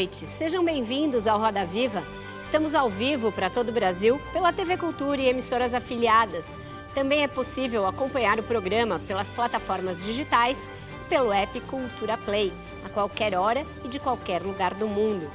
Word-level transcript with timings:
Noite. 0.00 0.26
Sejam 0.26 0.64
bem-vindos 0.64 1.26
ao 1.26 1.38
Roda 1.38 1.62
Viva. 1.66 2.02
Estamos 2.42 2.74
ao 2.74 2.88
vivo 2.88 3.30
para 3.30 3.50
todo 3.50 3.68
o 3.68 3.72
Brasil 3.72 4.18
pela 4.32 4.50
TV 4.50 4.78
Cultura 4.78 5.20
e 5.20 5.28
emissoras 5.28 5.74
afiliadas. 5.74 6.46
Também 6.94 7.22
é 7.22 7.28
possível 7.28 7.86
acompanhar 7.86 8.38
o 8.38 8.42
programa 8.42 8.98
pelas 9.00 9.28
plataformas 9.28 10.02
digitais 10.02 10.56
e 11.04 11.08
pelo 11.10 11.30
app 11.30 11.60
Cultura 11.60 12.16
Play, 12.16 12.50
a 12.86 12.88
qualquer 12.88 13.34
hora 13.34 13.62
e 13.84 13.88
de 13.88 13.98
qualquer 13.98 14.40
lugar 14.40 14.72
do 14.72 14.88
mundo. 14.88 15.28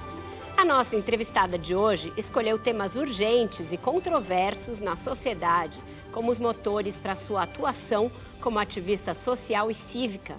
A 0.57 0.65
nossa 0.65 0.95
entrevistada 0.95 1.59
de 1.59 1.75
hoje 1.75 2.11
escolheu 2.17 2.57
temas 2.57 2.95
urgentes 2.95 3.71
e 3.71 3.77
controversos 3.77 4.79
na 4.79 4.97
sociedade, 4.97 5.77
como 6.11 6.31
os 6.31 6.39
motores 6.39 6.97
para 6.97 7.15
sua 7.15 7.43
atuação 7.43 8.11
como 8.41 8.57
ativista 8.57 9.13
social 9.13 9.69
e 9.69 9.75
cívica. 9.75 10.35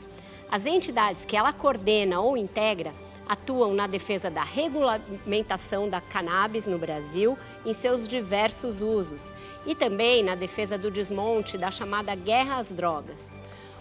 As 0.51 0.67
entidades 0.67 1.25
que 1.25 1.37
ela 1.37 1.53
coordena 1.53 2.19
ou 2.19 2.37
integra 2.37 2.93
atuam 3.29 3.75
na 3.75 3.87
defesa 3.87 4.31
da 4.31 4.43
regulamentação 4.43 5.89
da 5.89 6.01
cannabis 6.01 6.67
no 6.67 6.79
Brasil 6.79 7.37
em 7.65 7.75
seus 7.75 8.07
diversos 8.07 8.81
usos 8.81 9.33
e 9.65 9.75
também 9.75 10.23
na 10.23 10.35
defesa 10.35 10.79
do 10.79 10.91
desmonte 10.91 11.59
da 11.59 11.71
chamada 11.71 12.15
guerra 12.15 12.59
às 12.59 12.69
drogas. 12.69 13.37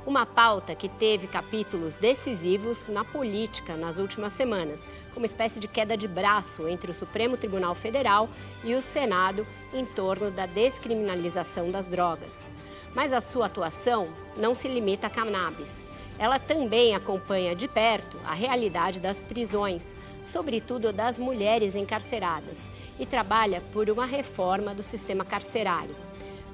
Uma 0.05 0.25
pauta 0.25 0.75
que 0.75 0.87
teve 0.87 1.25
capítulos 1.27 1.95
decisivos 1.95 2.87
na 2.87 3.03
política 3.03 3.75
nas 3.75 3.97
últimas 3.97 4.33
semanas, 4.33 4.81
como 5.13 5.25
espécie 5.25 5.59
de 5.59 5.67
queda 5.67 5.97
de 5.97 6.07
braço 6.07 6.67
entre 6.67 6.91
o 6.91 6.93
Supremo 6.93 7.37
Tribunal 7.37 7.73
Federal 7.73 8.29
e 8.63 8.75
o 8.75 8.81
Senado 8.81 9.45
em 9.73 9.83
torno 9.85 10.29
da 10.29 10.45
descriminalização 10.45 11.71
das 11.71 11.87
drogas. 11.87 12.37
Mas 12.93 13.11
a 13.13 13.21
sua 13.21 13.47
atuação 13.47 14.07
não 14.37 14.53
se 14.53 14.67
limita 14.67 15.07
à 15.07 15.09
cannabis 15.09 15.84
ela 16.17 16.39
também 16.39 16.95
acompanha 16.95 17.55
de 17.55 17.67
perto 17.67 18.19
a 18.25 18.33
realidade 18.33 18.99
das 18.99 19.23
prisões, 19.23 19.83
sobretudo 20.23 20.93
das 20.93 21.19
mulheres 21.19 21.75
encarceradas, 21.75 22.57
e 22.99 23.05
trabalha 23.05 23.61
por 23.73 23.89
uma 23.89 24.05
reforma 24.05 24.73
do 24.73 24.81
sistema 24.81 25.25
carcerário. 25.25 25.95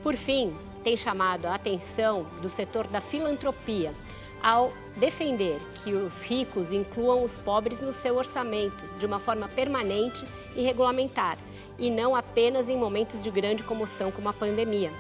Por 0.02 0.16
fim, 0.16 0.56
tem 0.84 0.98
chamado 0.98 1.46
a 1.46 1.56
atenção 1.56 2.26
do 2.42 2.50
setor 2.50 2.88
da 2.88 3.00
filantropia 3.00 3.94
ao 4.42 4.74
defender 4.98 5.60
que 5.84 5.94
os 5.94 6.24
ricos 6.24 6.72
incluam 6.72 7.24
os 7.24 7.38
pobres 7.38 7.80
no 7.80 7.94
seu 7.94 8.18
orçamento 8.18 8.84
de 8.98 9.06
uma 9.06 9.20
forma 9.20 9.48
permanente 9.48 10.26
e 10.56 10.64
regulamentar, 10.64 11.38
e 11.78 11.92
não 11.92 12.16
apenas 12.16 12.68
em 12.68 12.76
momentos 12.76 13.24
de 13.24 13.30
grande 13.30 13.62
comoção 13.62 14.12
como 14.12 14.30
a 14.30 14.34
pandemia 14.34 14.92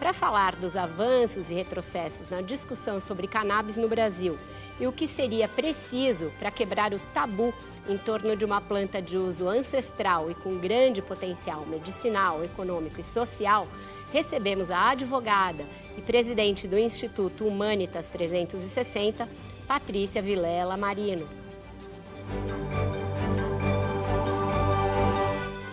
para 0.00 0.14
falar 0.14 0.56
dos 0.56 0.76
avanços 0.76 1.50
e 1.50 1.54
retrocessos 1.54 2.30
na 2.30 2.40
discussão 2.40 2.98
sobre 3.02 3.28
cannabis 3.28 3.76
no 3.76 3.86
Brasil 3.86 4.38
e 4.80 4.86
o 4.86 4.92
que 4.92 5.06
seria 5.06 5.46
preciso 5.46 6.32
para 6.38 6.50
quebrar 6.50 6.94
o 6.94 6.98
tabu 7.12 7.52
em 7.86 7.98
torno 7.98 8.34
de 8.34 8.42
uma 8.42 8.62
planta 8.62 9.02
de 9.02 9.18
uso 9.18 9.46
ancestral 9.46 10.30
e 10.30 10.34
com 10.34 10.56
grande 10.56 11.02
potencial 11.02 11.66
medicinal, 11.66 12.42
econômico 12.42 12.98
e 12.98 13.04
social, 13.04 13.68
recebemos 14.10 14.70
a 14.70 14.88
advogada 14.88 15.66
e 15.98 16.00
presidente 16.00 16.66
do 16.66 16.78
Instituto 16.78 17.46
Humanitas 17.46 18.06
360, 18.06 19.28
Patrícia 19.68 20.22
Vilela 20.22 20.78
Marino. 20.78 21.28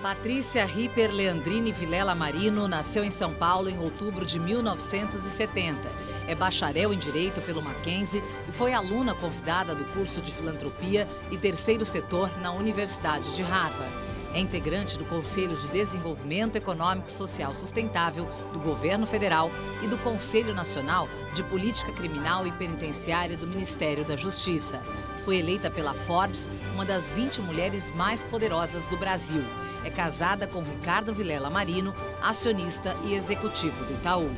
Patrícia 0.07 0.63
Ripper 0.63 1.12
Leandrini 1.12 1.73
Vilela 1.73 2.16
Marino 2.16 2.66
nasceu 2.66 3.03
em 3.03 3.12
São 3.12 3.34
Paulo 3.34 3.69
em 3.69 3.78
outubro 3.78 4.25
de 4.25 4.40
1970. 4.40 5.78
É 6.25 6.34
bacharel 6.34 6.94
em 6.94 6.97
Direito 6.97 7.41
pelo 7.41 7.62
Mackenzie 7.62 8.23
e 8.47 8.51
foi 8.53 8.72
aluna 8.72 9.13
convidada 9.13 9.75
do 9.75 9.84
curso 9.91 10.22
de 10.22 10.31
Filantropia 10.31 11.06
e 11.29 11.38
Terceiro 11.38 11.85
Setor 11.85 12.31
na 12.40 12.53
Universidade 12.53 13.35
de 13.35 13.44
Harvard. 13.44 13.91
É 14.34 14.40
integrante 14.40 14.97
do 14.97 15.03
Conselho 15.03 15.57
de 15.57 15.68
Desenvolvimento 15.68 16.56
Econômico 16.56 17.12
Social 17.12 17.53
Sustentável 17.53 18.29
do 18.53 18.62
Governo 18.62 19.06
Federal 19.06 19.51
e 19.84 19.88
do 19.88 19.97
Conselho 19.97 20.56
Nacional 20.56 21.09
de 21.34 21.44
Política 21.44 21.91
Criminal 21.91 22.47
e 22.47 22.51
Penitenciária 22.53 23.35
do 23.35 23.45
Ministério 23.45 24.06
da 24.06 24.16
Justiça. 24.16 24.81
Foi 25.25 25.39
eleita 25.39 25.69
pela 25.69 25.94
Forbes 25.94 26.50
uma 26.74 26.85
das 26.85 27.12
20 27.12 27.41
mulheres 27.41 27.91
mais 27.91 28.24
poderosas 28.24 28.88
do 28.88 28.95
Brasil 28.95 29.44
é 29.88 29.90
casada 29.90 30.46
com 30.46 30.59
Ricardo 30.59 31.14
Vilela 31.14 31.50
Marino, 31.50 31.96
acionista 32.22 32.94
e 33.06 33.14
executivo 33.14 33.86
do 33.86 33.94
Itaú. 33.94 34.30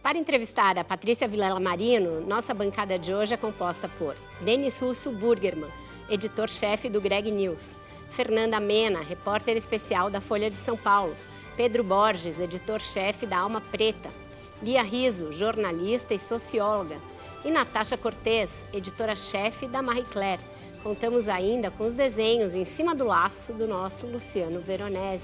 Para 0.00 0.16
entrevistar 0.16 0.78
a 0.78 0.84
Patrícia 0.84 1.26
Vilela 1.26 1.58
Marino, 1.58 2.20
nossa 2.20 2.54
bancada 2.54 2.96
de 2.96 3.12
hoje 3.12 3.34
é 3.34 3.36
composta 3.36 3.88
por 3.98 4.14
Denis 4.42 4.78
Russo 4.78 5.10
Burgerman, 5.10 5.70
editor-chefe 6.08 6.88
do 6.88 7.00
Greg 7.00 7.32
News, 7.32 7.74
Fernanda 8.12 8.60
Mena, 8.60 9.00
repórter 9.02 9.56
especial 9.56 10.08
da 10.08 10.20
Folha 10.20 10.48
de 10.48 10.56
São 10.56 10.76
Paulo, 10.76 11.16
Pedro 11.56 11.82
Borges, 11.82 12.38
editor-chefe 12.38 13.26
da 13.26 13.38
Alma 13.38 13.60
Preta, 13.60 14.08
Lia 14.62 14.82
Riso, 14.82 15.32
jornalista 15.32 16.14
e 16.14 16.18
socióloga, 16.18 16.96
e 17.44 17.50
Natasha 17.50 17.98
Cortez, 17.98 18.52
editora-chefe 18.72 19.66
da 19.66 19.82
Marie 19.82 20.04
Claire, 20.04 20.42
Contamos 20.82 21.28
ainda 21.28 21.70
com 21.70 21.84
os 21.86 21.92
desenhos 21.92 22.54
em 22.54 22.64
cima 22.64 22.94
do 22.94 23.04
laço 23.04 23.52
do 23.52 23.68
nosso 23.68 24.06
Luciano 24.06 24.60
Veronese. 24.60 25.22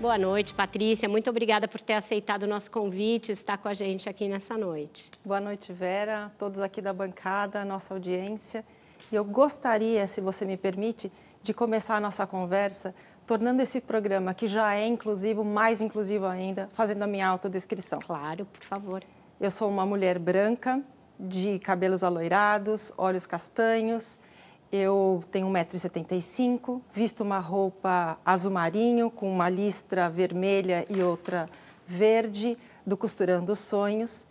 Boa 0.00 0.16
noite, 0.16 0.54
Patrícia. 0.54 1.06
Muito 1.06 1.28
obrigada 1.28 1.68
por 1.68 1.78
ter 1.78 1.92
aceitado 1.92 2.44
o 2.44 2.46
nosso 2.46 2.70
convite 2.70 3.28
e 3.28 3.32
estar 3.32 3.58
com 3.58 3.68
a 3.68 3.74
gente 3.74 4.08
aqui 4.08 4.26
nessa 4.26 4.56
noite. 4.56 5.10
Boa 5.22 5.40
noite, 5.40 5.74
Vera, 5.74 6.32
todos 6.38 6.58
aqui 6.60 6.80
da 6.80 6.90
bancada, 6.90 7.66
nossa 7.66 7.92
audiência. 7.92 8.64
E 9.12 9.14
eu 9.14 9.24
gostaria, 9.24 10.06
se 10.06 10.22
você 10.22 10.46
me 10.46 10.56
permite, 10.56 11.12
de 11.42 11.52
começar 11.52 11.96
a 11.96 12.00
nossa 12.00 12.26
conversa 12.26 12.94
tornando 13.26 13.60
esse 13.60 13.78
programa, 13.78 14.32
que 14.32 14.46
já 14.46 14.74
é 14.74 14.86
inclusivo, 14.86 15.44
mais 15.44 15.82
inclusivo 15.82 16.24
ainda, 16.24 16.70
fazendo 16.72 17.02
a 17.02 17.06
minha 17.06 17.28
autodescrição. 17.28 17.98
Claro, 18.00 18.46
por 18.46 18.64
favor. 18.64 19.04
Eu 19.38 19.50
sou 19.50 19.68
uma 19.68 19.84
mulher 19.84 20.18
branca, 20.18 20.82
de 21.20 21.58
cabelos 21.58 22.02
aloirados, 22.02 22.92
olhos 22.96 23.26
castanhos, 23.26 24.18
eu 24.72 25.22
tenho 25.30 25.46
1,75m, 25.48 26.80
visto 26.94 27.20
uma 27.20 27.38
roupa 27.38 28.18
azul 28.24 28.50
marinho 28.50 29.10
com 29.10 29.30
uma 29.30 29.50
listra 29.50 30.08
vermelha 30.08 30.86
e 30.88 31.02
outra 31.02 31.46
verde 31.86 32.56
do 32.86 32.96
Costurando 32.96 33.54
Sonhos. 33.54 34.26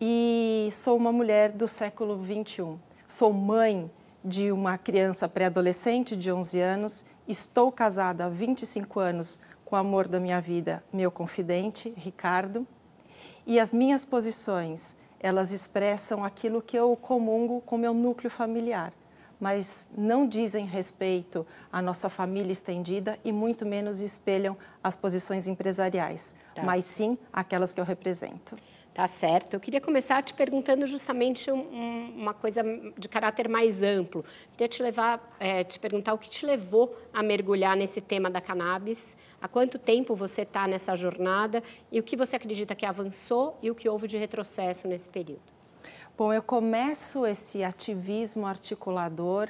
E 0.00 0.68
sou 0.72 0.96
uma 0.96 1.12
mulher 1.12 1.52
do 1.52 1.68
século 1.68 2.18
21. 2.18 2.76
Sou 3.06 3.32
mãe 3.32 3.88
de 4.24 4.50
uma 4.50 4.76
criança 4.76 5.28
pré-adolescente 5.28 6.16
de 6.16 6.32
11 6.32 6.60
anos, 6.60 7.06
estou 7.28 7.70
casada 7.70 8.24
há 8.24 8.28
25 8.28 8.98
anos 8.98 9.38
com 9.64 9.76
o 9.76 9.78
amor 9.78 10.08
da 10.08 10.18
minha 10.18 10.40
vida, 10.40 10.82
meu 10.92 11.10
confidente, 11.10 11.94
Ricardo, 11.96 12.66
e 13.46 13.60
as 13.60 13.72
minhas 13.72 14.04
posições, 14.04 14.96
elas 15.20 15.52
expressam 15.52 16.24
aquilo 16.24 16.62
que 16.62 16.76
eu 16.76 16.96
comungo 16.96 17.60
com 17.60 17.76
meu 17.76 17.94
núcleo 17.94 18.30
familiar 18.30 18.92
mas 19.44 19.90
não 19.94 20.26
dizem 20.26 20.64
respeito 20.64 21.46
à 21.70 21.82
nossa 21.82 22.08
família 22.08 22.50
estendida 22.50 23.18
e 23.22 23.30
muito 23.30 23.66
menos 23.66 24.00
espelham 24.00 24.56
as 24.82 24.96
posições 24.96 25.46
empresariais, 25.46 26.34
tá. 26.54 26.62
mas 26.62 26.86
sim 26.86 27.18
aquelas 27.30 27.74
que 27.74 27.78
eu 27.78 27.84
represento. 27.84 28.56
Tá 28.94 29.06
certo. 29.06 29.52
Eu 29.52 29.60
queria 29.60 29.82
começar 29.82 30.22
te 30.22 30.32
perguntando 30.32 30.86
justamente 30.86 31.52
um, 31.52 32.14
uma 32.16 32.32
coisa 32.32 32.62
de 32.96 33.06
caráter 33.06 33.46
mais 33.46 33.82
amplo. 33.82 34.24
Queria 34.52 34.68
te 34.68 34.82
levar, 34.82 35.36
é, 35.38 35.62
te 35.62 35.78
perguntar 35.78 36.14
o 36.14 36.18
que 36.18 36.30
te 36.30 36.46
levou 36.46 36.96
a 37.12 37.22
mergulhar 37.22 37.76
nesse 37.76 38.00
tema 38.00 38.30
da 38.30 38.40
cannabis. 38.40 39.14
Há 39.42 39.46
quanto 39.46 39.78
tempo 39.78 40.16
você 40.16 40.40
está 40.40 40.66
nessa 40.66 40.96
jornada 40.96 41.62
e 41.92 42.00
o 42.00 42.02
que 42.02 42.16
você 42.16 42.36
acredita 42.36 42.74
que 42.74 42.86
avançou 42.86 43.58
e 43.60 43.70
o 43.70 43.74
que 43.74 43.90
houve 43.90 44.08
de 44.08 44.16
retrocesso 44.16 44.88
nesse 44.88 45.10
período? 45.10 45.53
Bom, 46.16 46.32
eu 46.32 46.44
começo 46.44 47.26
esse 47.26 47.64
ativismo 47.64 48.46
articulador 48.46 49.48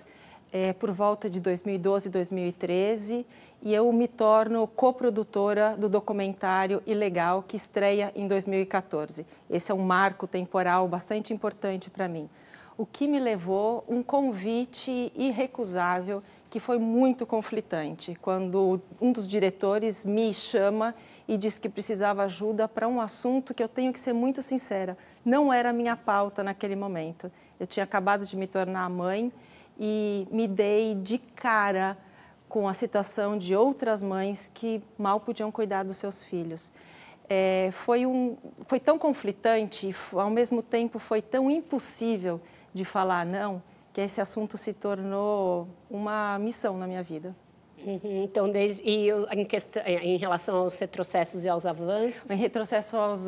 é, 0.50 0.72
por 0.72 0.90
volta 0.90 1.28
de 1.28 1.38
2012, 1.38 2.08
2013 2.08 3.26
e 3.60 3.74
eu 3.74 3.92
me 3.92 4.08
torno 4.08 4.66
coprodutora 4.68 5.76
do 5.76 5.90
documentário 5.90 6.82
Ilegal 6.86 7.44
que 7.46 7.54
estreia 7.54 8.10
em 8.16 8.26
2014. 8.26 9.26
Esse 9.50 9.72
é 9.72 9.74
um 9.74 9.84
marco 9.84 10.26
temporal 10.26 10.88
bastante 10.88 11.34
importante 11.34 11.90
para 11.90 12.08
mim. 12.08 12.30
o 12.78 12.86
que 12.86 13.06
me 13.06 13.20
levou 13.20 13.84
um 13.86 14.02
convite 14.02 15.12
irrecusável 15.14 16.22
que 16.50 16.58
foi 16.58 16.78
muito 16.78 17.26
conflitante, 17.26 18.16
quando 18.22 18.80
um 19.00 19.12
dos 19.12 19.26
diretores 19.26 20.06
me 20.06 20.32
chama 20.32 20.94
e 21.26 21.36
diz 21.36 21.58
que 21.58 21.68
precisava 21.68 22.24
ajuda 22.24 22.68
para 22.68 22.86
um 22.88 23.00
assunto 23.00 23.52
que 23.52 23.62
eu 23.62 23.68
tenho 23.68 23.92
que 23.92 23.98
ser 23.98 24.12
muito 24.12 24.40
sincera, 24.42 24.96
não 25.24 25.52
era 25.52 25.70
a 25.70 25.72
minha 25.72 25.96
pauta 25.96 26.42
naquele 26.42 26.76
momento. 26.76 27.30
Eu 27.58 27.66
tinha 27.66 27.84
acabado 27.84 28.26
de 28.26 28.36
me 28.36 28.46
tornar 28.46 28.88
mãe 28.90 29.32
e 29.78 30.26
me 30.30 30.46
dei 30.46 30.94
de 30.94 31.18
cara 31.18 31.96
com 32.48 32.68
a 32.68 32.72
situação 32.72 33.36
de 33.36 33.56
outras 33.56 34.02
mães 34.02 34.50
que 34.52 34.82
mal 34.98 35.18
podiam 35.18 35.50
cuidar 35.50 35.82
dos 35.82 35.96
seus 35.96 36.22
filhos. 36.22 36.72
É, 37.28 37.70
foi, 37.72 38.04
um, 38.04 38.36
foi 38.66 38.78
tão 38.78 38.98
conflitante, 38.98 39.94
ao 40.12 40.30
mesmo 40.30 40.62
tempo 40.62 40.98
foi 40.98 41.22
tão 41.22 41.50
impossível 41.50 42.40
de 42.72 42.84
falar 42.84 43.24
não, 43.24 43.62
que 43.92 44.00
esse 44.00 44.20
assunto 44.20 44.58
se 44.58 44.72
tornou 44.72 45.68
uma 45.88 46.38
missão 46.38 46.76
na 46.76 46.86
minha 46.86 47.02
vida. 47.02 47.34
Uhum, 47.82 48.24
então, 48.24 48.50
desde, 48.50 48.82
e 48.82 49.08
em, 49.32 49.44
questão, 49.44 49.82
em, 49.82 50.16
relação 50.16 50.56
aos 50.56 50.78
retrocessos 50.78 51.44
e 51.44 51.48
aos 51.48 51.66
avanços? 51.66 52.30
Em 52.30 52.36
retrocesso 52.36 52.96
aos 52.96 53.26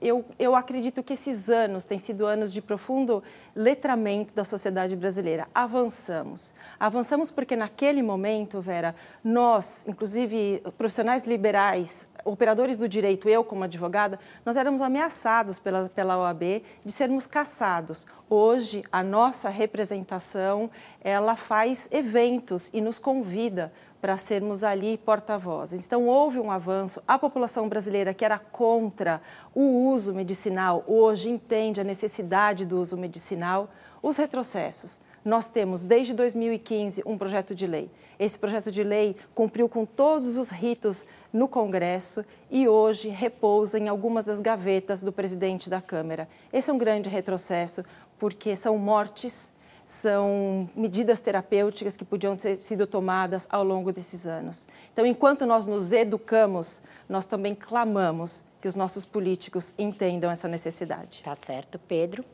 eu, 0.00 0.24
eu 0.38 0.54
acredito 0.54 1.02
que 1.02 1.14
esses 1.14 1.48
anos 1.48 1.84
têm 1.84 1.98
sido 1.98 2.24
anos 2.24 2.52
de 2.52 2.62
profundo 2.62 3.22
letramento 3.54 4.32
da 4.32 4.44
sociedade 4.44 4.94
brasileira. 4.94 5.48
Avançamos. 5.54 6.54
Avançamos 6.78 7.30
porque 7.30 7.56
naquele 7.56 8.02
momento, 8.02 8.60
Vera, 8.60 8.94
nós, 9.24 9.84
inclusive 9.88 10.62
profissionais 10.78 11.24
liberais, 11.24 12.08
operadores 12.26 12.76
do 12.76 12.88
direito, 12.88 13.28
eu 13.28 13.42
como 13.42 13.64
advogada, 13.64 14.18
nós 14.44 14.56
éramos 14.56 14.80
ameaçados 14.80 15.58
pela, 15.58 15.88
pela 15.88 16.18
OAB 16.18 16.62
de 16.84 16.92
sermos 16.92 17.26
caçados. 17.26 18.06
Hoje, 18.28 18.84
a 18.90 19.02
nossa 19.02 19.48
representação, 19.48 20.70
ela 21.02 21.36
faz 21.36 21.88
eventos 21.92 22.70
e 22.74 22.80
nos 22.80 22.98
convida 22.98 23.72
para 24.00 24.16
sermos 24.16 24.62
ali 24.62 24.98
porta-vozes. 24.98 25.86
Então, 25.86 26.06
houve 26.06 26.38
um 26.38 26.50
avanço. 26.50 27.02
A 27.08 27.18
população 27.18 27.68
brasileira 27.68 28.12
que 28.12 28.24
era 28.24 28.38
contra 28.38 29.20
o 29.54 29.88
uso 29.88 30.12
medicinal, 30.12 30.84
hoje 30.86 31.30
entende 31.30 31.80
a 31.80 31.84
necessidade 31.84 32.66
do 32.66 32.80
uso 32.80 32.96
medicinal. 32.96 33.70
Os 34.02 34.16
retrocessos. 34.16 35.00
Nós 35.24 35.48
temos, 35.48 35.82
desde 35.82 36.14
2015, 36.14 37.02
um 37.04 37.18
projeto 37.18 37.52
de 37.52 37.66
lei. 37.66 37.90
Esse 38.16 38.38
projeto 38.38 38.70
de 38.70 38.84
lei 38.84 39.16
cumpriu 39.34 39.68
com 39.68 39.84
todos 39.84 40.36
os 40.36 40.50
ritos 40.50 41.04
no 41.32 41.48
Congresso 41.48 42.24
e 42.50 42.68
hoje 42.68 43.08
repousa 43.08 43.78
em 43.78 43.88
algumas 43.88 44.24
das 44.24 44.40
gavetas 44.40 45.02
do 45.02 45.12
presidente 45.12 45.68
da 45.68 45.80
Câmara. 45.80 46.28
Esse 46.52 46.70
é 46.70 46.72
um 46.72 46.78
grande 46.78 47.08
retrocesso, 47.08 47.84
porque 48.18 48.54
são 48.56 48.78
mortes 48.78 49.54
são 49.86 50.68
medidas 50.74 51.20
terapêuticas 51.20 51.96
que 51.96 52.04
podiam 52.04 52.36
ter 52.36 52.56
sido 52.56 52.88
tomadas 52.88 53.46
ao 53.48 53.62
longo 53.62 53.92
desses 53.92 54.26
anos. 54.26 54.68
Então, 54.92 55.06
enquanto 55.06 55.46
nós 55.46 55.64
nos 55.64 55.92
educamos, 55.92 56.82
nós 57.08 57.24
também 57.24 57.54
clamamos 57.54 58.44
que 58.60 58.66
os 58.66 58.74
nossos 58.74 59.04
políticos 59.04 59.72
entendam 59.78 60.28
essa 60.28 60.48
necessidade. 60.48 61.22
Tá 61.22 61.36
certo. 61.36 61.78
Pedro? 61.78 62.24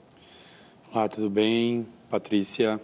Olá, 0.90 1.06
tudo 1.08 1.28
bem? 1.28 1.86
Patrícia, 2.08 2.80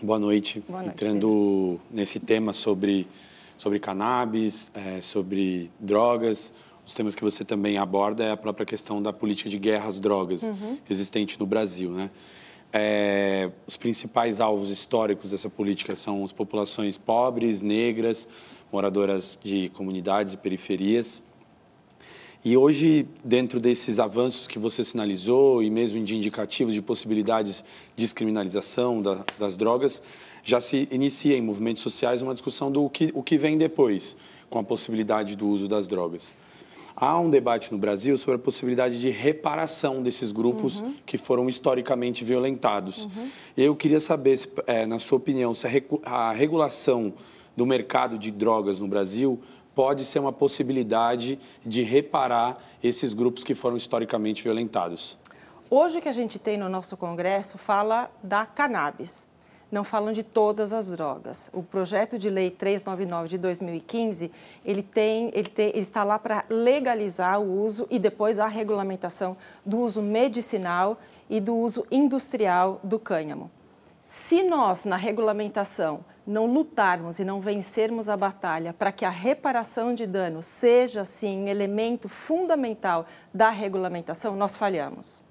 boa 0.00 0.18
noite. 0.18 0.62
Boa 0.68 0.82
noite 0.82 0.94
Entrando 0.94 1.80
Pedro. 1.80 1.80
nesse 1.90 2.20
tema 2.20 2.52
sobre, 2.52 3.08
sobre 3.58 3.78
cannabis, 3.78 4.70
é, 4.74 5.00
sobre 5.00 5.70
drogas, 5.78 6.54
os 6.88 6.94
temas 6.94 7.14
que 7.14 7.22
você 7.22 7.44
também 7.44 7.76
aborda 7.76 8.24
é 8.24 8.30
a 8.30 8.36
própria 8.36 8.64
questão 8.64 9.02
da 9.02 9.12
política 9.12 9.50
de 9.50 9.58
guerra 9.58 9.88
às 9.88 10.00
drogas 10.00 10.42
uhum. 10.42 10.78
existente 10.88 11.38
no 11.38 11.44
Brasil, 11.44 11.90
né? 11.90 12.10
É, 12.72 13.50
os 13.66 13.76
principais 13.76 14.40
alvos 14.40 14.70
históricos 14.70 15.30
dessa 15.30 15.50
política 15.50 15.96
são 15.96 16.24
as 16.24 16.32
populações 16.32 16.96
pobres, 16.96 17.60
negras, 17.60 18.28
moradoras 18.72 19.38
de 19.42 19.70
comunidades 19.70 20.34
e 20.34 20.36
periferias. 20.36 21.22
E 22.44 22.56
hoje, 22.56 23.06
dentro 23.22 23.58
desses 23.58 23.98
avanços 23.98 24.46
que 24.46 24.58
você 24.58 24.84
sinalizou 24.84 25.62
e 25.62 25.70
mesmo 25.70 26.02
de 26.02 26.16
indicativos 26.16 26.72
de 26.72 26.80
possibilidades 26.80 27.64
de 27.96 28.04
descriminalização 28.04 29.02
da, 29.02 29.24
das 29.38 29.56
drogas, 29.56 30.00
já 30.48 30.60
se 30.60 30.88
inicia 30.90 31.36
em 31.36 31.42
movimentos 31.42 31.82
sociais 31.82 32.22
uma 32.22 32.32
discussão 32.32 32.72
do 32.72 32.88
que, 32.88 33.10
o 33.14 33.22
que 33.22 33.36
vem 33.36 33.58
depois 33.58 34.16
com 34.48 34.58
a 34.58 34.64
possibilidade 34.64 35.36
do 35.36 35.46
uso 35.46 35.68
das 35.68 35.86
drogas 35.86 36.32
há 37.00 37.18
um 37.18 37.30
debate 37.30 37.70
no 37.70 37.78
Brasil 37.78 38.18
sobre 38.18 38.36
a 38.36 38.38
possibilidade 38.38 39.00
de 39.00 39.08
reparação 39.08 40.02
desses 40.02 40.32
grupos 40.32 40.80
uhum. 40.80 40.96
que 41.06 41.16
foram 41.16 41.48
historicamente 41.48 42.24
violentados. 42.24 43.04
Uhum. 43.04 43.30
Eu 43.56 43.76
queria 43.76 44.00
saber, 44.00 44.36
se, 44.36 44.50
é, 44.66 44.84
na 44.84 44.98
sua 44.98 45.18
opinião, 45.18 45.54
se 45.54 45.68
a, 45.68 46.10
a 46.10 46.32
regulação 46.32 47.14
do 47.56 47.64
mercado 47.64 48.18
de 48.18 48.32
drogas 48.32 48.80
no 48.80 48.88
Brasil 48.88 49.40
pode 49.76 50.04
ser 50.04 50.18
uma 50.18 50.32
possibilidade 50.32 51.38
de 51.64 51.82
reparar 51.82 52.58
esses 52.82 53.14
grupos 53.14 53.44
que 53.44 53.54
foram 53.54 53.76
historicamente 53.76 54.42
violentados. 54.42 55.16
Hoje 55.70 55.98
o 55.98 56.00
que 56.00 56.08
a 56.08 56.12
gente 56.12 56.36
tem 56.36 56.56
no 56.56 56.68
nosso 56.68 56.96
Congresso 56.96 57.58
fala 57.58 58.10
da 58.24 58.44
cannabis 58.44 59.28
não 59.70 59.84
falam 59.84 60.12
de 60.12 60.22
todas 60.22 60.72
as 60.72 60.90
drogas. 60.90 61.50
O 61.52 61.62
projeto 61.62 62.18
de 62.18 62.30
lei 62.30 62.50
399 62.50 63.28
de 63.28 63.38
2015, 63.38 64.32
ele, 64.64 64.82
tem, 64.82 65.30
ele, 65.34 65.48
tem, 65.48 65.68
ele 65.68 65.78
está 65.78 66.02
lá 66.04 66.18
para 66.18 66.44
legalizar 66.48 67.40
o 67.40 67.62
uso 67.62 67.86
e 67.90 67.98
depois 67.98 68.38
a 68.38 68.46
regulamentação 68.46 69.36
do 69.64 69.78
uso 69.78 70.00
medicinal 70.00 70.98
e 71.28 71.40
do 71.40 71.54
uso 71.54 71.86
industrial 71.90 72.80
do 72.82 72.98
cânhamo. 72.98 73.50
Se 74.06 74.42
nós, 74.42 74.86
na 74.86 74.96
regulamentação, 74.96 76.02
não 76.26 76.46
lutarmos 76.46 77.18
e 77.18 77.24
não 77.24 77.40
vencermos 77.40 78.08
a 78.08 78.16
batalha 78.16 78.72
para 78.72 78.90
que 78.90 79.04
a 79.04 79.10
reparação 79.10 79.94
de 79.94 80.06
dano 80.06 80.42
seja, 80.42 81.04
sim, 81.04 81.44
um 81.44 81.48
elemento 81.48 82.08
fundamental 82.08 83.06
da 83.32 83.50
regulamentação, 83.50 84.34
nós 84.34 84.56
falhamos. 84.56 85.22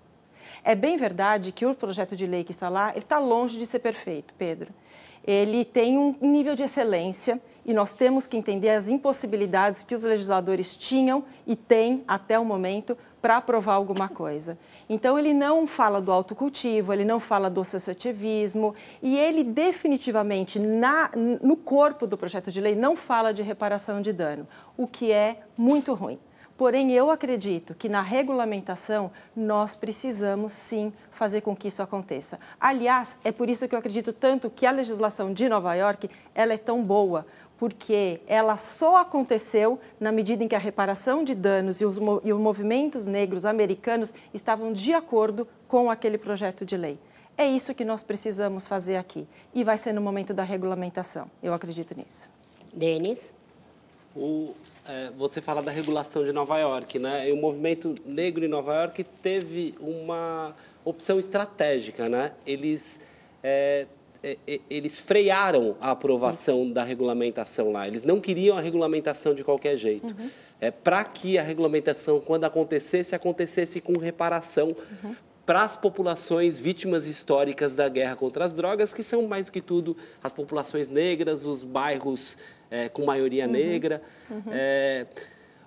É 0.67 0.75
bem 0.75 0.97
verdade 0.97 1.53
que 1.53 1.65
o 1.65 1.73
projeto 1.73 2.13
de 2.13 2.27
lei 2.27 2.43
que 2.43 2.51
está 2.51 2.67
lá, 2.67 2.89
ele 2.89 2.99
está 2.99 3.19
longe 3.19 3.57
de 3.57 3.65
ser 3.65 3.79
perfeito, 3.79 4.33
Pedro. 4.37 4.73
Ele 5.23 5.63
tem 5.63 5.97
um 5.97 6.13
nível 6.19 6.55
de 6.55 6.63
excelência 6.63 7.41
e 7.65 7.73
nós 7.73 7.93
temos 7.93 8.27
que 8.27 8.35
entender 8.35 8.71
as 8.71 8.89
impossibilidades 8.89 9.85
que 9.85 9.95
os 9.95 10.03
legisladores 10.03 10.75
tinham 10.75 11.23
e 11.45 11.55
têm 11.55 12.03
até 12.05 12.37
o 12.37 12.43
momento 12.43 12.97
para 13.21 13.37
aprovar 13.37 13.75
alguma 13.75 14.09
coisa. 14.09 14.57
Então, 14.89 15.17
ele 15.17 15.33
não 15.33 15.65
fala 15.65 16.01
do 16.01 16.11
autocultivo, 16.11 16.91
ele 16.91 17.05
não 17.05 17.17
fala 17.17 17.49
do 17.49 17.61
associativismo 17.61 18.75
e 19.01 19.17
ele 19.17 19.45
definitivamente, 19.45 20.59
na, 20.59 21.09
no 21.41 21.55
corpo 21.55 22.05
do 22.05 22.17
projeto 22.17 22.51
de 22.51 22.59
lei, 22.59 22.75
não 22.75 22.93
fala 22.93 23.33
de 23.33 23.41
reparação 23.41 24.01
de 24.01 24.11
dano, 24.11 24.45
o 24.75 24.85
que 24.85 25.13
é 25.13 25.39
muito 25.57 25.93
ruim. 25.93 26.19
Porém, 26.57 26.91
eu 26.91 27.11
acredito 27.11 27.75
que 27.75 27.87
na 27.87 28.01
regulamentação 28.01 29.11
nós 29.35 29.75
precisamos 29.75 30.51
sim 30.53 30.91
fazer 31.11 31.41
com 31.41 31.55
que 31.55 31.67
isso 31.67 31.83
aconteça. 31.83 32.39
Aliás, 32.59 33.19
é 33.23 33.31
por 33.31 33.47
isso 33.47 33.67
que 33.67 33.75
eu 33.75 33.79
acredito 33.79 34.11
tanto 34.11 34.49
que 34.49 34.65
a 34.65 34.71
legislação 34.71 35.31
de 35.31 35.47
Nova 35.47 35.75
York 35.75 36.09
ela 36.33 36.53
é 36.53 36.57
tão 36.57 36.83
boa, 36.83 37.27
porque 37.59 38.21
ela 38.27 38.57
só 38.57 38.97
aconteceu 38.97 39.79
na 39.99 40.11
medida 40.11 40.43
em 40.43 40.47
que 40.47 40.55
a 40.55 40.59
reparação 40.59 41.23
de 41.23 41.35
danos 41.35 41.79
e 41.79 41.85
os, 41.85 41.97
e 42.23 42.33
os 42.33 42.39
movimentos 42.39 43.05
negros 43.05 43.45
americanos 43.45 44.11
estavam 44.33 44.73
de 44.73 44.93
acordo 44.93 45.47
com 45.67 45.91
aquele 45.91 46.17
projeto 46.17 46.65
de 46.65 46.75
lei. 46.75 46.99
É 47.37 47.45
isso 47.45 47.75
que 47.75 47.85
nós 47.85 48.01
precisamos 48.01 48.65
fazer 48.65 48.95
aqui. 48.95 49.27
E 49.53 49.63
vai 49.63 49.77
ser 49.77 49.93
no 49.93 50.01
momento 50.01 50.33
da 50.33 50.43
regulamentação. 50.43 51.29
Eu 51.41 51.53
acredito 51.53 51.95
nisso. 51.95 52.27
Denis? 52.73 53.31
O, 54.15 54.55
é, 54.87 55.11
você 55.15 55.41
fala 55.41 55.61
da 55.61 55.71
regulação 55.71 56.23
de 56.23 56.31
Nova 56.31 56.57
York, 56.59 56.97
né? 56.97 57.29
E 57.29 57.31
o 57.31 57.37
movimento 57.37 57.93
negro 58.05 58.45
em 58.45 58.47
Nova 58.47 58.73
York 58.73 59.03
teve 59.21 59.75
uma 59.79 60.55
opção 60.85 61.19
estratégica, 61.19 62.07
né? 62.07 62.31
Eles 62.45 62.99
é, 63.43 63.87
é, 64.23 64.37
é 64.47 64.59
eles 64.69 64.97
frearam 64.97 65.75
a 65.81 65.91
aprovação 65.91 66.63
Isso. 66.63 66.73
da 66.73 66.83
regulamentação 66.83 67.71
lá. 67.71 67.87
Eles 67.87 68.03
não 68.03 68.19
queriam 68.19 68.57
a 68.57 68.61
regulamentação 68.61 69.33
de 69.35 69.43
qualquer 69.43 69.77
jeito. 69.77 70.07
Uhum. 70.07 70.29
É, 70.59 70.71
Para 70.71 71.03
que 71.03 71.37
a 71.37 71.43
regulamentação, 71.43 72.19
quando 72.19 72.45
acontecesse, 72.45 73.13
acontecesse 73.13 73.79
com 73.79 73.97
reparação 73.97 74.75
uhum. 75.03 75.15
para 75.45 75.63
as 75.63 75.75
populações 75.75 76.57
vítimas 76.57 77.07
históricas 77.07 77.75
da 77.75 77.87
guerra 77.87 78.15
contra 78.15 78.45
as 78.45 78.55
drogas, 78.55 78.93
que 78.93 79.03
são 79.03 79.27
mais 79.27 79.47
do 79.47 79.51
que 79.51 79.61
tudo 79.61 79.95
as 80.23 80.31
populações 80.31 80.89
negras, 80.89 81.45
os 81.45 81.63
bairros 81.63 82.37
é, 82.69 82.89
com 82.89 83.05
maioria 83.05 83.45
uhum. 83.45 83.51
negra. 83.51 84.01
Uhum. 84.29 84.43
É, 84.51 85.05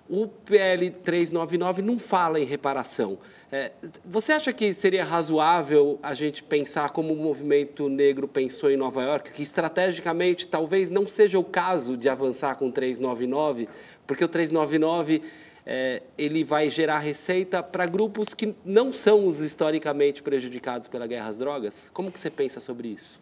o 0.09 0.27
PL 0.27 0.89
399 0.89 1.81
não 1.81 1.97
fala 1.97 2.39
em 2.39 2.43
reparação. 2.43 3.17
É, 3.51 3.71
você 4.03 4.33
acha 4.33 4.51
que 4.53 4.73
seria 4.73 5.03
razoável 5.03 5.99
a 6.01 6.13
gente 6.13 6.43
pensar 6.43 6.89
como 6.89 7.13
o 7.13 7.15
movimento 7.17 7.87
negro 7.89 8.27
pensou 8.27 8.69
em 8.71 8.77
Nova 8.77 9.03
York, 9.03 9.31
que 9.31 9.43
estrategicamente 9.43 10.47
talvez 10.47 10.89
não 10.89 11.07
seja 11.07 11.37
o 11.39 11.43
caso 11.43 11.97
de 11.97 12.09
avançar 12.09 12.55
com 12.55 12.71
399, 12.71 13.67
porque 14.05 14.23
o 14.23 14.27
399 14.27 15.21
é, 15.65 16.01
ele 16.17 16.43
vai 16.43 16.69
gerar 16.69 16.99
receita 16.99 17.61
para 17.61 17.85
grupos 17.85 18.33
que 18.33 18.55
não 18.65 18.91
são 18.91 19.25
os 19.25 19.39
historicamente 19.41 20.23
prejudicados 20.23 20.87
pela 20.87 21.07
guerra 21.07 21.29
às 21.29 21.37
drogas? 21.37 21.89
Como 21.93 22.11
que 22.11 22.19
você 22.19 22.29
pensa 22.29 22.59
sobre 22.59 22.89
isso? 22.89 23.19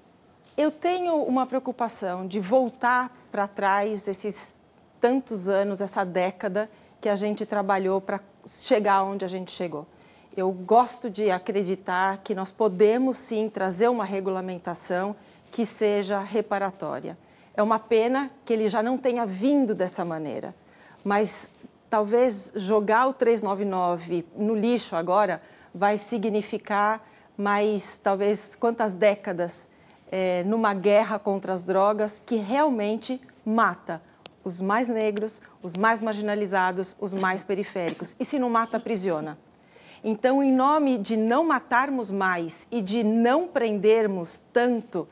Eu 0.60 0.72
tenho 0.72 1.24
uma 1.24 1.46
preocupação 1.46 2.28
de 2.28 2.38
voltar 2.38 3.18
para 3.32 3.48
trás 3.48 4.10
esses 4.10 4.58
tantos 5.00 5.48
anos, 5.48 5.80
essa 5.80 6.04
década 6.04 6.70
que 7.00 7.08
a 7.08 7.16
gente 7.16 7.46
trabalhou 7.46 8.02
para 8.02 8.20
chegar 8.46 9.04
onde 9.04 9.24
a 9.24 9.28
gente 9.30 9.54
chegou. 9.54 9.88
Eu 10.36 10.52
gosto 10.52 11.10
de 11.10 11.32
acreditar 11.32 12.18
que 12.18 12.36
nós 12.36 12.52
podemos 12.52 13.16
sim 13.16 13.48
trazer 13.48 13.88
uma 13.88 14.04
regulamentação 14.04 15.16
que 15.50 15.66
seja 15.66 16.20
reparatória. 16.20 17.18
É 17.56 17.64
uma 17.64 17.80
pena 17.80 18.30
que 18.44 18.52
ele 18.52 18.68
já 18.68 18.84
não 18.84 18.98
tenha 18.98 19.26
vindo 19.26 19.74
dessa 19.74 20.04
maneira, 20.04 20.54
mas 21.06 21.50
talvez 21.90 22.52
jogar 22.58 23.08
o 23.08 23.14
399 23.14 24.26
no 24.36 24.56
lixo 24.56 24.94
agora 24.94 25.42
vai 25.74 25.96
significar 25.96 27.02
mais, 27.38 27.98
talvez, 27.98 28.56
quantas 28.56 28.92
décadas 28.92 29.70
é, 30.12 30.44
numa 30.44 30.74
guerra 30.74 31.20
contra 31.20 31.54
as 31.54 31.64
drogas 31.64 32.20
que 32.20 32.36
realmente 32.36 33.22
mata 33.46 34.02
os 34.44 34.60
mais 34.60 34.90
negros, 34.90 35.42
os 35.62 35.76
mais 35.76 36.02
marginalizados, 36.02 36.96
os 37.00 37.14
mais 37.14 37.44
periféricos. 37.44 38.16
E 38.20 38.26
se 38.26 38.40
não 38.40 38.50
mata, 38.50 38.78
aprisiona. 38.78 39.38
Então, 40.04 40.42
em 40.42 40.52
nome 40.52 40.98
de 40.98 41.18
não 41.18 41.44
matarmos 41.46 42.10
mais 42.10 42.68
e 42.72 42.82
de 42.82 43.04
não 43.04 43.48
prendermos 43.48 44.42
tanto, 44.54 45.08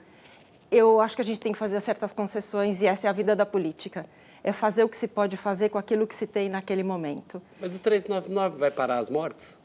eu 0.71 1.01
acho 1.01 1.15
que 1.15 1.21
a 1.21 1.25
gente 1.25 1.39
tem 1.39 1.51
que 1.51 1.57
fazer 1.57 1.79
certas 1.81 2.13
concessões 2.13 2.81
e 2.81 2.87
essa 2.87 3.07
é 3.07 3.09
a 3.09 3.13
vida 3.13 3.35
da 3.35 3.45
política. 3.45 4.05
É 4.43 4.53
fazer 4.53 4.83
o 4.83 4.89
que 4.89 4.95
se 4.95 5.07
pode 5.07 5.35
fazer 5.35 5.69
com 5.69 5.77
aquilo 5.77 6.07
que 6.07 6.15
se 6.15 6.25
tem 6.25 6.47
naquele 6.47 6.83
momento. 6.83 7.41
Mas 7.59 7.75
o 7.75 7.79
399 7.79 8.57
vai 8.57 8.71
parar 8.71 8.99
as 8.99 9.09
mortes? 9.09 9.57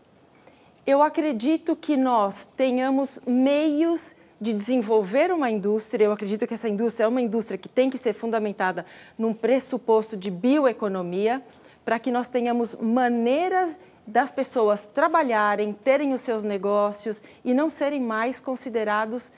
Eu 0.84 1.00
acredito 1.00 1.76
que 1.76 1.96
nós 1.96 2.44
tenhamos 2.44 3.20
meios 3.24 4.16
de 4.42 4.52
desenvolver 4.52 5.30
uma 5.30 5.48
indústria. 5.48 6.06
Eu 6.06 6.10
acredito 6.12 6.48
que 6.48 6.54
essa 6.54 6.68
indústria 6.68 7.04
é 7.04 7.08
uma 7.08 7.20
indústria 7.20 7.56
que 7.56 7.68
tem 7.68 7.88
que 7.88 7.96
ser 7.96 8.12
fundamentada 8.12 8.84
num 9.16 9.32
pressuposto 9.32 10.16
de 10.16 10.32
bioeconomia, 10.32 11.40
para 11.84 11.96
que 12.00 12.10
nós 12.10 12.26
tenhamos 12.26 12.74
maneiras 12.74 13.78
das 14.04 14.32
pessoas 14.32 14.84
trabalharem, 14.84 15.72
terem 15.72 16.12
os 16.12 16.22
seus 16.22 16.42
negócios 16.42 17.22
e 17.44 17.54
não 17.54 17.68
serem 17.68 18.00
mais 18.00 18.40
considerados 18.40 19.32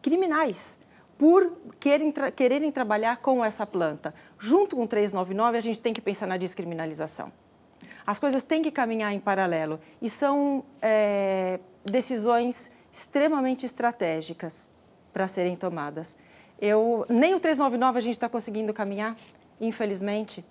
criminais 0.00 0.78
por 1.18 1.52
querem, 1.80 2.12
tra 2.12 2.30
quererem 2.30 2.70
trabalhar 2.70 3.16
com 3.16 3.44
essa 3.44 3.66
planta. 3.66 4.14
Junto 4.38 4.76
com 4.76 4.84
o 4.84 4.86
399, 4.86 5.58
a 5.58 5.60
gente 5.60 5.80
tem 5.80 5.92
que 5.92 6.00
pensar 6.00 6.28
na 6.28 6.36
descriminalização. 6.36 7.32
As 8.06 8.20
coisas 8.20 8.44
têm 8.44 8.62
que 8.62 8.70
caminhar 8.70 9.12
em 9.12 9.18
paralelo 9.18 9.80
e 10.00 10.08
são 10.08 10.64
é, 10.80 11.58
decisões 11.84 12.70
extremamente 12.92 13.64
estratégicas 13.64 14.70
para 15.12 15.26
serem 15.26 15.56
tomadas. 15.56 16.18
Eu, 16.60 17.06
nem 17.08 17.34
o 17.34 17.40
399 17.40 17.98
a 17.98 18.02
gente 18.02 18.14
está 18.14 18.28
conseguindo 18.28 18.72
caminhar, 18.72 19.16
infelizmente. 19.60 20.44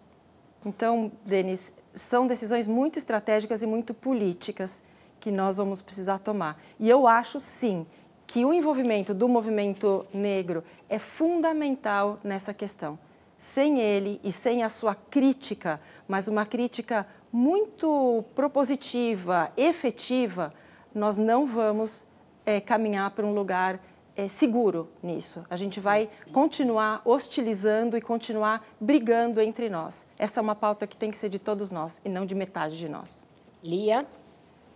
Então, 0.66 1.12
Denis, 1.26 1.74
são 1.94 2.28
decisões 2.28 2.68
muito 2.68 2.98
estratégicas 2.98 3.62
e 3.62 3.68
muito 3.68 3.94
políticas 3.94 4.84
que 5.20 5.32
nós 5.32 5.58
vamos 5.58 5.82
precisar 5.82 6.18
tomar. 6.18 6.62
E 6.80 6.90
eu 6.90 7.08
acho, 7.08 7.40
sim, 7.40 7.86
que 8.26 8.44
o 8.44 8.54
envolvimento 8.54 9.14
do 9.14 9.28
movimento 9.30 10.06
negro 10.14 10.64
é 10.90 10.98
fundamental 10.98 12.20
nessa 12.24 12.54
questão. 12.54 12.98
Sem 13.38 13.80
ele 13.80 14.20
e 14.24 14.32
sem 14.32 14.64
a 14.64 14.70
sua 14.70 14.96
crítica, 14.96 15.80
mas 16.08 16.28
uma 16.28 16.46
crítica 16.46 17.08
muito 17.32 18.24
propositiva, 18.36 19.52
efetiva, 19.56 20.54
nós 20.94 21.18
não 21.18 21.46
vamos 21.46 22.06
é, 22.46 22.60
caminhar 22.60 23.12
para 23.12 23.26
um 23.26 23.34
lugar 23.34 23.80
é, 24.16 24.28
seguro 24.28 24.90
nisso. 25.02 25.46
A 25.50 25.56
gente 25.56 25.80
vai 25.80 26.10
continuar 26.32 27.02
hostilizando 27.06 27.98
e 27.98 28.02
continuar 28.02 28.66
brigando 28.80 29.42
entre 29.42 29.70
nós. 29.70 30.08
Essa 30.18 30.40
é 30.40 30.42
uma 30.42 30.56
pauta 30.56 30.86
que 30.86 30.96
tem 30.96 31.12
que 31.12 31.18
ser 31.18 31.30
de 31.30 31.40
todos 31.40 31.72
nós 31.72 32.02
e 32.04 32.10
não 32.10 32.26
de 32.26 32.36
metade 32.36 32.78
de 32.78 32.90
nós. 32.90 33.28
Lia. 33.64 34.06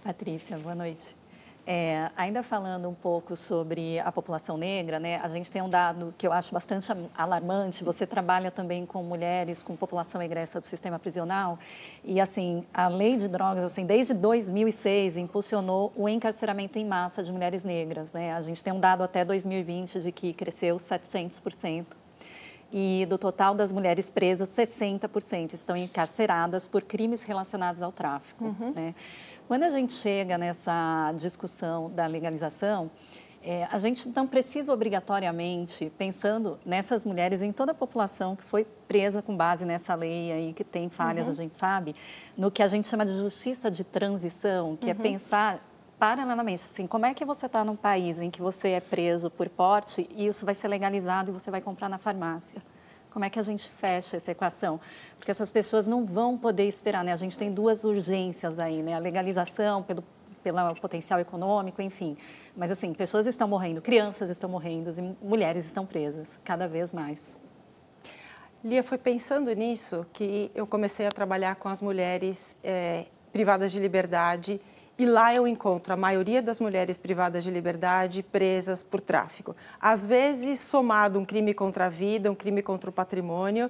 Patrícia, 0.03 0.57
boa 0.57 0.75
noite. 0.75 1.14
É, 1.67 2.11
ainda 2.15 2.43
falando 2.43 2.87
um 2.87 2.93
pouco 2.93 3.35
sobre 3.35 3.99
a 3.99 4.11
população 4.11 4.55
negra, 4.55 4.99
né, 4.99 5.19
a 5.23 5.27
gente 5.27 5.49
tem 5.49 5.63
um 5.63 5.69
dado 5.69 6.13
que 6.15 6.27
eu 6.27 6.31
acho 6.31 6.53
bastante 6.53 6.91
alarmante. 7.17 7.83
Você 7.83 8.05
trabalha 8.05 8.51
também 8.51 8.85
com 8.85 9.01
mulheres, 9.01 9.63
com 9.63 9.75
população 9.75 10.21
egressa 10.21 10.59
do 10.59 10.65
sistema 10.67 10.99
prisional, 10.99 11.57
e 12.03 12.21
assim 12.21 12.63
a 12.71 12.87
lei 12.87 13.17
de 13.17 13.27
drogas, 13.27 13.63
assim, 13.63 13.83
desde 13.83 14.13
2006 14.13 15.17
impulsionou 15.17 15.91
o 15.95 16.07
encarceramento 16.07 16.77
em 16.77 16.85
massa 16.85 17.23
de 17.23 17.31
mulheres 17.31 17.63
negras. 17.63 18.13
Né? 18.13 18.31
A 18.33 18.41
gente 18.41 18.63
tem 18.63 18.71
um 18.71 18.79
dado 18.79 19.01
até 19.01 19.25
2020 19.25 20.01
de 20.01 20.11
que 20.11 20.33
cresceu 20.33 20.77
700%. 20.77 21.85
E 22.71 23.05
do 23.07 23.17
total 23.17 23.55
das 23.55 23.71
mulheres 23.71 24.09
presas, 24.09 24.49
60% 24.49 25.53
estão 25.53 25.77
encarceradas 25.77 26.67
por 26.67 26.83
crimes 26.83 27.23
relacionados 27.23 27.81
ao 27.81 27.91
tráfico. 27.91 28.43
Uhum. 28.43 28.73
Né? 28.75 28.95
Quando 29.47 29.61
a 29.61 29.69
gente 29.69 29.93
chega 29.93 30.39
nessa 30.39 31.11
discussão 31.15 31.91
da 31.91 32.07
legalização, 32.07 32.89
é, 33.43 33.67
a 33.71 33.77
gente 33.77 34.09
não 34.09 34.25
precisa 34.25 34.73
obrigatoriamente, 34.73 35.91
pensando 35.99 36.57
nessas 36.65 37.05
mulheres, 37.05 37.43
em 37.43 37.51
toda 37.51 37.71
a 37.71 37.75
população 37.75 38.35
que 38.35 38.43
foi 38.43 38.65
presa 38.87 39.21
com 39.21 39.37
base 39.37 39.63
nessa 39.63 39.93
lei 39.93 40.31
aí, 40.31 40.53
que 40.53 40.63
tem 40.63 40.89
falhas, 40.89 41.27
uhum. 41.27 41.33
a 41.33 41.35
gente 41.35 41.55
sabe, 41.55 41.95
no 42.35 42.49
que 42.49 42.63
a 42.63 42.67
gente 42.67 42.87
chama 42.87 43.05
de 43.05 43.11
justiça 43.11 43.69
de 43.69 43.83
transição, 43.83 44.75
que 44.75 44.89
é 44.89 44.93
uhum. 44.93 44.99
é 44.99 45.03
pensar 45.03 45.63
paralelamente, 45.99 46.63
assim, 46.63 46.87
como 46.87 47.05
é 47.05 47.13
que 47.13 47.23
você 47.23 47.45
está 47.45 47.63
num 47.63 47.75
país 47.75 48.19
em 48.19 48.31
que 48.31 48.41
você 48.41 48.69
é 48.69 48.79
preso 48.79 49.29
por 49.29 49.47
porte 49.47 50.09
e 50.15 50.25
isso 50.25 50.43
vai 50.43 50.55
ser 50.55 50.67
legalizado 50.67 51.29
e 51.29 51.33
você 51.33 51.51
vai 51.51 51.61
comprar 51.61 51.87
na 51.87 51.99
farmácia? 51.99 52.63
Como 53.15 53.23
é 53.23 53.29
que 53.29 53.39
a 53.39 53.43
gente 53.43 53.69
fecha 53.69 54.17
essa 54.17 54.31
equação? 54.31 54.77
Porque 55.17 55.31
essas 55.31 55.49
pessoas 55.49 55.87
não 55.87 56.05
vão 56.05 56.37
poder 56.37 56.67
esperar, 56.67 57.01
né? 57.01 57.13
A 57.13 57.15
gente 57.15 57.37
tem 57.37 57.49
duas 57.49 57.85
urgências 57.85 58.59
aí, 58.59 58.83
né? 58.83 58.93
A 58.93 58.99
legalização 58.99 59.81
pelo, 59.81 60.03
pelo 60.43 60.75
potencial 60.81 61.17
econômico, 61.17 61.81
enfim. 61.81 62.17
Mas, 62.57 62.71
assim, 62.71 62.93
pessoas 62.93 63.25
estão 63.25 63.47
morrendo, 63.47 63.81
crianças 63.81 64.29
estão 64.29 64.49
morrendo 64.49 64.89
e 64.99 65.25
mulheres 65.25 65.65
estão 65.65 65.85
presas, 65.85 66.37
cada 66.43 66.67
vez 66.67 66.91
mais. 66.91 67.39
Lia, 68.61 68.83
foi 68.83 68.97
pensando 68.97 69.49
nisso 69.53 70.05
que 70.11 70.51
eu 70.53 70.67
comecei 70.67 71.07
a 71.07 71.09
trabalhar 71.09 71.55
com 71.55 71.69
as 71.69 71.81
mulheres 71.81 72.57
é, 72.65 73.05
privadas 73.31 73.71
de 73.71 73.79
liberdade 73.79 74.59
e 74.97 75.05
lá 75.05 75.33
eu 75.35 75.45
encontro 75.47 75.93
a 75.93 75.97
maioria 75.97 76.41
das 76.41 76.59
mulheres 76.59 76.97
privadas 76.97 77.43
de 77.43 77.51
liberdade 77.51 78.23
presas 78.23 78.81
por 78.81 79.01
tráfico. 79.01 79.55
Às 79.79 80.05
vezes, 80.05 80.59
somado 80.59 81.19
um 81.19 81.25
crime 81.25 81.53
contra 81.53 81.87
a 81.87 81.89
vida, 81.89 82.31
um 82.31 82.35
crime 82.35 82.61
contra 82.61 82.89
o 82.89 82.93
patrimônio, 82.93 83.69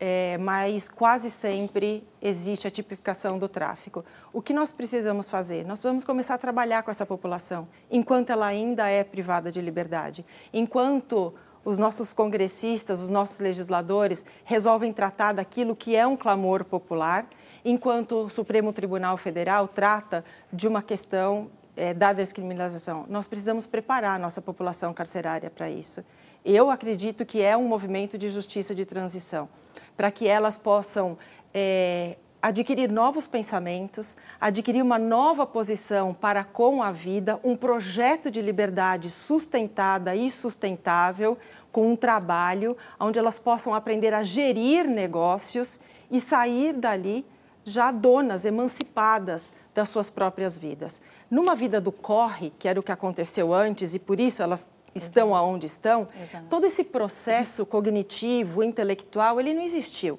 é, 0.00 0.38
mas 0.38 0.88
quase 0.88 1.30
sempre 1.30 2.02
existe 2.20 2.66
a 2.66 2.70
tipificação 2.70 3.38
do 3.38 3.48
tráfico. 3.48 4.04
O 4.32 4.40
que 4.40 4.54
nós 4.54 4.72
precisamos 4.72 5.28
fazer? 5.28 5.64
Nós 5.66 5.82
vamos 5.82 6.04
começar 6.04 6.34
a 6.34 6.38
trabalhar 6.38 6.82
com 6.82 6.90
essa 6.90 7.04
população, 7.04 7.68
enquanto 7.90 8.30
ela 8.30 8.46
ainda 8.46 8.88
é 8.88 9.04
privada 9.04 9.52
de 9.52 9.60
liberdade. 9.60 10.24
Enquanto 10.52 11.34
os 11.64 11.78
nossos 11.78 12.12
congressistas, 12.12 13.00
os 13.00 13.10
nossos 13.10 13.38
legisladores 13.40 14.24
resolvem 14.42 14.92
tratar 14.92 15.34
daquilo 15.34 15.76
que 15.76 15.94
é 15.94 16.06
um 16.06 16.16
clamor 16.16 16.64
popular 16.64 17.26
enquanto 17.64 18.24
o 18.24 18.28
Supremo 18.28 18.72
Tribunal 18.72 19.16
Federal 19.16 19.68
trata 19.68 20.24
de 20.52 20.66
uma 20.66 20.82
questão 20.82 21.50
é, 21.76 21.94
da 21.94 22.12
descriminalização. 22.12 23.06
Nós 23.08 23.26
precisamos 23.26 23.66
preparar 23.66 24.16
a 24.16 24.18
nossa 24.18 24.42
população 24.42 24.92
carcerária 24.92 25.50
para 25.50 25.70
isso. 25.70 26.04
Eu 26.44 26.70
acredito 26.70 27.24
que 27.24 27.40
é 27.40 27.56
um 27.56 27.68
movimento 27.68 28.18
de 28.18 28.28
justiça 28.28 28.74
de 28.74 28.84
transição, 28.84 29.48
para 29.96 30.10
que 30.10 30.26
elas 30.26 30.58
possam 30.58 31.16
é, 31.54 32.16
adquirir 32.42 32.90
novos 32.90 33.28
pensamentos, 33.28 34.16
adquirir 34.40 34.82
uma 34.82 34.98
nova 34.98 35.46
posição 35.46 36.12
para 36.12 36.42
com 36.42 36.82
a 36.82 36.90
vida, 36.90 37.38
um 37.44 37.56
projeto 37.56 38.28
de 38.28 38.42
liberdade 38.42 39.08
sustentada 39.10 40.16
e 40.16 40.28
sustentável, 40.28 41.38
com 41.70 41.92
um 41.92 41.96
trabalho 41.96 42.76
onde 42.98 43.18
elas 43.18 43.38
possam 43.38 43.72
aprender 43.72 44.12
a 44.12 44.24
gerir 44.24 44.86
negócios 44.86 45.80
e 46.10 46.20
sair 46.20 46.74
dali 46.74 47.24
já 47.64 47.90
donas, 47.90 48.44
emancipadas 48.44 49.52
das 49.74 49.88
suas 49.88 50.10
próprias 50.10 50.58
vidas. 50.58 51.00
Numa 51.30 51.54
vida 51.54 51.80
do 51.80 51.90
corre, 51.90 52.50
que 52.58 52.68
era 52.68 52.78
o 52.78 52.82
que 52.82 52.92
aconteceu 52.92 53.54
antes 53.54 53.94
e 53.94 53.98
por 53.98 54.20
isso 54.20 54.42
elas 54.42 54.66
estão 54.94 55.28
Exato. 55.28 55.44
aonde 55.44 55.66
estão, 55.66 56.08
Exato. 56.22 56.44
todo 56.50 56.66
esse 56.66 56.84
processo 56.84 57.64
cognitivo, 57.64 58.62
intelectual, 58.62 59.40
ele 59.40 59.54
não 59.54 59.62
existiu. 59.62 60.18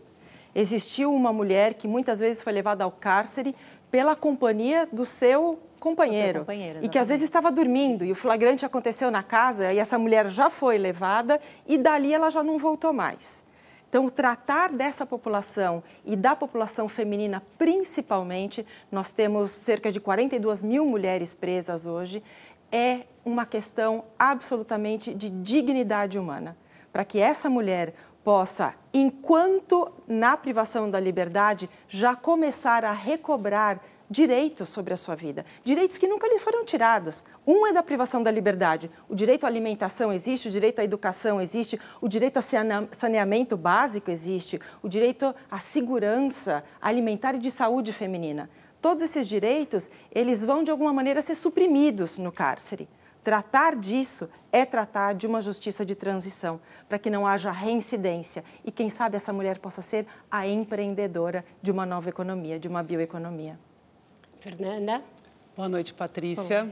Existiu 0.55 1.13
uma 1.13 1.31
mulher 1.31 1.75
que 1.75 1.88
muitas 1.88 2.19
vezes 2.19 2.41
foi 2.41 2.53
levada 2.53 2.83
ao 2.83 2.91
cárcere 2.91 3.55
pela 3.91 4.15
companhia 4.15 4.88
do 4.91 5.05
seu 5.05 5.59
companheiro, 5.79 6.39
companheiro 6.39 6.79
e 6.81 6.88
que 6.88 6.97
às 6.97 7.09
vezes 7.09 7.25
estava 7.25 7.51
dormindo 7.51 8.05
e 8.05 8.12
o 8.12 8.15
flagrante 8.15 8.65
aconteceu 8.65 9.12
na 9.12 9.21
casa 9.21 9.73
e 9.73 9.79
essa 9.79 10.00
mulher 10.00 10.29
já 10.29 10.50
foi 10.50 10.77
levada 10.77 11.41
e 11.67 11.77
dali 11.77 12.13
ela 12.13 12.29
já 12.29 12.41
não 12.41 12.57
voltou 12.57 12.93
mais. 12.93 13.43
Então, 13.93 14.09
tratar 14.09 14.71
dessa 14.71 15.05
população 15.05 15.83
e 16.03 16.15
da 16.15 16.35
população 16.35 16.89
feminina 16.89 17.43
principalmente, 17.59 18.65
nós 18.91 19.12
temos 19.12 19.51
cerca 19.51 19.91
de 19.91 20.00
42 20.00 20.63
mil 20.63 20.83
mulheres 20.83 21.35
presas 21.35 21.85
hoje, 21.85 22.23
é 22.71 23.01
uma 23.23 23.45
questão 23.45 24.05
absolutamente 24.17 25.13
de 25.13 25.29
dignidade 25.29 26.17
humana. 26.17 26.57
Para 26.91 27.05
que 27.05 27.19
essa 27.19 27.51
mulher 27.51 27.93
possa, 28.23 28.73
enquanto 28.91 29.91
na 30.07 30.35
privação 30.35 30.89
da 30.89 31.00
liberdade, 31.00 31.69
já 31.88 32.15
começar 32.15 32.83
a 32.83 32.93
recobrar 32.93 33.79
direitos 34.13 34.70
sobre 34.70 34.93
a 34.93 34.98
sua 34.98 35.15
vida, 35.15 35.43
direitos 35.63 35.98
que 35.98 36.08
nunca 36.08 36.27
lhe 36.27 36.38
foram 36.38 36.63
tirados. 36.63 37.25
Um 37.46 37.65
é 37.65 37.74
da 37.74 37.82
privação 37.82 38.22
da 38.22 38.29
liberdade. 38.29 38.89
O 39.10 39.15
direito 39.15 39.43
à 39.43 39.48
alimentação 39.48 40.13
existe, 40.13 40.48
o 40.48 40.51
direito 40.51 40.79
à 40.79 40.84
educação 40.84 41.41
existe, 41.41 41.82
o 42.00 42.08
direito 42.08 42.38
a 42.38 42.41
saneamento 42.91 43.58
básico 43.58 44.12
existe, 44.12 44.62
o 44.84 44.88
direito 44.88 45.34
à 45.50 45.58
segurança 45.58 46.63
alimentar 46.79 47.34
e 47.34 47.39
de 47.39 47.50
saúde 47.50 47.91
feminina. 47.91 48.50
Todos 48.79 49.01
esses 49.01 49.27
direitos, 49.27 49.89
eles 50.12 50.46
vão 50.46 50.63
de 50.63 50.70
alguma 50.70 50.93
maneira 50.93 51.20
ser 51.22 51.34
suprimidos 51.34 52.20
no 52.20 52.32
cárcere. 52.32 52.88
Tratar 53.24 53.75
disso 53.75 54.29
é 54.51 54.63
tratar 54.63 55.15
de 55.15 55.25
uma 55.25 55.41
justiça 55.41 55.84
de 55.84 55.96
transição, 55.96 56.60
para 56.88 57.00
que 57.00 57.10
não 57.10 57.25
haja 57.25 57.50
reincidência 57.50 58.43
e, 58.63 58.72
quem 58.72 58.89
sabe, 58.89 59.15
essa 59.15 59.34
mulher 59.34 59.58
possa 59.58 59.82
ser 59.82 60.05
a 60.29 60.46
empreendedora 60.46 61.43
de 61.63 61.72
uma 61.72 61.86
nova 61.86 62.10
economia, 62.10 62.60
de 62.60 62.67
uma 62.67 62.84
bioeconomia. 62.84 63.58
Fernanda. 64.43 65.01
Boa 65.55 65.69
noite, 65.69 65.93
Patrícia. 65.93 66.67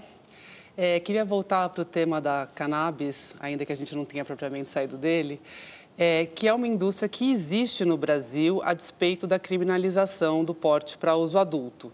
É, 0.76 1.00
queria 1.00 1.24
voltar 1.24 1.70
para 1.70 1.84
o 1.84 1.86
tema 1.86 2.20
da 2.20 2.46
cannabis, 2.54 3.34
ainda 3.40 3.66
que 3.66 3.72
a 3.72 3.76
gente 3.78 3.96
não 3.96 4.04
tenha 4.04 4.26
propriamente 4.26 4.70
saído 4.70 4.98
dele, 4.98 5.40
é, 5.98 6.26
que 6.26 6.50
é 6.50 6.54
uma 6.54 6.68
indústria 6.68 7.08
que 7.08 7.32
existe 7.32 7.86
no 7.86 7.96
Brasil 7.96 8.62
a 8.62 8.74
despeito 8.74 9.26
da 9.26 9.40
criminalização 9.40 10.44
do 10.44 10.54
porte 10.54 10.98
para 10.98 11.16
uso 11.16 11.38
adulto. 11.38 11.94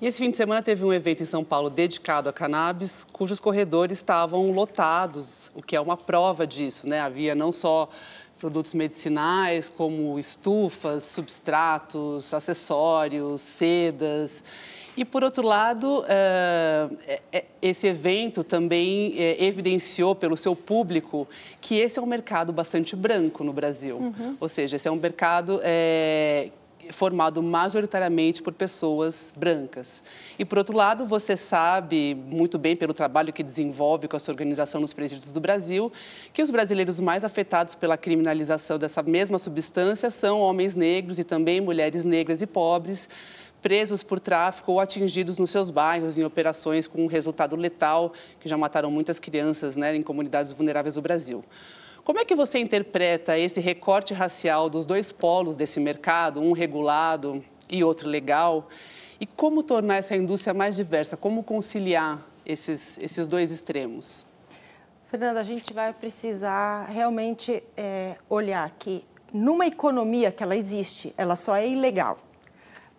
E 0.00 0.06
esse 0.06 0.16
fim 0.16 0.30
de 0.30 0.38
semana 0.38 0.62
teve 0.62 0.86
um 0.86 0.92
evento 0.92 1.22
em 1.22 1.26
São 1.26 1.44
Paulo 1.44 1.68
dedicado 1.68 2.30
a 2.30 2.32
cannabis, 2.32 3.06
cujos 3.12 3.38
corredores 3.38 3.98
estavam 3.98 4.50
lotados, 4.52 5.50
o 5.54 5.62
que 5.62 5.76
é 5.76 5.80
uma 5.82 5.98
prova 5.98 6.46
disso, 6.46 6.88
né? 6.88 6.98
Havia 6.98 7.34
não 7.34 7.52
só 7.52 7.90
produtos 8.38 8.72
medicinais, 8.72 9.68
como 9.68 10.18
estufas, 10.18 11.04
substratos, 11.04 12.32
acessórios, 12.32 13.42
sedas. 13.42 14.42
E, 15.00 15.04
por 15.06 15.24
outro 15.24 15.42
lado, 15.42 16.04
eh, 16.06 17.16
eh, 17.32 17.44
esse 17.62 17.86
evento 17.86 18.44
também 18.44 19.14
eh, 19.16 19.46
evidenciou 19.46 20.14
pelo 20.14 20.36
seu 20.36 20.54
público 20.54 21.26
que 21.58 21.76
esse 21.76 21.98
é 21.98 22.02
um 22.02 22.06
mercado 22.06 22.52
bastante 22.52 22.94
branco 22.94 23.42
no 23.42 23.50
Brasil. 23.50 23.96
Uhum. 23.96 24.36
Ou 24.38 24.46
seja, 24.46 24.76
esse 24.76 24.86
é 24.86 24.90
um 24.90 24.96
mercado 24.96 25.58
formado 26.92 27.42
majoritariamente 27.42 28.42
por 28.42 28.52
pessoas 28.52 29.32
brancas. 29.34 30.02
E, 30.38 30.44
por 30.44 30.58
outro 30.58 30.76
lado, 30.76 31.06
você 31.06 31.34
sabe 31.34 32.14
muito 32.14 32.58
bem, 32.58 32.76
pelo 32.76 32.92
trabalho 32.92 33.32
que 33.32 33.42
desenvolve 33.42 34.06
com 34.06 34.16
a 34.16 34.20
sua 34.20 34.32
organização 34.32 34.82
nos 34.82 34.92
presídios 34.92 35.32
do 35.32 35.40
Brasil, 35.40 35.90
que 36.32 36.42
os 36.42 36.50
brasileiros 36.50 37.00
mais 37.00 37.24
afetados 37.24 37.74
pela 37.74 37.96
criminalização 37.96 38.78
dessa 38.78 39.02
mesma 39.02 39.38
substância 39.38 40.10
são 40.10 40.40
homens 40.40 40.74
negros 40.74 41.18
e 41.18 41.24
também 41.24 41.58
mulheres 41.58 42.04
negras 42.04 42.42
e 42.42 42.46
pobres, 42.46 43.08
presos 43.60 44.02
por 44.02 44.18
tráfico 44.18 44.72
ou 44.72 44.80
atingidos 44.80 45.38
nos 45.38 45.50
seus 45.50 45.70
bairros 45.70 46.18
em 46.18 46.24
operações 46.24 46.86
com 46.86 47.04
um 47.04 47.06
resultado 47.06 47.56
letal, 47.56 48.12
que 48.40 48.48
já 48.48 48.56
mataram 48.56 48.90
muitas 48.90 49.18
crianças 49.18 49.76
né, 49.76 49.94
em 49.94 50.02
comunidades 50.02 50.52
vulneráveis 50.52 50.94
do 50.94 51.02
Brasil. 51.02 51.44
Como 52.04 52.18
é 52.18 52.24
que 52.24 52.34
você 52.34 52.58
interpreta 52.58 53.38
esse 53.38 53.60
recorte 53.60 54.14
racial 54.14 54.70
dos 54.70 54.84
dois 54.86 55.12
polos 55.12 55.54
desse 55.54 55.78
mercado, 55.78 56.40
um 56.40 56.52
regulado 56.52 57.44
e 57.68 57.84
outro 57.84 58.08
legal? 58.08 58.68
E 59.20 59.26
como 59.26 59.62
tornar 59.62 59.96
essa 59.96 60.16
indústria 60.16 60.54
mais 60.54 60.74
diversa? 60.74 61.16
Como 61.16 61.44
conciliar 61.44 62.26
esses, 62.44 62.98
esses 62.98 63.28
dois 63.28 63.52
extremos? 63.52 64.26
Fernanda, 65.08 65.40
a 65.40 65.44
gente 65.44 65.74
vai 65.74 65.92
precisar 65.92 66.86
realmente 66.86 67.62
é, 67.76 68.16
olhar 68.28 68.70
que 68.78 69.04
numa 69.32 69.66
economia 69.66 70.32
que 70.32 70.42
ela 70.42 70.56
existe, 70.56 71.12
ela 71.18 71.36
só 71.36 71.54
é 71.54 71.68
ilegal 71.68 72.18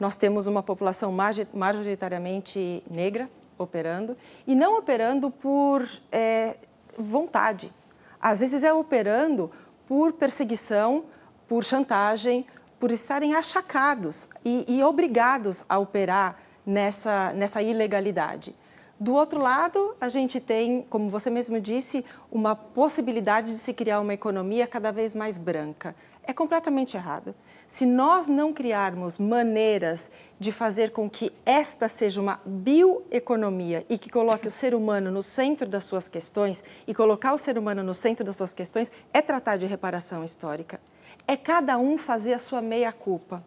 nós 0.02 0.16
temos 0.16 0.48
uma 0.48 0.64
população 0.64 1.16
majoritariamente 1.54 2.84
negra 2.90 3.30
operando 3.56 4.18
e 4.48 4.56
não 4.56 4.80
operando 4.80 5.30
por 5.30 5.88
é, 6.12 6.58
vontade. 6.98 7.72
Às 8.20 8.40
vezes 8.40 8.64
é 8.64 8.74
operando 8.74 9.52
por 9.88 10.14
perseguição, 10.14 11.06
por 11.48 11.64
chantagem, 11.64 12.48
por 12.80 12.90
estarem 12.90 13.36
achacados 13.36 14.28
e, 14.44 14.66
e 14.68 14.84
obrigados 14.84 15.64
a 15.70 15.78
operar 15.78 16.40
nessa, 16.66 17.32
nessa 17.34 17.62
ilegalidade. 17.62 18.56
Do 19.00 19.14
outro 19.14 19.40
lado, 19.40 19.96
a 20.02 20.10
gente 20.10 20.40
tem, 20.40 20.82
como 20.90 21.12
você 21.12 21.30
mesmo 21.30 21.62
disse, 21.62 22.04
uma 22.32 22.56
possibilidade 22.56 23.52
de 23.52 23.58
se 23.60 23.72
criar 23.72 24.00
uma 24.00 24.16
economia 24.16 24.66
cada 24.66 24.92
vez 24.92 25.14
mais 25.14 25.38
branca. 25.38 25.96
É 26.24 26.34
completamente 26.34 26.98
errado. 26.98 27.36
Se 27.72 27.86
nós 27.86 28.28
não 28.28 28.52
criarmos 28.52 29.18
maneiras 29.18 30.12
de 30.38 30.52
fazer 30.52 30.92
com 30.92 31.10
que 31.10 31.32
esta 31.46 31.88
seja 31.88 32.20
uma 32.20 32.42
bioeconomia 32.46 33.86
e 33.88 33.98
que 33.98 34.10
coloque 34.10 34.46
o 34.46 34.52
ser 34.52 34.76
humano 34.76 35.10
no 35.10 35.24
centro 35.24 35.70
das 35.70 35.86
suas 35.86 36.10
questões, 36.10 36.66
e 36.86 36.94
colocar 36.94 37.32
o 37.34 37.38
ser 37.38 37.58
humano 37.58 37.82
no 37.82 37.94
centro 37.94 38.26
das 38.26 38.36
suas 38.36 38.52
questões 38.52 38.92
é 39.14 39.22
tratar 39.22 39.56
de 39.56 39.66
reparação 39.66 40.22
histórica. 40.22 40.82
É 41.26 41.38
cada 41.38 41.78
um 41.78 41.98
fazer 41.98 42.34
a 42.34 42.38
sua 42.38 42.62
meia-culpa. 42.62 43.42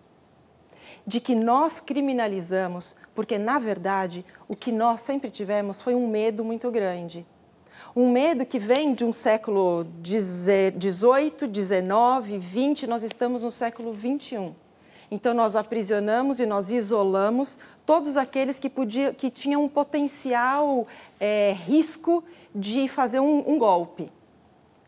De 1.07 1.21
que 1.21 1.35
nós 1.35 1.79
criminalizamos, 1.79 2.97
porque, 3.15 3.37
na 3.37 3.59
verdade, 3.59 4.25
o 4.49 4.57
que 4.57 4.73
nós 4.73 5.01
sempre 5.01 5.31
tivemos 5.31 5.83
foi 5.83 5.95
um 5.95 6.09
medo 6.09 6.43
muito 6.43 6.71
grande 6.71 7.27
um 7.97 8.11
medo 8.11 8.45
que 8.45 8.59
vem 8.59 8.93
de 8.93 9.05
um 9.05 9.13
século 9.13 9.87
XVIII, 10.05 10.75
XIX, 10.81 12.75
XX, 12.75 12.89
nós 12.89 13.05
estamos 13.05 13.45
no 13.45 13.53
século 13.53 13.95
XXI. 13.95 14.53
Então, 15.11 15.33
nós 15.33 15.55
aprisionamos 15.55 16.41
e 16.41 16.47
nós 16.47 16.71
isolamos 16.71 17.57
todos 17.87 18.17
aqueles 18.17 18.59
que, 18.59 18.69
podia, 18.69 19.15
que 19.15 19.31
tinham 19.31 19.63
um 19.63 19.69
potencial 19.69 20.89
é, 21.21 21.55
risco 21.65 22.25
de 22.53 22.89
fazer 22.89 23.21
um, 23.21 23.49
um 23.49 23.59
golpe. 23.59 24.11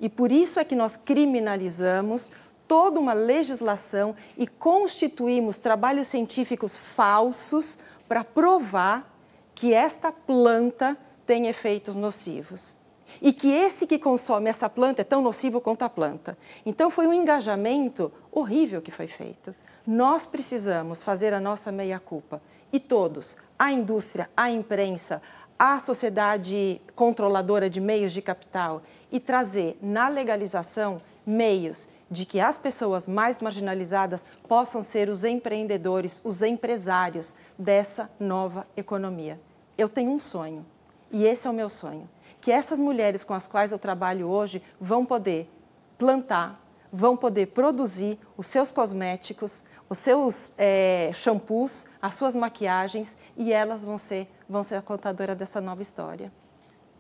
E 0.01 0.09
por 0.09 0.33
isso 0.33 0.59
é 0.59 0.65
que 0.65 0.75
nós 0.75 0.97
criminalizamos 0.97 2.33
toda 2.67 2.99
uma 2.99 3.13
legislação 3.13 4.17
e 4.37 4.49
constituímos 4.49 5.59
trabalhos 5.59 6.09
científicos 6.09 6.77
falsos 6.77 7.79
para 8.09 8.25
provar 8.25 9.17
que 9.55 9.73
esta 9.73 10.11
planta 10.11 10.97
tem 11.25 11.47
efeitos 11.47 11.95
nocivos 11.95 12.77
e 13.21 13.33
que 13.33 13.51
esse 13.51 13.87
que 13.87 13.99
consome 13.99 14.51
essa 14.51 14.69
planta 14.69 15.03
é 15.03 15.05
tão 15.05 15.21
nocivo 15.21 15.61
quanto 15.61 15.83
a 15.83 15.89
planta. 15.89 16.37
Então 16.65 16.91
foi 16.91 17.07
um 17.07 17.13
engajamento 17.13 18.13
horrível 18.31 18.83
que 18.83 18.91
foi 18.91 19.07
feito. 19.07 19.55
Nós 19.87 20.27
precisamos 20.27 21.03
fazer 21.03 21.33
a 21.33 21.41
nossa 21.41 21.71
meia-culpa 21.71 22.43
e 22.73 22.81
todos, 22.81 23.37
a 23.59 23.71
indústria, 23.71 24.29
a 24.37 24.51
imprensa, 24.51 25.23
a 25.59 25.79
sociedade 25.81 26.81
controladora 26.95 27.71
de 27.71 27.81
meios 27.81 28.13
de 28.13 28.21
capital 28.21 28.83
e 29.11 29.21
trazer 29.21 29.79
na 29.81 30.09
legalização 30.09 31.01
meios 31.25 31.89
de 32.11 32.25
que 32.25 32.41
as 32.41 32.59
pessoas 32.59 33.09
mais 33.09 33.39
marginalizadas 33.39 34.25
possam 34.47 34.83
ser 34.83 35.09
os 35.09 35.25
empreendedores, 35.25 36.21
os 36.25 36.43
empresários 36.43 37.35
dessa 37.59 38.11
nova 38.19 38.67
economia. 38.77 39.41
Eu 39.77 39.89
tenho 39.89 40.11
um 40.11 40.19
sonho 40.19 40.65
e 41.11 41.25
esse 41.25 41.47
é 41.47 41.51
o 41.51 41.55
meu 41.55 41.69
sonho 41.69 42.09
que 42.47 42.53
essas 42.53 42.79
mulheres 42.79 43.25
com 43.25 43.35
as 43.35 43.49
quais 43.49 43.73
eu 43.73 43.79
trabalho 43.79 44.29
hoje 44.29 44.63
vão 44.81 45.05
poder 45.05 45.51
plantar, 45.99 46.65
vão 46.93 47.17
poder 47.17 47.47
produzir 47.47 48.21
os 48.37 48.47
seus 48.47 48.71
cosméticos, 48.71 49.65
os 49.91 49.99
seus 49.99 50.53
é, 50.57 51.11
shampoos, 51.13 51.87
as 52.01 52.15
suas 52.15 52.37
maquiagens 52.37 53.17
e 53.37 53.53
elas 53.53 53.83
vão 53.83 53.99
ser, 53.99 54.29
vão 54.49 54.63
ser 54.63 54.77
a 54.77 54.81
contadora 54.81 55.35
dessa 55.35 55.61
nova 55.61 55.83
história. 55.83 56.33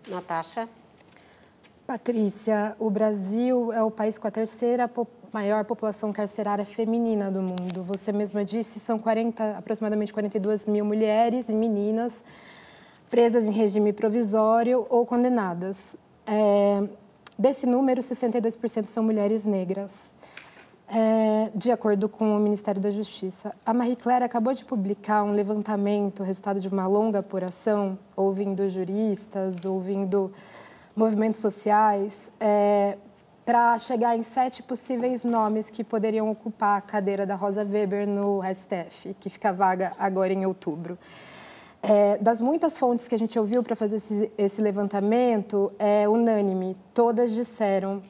Natasha? 0.08 0.68
Patrícia, 1.86 2.74
o 2.80 2.90
Brasil 2.90 3.72
é 3.72 3.80
o 3.84 3.90
país 3.92 4.18
com 4.18 4.26
a 4.26 4.32
terceira 4.32 4.90
maior 5.32 5.64
população 5.64 6.12
carcerária 6.12 6.64
feminina 6.64 7.30
do 7.30 7.40
mundo. 7.40 7.84
Você 7.84 8.10
mesma 8.10 8.44
disse, 8.44 8.80
são 8.80 8.98
40, 8.98 9.58
aproximadamente 9.58 10.12
42 10.12 10.66
mil 10.66 10.84
mulheres 10.84 11.48
e 11.48 11.52
meninas 11.52 12.12
presas 13.10 13.44
em 13.44 13.50
regime 13.50 13.92
provisório 13.92 14.86
ou 14.88 15.06
condenadas. 15.06 15.96
É, 16.26 16.82
desse 17.38 17.66
número, 17.66 18.02
62% 18.02 18.86
são 18.86 19.02
mulheres 19.02 19.44
negras, 19.44 20.12
é, 20.88 21.50
de 21.54 21.70
acordo 21.70 22.08
com 22.08 22.36
o 22.36 22.38
Ministério 22.38 22.80
da 22.80 22.90
Justiça. 22.90 23.54
A 23.64 23.72
Marie 23.72 23.96
Claire 23.96 24.24
acabou 24.24 24.54
de 24.54 24.64
publicar 24.64 25.22
um 25.22 25.32
levantamento, 25.32 26.22
resultado 26.22 26.60
de 26.60 26.68
uma 26.68 26.86
longa 26.86 27.20
apuração, 27.20 27.98
ouvindo 28.16 28.68
juristas, 28.68 29.56
ouvindo 29.64 30.32
movimentos 30.94 31.40
sociais, 31.40 32.32
é, 32.40 32.96
para 33.44 33.78
chegar 33.78 34.16
em 34.16 34.24
sete 34.24 34.60
possíveis 34.60 35.24
nomes 35.24 35.70
que 35.70 35.84
poderiam 35.84 36.28
ocupar 36.28 36.78
a 36.78 36.80
cadeira 36.80 37.24
da 37.24 37.36
Rosa 37.36 37.64
Weber 37.64 38.04
no 38.04 38.40
STF, 38.42 39.14
que 39.20 39.30
fica 39.30 39.52
vaga 39.52 39.92
agora 39.96 40.32
em 40.32 40.44
outubro. 40.44 40.98
É, 41.82 42.18
das 42.18 42.40
muitas 42.40 42.78
fontes 42.78 43.06
que 43.06 43.14
a 43.14 43.18
gente 43.18 43.38
ouviu 43.38 43.62
para 43.62 43.76
fazer 43.76 43.96
esse, 43.96 44.32
esse, 44.36 44.60
levantamento, 44.60 45.72
é 45.78 46.08
unânime. 46.08 46.76
Todas 46.92 47.32
disseram 47.32 48.02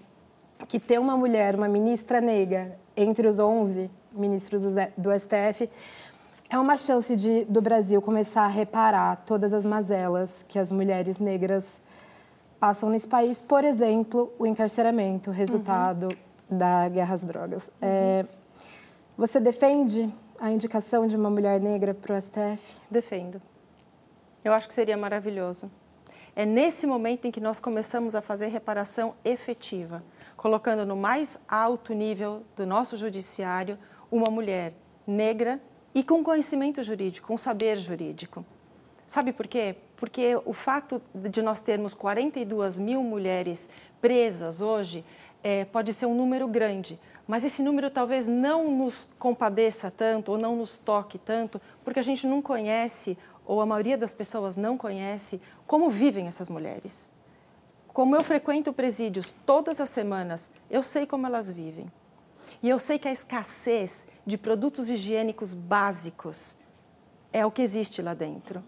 que 0.67 0.79
ter 0.79 0.99
uma 0.99 1.17
mulher, 1.17 1.55
uma 1.55 1.69
ministra 1.69 2.21
negra, 2.21 2.79
entre 2.97 3.27
os 3.27 3.39
11 3.39 3.91
ministros 4.13 4.63
do, 4.63 4.71
do 4.97 5.19
STF, 5.19 5.69
é 6.49 6.59
uma 6.59 6.77
chance 6.77 7.15
de, 7.17 7.45
do 7.45 7.61
Brasil 7.61 8.01
começar 8.01 8.43
a 8.43 8.49
reparar 8.49 9.23
todas 9.27 9.53
as 9.53 9.67
mazelas 9.67 10.45
que 10.49 10.59
as 10.59 10.71
mulheres 10.71 11.19
negras 11.19 11.65
passam 12.59 12.89
nesse 12.89 13.07
país, 13.07 13.43
por 13.43 13.65
exemplo, 13.65 14.33
o 14.39 14.47
encarceramento, 14.47 15.31
resultado 15.31 16.09
uhum. 16.51 16.59
da 16.59 16.89
guerra 16.89 17.15
às 17.15 17.23
drogas. 17.25 17.67
Uhum. 17.67 17.73
É, 17.83 18.27
você 19.17 19.41
defende 19.41 20.13
a 20.39 20.51
indicação 20.51 21.07
de 21.07 21.17
uma 21.17 21.31
mulher 21.31 21.61
negra 21.61 21.95
para 21.95 22.17
o 22.17 22.21
STF? 22.21 22.81
Defendo. 22.91 23.41
Eu 24.47 24.53
acho 24.53 24.69
que 24.69 24.75
seria 24.75 24.97
maravilhoso. 24.97 25.69
É 26.37 26.47
nesse 26.47 26.87
momento 26.87 27.27
em 27.27 27.33
que 27.33 27.41
nós 27.41 27.59
começamos 27.59 28.15
a 28.15 28.23
fazer 28.23 28.47
reparação 28.47 29.17
efetiva, 29.25 30.05
colocando 30.37 30.87
no 30.87 30.95
mais 30.95 31.37
alto 31.49 31.93
nível 31.93 32.45
do 32.55 32.65
nosso 32.65 32.97
judiciário 32.97 33.77
uma 34.09 34.31
mulher 34.31 34.73
negra 35.05 35.61
e 35.93 36.05
com 36.05 36.23
conhecimento 36.23 36.81
jurídico, 36.81 37.27
com 37.27 37.37
saber 37.37 37.77
jurídico. 37.79 38.47
Sabe 39.05 39.33
por 39.33 39.49
quê? 39.49 39.75
Porque 39.97 40.41
o 40.45 40.53
fato 40.53 41.03
de 41.13 41.43
nós 41.43 41.61
termos 41.61 41.93
42 41.93 42.79
mil 42.79 43.03
mulheres 43.03 43.69
presas 44.01 44.61
hoje 44.61 45.05
é, 45.43 45.65
pode 45.65 45.93
ser 45.93 46.07
um 46.07 46.15
número 46.15 46.47
grande, 46.47 47.01
mas 47.27 47.45
esse 47.45 47.63
número 47.63 47.91
talvez 47.91 48.29
não 48.29 48.71
nos 48.71 49.09
compadeça 49.19 49.91
tanto 49.91 50.33
ou 50.33 50.39
não 50.39 50.55
nos 50.55 50.79
toque 50.79 51.19
tanto, 51.19 51.61
porque 51.85 51.99
a 51.99 52.03
gente 52.03 52.27
não 52.27 52.41
conhece, 52.41 53.19
ou 53.47 53.61
a 53.61 53.67
maioria 53.67 53.97
das 53.97 54.13
pessoas 54.13 54.57
não 54.57 54.77
conhece, 54.77 55.41
como 55.67 55.89
vivem 55.89 56.27
essas 56.27 56.49
mulheres. 56.49 57.09
Como 57.89 58.15
eu 58.15 58.23
frequento 58.23 58.73
presídios 58.73 59.33
todas 59.47 59.81
as 59.81 59.89
semanas, 59.89 60.51
eu 60.69 60.83
sei 60.83 61.07
como 61.07 61.27
elas 61.27 61.51
vivem. 61.51 61.91
E 62.63 62.69
eu 62.69 62.79
sei 62.79 62.99
que 62.99 63.09
a 63.09 63.13
escassez 63.13 64.07
de 64.27 64.37
produtos 64.37 64.91
higiênicos 64.91 65.55
básicos 65.55 66.59
é 67.33 67.47
o 67.47 67.51
que 67.51 67.63
existe 67.63 68.03
lá 68.03 68.13
dentro 68.13 68.63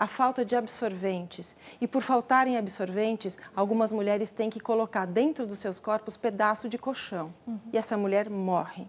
a 0.00 0.06
falta 0.06 0.46
de 0.46 0.56
absorventes. 0.56 1.58
E 1.78 1.86
por 1.86 2.00
faltarem 2.00 2.56
absorventes, 2.56 3.36
algumas 3.54 3.92
mulheres 3.92 4.30
têm 4.30 4.48
que 4.48 4.58
colocar 4.58 5.04
dentro 5.04 5.46
dos 5.46 5.58
seus 5.58 5.78
corpos 5.78 6.16
pedaço 6.16 6.70
de 6.70 6.78
colchão. 6.78 7.34
Uhum. 7.46 7.60
E 7.70 7.76
essa 7.76 7.98
mulher 7.98 8.30
morre. 8.30 8.88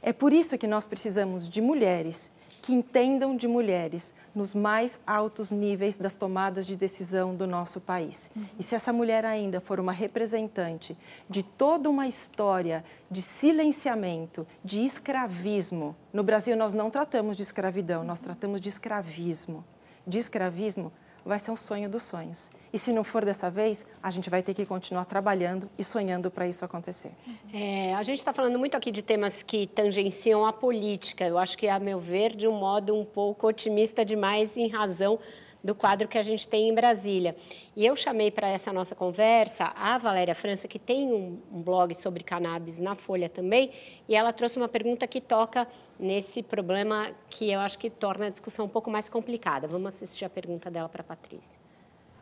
É 0.00 0.12
por 0.12 0.32
isso 0.32 0.56
que 0.56 0.68
nós 0.68 0.86
precisamos 0.86 1.48
de 1.48 1.60
mulheres 1.60 2.30
que 2.62 2.72
entendam 2.72 3.36
de 3.36 3.48
mulheres 3.48 4.14
nos 4.32 4.54
mais 4.54 5.00
altos 5.04 5.50
níveis 5.50 5.96
das 5.96 6.14
tomadas 6.14 6.64
de 6.64 6.76
decisão 6.76 7.34
do 7.34 7.44
nosso 7.44 7.80
país. 7.80 8.30
Uhum. 8.34 8.46
E 8.56 8.62
se 8.62 8.76
essa 8.76 8.92
mulher 8.92 9.24
ainda 9.24 9.60
for 9.60 9.80
uma 9.80 9.92
representante 9.92 10.96
de 11.28 11.42
toda 11.42 11.90
uma 11.90 12.06
história 12.06 12.84
de 13.10 13.20
silenciamento, 13.20 14.46
de 14.64 14.84
escravismo, 14.84 15.96
no 16.12 16.22
Brasil 16.22 16.56
nós 16.56 16.72
não 16.72 16.88
tratamos 16.88 17.36
de 17.36 17.42
escravidão, 17.42 18.04
nós 18.04 18.20
tratamos 18.20 18.60
de 18.60 18.68
escravismo. 18.68 19.64
De 20.06 20.18
escravismo, 20.18 20.92
vai 21.24 21.38
ser 21.38 21.50
um 21.50 21.56
sonho 21.56 21.88
dos 21.88 22.02
sonhos. 22.02 22.50
E 22.72 22.78
se 22.78 22.92
não 22.92 23.04
for 23.04 23.24
dessa 23.24 23.50
vez, 23.50 23.86
a 24.02 24.10
gente 24.10 24.30
vai 24.30 24.42
ter 24.42 24.54
que 24.54 24.64
continuar 24.64 25.04
trabalhando 25.04 25.68
e 25.78 25.84
sonhando 25.84 26.30
para 26.30 26.48
isso 26.48 26.64
acontecer. 26.64 27.12
É, 27.52 27.94
a 27.94 28.02
gente 28.02 28.18
está 28.18 28.32
falando 28.32 28.58
muito 28.58 28.76
aqui 28.76 28.90
de 28.90 29.02
temas 29.02 29.42
que 29.42 29.66
tangenciam 29.66 30.46
a 30.46 30.52
política. 30.52 31.24
Eu 31.26 31.36
acho 31.36 31.56
que, 31.58 31.68
a 31.68 31.78
meu 31.78 32.00
ver, 32.00 32.34
de 32.34 32.48
um 32.48 32.52
modo 32.58 32.96
um 32.96 33.04
pouco 33.04 33.46
otimista 33.46 34.04
demais, 34.04 34.56
em 34.56 34.68
razão 34.68 35.18
do 35.62 35.74
quadro 35.74 36.08
que 36.08 36.18
a 36.18 36.22
gente 36.22 36.48
tem 36.48 36.68
em 36.68 36.74
Brasília. 36.74 37.36
E 37.76 37.86
eu 37.86 37.94
chamei 37.94 38.30
para 38.30 38.48
essa 38.48 38.72
nossa 38.72 38.94
conversa 38.94 39.72
a 39.76 39.96
Valéria 39.98 40.34
França, 40.34 40.66
que 40.66 40.78
tem 40.78 41.12
um, 41.12 41.40
um, 41.52 41.62
blog 41.62 41.94
sobre 41.94 42.24
cannabis 42.24 42.78
na 42.78 42.94
Folha 42.94 43.28
também, 43.28 43.70
e 44.08 44.14
ela 44.14 44.32
trouxe 44.32 44.56
uma 44.56 44.68
pergunta 44.68 45.06
que 45.06 45.20
toca 45.20 45.66
nesse 45.98 46.42
problema 46.42 47.10
que 47.30 47.50
eu 47.50 47.60
acho 47.60 47.78
que 47.78 47.88
torna 47.88 48.26
a 48.26 48.30
discussão 48.30 48.64
um 48.64 48.68
pouco 48.68 48.90
mais 48.90 49.08
complicada. 49.08 49.68
Vamos 49.68 49.94
assistir 49.94 50.24
a 50.24 50.30
pergunta 50.30 50.70
dela 50.70 50.88
para 50.88 51.02
a 51.02 51.04
Patrícia. 51.04 51.60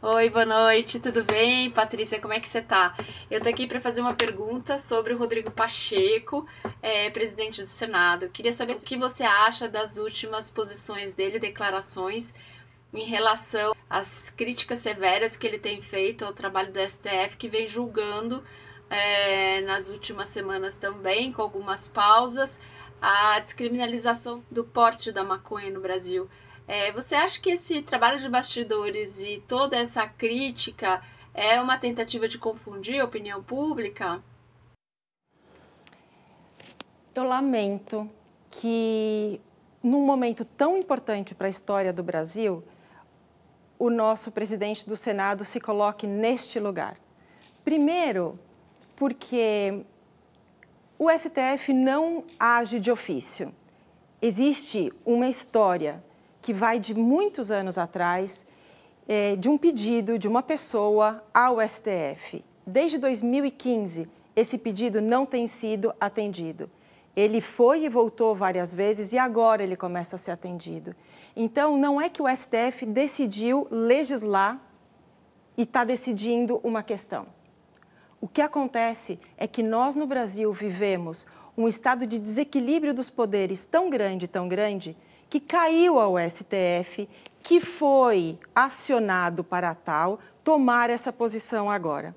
Oi, 0.03 0.31
boa 0.31 0.46
noite, 0.46 0.98
tudo 0.98 1.22
bem? 1.24 1.70
Patrícia, 1.70 2.18
como 2.18 2.33
é 2.33 2.40
que 2.40 2.48
você 2.48 2.62
tá? 2.62 2.96
Eu 3.31 3.38
tô 3.42 3.50
aqui 3.50 3.66
para 3.66 3.83
fazer 3.83 4.00
uma 4.00 4.14
pergunta 4.14 4.79
sobre 4.79 5.12
o 5.12 5.18
Rodrigo 5.18 5.50
Pacheco, 5.50 6.46
é, 6.81 7.11
presidente 7.11 7.61
do 7.61 7.68
Senado. 7.68 8.31
queria 8.31 8.50
saber 8.50 8.76
o 8.76 8.81
que 8.81 8.96
você 8.96 9.24
acha 9.24 9.68
das 9.68 9.98
últimas 9.98 10.48
posições 10.48 11.12
dele, 11.12 11.38
declarações 11.38 12.33
em 12.92 13.05
relação 13.05 13.74
às 13.88 14.31
críticas 14.31 14.81
severas 14.81 15.37
que 15.37 15.46
ele 15.46 15.59
tem 15.59 15.81
feito 15.81 16.24
ao 16.24 16.33
trabalho 16.33 16.72
do 16.72 16.81
STF, 16.81 17.37
que 17.37 17.48
vem 17.48 17.68
julgando 17.68 18.42
é, 18.88 19.61
nas 19.62 19.88
últimas 19.88 20.29
semanas 20.29 20.76
também, 20.76 21.33
com 21.33 21.42
algumas 21.42 21.87
pausas, 21.87 22.61
a 23.00 23.38
descriminalização 23.40 24.44
do 24.50 24.64
porte 24.64 25.12
da 25.12 25.22
maconha 25.22 25.70
no 25.70 25.81
Brasil. 25.81 26.29
É, 26.66 26.92
você 26.92 27.14
acha 27.14 27.40
que 27.40 27.50
esse 27.50 27.83
trabalho 27.83 28.18
de 28.18 28.29
bastidores 28.29 29.20
e 29.20 29.42
toda 29.48 29.76
essa 29.76 30.07
crítica 30.07 31.03
é 31.33 31.61
uma 31.61 31.79
tentativa 31.79 32.29
de 32.29 32.38
confundir 32.38 33.00
a 33.00 33.05
opinião 33.05 33.42
pública? 33.42 34.22
Eu 37.14 37.24
lamento 37.24 38.09
que, 38.50 39.40
num 39.83 40.05
momento 40.05 40.44
tão 40.44 40.76
importante 40.76 41.35
para 41.35 41.46
a 41.46 41.50
história 41.50 41.92
do 41.92 42.03
Brasil, 42.03 42.62
o 43.81 43.88
nosso 43.88 44.31
presidente 44.31 44.87
do 44.87 44.95
Senado 44.95 45.43
se 45.43 45.59
coloque 45.59 46.07
neste 46.07 46.61
lugar. 46.61 46.99
Primeiro, 47.64 48.38
porque 48.95 49.81
o 50.99 51.09
STF 51.11 51.73
não 51.73 52.23
age 52.38 52.79
de 52.79 52.93
ofício. 52.93 53.55
Existe 54.21 54.93
uma 55.03 55.27
história 55.27 56.05
que 56.43 56.53
vai 56.53 56.79
de 56.79 56.95
muitos 56.95 57.51
anos 57.51 57.79
atrás, 57.79 58.45
é, 59.09 59.35
de 59.35 59.49
um 59.49 59.57
pedido 59.57 60.19
de 60.19 60.29
uma 60.29 60.43
pessoa 60.43 61.25
ao 61.33 61.57
STF. 61.66 62.45
Desde 62.66 62.99
2015, 62.99 64.07
esse 64.37 64.59
pedido 64.59 65.01
não 65.01 65.25
tem 65.25 65.47
sido 65.47 65.95
atendido. 65.99 66.71
Ele 67.16 67.40
foi 67.40 67.85
e 67.85 67.88
voltou 67.88 68.35
várias 68.35 68.75
vezes 68.75 69.12
e 69.12 69.18
agora 69.18 69.62
ele 69.62 69.77
começa 69.77 70.16
a 70.16 70.18
ser 70.18 70.31
atendido. 70.31 70.94
Então, 71.35 71.77
não 71.77 72.01
é 72.01 72.09
que 72.09 72.23
o 72.23 72.29
STF 72.29 72.87
decidiu 72.87 73.66
legislar 73.70 74.61
e 75.57 75.62
está 75.62 75.85
decidindo 75.85 76.61
uma 76.62 76.83
questão. 76.83 77.27
O 78.20 78.29
que 78.29 78.40
acontece 78.40 79.18
é 79.37 79.46
que 79.46 79.62
nós 79.62 79.96
no 79.96 80.07
Brasil 80.07 80.53
vivemos 80.53 81.27
um 81.57 81.66
estado 81.66 82.07
de 82.07 82.18
desequilíbrio 82.18 82.94
dos 82.94 83.11
poderes 83.11 83.64
tão 83.64 83.90
grande, 83.90 84.29
tão 84.29 84.49
grande, 84.49 84.96
que 85.29 85.40
caiu 85.40 85.99
ao 85.99 86.16
STF, 86.18 87.09
que 87.42 87.61
foi 87.61 88.38
acionado 88.55 89.42
para 89.42 89.75
tal 89.75 90.18
tomar 90.44 90.90
essa 90.90 91.12
posição 91.12 91.70
agora. 91.70 92.14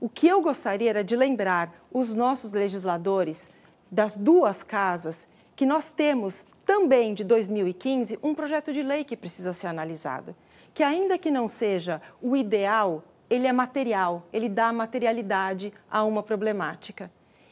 O 0.00 0.08
que 0.08 0.28
eu 0.28 0.40
gostaria 0.40 0.90
era 0.90 1.04
de 1.04 1.16
lembrar 1.16 1.72
os 1.92 2.14
nossos 2.14 2.52
legisladores 2.52 3.50
das 3.90 4.16
duas 4.16 4.62
casas 4.62 5.28
que 5.56 5.66
nós 5.66 5.90
temos 5.90 6.46
também 6.64 7.14
de 7.14 7.24
2015 7.24 8.18
um 8.22 8.34
projeto 8.34 8.72
de 8.72 8.82
lei 8.82 9.02
que 9.02 9.16
precisa 9.16 9.52
ser 9.52 9.68
analisado, 9.68 10.36
que 10.74 10.82
ainda 10.82 11.18
que 11.18 11.30
não 11.30 11.48
seja 11.48 12.00
o 12.22 12.36
ideal, 12.36 13.02
ele 13.28 13.46
é 13.46 13.52
material, 13.52 14.22
ele 14.32 14.48
dá 14.48 14.72
materialidade 14.72 15.72
a 15.90 16.04
uma 16.04 16.22
problemática. 16.22 17.10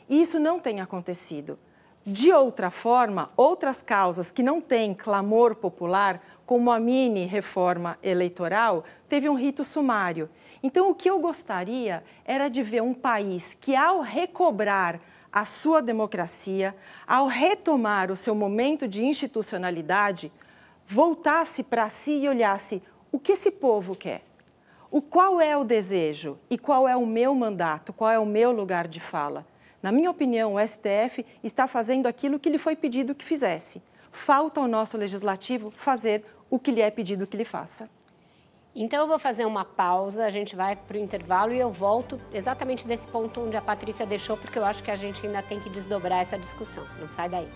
E 0.08 0.20
isso 0.20 0.38
não 0.38 0.60
tem 0.60 0.80
acontecido. 0.80 1.58
De 2.04 2.32
outra 2.32 2.70
forma, 2.70 3.30
outras 3.36 3.82
causas 3.82 4.30
que 4.30 4.42
não 4.42 4.60
têm 4.60 4.94
clamor 4.94 5.56
popular, 5.56 6.22
como 6.46 6.70
a 6.70 6.78
mini 6.78 7.26
reforma 7.26 7.98
eleitoral, 8.00 8.84
teve 9.08 9.28
um 9.28 9.34
rito 9.34 9.64
sumário. 9.64 10.30
Então, 10.62 10.88
o 10.88 10.94
que 10.94 11.10
eu 11.10 11.18
gostaria 11.18 12.04
era 12.24 12.48
de 12.48 12.62
ver 12.62 12.82
um 12.82 12.94
país 12.94 13.58
que, 13.60 13.74
ao 13.74 14.02
recobrar 14.02 15.00
a 15.36 15.44
sua 15.44 15.82
democracia, 15.82 16.74
ao 17.06 17.26
retomar 17.26 18.10
o 18.10 18.16
seu 18.16 18.34
momento 18.34 18.88
de 18.88 19.04
institucionalidade, 19.04 20.32
voltasse 20.86 21.62
para 21.62 21.90
si 21.90 22.22
e 22.22 22.26
olhasse 22.26 22.82
o 23.12 23.18
que 23.18 23.32
esse 23.32 23.50
povo 23.50 23.94
quer. 23.94 24.22
O 24.90 25.02
qual 25.02 25.38
é 25.38 25.54
o 25.54 25.62
desejo 25.62 26.38
e 26.48 26.56
qual 26.56 26.88
é 26.88 26.96
o 26.96 27.04
meu 27.04 27.34
mandato, 27.34 27.92
qual 27.92 28.10
é 28.10 28.18
o 28.18 28.24
meu 28.24 28.50
lugar 28.50 28.88
de 28.88 28.98
fala. 28.98 29.46
Na 29.82 29.92
minha 29.92 30.10
opinião, 30.10 30.54
o 30.54 30.58
STF 30.58 31.26
está 31.44 31.66
fazendo 31.66 32.06
aquilo 32.06 32.38
que 32.38 32.48
lhe 32.48 32.56
foi 32.56 32.74
pedido 32.74 33.14
que 33.14 33.22
fizesse. 33.22 33.82
Falta 34.10 34.58
ao 34.58 34.66
nosso 34.66 34.96
legislativo 34.96 35.70
fazer 35.70 36.24
o 36.48 36.58
que 36.58 36.70
lhe 36.70 36.80
é 36.80 36.90
pedido 36.90 37.26
que 37.26 37.36
lhe 37.36 37.44
faça. 37.44 37.90
Então 38.78 39.00
eu 39.00 39.08
vou 39.08 39.18
fazer 39.18 39.46
uma 39.46 39.64
pausa, 39.64 40.26
a 40.26 40.30
gente 40.30 40.54
vai 40.54 40.76
para 40.76 40.98
o 40.98 41.00
intervalo 41.00 41.50
e 41.50 41.58
eu 41.58 41.72
volto 41.72 42.20
exatamente 42.30 42.86
desse 42.86 43.08
ponto 43.08 43.40
onde 43.40 43.56
a 43.56 43.62
Patrícia 43.62 44.04
deixou, 44.04 44.36
porque 44.36 44.58
eu 44.58 44.66
acho 44.66 44.82
que 44.82 44.90
a 44.90 44.96
gente 44.96 45.26
ainda 45.26 45.40
tem 45.40 45.58
que 45.58 45.70
desdobrar 45.70 46.20
essa 46.20 46.38
discussão. 46.38 46.84
Não 47.00 47.08
sai 47.08 47.30
daí. 47.30 47.48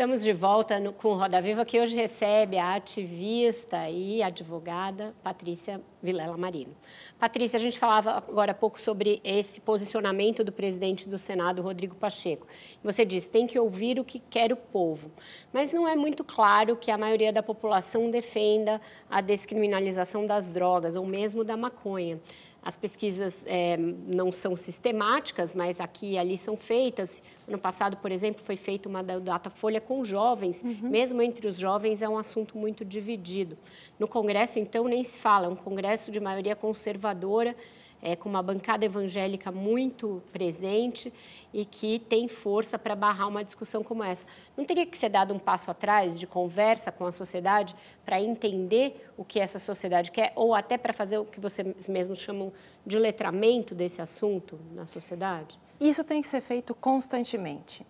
Estamos 0.00 0.22
de 0.22 0.32
volta 0.32 0.80
no, 0.80 0.94
com 0.94 1.12
Roda 1.12 1.42
Viva, 1.42 1.62
que 1.62 1.78
hoje 1.78 1.94
recebe 1.94 2.56
a 2.56 2.74
ativista 2.74 3.90
e 3.90 4.22
advogada 4.22 5.14
Patrícia 5.22 5.78
Vilela 6.02 6.38
Marino. 6.38 6.74
Patrícia, 7.18 7.58
a 7.58 7.60
gente 7.60 7.78
falava 7.78 8.12
agora 8.12 8.52
há 8.52 8.54
pouco 8.54 8.80
sobre 8.80 9.20
esse 9.22 9.60
posicionamento 9.60 10.42
do 10.42 10.50
presidente 10.50 11.06
do 11.06 11.18
Senado, 11.18 11.60
Rodrigo 11.60 11.94
Pacheco. 11.94 12.46
Você 12.82 13.04
disse, 13.04 13.28
tem 13.28 13.46
que 13.46 13.58
ouvir 13.58 14.00
o 14.00 14.04
que 14.04 14.18
quer 14.18 14.54
o 14.54 14.56
povo. 14.56 15.10
Mas 15.52 15.74
não 15.74 15.86
é 15.86 15.94
muito 15.94 16.24
claro 16.24 16.76
que 16.76 16.90
a 16.90 16.96
maioria 16.96 17.30
da 17.30 17.42
população 17.42 18.10
defenda 18.10 18.80
a 19.10 19.20
descriminalização 19.20 20.24
das 20.24 20.50
drogas, 20.50 20.96
ou 20.96 21.04
mesmo 21.04 21.44
da 21.44 21.58
maconha. 21.58 22.18
As 22.62 22.76
pesquisas 22.76 23.42
é, 23.46 23.76
não 23.76 24.30
são 24.30 24.54
sistemáticas, 24.54 25.54
mas 25.54 25.80
aqui 25.80 26.12
e 26.12 26.18
ali 26.18 26.36
são 26.36 26.56
feitas. 26.56 27.22
Ano 27.48 27.58
passado, 27.58 27.96
por 27.96 28.12
exemplo, 28.12 28.42
foi 28.44 28.56
feita 28.56 28.88
uma 28.88 29.02
Datafolha 29.02 29.80
com 29.80 30.04
jovens. 30.04 30.62
Uhum. 30.62 30.90
Mesmo 30.90 31.22
entre 31.22 31.48
os 31.48 31.56
jovens, 31.56 32.02
é 32.02 32.08
um 32.08 32.18
assunto 32.18 32.58
muito 32.58 32.84
dividido. 32.84 33.56
No 33.98 34.06
Congresso, 34.06 34.58
então, 34.58 34.86
nem 34.86 35.02
se 35.02 35.18
fala. 35.18 35.46
É 35.46 35.48
um 35.48 35.56
Congresso 35.56 36.10
de 36.10 36.20
maioria 36.20 36.54
conservadora 36.54 37.56
é, 38.02 38.16
com 38.16 38.28
uma 38.28 38.42
bancada 38.42 38.84
evangélica 38.84 39.50
muito 39.52 40.22
presente 40.32 41.12
e 41.52 41.64
que 41.64 41.98
tem 41.98 42.28
força 42.28 42.78
para 42.78 42.94
barrar 42.94 43.28
uma 43.28 43.44
discussão 43.44 43.82
como 43.82 44.02
essa. 44.02 44.24
Não 44.56 44.64
teria 44.64 44.86
que 44.86 44.96
ser 44.96 45.08
dado 45.08 45.34
um 45.34 45.38
passo 45.38 45.70
atrás 45.70 46.18
de 46.18 46.26
conversa 46.26 46.90
com 46.90 47.06
a 47.06 47.12
sociedade 47.12 47.74
para 48.04 48.20
entender 48.20 49.10
o 49.16 49.24
que 49.24 49.38
essa 49.38 49.58
sociedade 49.58 50.10
quer 50.10 50.32
ou 50.34 50.54
até 50.54 50.78
para 50.78 50.92
fazer 50.92 51.18
o 51.18 51.24
que 51.24 51.40
vocês 51.40 51.88
mesmos 51.88 52.18
chamam 52.18 52.52
de 52.86 52.98
letramento 52.98 53.74
desse 53.74 54.00
assunto 54.00 54.58
na 54.72 54.86
sociedade? 54.86 55.58
Isso 55.80 56.04
tem 56.04 56.20
que 56.20 56.28
ser 56.28 56.40
feito 56.40 56.74
constantemente. 56.74 57.86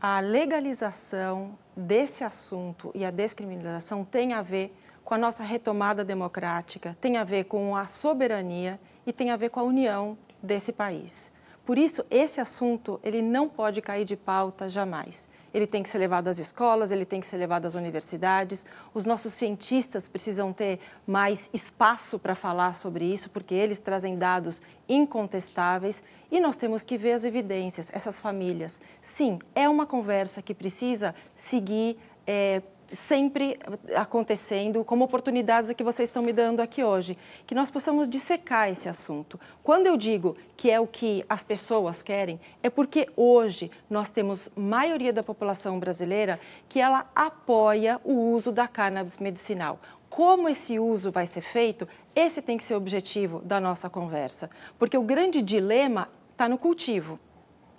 A 0.00 0.20
legalização 0.20 1.58
desse 1.76 2.24
assunto 2.24 2.90
e 2.94 3.04
a 3.04 3.10
descriminalização 3.10 4.04
tem 4.04 4.32
a 4.32 4.40
ver 4.40 4.74
com 5.04 5.14
a 5.14 5.18
nossa 5.18 5.42
retomada 5.42 6.04
democrática, 6.04 6.96
tem 7.00 7.16
a 7.16 7.24
ver 7.24 7.44
com 7.44 7.76
a 7.76 7.86
soberania 7.86 8.80
e 9.06 9.12
tem 9.12 9.30
a 9.30 9.36
ver 9.36 9.50
com 9.50 9.60
a 9.60 9.64
união 9.64 10.16
desse 10.42 10.72
país. 10.72 11.32
Por 11.64 11.78
isso, 11.78 12.04
esse 12.10 12.40
assunto 12.40 12.98
ele 13.02 13.22
não 13.22 13.48
pode 13.48 13.80
cair 13.80 14.04
de 14.04 14.16
pauta 14.16 14.68
jamais. 14.68 15.28
Ele 15.52 15.66
tem 15.66 15.82
que 15.82 15.88
ser 15.88 15.98
levado 15.98 16.28
às 16.28 16.38
escolas, 16.38 16.90
ele 16.90 17.04
tem 17.04 17.20
que 17.20 17.26
ser 17.26 17.36
levado 17.36 17.66
às 17.66 17.74
universidades. 17.74 18.64
Os 18.94 19.04
nossos 19.04 19.32
cientistas 19.34 20.08
precisam 20.08 20.52
ter 20.52 20.80
mais 21.06 21.50
espaço 21.52 22.18
para 22.18 22.34
falar 22.34 22.74
sobre 22.74 23.04
isso, 23.04 23.30
porque 23.30 23.54
eles 23.54 23.78
trazem 23.78 24.16
dados 24.16 24.62
incontestáveis 24.88 26.02
e 26.30 26.40
nós 26.40 26.56
temos 26.56 26.82
que 26.84 26.96
ver 26.96 27.12
as 27.12 27.24
evidências, 27.24 27.90
essas 27.92 28.18
famílias. 28.18 28.80
Sim, 29.02 29.38
é 29.54 29.68
uma 29.68 29.86
conversa 29.86 30.40
que 30.40 30.54
precisa 30.54 31.14
seguir. 31.36 31.98
É, 32.26 32.62
sempre 32.92 33.58
acontecendo, 33.94 34.84
como 34.84 35.04
oportunidades 35.04 35.72
que 35.72 35.84
vocês 35.84 36.08
estão 36.08 36.22
me 36.22 36.32
dando 36.32 36.60
aqui 36.60 36.82
hoje, 36.82 37.16
que 37.46 37.54
nós 37.54 37.70
possamos 37.70 38.08
dissecar 38.08 38.68
esse 38.68 38.88
assunto. 38.88 39.38
Quando 39.62 39.86
eu 39.86 39.96
digo 39.96 40.36
que 40.56 40.70
é 40.70 40.80
o 40.80 40.86
que 40.86 41.24
as 41.28 41.44
pessoas 41.44 42.02
querem, 42.02 42.40
é 42.62 42.68
porque 42.68 43.08
hoje 43.16 43.70
nós 43.88 44.10
temos 44.10 44.50
maioria 44.56 45.12
da 45.12 45.22
população 45.22 45.78
brasileira 45.78 46.40
que 46.68 46.80
ela 46.80 47.10
apoia 47.14 48.00
o 48.04 48.12
uso 48.32 48.52
da 48.52 48.66
cannabis 48.66 49.18
medicinal. 49.18 49.80
Como 50.08 50.48
esse 50.48 50.78
uso 50.78 51.12
vai 51.12 51.26
ser 51.26 51.40
feito, 51.40 51.86
esse 52.14 52.42
tem 52.42 52.56
que 52.56 52.64
ser 52.64 52.74
o 52.74 52.78
objetivo 52.78 53.40
da 53.40 53.60
nossa 53.60 53.88
conversa, 53.88 54.50
porque 54.78 54.98
o 54.98 55.02
grande 55.02 55.40
dilema 55.40 56.08
está 56.32 56.48
no 56.48 56.58
cultivo. 56.58 57.18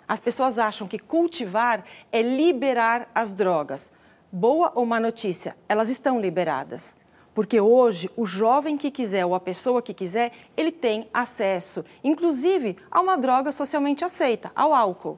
As 0.08 0.20
pessoas 0.20 0.58
acham 0.58 0.88
que 0.88 1.00
cultivar 1.00 1.84
é 2.12 2.22
liberar 2.22 3.10
as 3.14 3.34
drogas 3.34 3.92
boa 4.32 4.72
ou 4.76 4.86
má 4.86 5.00
notícia, 5.00 5.58
elas 5.68 5.90
estão 5.90 6.20
liberadas. 6.20 6.98
Porque 7.34 7.60
hoje 7.60 8.10
o 8.16 8.26
jovem 8.26 8.78
que 8.78 8.92
quiser 8.92 9.26
ou 9.26 9.34
a 9.34 9.40
pessoa 9.40 9.82
que 9.82 9.94
quiser, 9.94 10.32
ele 10.56 10.72
tem 10.72 11.10
acesso, 11.14 11.86
inclusive, 12.04 12.78
a 12.90 13.00
uma 13.00 13.18
droga 13.18 13.52
socialmente 13.52 14.04
aceita, 14.04 14.52
ao 14.54 14.74
álcool, 14.74 15.18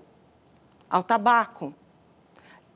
ao 0.89 1.04
tabaco 1.04 1.73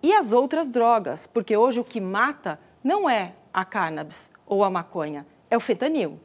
e 0.01 0.11
as 0.13 0.31
outras 0.31 0.69
drogas, 0.69 1.27
porque 1.27 1.55
hoje 1.55 1.79
o 1.79 1.83
que 1.83 2.01
mata 2.01 2.59
não 2.83 3.09
é 3.09 3.33
a 3.53 3.63
cannabis 3.63 4.31
ou 4.45 4.63
a 4.63 4.69
maconha, 4.69 5.25
é 5.51 5.57
o 5.57 5.59
fentanil. 5.59 6.19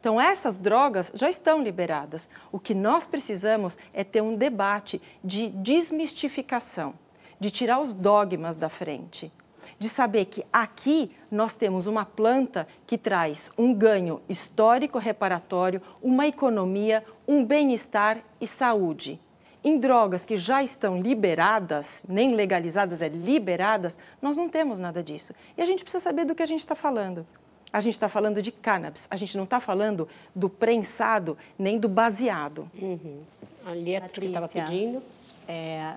Então, 0.00 0.20
essas 0.20 0.56
drogas 0.56 1.10
já 1.14 1.28
estão 1.28 1.62
liberadas. 1.62 2.30
O 2.52 2.60
que 2.60 2.74
nós 2.74 3.04
precisamos 3.04 3.76
é 3.92 4.04
ter 4.04 4.20
um 4.20 4.36
debate 4.36 5.02
de 5.24 5.48
desmistificação 5.48 6.94
de 7.38 7.50
tirar 7.50 7.80
os 7.80 7.92
dogmas 7.92 8.56
da 8.56 8.68
frente, 8.68 9.32
de 9.78 9.88
saber 9.88 10.26
que 10.26 10.44
aqui 10.52 11.10
nós 11.30 11.54
temos 11.54 11.86
uma 11.86 12.04
planta 12.04 12.66
que 12.86 12.96
traz 12.96 13.50
um 13.58 13.74
ganho 13.74 14.20
histórico 14.28 14.98
reparatório, 14.98 15.82
uma 16.02 16.26
economia, 16.26 17.04
um 17.26 17.44
bem-estar 17.44 18.18
e 18.40 18.46
saúde. 18.46 19.20
Em 19.62 19.78
drogas 19.78 20.24
que 20.24 20.36
já 20.36 20.62
estão 20.62 21.00
liberadas, 21.00 22.06
nem 22.08 22.34
legalizadas, 22.34 23.02
é 23.02 23.08
liberadas, 23.08 23.98
nós 24.22 24.36
não 24.36 24.48
temos 24.48 24.78
nada 24.78 25.02
disso. 25.02 25.34
E 25.58 25.62
a 25.62 25.66
gente 25.66 25.82
precisa 25.82 26.04
saber 26.04 26.24
do 26.24 26.34
que 26.34 26.42
a 26.42 26.46
gente 26.46 26.60
está 26.60 26.76
falando. 26.76 27.26
A 27.72 27.80
gente 27.80 27.94
está 27.94 28.08
falando 28.08 28.40
de 28.40 28.52
cannabis, 28.52 29.08
a 29.10 29.16
gente 29.16 29.36
não 29.36 29.44
está 29.44 29.58
falando 29.58 30.08
do 30.34 30.48
prensado 30.48 31.36
nem 31.58 31.78
do 31.78 31.88
baseado. 31.88 32.70
Uhum. 32.80 33.20
Ali 33.66 33.96
a 33.96 34.02
que 34.02 34.24
estava 34.24 34.48
pedindo. 34.48 35.02
É, 35.48 35.94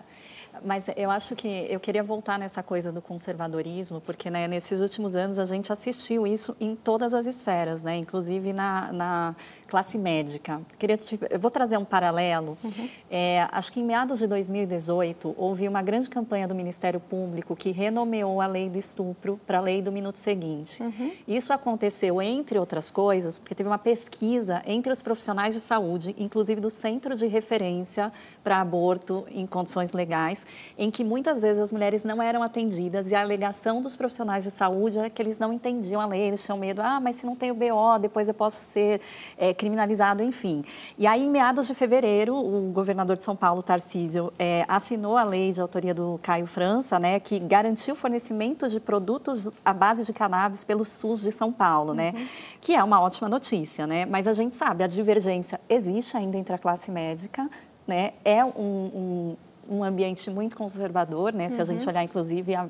mas 0.63 0.87
eu 0.95 1.09
acho 1.09 1.35
que 1.35 1.67
eu 1.69 1.79
queria 1.79 2.03
voltar 2.03 2.37
nessa 2.37 2.61
coisa 2.61 2.91
do 2.91 3.01
conservadorismo, 3.01 4.01
porque 4.01 4.29
né, 4.29 4.47
nesses 4.47 4.81
últimos 4.81 5.15
anos 5.15 5.39
a 5.39 5.45
gente 5.45 5.71
assistiu 5.71 6.25
isso 6.25 6.55
em 6.59 6.75
todas 6.75 7.13
as 7.13 7.25
esferas, 7.25 7.83
né, 7.83 7.97
inclusive 7.97 8.53
na, 8.53 8.91
na 8.91 9.35
classe 9.69 9.97
médica. 9.97 10.61
Queria 10.77 10.97
te, 10.97 11.19
eu 11.29 11.39
vou 11.39 11.51
trazer 11.51 11.77
um 11.77 11.85
paralelo. 11.85 12.57
Uhum. 12.63 12.89
É, 13.09 13.47
acho 13.51 13.71
que 13.71 13.79
em 13.79 13.83
meados 13.83 14.19
de 14.19 14.27
2018 14.27 15.35
houve 15.37 15.67
uma 15.67 15.81
grande 15.81 16.09
campanha 16.09 16.47
do 16.47 16.55
Ministério 16.55 16.99
Público 16.99 17.55
que 17.55 17.71
renomeou 17.71 18.41
a 18.41 18.47
lei 18.47 18.69
do 18.69 18.77
estupro 18.77 19.39
para 19.45 19.59
a 19.59 19.61
lei 19.61 19.81
do 19.81 19.91
minuto 19.91 20.17
seguinte. 20.17 20.81
Uhum. 20.81 21.11
Isso 21.27 21.53
aconteceu 21.53 22.21
entre 22.21 22.57
outras 22.57 22.89
coisas 22.89 23.37
porque 23.37 23.53
teve 23.53 23.69
uma 23.69 23.77
pesquisa 23.77 24.61
entre 24.65 24.91
os 24.91 25.01
profissionais 25.01 25.53
de 25.53 25.59
saúde, 25.59 26.15
inclusive 26.17 26.59
do 26.59 26.69
Centro 26.69 27.15
de 27.15 27.27
Referência 27.27 28.11
para 28.43 28.59
Aborto 28.59 29.25
em 29.29 29.45
Condições 29.45 29.93
Legais, 29.93 30.45
em 30.77 30.89
que 30.89 31.03
muitas 31.03 31.41
vezes 31.41 31.61
as 31.61 31.71
mulheres 31.71 32.03
não 32.03 32.21
eram 32.21 32.41
atendidas 32.41 33.11
e 33.11 33.15
a 33.15 33.21
alegação 33.21 33.81
dos 33.81 33.95
profissionais 33.95 34.43
de 34.43 34.51
saúde 34.51 34.97
é 34.97 35.09
que 35.09 35.21
eles 35.21 35.37
não 35.37 35.53
entendiam 35.53 36.01
a 36.01 36.05
lei, 36.05 36.21
eles 36.21 36.43
tinham 36.43 36.57
medo, 36.57 36.81
ah, 36.81 36.99
mas 36.99 37.17
se 37.17 37.25
não 37.25 37.35
tem 37.35 37.51
o 37.51 37.53
BO, 37.53 37.99
depois 38.01 38.27
eu 38.27 38.33
posso 38.33 38.63
ser 38.63 39.01
é, 39.37 39.53
criminalizado, 39.59 40.23
enfim. 40.23 40.63
E 40.97 41.05
aí, 41.05 41.25
em 41.25 41.29
meados 41.29 41.67
de 41.67 41.75
fevereiro, 41.75 42.33
o 42.33 42.71
governador 42.71 43.17
de 43.17 43.25
São 43.25 43.35
Paulo, 43.35 43.61
Tarcísio, 43.61 44.31
é, 44.39 44.63
assinou 44.69 45.17
a 45.17 45.23
lei 45.23 45.51
de 45.51 45.59
autoria 45.59 45.93
do 45.93 46.17
Caio 46.23 46.47
França, 46.47 46.97
né, 46.97 47.19
que 47.19 47.37
garantiu 47.39 47.93
o 47.93 47.97
fornecimento 47.97 48.69
de 48.69 48.79
produtos 48.79 49.59
à 49.65 49.73
base 49.73 50.05
de 50.05 50.13
cannabis 50.13 50.63
pelo 50.63 50.85
SUS 50.85 51.19
de 51.21 51.33
São 51.33 51.51
Paulo, 51.51 51.93
né, 51.93 52.13
uhum. 52.15 52.27
que 52.61 52.73
é 52.73 52.81
uma 52.81 53.01
ótima 53.01 53.27
notícia, 53.27 53.85
né, 53.85 54.05
mas 54.05 54.27
a 54.27 54.33
gente 54.33 54.55
sabe, 54.55 54.81
a 54.81 54.87
divergência 54.87 55.59
existe 55.67 56.15
ainda 56.15 56.37
entre 56.37 56.55
a 56.55 56.57
classe 56.57 56.89
médica, 56.89 57.49
né, 57.85 58.13
é 58.23 58.45
um, 58.45 58.51
um, 58.57 59.37
um 59.69 59.83
ambiente 59.83 60.31
muito 60.31 60.55
conservador, 60.55 61.33
né, 61.33 61.49
se 61.49 61.55
uhum. 61.55 61.61
a 61.61 61.65
gente 61.65 61.83
uhum. 61.83 61.89
olhar, 61.89 62.03
inclusive, 62.05 62.55
a 62.55 62.65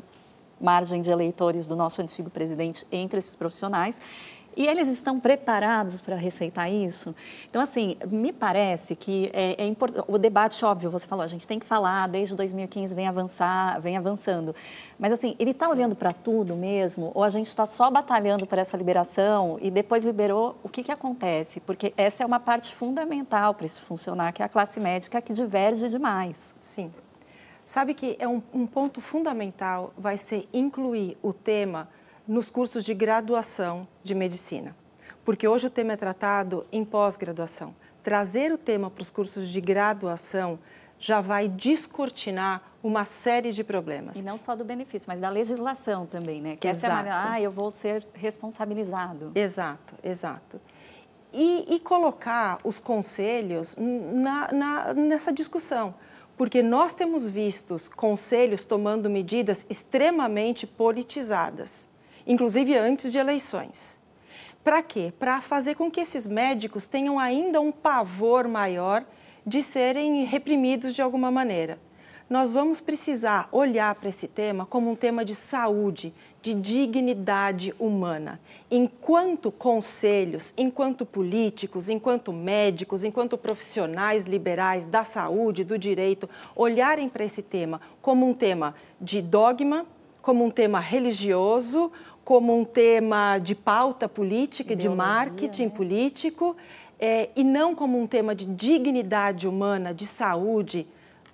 margem 0.60 1.02
de 1.02 1.10
eleitores 1.10 1.68
do 1.68 1.76
nosso 1.76 2.02
antigo 2.02 2.30
presidente 2.30 2.86
entre 2.92 3.20
esses 3.20 3.36
profissionais. 3.36 4.02
E 4.56 4.68
eles 4.68 4.88
estão 4.88 5.20
preparados 5.20 6.02
para 6.02 6.16
receitar 6.16 6.72
isso? 6.72 7.16
Então, 7.50 7.62
assim, 7.62 7.98
me 8.10 8.34
parece 8.34 8.96
que 8.96 9.30
é, 9.34 9.64
é 9.64 9.68
importante. 9.68 10.06
O 10.08 10.18
debate, 10.18 10.64
óbvio, 10.66 10.90
você 10.90 11.08
falou, 11.08 11.24
a 11.24 11.28
gente 11.28 11.48
tem 11.48 11.60
que 11.60 11.66
falar, 11.66 12.08
desde 12.08 12.36
2015 12.36 12.94
vem 12.94 13.08
avançar, 13.08 13.80
vem 13.80 13.96
avançando. 13.96 14.56
Mas, 14.98 15.14
assim, 15.14 15.36
ele 15.40 15.52
está 15.52 15.70
olhando 15.70 15.96
para 15.96 16.12
tudo 16.12 16.56
mesmo? 16.56 17.12
Ou 17.16 17.24
a 17.24 17.30
gente 17.30 17.48
está 17.48 17.66
só 17.66 17.90
batalhando 17.90 18.46
por 18.46 18.58
essa 18.58 18.76
liberação 18.76 19.58
e 19.62 19.72
depois 19.72 20.04
liberou? 20.04 20.58
O 20.64 20.70
que, 20.70 20.84
que 20.84 20.92
acontece? 20.92 21.60
Porque 21.60 21.94
essa 21.96 22.24
é 22.24 22.26
uma 22.26 22.40
parte 22.40 22.74
fundamental 22.74 23.54
para 23.54 23.66
isso 23.66 23.82
funcionar, 23.82 24.34
que 24.34 24.42
é 24.42 24.46
a 24.46 24.50
classe 24.50 24.80
médica 24.80 25.22
que 25.22 25.32
diverge 25.32 25.88
demais. 25.90 26.54
Sim. 26.60 26.92
Sabe 27.70 27.94
que 27.94 28.18
é 28.20 28.28
um, 28.28 28.42
um 28.52 28.66
ponto 28.66 29.00
fundamental 29.00 29.94
vai 29.96 30.18
ser 30.18 30.50
incluir 30.52 31.16
o 31.22 31.32
tema 31.32 31.88
nos 32.30 32.52
cursos 32.52 32.86
de 32.86 32.94
graduação 32.94 33.88
de 34.04 34.14
medicina, 34.14 34.76
porque 35.26 35.48
hoje 35.48 35.66
o 35.66 35.70
tema 35.70 35.94
é 35.94 35.96
tratado 35.96 36.64
em 36.72 36.86
pós-graduação. 36.86 37.74
Trazer 38.04 38.52
o 38.52 38.58
tema 38.58 38.92
para 38.92 39.02
os 39.02 39.10
cursos 39.10 39.50
de 39.50 39.60
graduação 39.60 40.60
já 41.00 41.22
vai 41.22 41.48
descortinar 41.48 42.62
uma 42.84 43.04
série 43.04 43.52
de 43.52 43.64
problemas. 43.64 44.18
E 44.18 44.24
não 44.24 44.38
só 44.38 44.56
do 44.56 44.64
benefício, 44.64 45.08
mas 45.08 45.20
da 45.20 45.28
legislação 45.28 46.06
também, 46.06 46.40
né? 46.40 46.56
Que 46.56 46.68
exato. 46.68 46.78
essa 46.78 46.88
é 46.88 46.92
a 46.92 46.96
maneira, 46.96 47.32
ah, 47.32 47.42
eu 47.42 47.52
vou 47.52 47.72
ser 47.72 48.06
responsabilizado. 48.14 49.32
Exato, 49.34 49.96
exato. 50.04 50.62
E, 51.34 51.66
e 51.76 51.80
colocar 51.80 52.60
os 52.64 52.80
conselhos 52.80 53.76
na, 53.76 54.52
na, 54.52 54.94
nessa 54.94 55.34
discussão, 55.34 55.96
porque 56.38 56.62
nós 56.62 56.94
temos 56.94 57.28
visto 57.28 57.76
conselhos 57.96 58.64
tomando 58.64 59.10
medidas 59.10 59.66
extremamente 59.68 60.68
politizadas 60.68 61.89
inclusive 62.30 62.78
antes 62.78 63.12
de 63.12 63.18
eleições. 63.18 64.00
Para 64.64 64.84
quê? 64.84 65.12
Para 65.18 65.42
fazer 65.42 65.74
com 65.74 65.90
que 65.90 66.00
esses 66.00 66.28
médicos 66.28 66.86
tenham 66.86 67.18
ainda 67.18 67.60
um 67.60 67.72
pavor 67.72 68.48
maior 68.48 69.04
de 69.46 69.64
serem 69.64 70.24
reprimidos 70.26 70.94
de 70.94 71.02
alguma 71.02 71.32
maneira. 71.32 71.80
Nós 72.30 72.52
vamos 72.52 72.80
precisar 72.80 73.50
olhar 73.52 73.96
para 73.96 74.10
esse 74.10 74.28
tema 74.28 74.64
como 74.64 74.92
um 74.92 74.96
tema 74.96 75.26
de 75.26 75.34
saúde, 75.34 76.14
de 76.44 76.54
dignidade 76.54 77.74
humana. 77.80 78.40
Enquanto 78.70 79.52
conselhos, 79.52 80.54
enquanto 80.56 81.08
políticos, 81.08 81.90
enquanto 81.90 82.32
médicos, 82.32 83.04
enquanto 83.04 83.36
profissionais 83.36 84.28
liberais 84.28 84.86
da 84.86 85.04
saúde, 85.04 85.64
do 85.64 85.80
direito, 85.80 86.30
olharem 86.56 87.10
para 87.10 87.26
esse 87.26 87.42
tema 87.42 87.82
como 88.00 88.30
um 88.30 88.36
tema 88.36 88.76
de 89.02 89.24
dogma, 89.24 89.88
como 90.22 90.46
um 90.46 90.52
tema 90.52 90.80
religioso, 90.80 91.92
como 92.30 92.56
um 92.56 92.64
tema 92.64 93.40
de 93.40 93.56
pauta 93.56 94.08
política, 94.08 94.74
Ideologia, 94.74 94.92
de 94.92 94.96
marketing 94.96 95.64
né? 95.64 95.70
político, 95.72 96.56
é, 97.00 97.30
e 97.36 97.44
não 97.44 97.74
como 97.74 98.00
um 98.00 98.06
tema 98.06 98.36
de 98.36 98.46
dignidade 98.46 99.48
humana, 99.48 99.96
de 99.96 100.06
saúde, 100.06 100.86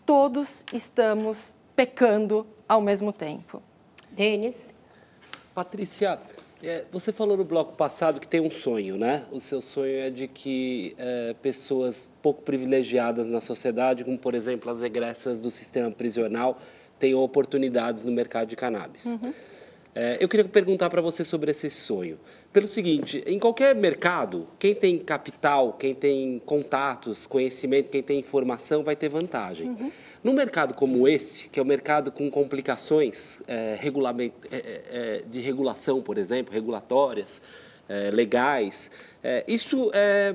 todos 0.06 0.64
estamos 0.72 1.54
pecando 1.76 2.48
ao 2.66 2.80
mesmo 2.80 3.12
tempo. 3.12 3.62
Denis? 4.10 4.74
Patrícia, 5.54 6.18
é, 6.64 6.86
você 6.90 7.12
falou 7.12 7.36
no 7.36 7.44
bloco 7.44 7.74
passado 7.74 8.18
que 8.18 8.28
tem 8.28 8.40
um 8.40 8.50
sonho, 8.50 8.96
né? 8.96 9.26
O 9.34 9.42
seu 9.42 9.60
sonho 9.60 10.00
é 10.00 10.10
de 10.10 10.30
que 10.30 10.96
é, 10.98 11.36
pessoas 11.42 12.10
pouco 12.22 12.42
privilegiadas 12.42 13.30
na 13.30 13.42
sociedade, 13.42 14.06
como 14.06 14.18
por 14.18 14.34
exemplo 14.34 14.72
as 14.72 14.82
egressas 14.82 15.42
do 15.42 15.52
sistema 15.52 15.92
prisional, 15.92 16.58
tenham 16.98 17.20
oportunidades 17.20 18.06
no 18.06 18.14
mercado 18.14 18.48
de 18.48 18.56
cannabis. 18.56 19.04
Uhum. 19.08 19.34
É, 19.98 20.18
eu 20.20 20.28
queria 20.28 20.44
perguntar 20.44 20.90
para 20.90 21.02
você 21.02 21.24
sobre 21.24 21.52
esse 21.52 21.70
sonho. 21.70 22.20
Pelo 22.52 22.68
seguinte, 22.68 23.24
em 23.26 23.40
qualquer 23.40 23.74
mercado, 23.74 24.46
quem 24.60 24.76
tem 24.76 25.00
capital, 25.00 25.72
quem 25.72 25.96
tem 25.96 26.42
contatos, 26.46 27.26
conhecimento, 27.26 27.90
quem 27.90 28.04
tem 28.04 28.20
informação, 28.20 28.84
vai 28.84 28.94
ter 28.94 29.08
vantagem. 29.08 29.70
Uhum. 29.70 29.92
No 30.22 30.34
mercado 30.34 30.74
como 30.74 31.08
esse, 31.08 31.48
que 31.48 31.62
é 31.62 31.64
um 31.64 31.66
mercado 31.66 32.12
com 32.12 32.30
complicações 32.30 33.42
é, 33.48 33.80
é, 33.82 34.26
é, 34.26 34.32
é, 34.52 35.24
de 35.30 35.40
regulação, 35.40 36.02
por 36.02 36.18
exemplo, 36.18 36.54
regulatórias, 36.54 37.42
é, 37.88 38.10
legais, 38.12 38.90
isso 39.48 39.92
é, 39.94 40.34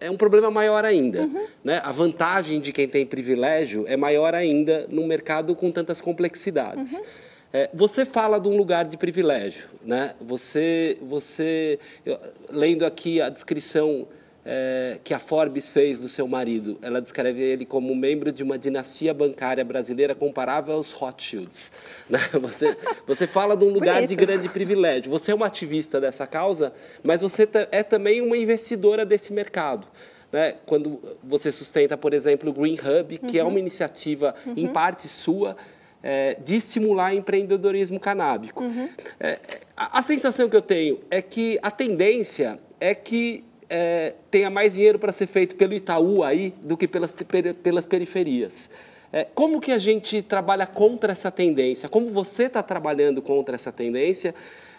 é, 0.00 0.10
um 0.10 0.16
problema 0.16 0.50
maior 0.50 0.84
ainda. 0.84 1.22
Uhum. 1.22 1.46
Né? 1.64 1.80
A 1.82 1.90
vantagem 1.92 2.60
de 2.60 2.72
quem 2.72 2.86
tem 2.86 3.04
privilégio 3.04 3.86
é 3.86 3.96
maior 3.96 4.34
ainda 4.34 4.86
num 4.88 5.06
mercado 5.06 5.54
com 5.54 5.70
tantas 5.70 6.00
complexidades. 6.00 6.92
Uhum. 6.92 7.02
É, 7.52 7.68
você 7.74 8.04
fala 8.04 8.38
de 8.38 8.48
um 8.48 8.56
lugar 8.56 8.84
de 8.84 8.96
privilégio, 8.96 9.68
né? 9.84 10.14
Você, 10.20 10.96
você 11.02 11.80
eu, 12.06 12.18
lendo 12.48 12.86
aqui 12.86 13.20
a 13.20 13.28
descrição 13.28 14.06
é, 14.44 14.98
que 15.02 15.12
a 15.12 15.18
Forbes 15.18 15.68
fez 15.68 15.98
do 15.98 16.08
seu 16.08 16.28
marido, 16.28 16.78
ela 16.80 17.00
descreve 17.00 17.42
ele 17.42 17.66
como 17.66 17.94
membro 17.94 18.30
de 18.30 18.42
uma 18.42 18.56
dinastia 18.56 19.12
bancária 19.12 19.64
brasileira 19.64 20.14
comparável 20.14 20.74
aos 20.74 20.92
Rothschilds. 20.92 21.72
Né? 22.08 22.20
Você, 22.40 22.76
você 23.06 23.26
fala 23.26 23.56
de 23.56 23.64
um 23.64 23.70
lugar 23.70 24.06
de 24.06 24.14
grande 24.14 24.48
privilégio. 24.48 25.10
Você 25.10 25.32
é 25.32 25.34
uma 25.34 25.46
ativista 25.46 26.00
dessa 26.00 26.26
causa, 26.26 26.72
mas 27.02 27.20
você 27.20 27.48
é 27.70 27.82
também 27.82 28.20
uma 28.20 28.36
investidora 28.36 29.04
desse 29.04 29.32
mercado. 29.32 29.86
Né? 30.32 30.54
Quando 30.64 31.00
você 31.22 31.52
sustenta, 31.52 31.96
por 31.96 32.14
exemplo, 32.14 32.50
o 32.50 32.52
Green 32.52 32.74
Hub, 32.76 33.18
que 33.18 33.38
uhum. 33.38 33.46
é 33.46 33.48
uma 33.48 33.58
iniciativa 33.58 34.34
uhum. 34.46 34.54
em 34.56 34.68
parte 34.68 35.08
sua 35.08 35.56
é, 36.02 36.36
de 36.44 36.56
estimular 36.56 37.14
empreendedorismo 37.14 38.00
canábico. 38.00 38.64
Uhum. 38.64 38.88
É, 39.18 39.38
a, 39.76 39.98
a, 39.98 40.02
sensação 40.02 40.48
que 40.48 40.56
eu 40.56 40.62
tenho 40.62 41.00
é 41.10 41.20
que 41.20 41.58
a 41.62 41.70
tendência 41.70 42.58
é 42.80 42.94
que 42.94 43.44
é, 43.68 44.14
tenha 44.30 44.50
mais 44.50 44.74
dinheiro 44.74 44.98
para 44.98 45.12
ser 45.12 45.26
feito 45.26 45.54
pelo 45.56 45.74
Itaú 45.74 46.24
aí 46.24 46.52
do 46.62 46.76
que 46.76 46.88
pelas, 46.88 47.14
pelas 47.62 47.86
periferias. 47.86 48.70
É, 49.12 49.26
como 49.34 49.60
que 49.60 49.72
a 49.72 49.78
gente 49.78 50.22
trabalha 50.22 50.66
contra 50.66 51.12
essa 51.12 51.30
tendência? 51.30 51.88
Como 51.88 52.10
você 52.10 52.44
está 52.44 52.62
trabalhando 52.62 53.20
contra 53.20 53.54
essa 53.54 53.72
tendência? 53.72 54.34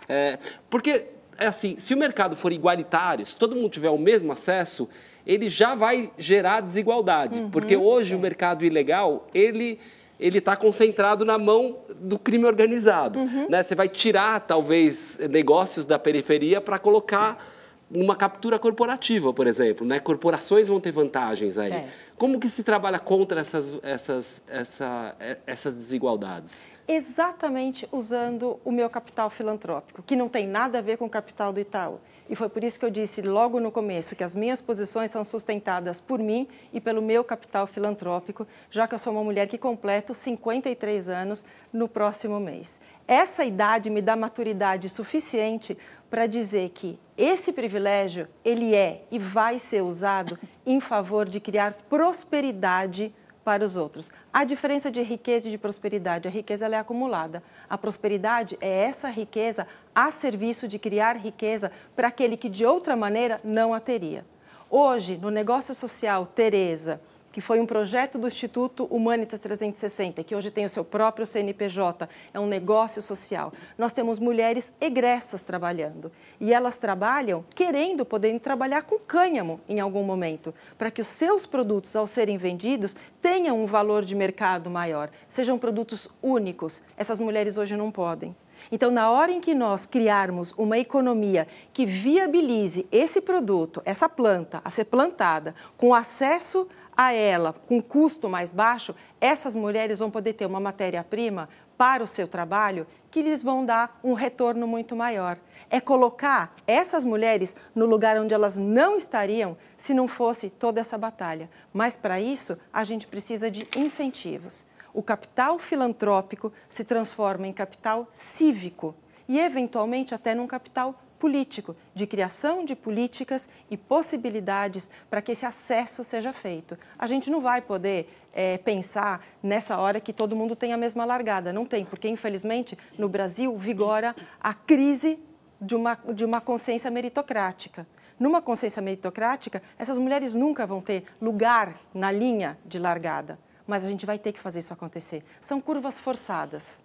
É, 0.07 0.37
porque, 0.69 1.05
é 1.37 1.47
assim, 1.47 1.75
se 1.77 1.93
o 1.93 1.97
mercado 1.97 2.35
for 2.35 2.51
igualitário, 2.51 3.25
se 3.25 3.35
todo 3.35 3.55
mundo 3.55 3.69
tiver 3.69 3.89
o 3.89 3.97
mesmo 3.97 4.31
acesso, 4.31 4.87
ele 5.27 5.49
já 5.49 5.75
vai 5.75 6.11
gerar 6.17 6.61
desigualdade. 6.61 7.39
Uhum, 7.39 7.49
porque 7.49 7.75
hoje 7.75 8.15
o 8.15 8.19
mercado 8.19 8.65
ilegal, 8.65 9.27
ele 9.33 9.79
ele 10.21 10.37
está 10.37 10.55
concentrado 10.55 11.25
na 11.25 11.37
mão 11.37 11.79
do 11.95 12.19
crime 12.19 12.45
organizado. 12.45 13.19
Uhum. 13.19 13.49
Né? 13.49 13.63
Você 13.63 13.73
vai 13.73 13.89
tirar, 13.89 14.39
talvez, 14.41 15.17
negócios 15.29 15.87
da 15.87 15.97
periferia 15.97 16.61
para 16.61 16.77
colocar 16.77 17.43
numa 17.89 18.15
captura 18.15 18.59
corporativa, 18.59 19.33
por 19.33 19.47
exemplo. 19.47 19.85
Né? 19.85 19.99
Corporações 19.99 20.67
vão 20.67 20.79
ter 20.79 20.91
vantagens 20.91 21.57
aí. 21.57 21.73
É. 21.73 21.89
Como 22.15 22.39
que 22.39 22.47
se 22.47 22.63
trabalha 22.63 22.99
contra 22.99 23.41
essas, 23.41 23.75
essas, 23.81 24.43
essa, 24.47 25.15
essas 25.47 25.75
desigualdades? 25.75 26.69
Exatamente 26.93 27.87
usando 27.89 28.59
o 28.65 28.71
meu 28.71 28.89
capital 28.89 29.29
filantrópico, 29.29 30.03
que 30.03 30.13
não 30.13 30.27
tem 30.27 30.45
nada 30.45 30.79
a 30.79 30.81
ver 30.81 30.97
com 30.97 31.05
o 31.05 31.09
capital 31.09 31.53
do 31.53 31.59
Itaú. 31.61 32.01
E 32.29 32.35
foi 32.35 32.49
por 32.49 32.61
isso 32.65 32.77
que 32.77 32.85
eu 32.85 32.89
disse 32.89 33.21
logo 33.21 33.61
no 33.61 33.71
começo 33.71 34.13
que 34.13 34.25
as 34.25 34.35
minhas 34.35 34.61
posições 34.61 35.09
são 35.09 35.23
sustentadas 35.23 36.01
por 36.01 36.19
mim 36.19 36.49
e 36.73 36.81
pelo 36.81 37.01
meu 37.01 37.23
capital 37.23 37.65
filantrópico, 37.65 38.45
já 38.69 38.89
que 38.89 38.93
eu 38.93 38.99
sou 38.99 39.13
uma 39.13 39.23
mulher 39.23 39.47
que 39.47 39.57
completo 39.57 40.13
53 40.13 41.07
anos 41.07 41.45
no 41.71 41.87
próximo 41.87 42.41
mês. 42.41 42.81
Essa 43.07 43.45
idade 43.45 43.89
me 43.89 44.01
dá 44.01 44.17
maturidade 44.17 44.89
suficiente 44.89 45.77
para 46.09 46.27
dizer 46.27 46.71
que 46.71 46.99
esse 47.17 47.53
privilégio 47.53 48.27
ele 48.43 48.75
é 48.75 49.05
e 49.09 49.17
vai 49.17 49.59
ser 49.59 49.81
usado 49.81 50.37
em 50.65 50.81
favor 50.81 51.25
de 51.25 51.39
criar 51.39 51.73
prosperidade 51.89 53.15
para 53.43 53.63
os 53.63 53.75
outros. 53.75 54.11
A 54.33 54.43
diferença 54.43 54.91
de 54.91 55.01
riqueza 55.01 55.47
e 55.47 55.51
de 55.51 55.57
prosperidade, 55.57 56.27
a 56.27 56.31
riqueza 56.31 56.67
é 56.67 56.77
acumulada. 56.77 57.43
A 57.69 57.77
prosperidade 57.77 58.57
é 58.61 58.83
essa 58.83 59.09
riqueza 59.09 59.67
a 59.93 60.11
serviço 60.11 60.67
de 60.67 60.79
criar 60.79 61.17
riqueza 61.17 61.71
para 61.95 62.07
aquele 62.07 62.37
que 62.37 62.49
de 62.49 62.65
outra 62.65 62.95
maneira 62.95 63.41
não 63.43 63.73
a 63.73 63.79
teria. 63.79 64.25
Hoje, 64.69 65.17
no 65.17 65.29
negócio 65.29 65.75
social 65.75 66.25
Teresa, 66.25 67.01
que 67.31 67.41
foi 67.41 67.59
um 67.59 67.65
projeto 67.65 68.17
do 68.17 68.27
Instituto 68.27 68.85
Humanitas 68.85 69.39
360, 69.39 70.23
que 70.23 70.35
hoje 70.35 70.51
tem 70.51 70.65
o 70.65 70.69
seu 70.69 70.83
próprio 70.83 71.25
CNPJ, 71.25 72.09
é 72.33 72.39
um 72.39 72.47
negócio 72.47 73.01
social. 73.01 73.53
Nós 73.77 73.93
temos 73.93 74.19
mulheres 74.19 74.73
egressas 74.81 75.41
trabalhando 75.41 76.11
e 76.39 76.53
elas 76.53 76.77
trabalham 76.77 77.45
querendo 77.55 78.05
poder 78.05 78.37
trabalhar 78.39 78.83
com 78.83 78.99
cânhamo 78.99 79.61
em 79.67 79.79
algum 79.79 80.03
momento, 80.03 80.53
para 80.77 80.91
que 80.91 81.01
os 81.01 81.07
seus 81.07 81.45
produtos, 81.45 81.95
ao 81.95 82.05
serem 82.05 82.37
vendidos, 82.37 82.95
tenham 83.21 83.61
um 83.61 83.65
valor 83.65 84.03
de 84.03 84.15
mercado 84.15 84.69
maior, 84.69 85.09
sejam 85.29 85.57
produtos 85.57 86.09
únicos. 86.21 86.83
Essas 86.97 87.19
mulheres 87.19 87.57
hoje 87.57 87.77
não 87.77 87.91
podem. 87.91 88.35
Então, 88.71 88.91
na 88.91 89.09
hora 89.09 89.31
em 89.31 89.39
que 89.39 89.55
nós 89.55 89.85
criarmos 89.85 90.53
uma 90.57 90.77
economia 90.77 91.47
que 91.73 91.85
viabilize 91.85 92.85
esse 92.91 93.21
produto, 93.21 93.81
essa 93.85 94.09
planta 94.09 94.61
a 94.63 94.69
ser 94.69 94.85
plantada, 94.85 95.55
com 95.77 95.93
acesso 95.93 96.67
a 96.95 97.13
ela 97.13 97.53
com 97.53 97.81
custo 97.81 98.29
mais 98.29 98.51
baixo, 98.51 98.95
essas 99.19 99.55
mulheres 99.55 99.99
vão 99.99 100.11
poder 100.11 100.33
ter 100.33 100.45
uma 100.45 100.59
matéria-prima 100.59 101.49
para 101.77 102.03
o 102.03 102.07
seu 102.07 102.27
trabalho 102.27 102.85
que 103.09 103.21
lhes 103.21 103.41
vão 103.41 103.65
dar 103.65 103.99
um 104.03 104.13
retorno 104.13 104.67
muito 104.67 104.95
maior. 104.95 105.37
É 105.69 105.81
colocar 105.81 106.53
essas 106.67 107.03
mulheres 107.03 107.55
no 107.73 107.85
lugar 107.85 108.19
onde 108.19 108.33
elas 108.33 108.57
não 108.57 108.95
estariam 108.95 109.57
se 109.75 109.93
não 109.93 110.07
fosse 110.07 110.49
toda 110.49 110.79
essa 110.79 110.97
batalha. 110.97 111.49
Mas 111.73 111.95
para 111.95 112.21
isso, 112.21 112.57
a 112.71 112.83
gente 112.83 113.07
precisa 113.07 113.49
de 113.49 113.67
incentivos. 113.75 114.65
O 114.93 115.01
capital 115.01 115.57
filantrópico 115.57 116.51
se 116.69 116.83
transforma 116.83 117.47
em 117.47 117.53
capital 117.53 118.07
cívico 118.11 118.93
e, 119.27 119.39
eventualmente, 119.39 120.13
até 120.13 120.35
num 120.35 120.47
capital 120.47 120.93
político, 121.21 121.75
de 121.93 122.07
criação 122.07 122.65
de 122.65 122.75
políticas 122.75 123.47
e 123.69 123.77
possibilidades 123.77 124.89
para 125.07 125.21
que 125.21 125.33
esse 125.33 125.45
acesso 125.45 126.03
seja 126.03 126.33
feito. 126.33 126.75
A 126.97 127.05
gente 127.05 127.29
não 127.29 127.39
vai 127.39 127.61
poder 127.61 128.09
é, 128.33 128.57
pensar 128.57 129.23
nessa 129.43 129.77
hora 129.77 129.99
que 129.99 130.11
todo 130.11 130.35
mundo 130.35 130.55
tem 130.55 130.73
a 130.73 130.77
mesma 130.77 131.05
largada. 131.05 131.53
Não 131.53 131.63
tem, 131.63 131.85
porque 131.85 132.07
infelizmente 132.07 132.75
no 132.97 133.07
Brasil 133.07 133.55
vigora 133.55 134.15
a 134.39 134.51
crise 134.51 135.19
de 135.61 135.75
uma, 135.75 135.95
de 136.11 136.25
uma 136.25 136.41
consciência 136.41 136.89
meritocrática. 136.89 137.85
Numa 138.19 138.41
consciência 138.41 138.81
meritocrática, 138.81 139.61
essas 139.77 139.99
mulheres 139.99 140.33
nunca 140.33 140.65
vão 140.65 140.81
ter 140.81 141.03
lugar 141.21 141.79
na 141.93 142.11
linha 142.11 142.57
de 142.65 142.79
largada, 142.79 143.37
mas 143.67 143.85
a 143.85 143.89
gente 143.89 144.07
vai 144.07 144.17
ter 144.17 144.31
que 144.31 144.39
fazer 144.39 144.57
isso 144.57 144.73
acontecer. 144.73 145.23
São 145.39 145.61
curvas 145.61 145.99
forçadas. 145.99 146.81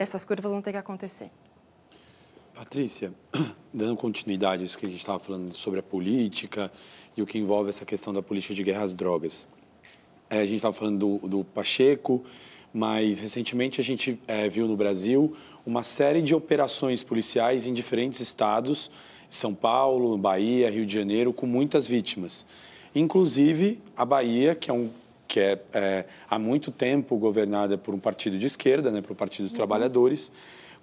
Essas 0.00 0.24
curvas 0.24 0.50
vão 0.50 0.60
ter 0.60 0.72
que 0.72 0.78
acontecer. 0.78 1.30
Patrícia, 2.58 3.12
dando 3.72 3.96
continuidade 3.96 4.64
isso 4.64 4.76
que 4.76 4.84
a 4.84 4.88
gente 4.88 4.98
estava 4.98 5.20
falando 5.20 5.54
sobre 5.54 5.78
a 5.78 5.82
política 5.82 6.72
e 7.16 7.22
o 7.22 7.26
que 7.26 7.38
envolve 7.38 7.70
essa 7.70 7.84
questão 7.84 8.12
da 8.12 8.20
política 8.20 8.52
de 8.52 8.64
guerra 8.64 8.82
às 8.82 8.96
drogas. 8.96 9.46
É, 10.28 10.40
a 10.40 10.44
gente 10.44 10.56
estava 10.56 10.74
falando 10.74 10.98
do, 10.98 11.28
do, 11.28 11.44
Pacheco, 11.44 12.24
mas 12.74 13.20
recentemente 13.20 13.80
a 13.80 13.84
gente 13.84 14.20
é, 14.26 14.48
viu 14.48 14.66
no 14.66 14.76
Brasil 14.76 15.36
uma 15.64 15.84
série 15.84 16.20
de 16.20 16.34
operações 16.34 17.00
policiais 17.00 17.68
em 17.68 17.72
diferentes 17.72 18.18
estados, 18.18 18.90
São 19.30 19.54
Paulo, 19.54 20.18
Bahia, 20.18 20.68
Rio 20.68 20.84
de 20.84 20.92
Janeiro, 20.92 21.32
com 21.32 21.46
muitas 21.46 21.86
vítimas. 21.86 22.44
Inclusive 22.92 23.80
a 23.96 24.04
Bahia, 24.04 24.56
que 24.56 24.68
é 24.68 24.74
um 24.74 24.90
que 25.28 25.38
é, 25.38 25.62
é 25.74 26.04
há 26.28 26.40
muito 26.40 26.72
tempo 26.72 27.16
governada 27.18 27.78
por 27.78 27.94
um 27.94 28.00
partido 28.00 28.36
de 28.36 28.46
esquerda, 28.46 28.90
né, 28.90 29.00
um 29.08 29.14
partido 29.14 29.44
dos 29.44 29.52
uhum. 29.52 29.58
trabalhadores, 29.58 30.32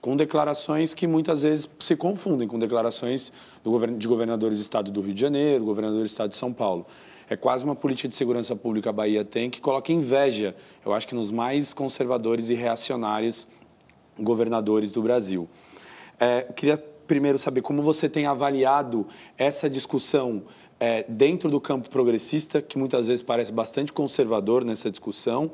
com 0.05 0.15
declarações 0.15 0.93
que 0.93 1.07
muitas 1.07 1.41
vezes 1.41 1.67
se 1.79 1.95
confundem 1.95 2.47
com 2.47 2.59
declarações 2.59 3.33
govern 3.63 3.97
de 3.97 4.07
governadores 4.07 4.59
do 4.59 4.61
estado 4.61 4.91
do 4.91 5.01
Rio 5.01 5.15
de 5.15 5.21
Janeiro, 5.21 5.65
governador 5.65 6.01
do 6.01 6.05
estado 6.05 6.29
de 6.29 6.37
São 6.37 6.53
Paulo. 6.53 6.85
É 7.27 7.35
quase 7.35 7.65
uma 7.65 7.75
política 7.75 8.07
de 8.07 8.15
segurança 8.15 8.55
pública 8.55 8.91
a 8.91 8.93
Bahia 8.93 9.25
tem 9.25 9.49
que 9.49 9.59
coloca 9.59 9.91
inveja, 9.91 10.55
eu 10.85 10.93
acho 10.93 11.07
que 11.07 11.15
nos 11.15 11.31
mais 11.31 11.73
conservadores 11.73 12.49
e 12.49 12.53
reacionários 12.53 13.47
governadores 14.15 14.91
do 14.91 15.01
Brasil. 15.01 15.49
É, 16.19 16.43
queria 16.55 16.77
primeiro 16.77 17.39
saber 17.39 17.63
como 17.63 17.81
você 17.81 18.07
tem 18.07 18.27
avaliado 18.27 19.07
essa 19.39 19.67
discussão 19.67 20.43
é, 20.79 21.03
dentro 21.09 21.49
do 21.49 21.59
campo 21.59 21.89
progressista, 21.89 22.61
que 22.61 22.77
muitas 22.77 23.07
vezes 23.07 23.23
parece 23.23 23.51
bastante 23.51 23.91
conservador 23.91 24.63
nessa 24.63 24.91
discussão, 24.91 25.49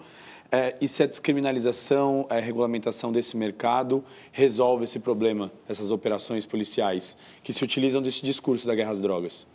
é, 0.52 0.76
e 0.82 0.88
se 0.88 1.02
a 1.02 1.08
descriminalização, 1.08 2.26
a 2.30 2.36
regulamentação 2.36 3.12
desse 3.12 3.38
mercado 3.38 4.04
resolve 4.34 4.84
esse 4.84 5.00
problema, 5.00 5.50
essas 5.68 5.92
operações 5.92 6.46
policiais 6.46 7.18
que 7.42 7.54
se 7.54 7.64
utilizam 7.64 8.02
desse 8.02 8.22
discurso 8.22 8.68
da 8.68 8.76
guerra 8.76 8.92
às 8.92 9.02
drogas? 9.02 9.48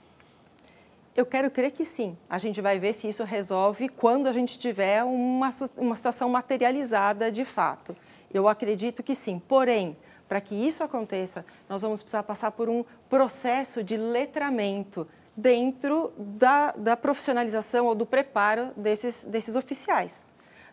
Eu 1.15 1.27
quero 1.27 1.51
crer 1.51 1.71
que 1.71 1.85
sim. 1.85 2.17
A 2.29 2.39
gente 2.39 2.63
vai 2.63 2.79
ver 2.79 2.95
se 2.95 3.09
isso 3.09 3.25
resolve 3.25 3.89
quando 3.91 4.27
a 4.27 4.33
gente 4.33 4.59
tiver 4.59 5.05
uma, 5.05 5.51
uma 5.77 5.95
situação 5.95 6.29
materializada 6.31 7.31
de 7.31 7.45
fato. 7.45 7.95
Eu 8.33 8.49
acredito 8.49 9.03
que 9.03 9.15
sim. 9.15 9.41
Porém, 9.47 9.97
para 10.27 10.41
que 10.41 10.55
isso 10.55 10.83
aconteça, 10.83 11.45
nós 11.69 11.83
vamos 11.83 12.03
precisar 12.03 12.23
passar 12.23 12.51
por 12.53 12.69
um 12.69 12.85
processo 13.09 13.85
de 13.85 13.97
letramento 13.97 15.07
dentro 15.37 16.13
da, 16.19 16.73
da 16.73 16.97
profissionalização 16.97 17.87
ou 17.87 17.95
do 17.95 18.07
preparo 18.07 18.71
desses, 18.77 19.25
desses 19.25 19.57
oficiais. 19.57 20.27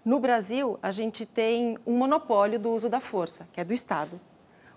No 0.06 0.20
Brasil, 0.20 0.78
a 0.84 0.92
gente 0.92 1.26
tem 1.26 1.78
um 1.88 1.98
monopólio 1.98 2.60
do 2.60 2.70
uso 2.72 2.90
da 2.90 3.00
força, 3.00 3.48
que 3.54 3.62
é 3.62 3.64
do 3.64 3.72
Estado. 3.72 4.20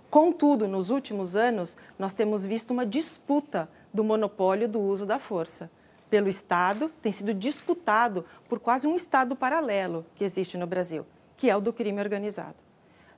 Contudo, 0.09 0.69
nos 0.69 0.89
últimos 0.89 1.35
anos, 1.35 1.77
nós 1.99 2.15
temos 2.15 2.45
visto 2.45 2.71
uma 2.71 2.87
disputa 2.87 3.69
do 3.93 4.05
monopólio 4.05 4.69
do 4.69 4.79
uso 4.79 5.05
da 5.05 5.19
força. 5.19 5.69
Pelo 6.09 6.29
Estado, 6.29 6.93
tem 7.03 7.11
sido 7.11 7.35
disputado 7.35 8.25
por 8.49 8.61
quase 8.61 8.87
um 8.87 8.95
Estado 8.95 9.35
paralelo 9.35 10.07
que 10.15 10.23
existe 10.23 10.57
no 10.57 10.67
Brasil, 10.67 11.05
que 11.37 11.51
é 11.51 11.57
o 11.57 11.61
do 11.61 11.73
crime 11.73 12.01
organizado. 12.01 12.55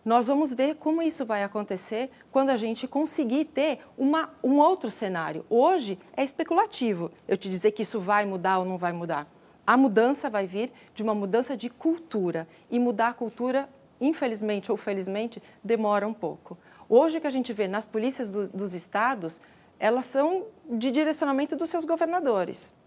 Nós 0.03 0.29
vamos 0.29 0.55
ver 0.55 0.77
como 0.77 1.03
isso 1.03 1.27
vai 1.27 1.45
acontecer 1.45 2.11
quando 2.33 2.49
a 2.49 2.57
gente 2.57 2.89
conseguir 2.89 3.45
ter 3.45 3.81
uma, 3.99 4.31
um 4.43 4.59
outro 4.59 4.89
cenário. 4.89 5.45
Hoje 5.51 5.99
é 6.17 6.25
especulativo 6.25 7.11
eu 7.29 7.37
te 7.37 7.51
dizer 7.51 7.73
que 7.73 7.83
isso 7.83 8.01
vai 8.01 8.25
mudar 8.25 8.61
ou 8.61 8.65
não 8.65 8.79
vai 8.79 8.95
mudar. 8.95 9.27
A 9.69 9.77
mudança 9.77 10.31
vai 10.31 10.47
vir 10.47 10.73
de 10.95 11.03
uma 11.03 11.15
mudança 11.15 11.55
de 11.55 11.69
cultura. 11.69 12.49
E 12.71 12.79
mudar 12.79 13.09
a 13.09 13.13
cultura, 13.13 13.69
infelizmente 14.01 14.73
ou 14.73 14.79
felizmente, 14.79 15.43
demora 15.63 16.09
um 16.09 16.15
pouco. 16.15 16.57
Hoje, 16.89 17.19
o 17.19 17.21
que 17.21 17.27
a 17.27 17.31
gente 17.31 17.53
vê 17.53 17.69
nas 17.69 17.85
polícias 17.85 18.31
do, 18.31 18.49
dos 18.49 18.73
estados, 18.73 19.43
elas 19.79 20.07
são 20.07 20.47
de 20.71 20.91
direcionamento 20.91 21.55
dos 21.55 21.69
seus 21.69 21.85
governadores. 21.85 22.79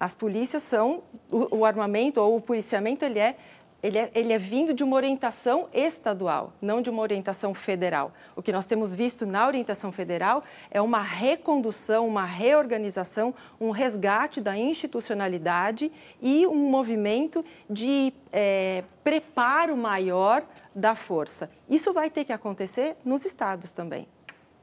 As 0.00 0.12
polícias 0.12 0.64
são, 0.64 1.04
o, 1.30 1.58
o 1.58 1.64
armamento 1.64 2.20
ou 2.20 2.36
o 2.36 2.40
policiamento, 2.40 3.04
ele 3.04 3.20
é 3.20 3.36
ele 3.82 3.98
é, 3.98 4.10
ele 4.14 4.32
é 4.32 4.38
vindo 4.38 4.72
de 4.72 4.82
uma 4.82 4.96
orientação 4.96 5.68
estadual, 5.72 6.52
não 6.60 6.80
de 6.80 6.90
uma 6.90 7.02
orientação 7.02 7.54
federal. 7.54 8.12
O 8.34 8.42
que 8.42 8.52
nós 8.52 8.66
temos 8.66 8.94
visto 8.94 9.26
na 9.26 9.46
orientação 9.46 9.92
federal 9.92 10.42
é 10.70 10.80
uma 10.80 11.00
recondução, 11.00 12.06
uma 12.08 12.24
reorganização, 12.24 13.34
um 13.60 13.70
resgate 13.70 14.40
da 14.40 14.56
institucionalidade 14.56 15.92
e 16.20 16.46
um 16.46 16.70
movimento 16.70 17.44
de 17.68 18.12
é, 18.32 18.82
preparo 19.04 19.76
maior 19.76 20.44
da 20.74 20.94
força. 20.94 21.50
Isso 21.68 21.92
vai 21.92 22.10
ter 22.10 22.24
que 22.24 22.32
acontecer 22.32 22.96
nos 23.04 23.24
estados 23.24 23.72
também. 23.72 24.08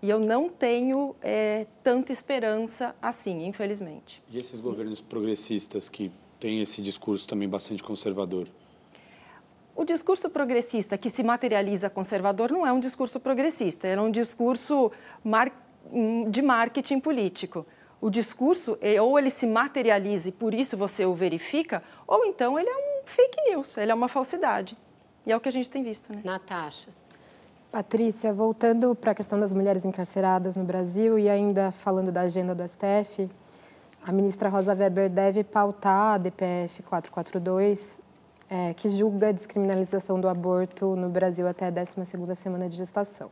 E 0.01 0.09
eu 0.09 0.19
não 0.19 0.49
tenho 0.49 1.15
é, 1.21 1.65
tanta 1.81 2.11
esperança 2.11 2.93
assim, 3.01 3.45
infelizmente. 3.45 4.21
E 4.29 4.37
esses 4.37 4.59
governos 4.59 4.99
progressistas 4.99 5.87
que 5.87 6.11
têm 6.41 6.61
esse 6.61 6.81
discurso 6.81 7.25
também 7.25 7.47
bastante 7.47 7.81
conservador? 7.81 8.49
O 9.75 9.83
discurso 9.83 10.29
progressista 10.29 10.97
que 10.97 11.09
se 11.09 11.23
materializa 11.23 11.89
conservador 11.89 12.51
não 12.51 12.65
é 12.65 12.71
um 12.71 12.79
discurso 12.79 13.19
progressista, 13.19 13.87
é 13.87 13.99
um 13.99 14.11
discurso 14.11 14.91
mar... 15.23 15.51
de 16.29 16.41
marketing 16.41 16.99
político. 16.99 17.65
O 17.99 18.09
discurso, 18.09 18.77
é, 18.81 19.01
ou 19.01 19.17
ele 19.17 19.29
se 19.29 19.47
materializa 19.47 20.29
e 20.29 20.31
por 20.31 20.53
isso 20.53 20.77
você 20.77 21.05
o 21.05 21.13
verifica, 21.13 21.81
ou 22.05 22.25
então 22.25 22.59
ele 22.59 22.69
é 22.69 22.75
um 22.75 23.01
fake 23.05 23.49
news, 23.49 23.77
ele 23.77 23.91
é 23.91 23.95
uma 23.95 24.07
falsidade. 24.07 24.77
E 25.25 25.31
é 25.31 25.37
o 25.37 25.39
que 25.39 25.49
a 25.49 25.51
gente 25.51 25.69
tem 25.69 25.83
visto. 25.83 26.13
Né? 26.13 26.21
Natasha. 26.23 26.89
Patrícia, 27.71 28.31
voltando 28.31 28.93
para 28.93 29.11
a 29.11 29.15
questão 29.15 29.39
das 29.39 29.51
mulheres 29.51 29.83
encarceradas 29.83 30.55
no 30.55 30.63
Brasil 30.63 31.17
e 31.17 31.27
ainda 31.27 31.71
falando 31.71 32.11
da 32.11 32.21
agenda 32.21 32.53
do 32.53 32.61
STF, 32.67 33.27
a 34.05 34.11
ministra 34.11 34.49
Rosa 34.49 34.75
Weber 34.75 35.09
deve 35.09 35.43
pautar 35.43 36.15
a 36.15 36.17
DPF 36.19 36.83
442 36.83 38.02
é, 38.49 38.73
que 38.73 38.89
julga 38.89 39.29
a 39.29 39.31
descriminalização 39.31 40.19
do 40.19 40.27
aborto 40.27 40.95
no 40.95 41.09
Brasil 41.09 41.47
até 41.47 41.67
a 41.67 41.71
12ª 41.71 42.35
semana 42.35 42.69
de 42.69 42.75
gestação. 42.75 43.29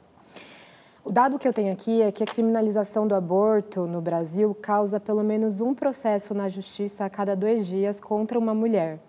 O 1.03 1.11
dado 1.11 1.39
que 1.39 1.47
eu 1.47 1.53
tenho 1.53 1.73
aqui 1.73 2.01
é 2.01 2.11
que 2.11 2.23
a 2.23 2.27
criminalização 2.27 3.07
do 3.07 3.15
aborto 3.15 3.87
no 3.87 3.99
Brasil 3.99 4.53
causa 4.53 4.99
pelo 4.99 5.23
menos 5.23 5.59
um 5.59 5.73
processo 5.73 6.33
na 6.33 6.47
justiça 6.47 7.05
a 7.05 7.09
cada 7.09 7.35
dois 7.35 7.65
dias 7.65 7.99
contra 7.99 8.37
uma 8.37 8.53
mulher. 8.53 8.99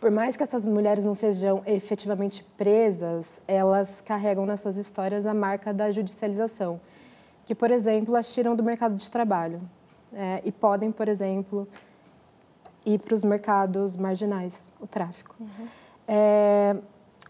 Por 0.00 0.10
mais 0.10 0.36
que 0.36 0.42
essas 0.42 0.64
mulheres 0.66 1.04
não 1.04 1.14
sejam 1.14 1.62
efetivamente 1.64 2.44
presas, 2.58 3.26
elas 3.46 4.02
carregam 4.02 4.44
nas 4.44 4.60
suas 4.60 4.76
histórias 4.76 5.26
a 5.26 5.32
marca 5.32 5.72
da 5.72 5.90
judicialização, 5.92 6.80
que, 7.46 7.54
por 7.54 7.70
exemplo, 7.70 8.14
as 8.16 8.30
tiram 8.34 8.56
do 8.56 8.62
mercado 8.62 8.96
de 8.96 9.08
trabalho 9.08 9.62
é, 10.12 10.42
e 10.44 10.52
podem, 10.52 10.90
por 10.90 11.08
exemplo, 11.08 11.68
ir 12.84 12.98
para 12.98 13.14
os 13.14 13.24
mercados 13.24 13.96
marginais, 13.96 14.68
o 14.80 14.86
tráfico. 14.86 15.34
Uhum. 15.40 15.66
É, 16.06 16.76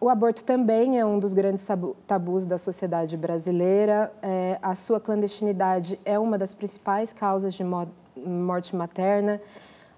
o 0.01 0.09
aborto 0.09 0.45
também 0.45 0.99
é 0.99 1.07
um 1.07 1.19
dos 1.19 1.33
grandes 1.33 1.67
tabus 2.07 2.45
da 2.45 2.59
sociedade 2.59 3.17
brasileira. 3.17 4.13
É, 4.21 4.59
a 4.61 4.75
sua 4.75 5.01
clandestinidade 5.01 5.99
é 6.05 6.19
uma 6.19 6.37
das 6.37 6.55
principais 6.55 7.13
causas 7.13 7.55
de 7.55 7.65
morte 7.65 8.75
materna. 8.75 9.41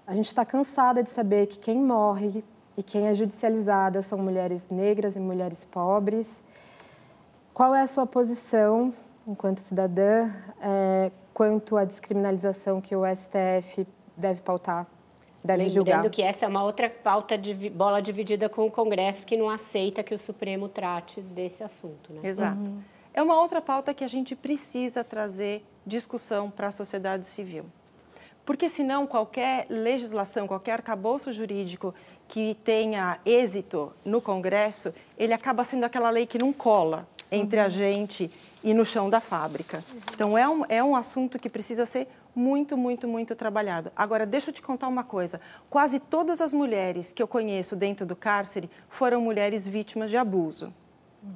A 0.05 0.13
gente 0.13 0.27
está 0.27 0.45
cansada 0.45 1.03
de 1.03 1.09
saber 1.09 1.47
que 1.47 1.59
quem 1.59 1.79
morre 1.79 2.43
e 2.77 2.83
quem 2.83 3.07
é 3.07 3.13
judicializada 3.13 4.01
são 4.01 4.19
mulheres 4.19 4.67
negras 4.69 5.15
e 5.15 5.19
mulheres 5.19 5.65
pobres. 5.65 6.41
Qual 7.53 7.73
é 7.73 7.81
a 7.81 7.87
sua 7.87 8.05
posição, 8.05 8.93
enquanto 9.27 9.59
cidadã, 9.59 10.29
é, 10.61 11.11
quanto 11.33 11.75
à 11.75 11.83
descriminalização 11.83 12.79
que 12.79 12.95
o 12.95 13.01
STF 13.03 13.85
deve 14.15 14.41
pautar 14.41 14.87
devem 15.47 15.67
Lembrando 15.67 15.85
julgar. 15.85 16.09
que 16.09 16.21
essa 16.21 16.45
é 16.45 16.47
uma 16.47 16.63
outra 16.63 16.89
pauta 16.89 17.37
de 17.37 17.53
bola 17.69 18.01
dividida 18.01 18.49
com 18.49 18.67
o 18.67 18.71
Congresso 18.71 19.25
que 19.25 19.37
não 19.37 19.49
aceita 19.49 20.03
que 20.03 20.13
o 20.13 20.19
Supremo 20.19 20.67
trate 20.67 21.21
desse 21.21 21.63
assunto, 21.63 22.13
né? 22.13 22.19
Exato. 22.23 22.71
É 23.13 23.23
uma 23.23 23.41
outra 23.41 23.61
pauta 23.61 23.93
que 23.93 24.03
a 24.03 24.07
gente 24.07 24.35
precisa 24.35 25.03
trazer 25.03 25.65
discussão 25.85 26.51
para 26.51 26.67
a 26.67 26.71
sociedade 26.71 27.25
civil. 27.25 27.65
Porque 28.45 28.69
senão 28.69 29.07
qualquer 29.07 29.65
legislação, 29.69 30.47
qualquer 30.47 30.73
arcabouço 30.73 31.33
jurídico 31.33 31.93
que 32.27 32.55
tenha 32.63 33.19
êxito 33.25 33.91
no 34.05 34.21
Congresso, 34.21 34.93
ele 35.17 35.33
acaba 35.33 35.63
sendo 35.63 35.85
aquela 35.85 36.09
lei 36.09 36.25
que 36.25 36.37
não 36.37 36.53
cola 36.53 37.07
entre 37.31 37.59
a 37.59 37.67
gente 37.67 38.31
e 38.63 38.73
no 38.73 38.85
chão 38.85 39.09
da 39.09 39.19
fábrica. 39.19 39.83
Então 40.13 40.37
é 40.37 40.47
um, 40.47 40.65
é 40.69 40.83
um 40.83 40.95
assunto 40.95 41.39
que 41.39 41.49
precisa 41.49 41.85
ser 41.85 42.07
muito, 42.37 42.77
muito, 42.77 43.07
muito 43.07 43.35
trabalhado. 43.35 43.91
Agora, 43.95 44.25
deixa 44.25 44.51
eu 44.51 44.53
te 44.53 44.61
contar 44.61 44.87
uma 44.87 45.03
coisa. 45.03 45.41
Quase 45.69 45.99
todas 45.99 46.39
as 46.39 46.53
mulheres 46.53 47.11
que 47.11 47.21
eu 47.21 47.27
conheço 47.27 47.75
dentro 47.75 48.05
do 48.05 48.15
cárcere 48.15 48.69
foram 48.87 49.19
mulheres 49.19 49.67
vítimas 49.67 50.11
de 50.11 50.17
abuso. 50.17 50.71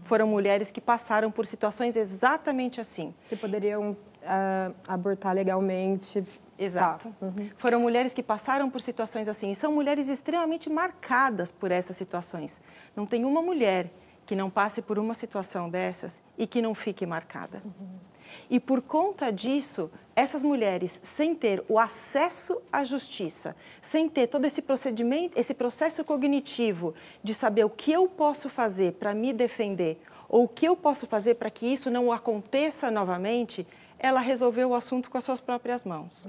Foram 0.03 0.27
mulheres 0.27 0.71
que 0.71 0.79
passaram 0.79 1.31
por 1.31 1.45
situações 1.47 1.95
exatamente 1.95 2.79
assim. 2.79 3.13
Que 3.27 3.35
poderiam 3.35 3.97
ah, 4.23 4.71
abortar 4.87 5.33
legalmente. 5.33 6.23
Exato. 6.57 7.09
Tá. 7.19 7.25
Uhum. 7.25 7.49
Foram 7.57 7.79
mulheres 7.79 8.13
que 8.13 8.21
passaram 8.21 8.69
por 8.69 8.79
situações 8.79 9.27
assim. 9.27 9.49
E 9.49 9.55
são 9.55 9.73
mulheres 9.73 10.07
extremamente 10.07 10.69
marcadas 10.69 11.51
por 11.51 11.71
essas 11.71 11.97
situações. 11.97 12.61
Não 12.95 13.07
tem 13.07 13.25
uma 13.25 13.41
mulher 13.41 13.89
que 14.23 14.35
não 14.35 14.51
passe 14.51 14.83
por 14.83 14.99
uma 14.99 15.15
situação 15.15 15.67
dessas 15.67 16.21
e 16.37 16.45
que 16.45 16.61
não 16.61 16.75
fique 16.75 17.07
marcada. 17.07 17.63
E 18.49 18.59
por 18.59 18.81
conta 18.81 19.31
disso, 19.31 19.89
essas 20.15 20.43
mulheres, 20.43 20.99
sem 21.03 21.33
ter 21.33 21.63
o 21.67 21.79
acesso 21.79 22.61
à 22.71 22.83
justiça, 22.83 23.55
sem 23.81 24.09
ter 24.09 24.27
todo 24.27 24.45
esse 24.45 24.61
procedimento, 24.61 25.39
esse 25.39 25.53
processo 25.53 26.03
cognitivo 26.03 26.93
de 27.23 27.33
saber 27.33 27.63
o 27.63 27.69
que 27.69 27.91
eu 27.91 28.07
posso 28.07 28.49
fazer 28.49 28.93
para 28.93 29.13
me 29.13 29.33
defender 29.33 30.01
ou 30.27 30.45
o 30.45 30.47
que 30.47 30.65
eu 30.65 30.75
posso 30.75 31.05
fazer 31.05 31.35
para 31.35 31.49
que 31.49 31.65
isso 31.65 31.91
não 31.91 32.11
aconteça 32.11 32.89
novamente, 32.89 33.67
ela 33.99 34.19
resolveu 34.19 34.69
o 34.69 34.75
assunto 34.75 35.09
com 35.09 35.17
as 35.17 35.23
suas 35.23 35.41
próprias 35.41 35.83
mãos. 35.83 36.27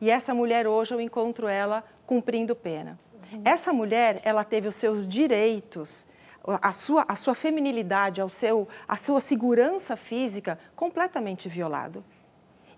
E 0.00 0.10
essa 0.10 0.34
mulher 0.34 0.66
hoje 0.66 0.94
eu 0.94 1.00
encontro 1.00 1.46
ela 1.46 1.84
cumprindo 2.06 2.56
pena. 2.56 2.98
Essa 3.44 3.72
mulher, 3.72 4.20
ela 4.24 4.44
teve 4.44 4.68
os 4.68 4.74
seus 4.74 5.06
direitos, 5.06 6.06
a 6.46 6.72
sua, 6.72 7.04
a 7.08 7.16
sua 7.16 7.34
feminilidade, 7.34 8.20
ao 8.20 8.28
seu, 8.28 8.68
a 8.86 8.96
sua 8.96 9.20
segurança 9.20 9.96
física 9.96 10.58
completamente 10.74 11.48
violado. 11.48 12.04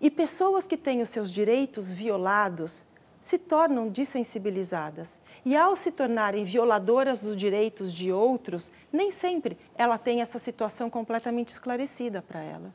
E 0.00 0.10
pessoas 0.10 0.66
que 0.66 0.76
têm 0.76 1.02
os 1.02 1.08
seus 1.08 1.30
direitos 1.30 1.90
violados 1.90 2.86
se 3.20 3.36
tornam 3.36 3.88
dessensibilizadas. 3.88 5.20
E 5.44 5.56
ao 5.56 5.76
se 5.76 5.92
tornarem 5.92 6.44
violadoras 6.44 7.20
dos 7.20 7.36
direitos 7.36 7.92
de 7.92 8.12
outros, 8.12 8.72
nem 8.92 9.10
sempre 9.10 9.58
ela 9.76 9.98
tem 9.98 10.20
essa 10.20 10.38
situação 10.38 10.88
completamente 10.88 11.48
esclarecida 11.48 12.22
para 12.22 12.42
ela. 12.42 12.72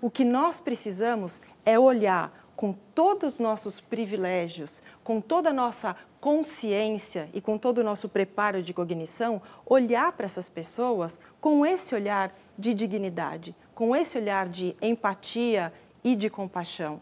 O 0.00 0.10
que 0.10 0.24
nós 0.24 0.60
precisamos 0.60 1.40
é 1.64 1.78
olhar 1.78 2.45
com 2.56 2.74
todos 2.94 3.34
os 3.34 3.38
nossos 3.38 3.80
privilégios, 3.80 4.82
com 5.04 5.20
toda 5.20 5.50
a 5.50 5.52
nossa 5.52 5.94
consciência 6.18 7.28
e 7.34 7.40
com 7.40 7.58
todo 7.58 7.78
o 7.78 7.84
nosso 7.84 8.08
preparo 8.08 8.62
de 8.62 8.72
cognição, 8.72 9.42
olhar 9.66 10.10
para 10.12 10.24
essas 10.24 10.48
pessoas 10.48 11.20
com 11.40 11.64
esse 11.64 11.94
olhar 11.94 12.34
de 12.58 12.72
dignidade, 12.72 13.54
com 13.74 13.94
esse 13.94 14.16
olhar 14.16 14.48
de 14.48 14.74
empatia 14.80 15.72
e 16.02 16.16
de 16.16 16.30
compaixão. 16.30 17.00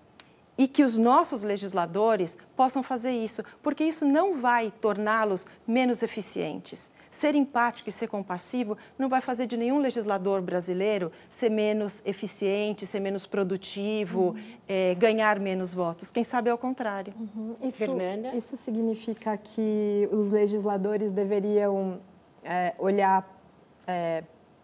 E 0.59 0.69
que 0.69 0.83
os 0.83 0.99
nossos 0.99 1.43
legisladores 1.43 2.37
possam 2.57 2.83
fazer 2.83 3.13
isso, 3.13 3.43
porque 3.63 3.85
isso 3.85 4.05
não 4.05 4.41
vai 4.41 4.73
torná-los 4.81 5.47
menos 5.67 6.03
eficientes. 6.03 6.93
Ser 7.15 7.37
empático 7.37 7.89
e 7.89 7.93
ser 7.93 8.09
compassivo 8.09 8.77
não 8.99 9.09
vai 9.09 9.21
fazer 9.21 9.47
de 9.47 9.57
nenhum 9.57 9.79
legislador 9.79 10.43
brasileiro 10.43 11.13
ser 11.31 11.49
menos 11.49 12.05
eficiente, 12.05 12.85
ser 12.85 12.99
menos 12.99 13.25
produtivo, 13.25 14.35
eh, 14.69 14.97
ganhar 14.97 15.39
menos 15.39 15.73
votos. 15.73 16.11
Quem 16.11 16.25
sabe 16.25 16.51
é 16.51 16.55
o 16.55 16.59
contrário. 16.59 17.15
Isso, 17.63 17.79
Fernanda? 17.79 18.35
isso 18.35 18.57
significa 18.57 19.37
que 19.37 20.09
os 20.11 20.29
legisladores 20.29 21.13
deveriam 21.13 22.01
é, 22.43 22.75
olhar 22.81 23.25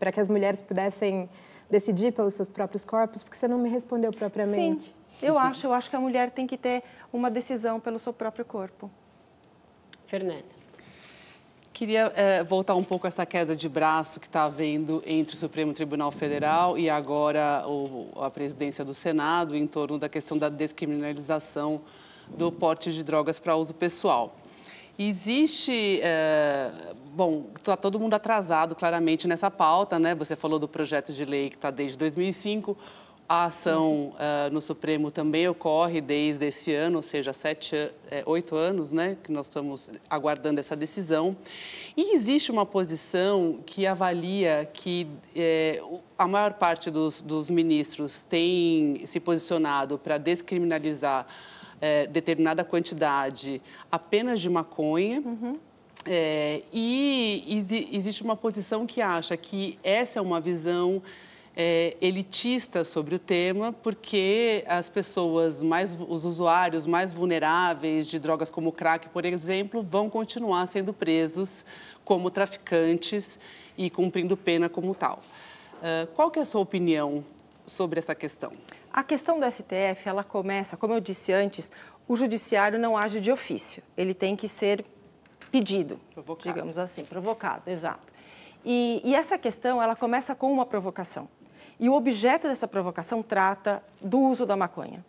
para 0.00 0.10
que 0.10 0.18
as 0.18 0.28
mulheres 0.28 0.60
pudessem 0.60 1.30
decidir 1.70 2.12
pelos 2.12 2.34
seus 2.34 2.48
próprios 2.48 2.84
corpos? 2.84 3.22
Porque 3.22 3.36
você 3.36 3.46
não 3.46 3.58
me 3.58 3.68
respondeu 3.68 4.10
propriamente. 4.10 4.86
Sim, 4.86 4.94
eu 5.22 5.38
acho. 5.38 5.68
Eu 5.68 5.72
acho 5.72 5.88
que 5.88 5.94
a 5.94 6.00
mulher 6.00 6.30
tem 6.30 6.48
que 6.48 6.58
ter 6.58 6.82
uma 7.12 7.30
decisão 7.30 7.78
pelo 7.78 7.98
seu 7.98 8.12
próprio 8.12 8.44
corpo. 8.44 8.90
Fernanda. 10.04 10.59
Queria 11.80 12.12
eh, 12.14 12.42
voltar 12.44 12.74
um 12.74 12.84
pouco 12.84 13.06
a 13.06 13.08
essa 13.08 13.24
queda 13.24 13.56
de 13.56 13.66
braço 13.66 14.20
que 14.20 14.26
está 14.26 14.44
havendo 14.44 15.02
entre 15.06 15.34
o 15.34 15.38
Supremo 15.38 15.72
Tribunal 15.72 16.10
Federal 16.10 16.76
e 16.76 16.90
agora 16.90 17.64
o- 17.66 18.10
a 18.20 18.28
presidência 18.28 18.84
do 18.84 18.92
Senado 18.92 19.56
em 19.56 19.66
torno 19.66 19.98
da 19.98 20.06
questão 20.06 20.36
da 20.36 20.50
descriminalização 20.50 21.80
do 22.28 22.52
porte 22.52 22.92
de 22.92 23.02
drogas 23.02 23.38
para 23.38 23.56
uso 23.56 23.72
pessoal. 23.72 24.36
Existe, 24.98 26.00
eh, 26.02 26.70
bom, 27.14 27.46
está 27.56 27.74
todo 27.78 27.98
mundo 27.98 28.12
atrasado 28.12 28.74
claramente 28.74 29.26
nessa 29.26 29.50
pauta, 29.50 29.98
né? 29.98 30.14
Você 30.16 30.36
falou 30.36 30.58
do 30.58 30.68
projeto 30.68 31.14
de 31.14 31.24
lei 31.24 31.48
que 31.48 31.56
está 31.56 31.70
desde 31.70 31.96
2005. 31.96 32.76
A 33.32 33.44
ação 33.44 34.12
ah, 34.18 34.48
no 34.50 34.60
Supremo 34.60 35.08
também 35.08 35.46
ocorre 35.46 36.00
desde 36.00 36.46
esse 36.46 36.74
ano, 36.74 36.96
ou 36.96 37.02
seja, 37.02 37.32
sete, 37.32 37.76
eh, 38.10 38.24
oito 38.26 38.56
anos, 38.56 38.90
né, 38.90 39.16
que 39.22 39.30
nós 39.30 39.46
estamos 39.46 39.88
aguardando 40.10 40.58
essa 40.58 40.74
decisão. 40.74 41.36
E 41.96 42.16
existe 42.16 42.50
uma 42.50 42.66
posição 42.66 43.60
que 43.64 43.86
avalia 43.86 44.68
que 44.72 45.06
o- 45.88 46.00
a 46.18 46.26
maior 46.26 46.54
parte 46.54 46.90
dos, 46.90 47.22
dos 47.22 47.48
ministros 47.48 48.20
tem 48.20 49.02
se 49.06 49.20
posicionado 49.20 49.96
para 49.96 50.18
descriminalizar 50.18 51.24
eh, 51.80 52.08
determinada 52.08 52.64
quantidade 52.64 53.62
apenas 53.92 54.40
de 54.40 54.50
maconha. 54.50 55.22
É, 56.04 56.62
e 56.72 57.44
exi- 57.46 57.88
existe 57.92 58.24
uma 58.24 58.34
posição 58.34 58.86
que 58.86 59.00
acha 59.00 59.36
que 59.36 59.78
essa 59.84 60.18
é 60.18 60.22
uma 60.22 60.40
visão 60.40 61.00
é, 61.56 61.96
elitista 62.00 62.84
sobre 62.84 63.14
o 63.14 63.18
tema, 63.18 63.72
porque 63.72 64.64
as 64.66 64.88
pessoas 64.88 65.62
mais, 65.62 65.96
os 66.08 66.24
usuários 66.24 66.86
mais 66.86 67.12
vulneráveis 67.12 68.06
de 68.06 68.18
drogas 68.18 68.50
como 68.50 68.72
crack, 68.72 69.08
por 69.08 69.24
exemplo, 69.24 69.82
vão 69.82 70.08
continuar 70.08 70.66
sendo 70.66 70.92
presos 70.92 71.64
como 72.04 72.30
traficantes 72.30 73.38
e 73.76 73.90
cumprindo 73.90 74.36
pena 74.36 74.68
como 74.68 74.94
tal. 74.94 75.20
Ah, 75.82 76.06
qual 76.14 76.30
que 76.30 76.38
é 76.38 76.42
a 76.42 76.46
sua 76.46 76.60
opinião 76.60 77.24
sobre 77.66 77.98
essa 77.98 78.14
questão? 78.14 78.52
A 78.92 79.02
questão 79.02 79.38
do 79.38 79.50
STF, 79.50 80.08
ela 80.08 80.24
começa, 80.24 80.76
como 80.76 80.94
eu 80.94 81.00
disse 81.00 81.32
antes, 81.32 81.70
o 82.08 82.16
judiciário 82.16 82.78
não 82.78 82.96
age 82.96 83.20
de 83.20 83.30
ofício. 83.30 83.82
Ele 83.96 84.12
tem 84.12 84.34
que 84.34 84.48
ser 84.48 84.84
pedido, 85.50 85.98
Provocado. 86.12 86.48
digamos 86.54 86.78
assim, 86.78 87.04
provocado, 87.04 87.68
exato. 87.70 88.10
E, 88.64 89.00
e 89.04 89.14
essa 89.14 89.38
questão, 89.38 89.82
ela 89.82 89.96
começa 89.96 90.34
com 90.34 90.52
uma 90.52 90.66
provocação. 90.66 91.28
E 91.80 91.88
o 91.88 91.94
objeto 91.94 92.46
dessa 92.46 92.68
provocação 92.68 93.22
trata 93.22 93.82
do 94.02 94.20
uso 94.20 94.44
da 94.44 94.54
maconha. 94.54 95.02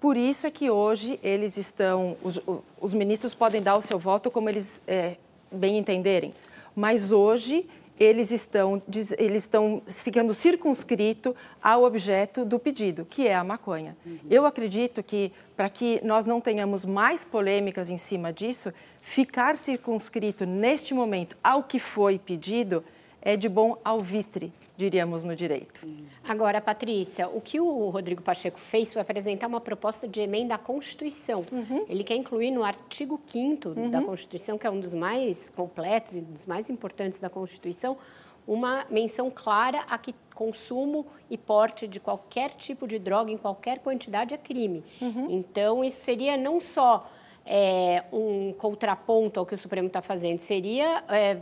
Por 0.00 0.16
isso 0.16 0.46
é 0.46 0.52
que 0.52 0.70
hoje 0.70 1.18
eles 1.20 1.56
estão, 1.56 2.16
os, 2.22 2.40
os 2.80 2.94
ministros 2.94 3.34
podem 3.34 3.60
dar 3.60 3.76
o 3.76 3.82
seu 3.82 3.98
voto 3.98 4.30
como 4.30 4.48
eles 4.48 4.80
é, 4.86 5.16
bem 5.50 5.76
entenderem, 5.76 6.32
mas 6.76 7.10
hoje 7.10 7.68
eles 7.98 8.30
estão, 8.30 8.80
eles 9.18 9.42
estão 9.42 9.82
ficando 9.86 10.32
circunscrito 10.32 11.34
ao 11.62 11.82
objeto 11.82 12.44
do 12.44 12.58
pedido, 12.58 13.04
que 13.04 13.26
é 13.26 13.34
a 13.34 13.44
maconha. 13.44 13.96
Eu 14.30 14.46
acredito 14.46 15.02
que, 15.02 15.32
para 15.56 15.68
que 15.68 16.00
nós 16.04 16.24
não 16.24 16.40
tenhamos 16.40 16.84
mais 16.84 17.24
polêmicas 17.24 17.90
em 17.90 17.96
cima 17.96 18.32
disso, 18.32 18.72
ficar 19.00 19.56
circunscrito 19.56 20.46
neste 20.46 20.94
momento 20.94 21.36
ao 21.42 21.64
que 21.64 21.78
foi 21.80 22.18
pedido 22.18 22.84
é 23.20 23.36
de 23.36 23.48
bom 23.48 23.78
alvitre, 23.84 24.52
diríamos 24.76 25.24
no 25.24 25.36
direito. 25.36 25.86
Agora, 26.24 26.60
Patrícia, 26.60 27.28
o 27.28 27.40
que 27.40 27.60
o 27.60 27.88
Rodrigo 27.90 28.22
Pacheco 28.22 28.58
fez 28.58 28.92
foi 28.92 29.02
apresentar 29.02 29.46
uma 29.46 29.60
proposta 29.60 30.08
de 30.08 30.20
emenda 30.20 30.54
à 30.54 30.58
Constituição. 30.58 31.44
Ele 31.88 32.02
quer 32.02 32.16
incluir 32.16 32.50
no 32.50 32.64
artigo 32.64 33.20
5 33.26 33.74
da 33.90 34.00
Constituição, 34.02 34.58
que 34.58 34.66
é 34.66 34.70
um 34.70 34.80
dos 34.80 34.94
mais 34.94 35.50
completos 35.50 36.16
e 36.16 36.20
dos 36.20 36.46
mais 36.46 36.70
importantes 36.70 37.20
da 37.20 37.28
Constituição, 37.28 37.96
uma 38.46 38.84
menção 38.90 39.30
clara 39.30 39.82
a 39.88 39.96
que 39.98 40.14
consumo 40.34 41.06
e 41.30 41.38
porte 41.38 41.86
de 41.86 42.00
qualquer 42.00 42.50
tipo 42.50 42.88
de 42.88 42.98
droga 42.98 43.30
em 43.30 43.36
qualquer 43.36 43.78
quantidade 43.78 44.34
é 44.34 44.38
crime. 44.38 44.82
Então, 45.28 45.84
isso 45.84 46.00
seria 46.02 46.36
não 46.36 46.60
só 46.60 47.08
é, 47.46 48.02
um 48.12 48.52
contraponto 48.54 49.38
ao 49.38 49.46
que 49.46 49.54
o 49.54 49.58
Supremo 49.58 49.86
está 49.86 50.02
fazendo, 50.02 50.40
seria 50.40 51.04
é, 51.08 51.38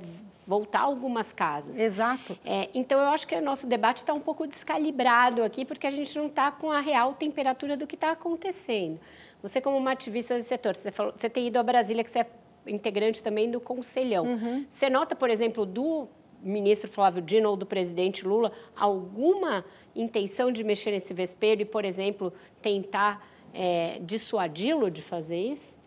voltar 0.51 0.81
algumas 0.81 1.33
casas. 1.33 1.79
Exato. 1.79 2.37
É, 2.45 2.69
então, 2.75 2.99
eu 2.99 3.07
acho 3.11 3.25
que 3.25 3.37
o 3.37 3.41
nosso 3.41 3.69
debate 3.69 3.99
está 3.99 4.13
um 4.13 4.19
pouco 4.19 4.49
descalibrado 4.49 5.45
aqui, 5.45 5.65
porque 5.65 5.87
a 5.87 5.93
gente 5.93 6.19
não 6.19 6.27
está 6.27 6.51
com 6.51 6.73
a 6.73 6.81
real 6.81 7.15
temperatura 7.15 7.77
do 7.77 7.87
que 7.87 7.95
está 7.95 8.11
acontecendo. 8.11 8.99
Você, 9.41 9.61
como 9.61 9.77
uma 9.77 9.93
ativista 9.93 10.35
desse 10.35 10.49
setor, 10.49 10.75
você, 10.75 10.91
falou, 10.91 11.15
você 11.17 11.31
tem 11.31 11.47
ido 11.47 11.57
a 11.57 11.63
Brasília, 11.63 12.03
que 12.03 12.11
você 12.11 12.19
é 12.19 12.27
integrante 12.67 13.23
também 13.23 13.49
do 13.49 13.61
Conselhão. 13.61 14.27
Uhum. 14.27 14.67
Você 14.69 14.91
nota, 14.91 15.15
por 15.15 15.31
exemplo, 15.31 15.65
do 15.65 16.09
ministro 16.43 16.91
Flávio 16.91 17.23
Dino 17.23 17.51
ou 17.51 17.57
do 17.57 17.65
presidente 17.65 18.27
Lula 18.27 18.51
alguma 18.75 19.65
intenção 19.95 20.51
de 20.51 20.65
mexer 20.65 20.91
nesse 20.91 21.15
vespeiro 21.15 21.63
e, 21.63 21.65
por 21.65 21.85
exemplo, 21.85 22.33
tentar 22.61 23.25
é, 23.55 24.01
dissuadi-lo 24.03 24.91
de 24.91 25.01
fazer 25.01 25.39
isso? 25.39 25.79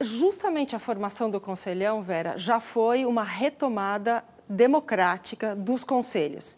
Justamente 0.00 0.76
a 0.76 0.78
formação 0.78 1.28
do 1.28 1.40
Conselhão, 1.40 2.02
Vera, 2.02 2.34
já 2.36 2.60
foi 2.60 3.04
uma 3.04 3.24
retomada 3.24 4.24
democrática 4.48 5.56
dos 5.56 5.82
conselhos. 5.82 6.56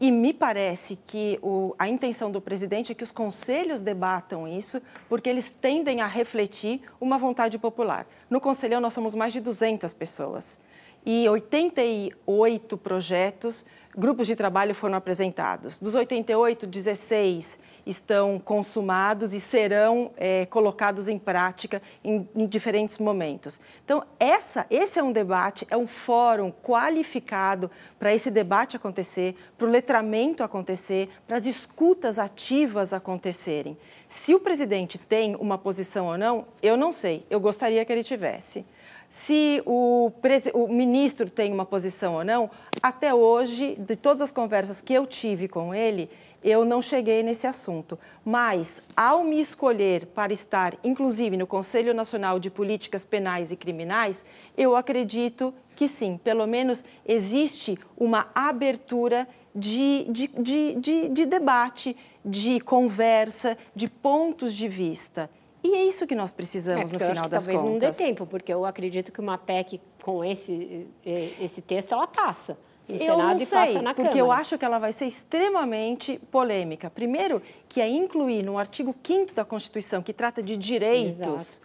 E 0.00 0.10
me 0.10 0.32
parece 0.32 0.96
que 0.96 1.38
o, 1.42 1.74
a 1.78 1.86
intenção 1.86 2.30
do 2.30 2.40
presidente 2.40 2.92
é 2.92 2.94
que 2.94 3.04
os 3.04 3.12
conselhos 3.12 3.82
debatam 3.82 4.48
isso, 4.48 4.80
porque 5.10 5.28
eles 5.28 5.50
tendem 5.50 6.00
a 6.00 6.06
refletir 6.06 6.80
uma 6.98 7.18
vontade 7.18 7.58
popular. 7.58 8.06
No 8.30 8.40
Conselhão, 8.40 8.80
nós 8.80 8.94
somos 8.94 9.14
mais 9.14 9.34
de 9.34 9.40
200 9.40 9.92
pessoas 9.92 10.58
e 11.04 11.28
88 11.28 12.76
projetos, 12.76 13.64
grupos 13.96 14.26
de 14.26 14.36
trabalho 14.36 14.74
foram 14.74 14.96
apresentados. 14.96 15.78
Dos 15.78 15.94
88, 15.94 16.66
16 16.66 17.58
estão 17.90 18.38
consumados 18.38 19.34
e 19.34 19.40
serão 19.40 20.12
é, 20.16 20.46
colocados 20.46 21.08
em 21.08 21.18
prática 21.18 21.82
em, 22.02 22.26
em, 22.34 22.46
diferentes 22.46 22.98
momentos. 22.98 23.60
Então, 23.84 24.02
essa, 24.18 24.66
esse 24.70 24.98
é 24.98 25.02
um 25.02 25.12
debate, 25.12 25.66
é 25.68 25.76
um 25.76 25.86
fórum 25.86 26.50
qualificado 26.50 27.70
para 27.98 28.14
esse 28.14 28.30
debate 28.30 28.76
acontecer, 28.76 29.36
para 29.58 29.66
o 29.66 29.70
letramento 29.70 30.42
acontecer, 30.42 31.10
para 31.26 31.36
as 31.36 31.46
escutas 31.46 32.18
ativas 32.18 32.92
acontecerem. 32.92 33.76
Se 34.08 34.34
o 34.34 34.40
presidente 34.40 34.96
tem 34.96 35.34
uma 35.36 35.58
posição 35.58 36.06
ou 36.06 36.16
não, 36.16 36.46
eu 36.62 36.76
não 36.76 36.92
sei, 36.92 37.26
eu 37.28 37.38
gostaria 37.40 37.84
que 37.84 37.92
ele 37.92 38.04
tivesse. 38.04 38.64
Se 39.10 39.60
o, 39.66 40.12
o, 40.54 40.68
ministro 40.68 41.28
tem 41.28 41.52
uma 41.52 41.66
posição 41.66 42.14
ou 42.14 42.24
não, 42.24 42.48
até 42.80 43.12
hoje, 43.12 43.74
de 43.76 43.96
todas 43.96 44.22
as 44.22 44.30
conversas 44.30 44.80
que 44.80 44.94
eu 44.94 45.04
tive 45.04 45.48
com 45.48 45.74
ele, 45.74 46.08
eu 46.42 46.64
não 46.64 46.80
cheguei 46.80 47.22
nesse 47.22 47.46
assunto. 47.46 47.98
Mas, 48.24 48.82
ao 48.96 49.24
me 49.24 49.40
escolher 49.40 50.06
para 50.06 50.32
estar, 50.32 50.76
inclusive, 50.82 51.36
no 51.36 51.46
Conselho 51.46 51.92
Nacional 51.94 52.38
de 52.38 52.50
Políticas 52.50 53.04
Penais 53.04 53.52
e 53.52 53.56
Criminais, 53.56 54.24
eu 54.56 54.74
acredito 54.76 55.52
que 55.76 55.86
sim, 55.86 56.18
pelo 56.22 56.46
menos 56.46 56.84
existe 57.06 57.78
uma 57.96 58.28
abertura 58.34 59.26
de, 59.54 60.06
de, 60.10 60.28
de, 60.28 60.74
de, 60.74 61.08
de 61.08 61.26
debate, 61.26 61.96
de 62.24 62.60
conversa, 62.60 63.56
de 63.74 63.88
pontos 63.88 64.54
de 64.54 64.68
vista. 64.68 65.30
E 65.62 65.74
é 65.74 65.84
isso 65.84 66.06
que 66.06 66.14
nós 66.14 66.32
precisamos 66.32 66.90
é, 66.90 66.94
no 66.94 66.98
final 66.98 67.28
das 67.28 67.44
talvez 67.44 67.60
contas. 67.60 67.80
Talvez 67.80 67.98
não 67.98 68.06
dê 68.06 68.12
tempo, 68.12 68.26
porque 68.26 68.52
eu 68.52 68.64
acredito 68.64 69.12
que 69.12 69.20
uma 69.20 69.36
PEC 69.36 69.80
com 70.02 70.24
esse, 70.24 70.86
esse 71.04 71.60
texto, 71.60 71.92
ela 71.92 72.06
passa. 72.06 72.58
No 72.90 72.96
eu 72.96 73.00
Senado 73.00 73.28
não 73.28 73.36
e 73.36 73.46
passa 73.46 73.72
sei, 73.72 73.82
na 73.82 73.94
porque 73.94 74.10
Câmara. 74.10 74.18
eu 74.18 74.32
acho 74.32 74.58
que 74.58 74.64
ela 74.64 74.78
vai 74.78 74.92
ser 74.92 75.06
extremamente 75.06 76.20
polêmica. 76.30 76.90
Primeiro, 76.90 77.42
que 77.68 77.80
é 77.80 77.88
incluir 77.88 78.42
no 78.42 78.58
artigo 78.58 78.94
5 79.02 79.34
da 79.34 79.44
Constituição, 79.44 80.02
que 80.02 80.12
trata 80.12 80.42
de 80.42 80.56
direitos, 80.56 81.62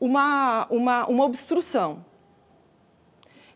uma, 0.00 0.66
uma, 0.70 1.06
uma 1.06 1.24
obstrução. 1.24 2.04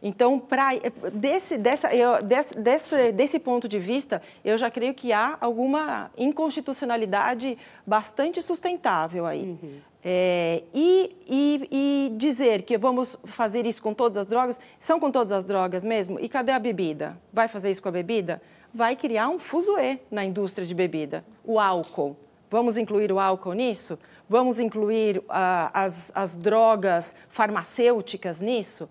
Então, 0.02 0.38
pra, 0.38 0.70
desse, 1.12 1.58
dessa, 1.58 1.92
eu, 1.94 2.22
desse, 2.22 2.56
desse, 2.58 3.12
desse 3.12 3.38
ponto 3.38 3.68
de 3.68 3.78
vista, 3.78 4.22
eu 4.44 4.56
já 4.56 4.70
creio 4.70 4.94
que 4.94 5.12
há 5.12 5.36
alguma 5.40 6.10
inconstitucionalidade 6.16 7.58
bastante 7.84 8.40
sustentável 8.40 9.26
aí. 9.26 9.58
Uhum. 9.60 9.80
É, 10.04 10.62
e, 10.72 11.16
e, 11.26 11.68
e, 11.70 12.16
dizer 12.16 12.62
que 12.62 12.78
vamos 12.78 13.18
fazer 13.24 13.66
isso 13.66 13.82
com 13.82 13.92
todas 13.92 14.16
as 14.16 14.26
drogas, 14.26 14.60
são 14.78 15.00
com 15.00 15.10
todas 15.10 15.32
as 15.32 15.44
drogas 15.44 15.84
mesmo? 15.84 16.18
E 16.20 16.28
cadê 16.28 16.52
a 16.52 16.58
bebida? 16.58 17.18
Vai 17.32 17.48
fazer 17.48 17.70
isso 17.70 17.82
com 17.82 17.88
a 17.88 17.92
bebida? 17.92 18.40
Vai 18.72 18.94
criar 18.94 19.28
um 19.28 19.38
fuzuê 19.38 19.98
na 20.10 20.24
indústria 20.24 20.66
de 20.66 20.74
bebida. 20.74 21.24
O 21.44 21.58
álcool. 21.58 22.16
Vamos 22.50 22.76
incluir 22.76 23.12
o 23.12 23.18
álcool 23.18 23.52
nisso? 23.52 23.98
Vamos 24.28 24.58
incluir 24.58 25.18
uh, 25.18 25.24
as, 25.72 26.12
as 26.14 26.36
drogas 26.36 27.14
farmacêuticas 27.28 28.40
nisso? 28.40 28.88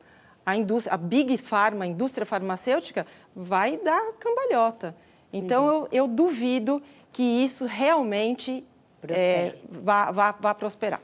a, 0.48 0.56
indústria, 0.56 0.94
a 0.94 0.98
Big 0.98 1.36
Pharma, 1.36 1.84
a 1.84 1.88
indústria 1.88 2.26
farmacêutica, 2.26 3.06
vai 3.36 3.76
dar 3.76 4.14
cambalhota. 4.14 4.96
Então, 5.34 5.66
uhum. 5.66 5.72
eu, 5.74 5.88
eu, 5.92 6.08
duvido 6.08 6.82
que 7.12 7.22
isso 7.22 7.66
realmente 7.66 8.64
é, 9.10 9.56
vá, 9.70 10.12
vá, 10.12 10.32
vá 10.32 10.54
prosperar. 10.54 11.02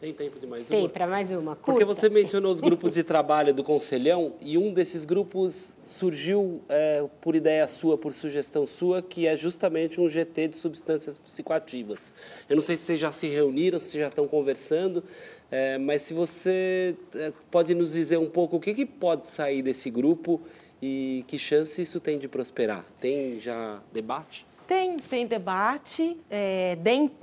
Tem 0.00 0.14
tempo 0.14 0.40
de 0.40 0.46
mais 0.46 0.66
Tem, 0.66 0.78
uma? 0.78 0.88
Tem, 0.88 0.92
para 0.94 1.06
mais 1.06 1.30
uma. 1.30 1.54
Curta. 1.54 1.72
Porque 1.72 1.84
você 1.84 2.08
mencionou 2.08 2.50
os 2.50 2.60
grupos 2.62 2.92
de 2.92 3.04
trabalho 3.04 3.52
do 3.52 3.62
Conselhão 3.62 4.32
e 4.40 4.56
um 4.56 4.72
desses 4.72 5.04
grupos 5.04 5.76
surgiu 5.82 6.62
é, 6.70 7.04
por 7.20 7.36
ideia 7.36 7.68
sua, 7.68 7.98
por 7.98 8.14
sugestão 8.14 8.66
sua, 8.66 9.02
que 9.02 9.26
é 9.26 9.36
justamente 9.36 10.00
um 10.00 10.08
GT 10.08 10.48
de 10.48 10.56
substâncias 10.56 11.18
psicoativas. 11.18 12.14
Eu 12.48 12.56
não 12.56 12.62
sei 12.62 12.78
se 12.78 12.84
vocês 12.84 12.98
já 12.98 13.12
se 13.12 13.28
reuniram, 13.28 13.78
se 13.78 13.98
já 13.98 14.08
estão 14.08 14.26
conversando, 14.26 15.04
é, 15.50 15.76
mas 15.76 16.00
se 16.00 16.14
você 16.14 16.96
é, 17.14 17.30
pode 17.50 17.74
nos 17.74 17.92
dizer 17.92 18.16
um 18.16 18.30
pouco 18.30 18.56
o 18.56 18.60
que, 18.60 18.72
que 18.72 18.86
pode 18.86 19.26
sair 19.26 19.60
desse 19.60 19.90
grupo 19.90 20.40
e 20.80 21.26
que 21.28 21.38
chance 21.38 21.82
isso 21.82 22.00
tem 22.00 22.18
de 22.18 22.26
prosperar? 22.26 22.86
Tem 22.98 23.38
já 23.38 23.82
debate? 23.92 24.46
Tem, 24.70 24.96
tem 24.98 25.26
debate. 25.26 26.16
É, 26.30 26.78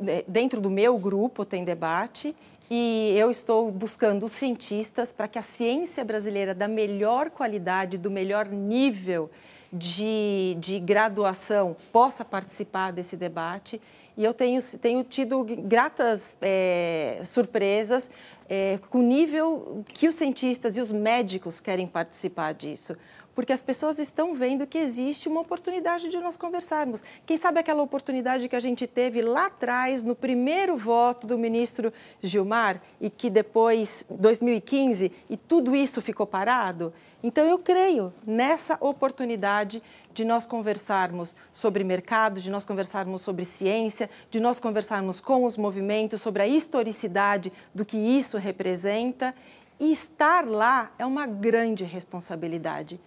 é 0.06 0.26
dentro 0.28 0.60
do 0.60 0.70
meu 0.70 0.98
grupo 0.98 1.46
tem 1.46 1.64
debate. 1.64 2.36
E 2.70 3.16
eu 3.18 3.32
estou 3.32 3.72
buscando 3.72 4.28
cientistas 4.28 5.14
para 5.14 5.30
que 5.30 5.40
a 5.40 5.42
ciência 5.42 6.04
brasileira 6.04 6.54
da 6.54 6.68
melhor 6.68 7.30
qualidade, 7.30 7.98
do 7.98 8.12
melhor 8.12 8.50
nível 8.50 9.32
de, 9.72 10.58
de 10.60 10.78
graduação, 10.78 11.78
possa 11.90 12.26
participar 12.26 12.92
desse 12.92 13.16
debate 13.16 13.80
e 14.18 14.26
eu 14.26 14.34
tenho, 14.34 14.60
tenho 14.82 15.04
tido 15.04 15.46
gratas 15.46 16.36
é, 16.42 17.22
surpresas 17.24 18.10
é, 18.50 18.80
com 18.90 18.98
o 18.98 19.04
nível 19.04 19.86
que 19.86 20.08
os 20.08 20.16
cientistas 20.16 20.76
e 20.76 20.82
os 20.82 20.92
médicos 20.92 21.60
querem 21.60 21.86
participar 21.86 22.54
disso. 22.54 22.98
Porque 23.38 23.54
as 23.54 23.62
pessoas 23.62 24.00
estão 24.00 24.34
vendo 24.34 24.66
que 24.66 24.80
existe 24.80 25.30
uma 25.30 25.42
oportunidade 25.42 26.10
de 26.10 26.18
nós 26.18 26.36
conversarmos. 26.36 27.04
Quem 27.24 27.38
sabe 27.38 27.60
aquela 27.60 27.84
oportunidade 27.84 28.50
que 28.50 28.56
a 28.56 28.60
gente 28.60 28.88
teve 28.88 29.22
lá 29.22 29.46
atrás, 29.46 30.04
no 30.04 30.16
primeiro 30.16 30.76
voto 30.76 31.28
do 31.28 31.38
ministro 31.38 31.94
Gilmar, 32.20 32.82
e 33.00 33.12
que 33.12 33.30
depois, 33.30 34.04
2015, 34.10 35.12
e 35.30 35.38
tudo 35.38 35.76
isso 35.76 36.02
ficou 36.02 36.26
parado? 36.26 36.92
Então, 37.22 37.46
eu 37.46 37.60
creio 37.60 38.12
nessa 38.26 38.76
oportunidade 38.82 39.84
de 40.16 40.26
nós 40.26 40.48
conversarmos 40.48 41.36
sobre 41.52 41.84
mercado, 41.84 42.42
de 42.42 42.50
nós 42.50 42.66
conversarmos 42.66 43.22
sobre 43.22 43.46
ciência, 43.46 44.10
de 44.32 44.40
nós 44.40 44.60
conversarmos 44.60 45.22
com 45.22 45.46
os 45.46 45.58
movimentos 45.58 46.24
sobre 46.24 46.42
a 46.42 46.48
historicidade 46.48 47.54
do 47.72 47.86
que 47.86 47.98
isso 47.98 48.36
representa. 48.40 49.36
E 49.80 49.92
estar 49.92 50.44
lá 50.48 50.92
é 50.98 51.06
uma 51.06 51.28
grande 51.28 51.84
responsabilidade. 51.84 53.00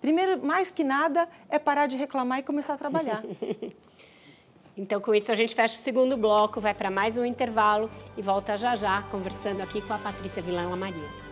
Primeiro, 0.00 0.44
mais 0.44 0.70
que 0.70 0.84
nada, 0.84 1.28
é 1.48 1.58
parar 1.58 1.86
de 1.86 1.96
reclamar 1.96 2.38
e 2.38 2.42
começar 2.42 2.74
a 2.74 2.78
trabalhar. 2.78 3.22
Então, 4.80 5.00
com 5.00 5.12
isso, 5.12 5.32
a 5.32 5.34
gente 5.34 5.56
fecha 5.56 5.76
o 5.76 5.82
segundo 5.82 6.16
bloco, 6.16 6.60
vai 6.60 6.72
para 6.72 6.88
mais 6.88 7.18
um 7.18 7.24
intervalo 7.24 7.90
e 8.16 8.22
volta 8.22 8.56
já 8.56 8.76
já, 8.76 9.02
conversando 9.10 9.60
aqui 9.60 9.82
com 9.82 9.92
a 9.92 9.98
Patrícia 9.98 10.40
Vilã 10.40 10.68
Maria. 10.76 11.27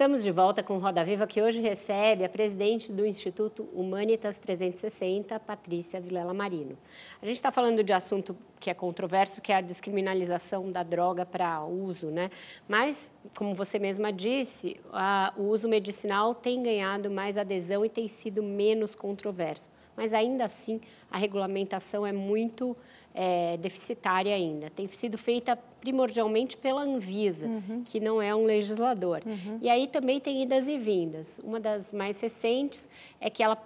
Estamos 0.00 0.22
de 0.22 0.30
volta 0.30 0.62
com 0.62 0.78
Roda 0.78 1.04
Viva, 1.04 1.26
que 1.26 1.42
hoje 1.42 1.60
recebe 1.60 2.24
a 2.24 2.28
presidente 2.30 2.90
do 2.90 3.04
Instituto 3.04 3.64
Humanitas 3.64 4.38
360, 4.38 5.38
Patrícia 5.40 6.00
Vilela 6.00 6.32
Marino. 6.32 6.78
A 7.20 7.26
gente 7.26 7.36
está 7.36 7.52
falando 7.52 7.84
de 7.84 7.92
assunto 7.92 8.34
que 8.58 8.70
é 8.70 8.74
controverso, 8.74 9.42
que 9.42 9.52
é 9.52 9.56
a 9.56 9.60
descriminalização 9.60 10.72
da 10.72 10.82
droga 10.82 11.26
para 11.26 11.62
uso, 11.66 12.06
né? 12.06 12.30
Mas, 12.66 13.12
como 13.36 13.54
você 13.54 13.78
mesma 13.78 14.10
disse, 14.10 14.80
a, 14.90 15.34
o 15.36 15.42
uso 15.42 15.68
medicinal 15.68 16.34
tem 16.34 16.62
ganhado 16.62 17.10
mais 17.10 17.36
adesão 17.36 17.84
e 17.84 17.90
tem 17.90 18.08
sido 18.08 18.42
menos 18.42 18.94
controverso. 18.94 19.70
Mas, 19.94 20.14
ainda 20.14 20.46
assim, 20.46 20.80
a 21.10 21.18
regulamentação 21.18 22.06
é 22.06 22.12
muito 22.12 22.74
é, 23.14 23.56
deficitária 23.56 24.34
ainda. 24.34 24.70
Tem 24.70 24.86
sido 24.88 25.18
feita 25.18 25.56
primordialmente 25.80 26.56
pela 26.56 26.82
Anvisa, 26.82 27.46
uhum. 27.46 27.82
que 27.84 27.98
não 27.98 28.20
é 28.20 28.34
um 28.34 28.44
legislador. 28.44 29.22
Uhum. 29.24 29.58
E 29.60 29.68
aí 29.68 29.86
também 29.86 30.20
tem 30.20 30.42
idas 30.42 30.68
e 30.68 30.78
vindas. 30.78 31.40
Uma 31.42 31.58
das 31.58 31.92
mais 31.92 32.20
recentes 32.20 32.88
é 33.20 33.28
que 33.30 33.42
ela 33.42 33.56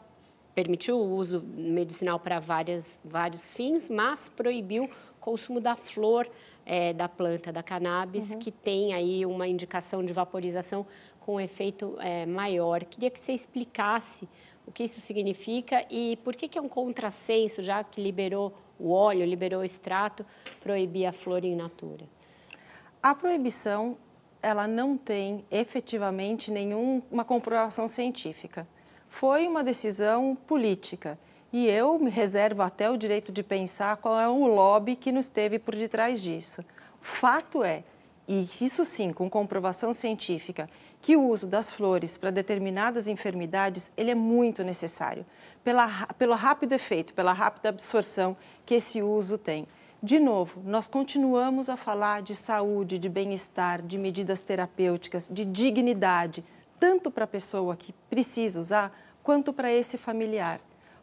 permitiu 0.54 0.96
o 0.96 1.16
uso 1.16 1.42
medicinal 1.42 2.18
para 2.20 2.38
vários 2.38 3.52
fins, 3.52 3.90
mas 3.90 4.28
proibiu 4.28 4.84
o 4.84 4.90
consumo 5.20 5.60
da 5.60 5.74
flor 5.74 6.28
é, 6.64 6.92
da 6.92 7.08
planta 7.08 7.52
da 7.52 7.62
cannabis, 7.62 8.30
uhum. 8.30 8.38
que 8.38 8.50
tem 8.50 8.94
aí 8.94 9.26
uma 9.26 9.46
indicação 9.46 10.04
de 10.04 10.12
vaporização 10.12 10.86
com 11.20 11.40
efeito 11.40 11.96
é, 12.00 12.24
maior. 12.24 12.84
Queria 12.84 13.10
que 13.10 13.18
você 13.18 13.32
explicasse 13.32 14.28
o 14.66 14.72
que 14.72 14.84
isso 14.84 15.00
significa 15.00 15.84
e 15.90 16.16
por 16.24 16.34
que, 16.34 16.48
que 16.48 16.58
é 16.58 16.62
um 16.62 16.68
contrassenso, 16.68 17.62
já 17.62 17.82
que 17.84 18.00
liberou 18.00 18.54
o 18.78 18.90
óleo, 18.90 19.26
liberou 19.26 19.60
o 19.60 19.64
extrato, 19.64 20.24
proibir 20.60 21.06
a 21.06 21.12
flor 21.12 21.44
in 21.44 21.56
natura? 21.56 22.04
A 23.02 23.14
proibição, 23.14 23.96
ela 24.42 24.66
não 24.66 24.96
tem 24.96 25.44
efetivamente 25.50 26.50
nenhuma 26.50 27.24
comprovação 27.24 27.86
científica. 27.86 28.66
Foi 29.08 29.46
uma 29.46 29.62
decisão 29.62 30.36
política 30.46 31.18
e 31.52 31.68
eu 31.68 31.98
me 31.98 32.10
reservo 32.10 32.62
até 32.62 32.90
o 32.90 32.96
direito 32.96 33.30
de 33.30 33.42
pensar 33.42 33.96
qual 33.98 34.18
é 34.18 34.28
o 34.28 34.46
lobby 34.46 34.96
que 34.96 35.12
nos 35.12 35.28
teve 35.28 35.58
por 35.58 35.76
detrás 35.76 36.20
disso. 36.20 36.64
Fato 37.00 37.62
é, 37.62 37.84
e 38.26 38.42
isso 38.42 38.84
sim, 38.84 39.12
com 39.12 39.28
comprovação 39.28 39.92
científica, 39.92 40.68
que 41.04 41.16
o 41.18 41.28
uso 41.28 41.46
das 41.46 41.70
flores 41.70 42.16
para 42.16 42.30
determinadas 42.30 43.06
enfermidades 43.08 43.92
ele 43.94 44.10
é 44.10 44.14
muito 44.14 44.64
necessário, 44.64 45.26
pela, 45.62 46.06
pelo 46.18 46.32
rápido 46.32 46.72
efeito, 46.72 47.12
pela 47.12 47.34
rápida 47.34 47.68
absorção 47.68 48.34
que 48.64 48.76
esse 48.76 49.02
uso 49.02 49.36
tem. 49.36 49.66
De 50.02 50.18
novo, 50.18 50.62
nós 50.64 50.88
continuamos 50.88 51.68
a 51.68 51.76
falar 51.76 52.22
de 52.22 52.34
saúde, 52.34 52.98
de 52.98 53.10
bem-estar, 53.10 53.82
de 53.82 53.98
medidas 53.98 54.40
terapêuticas, 54.40 55.28
de 55.30 55.44
dignidade, 55.44 56.42
tanto 56.80 57.10
para 57.10 57.24
a 57.24 57.28
pessoa 57.28 57.76
que 57.76 57.92
precisa 58.08 58.58
usar, 58.58 58.98
quanto 59.22 59.52
para 59.52 59.70
esse 59.70 59.98
familiar. 59.98 60.58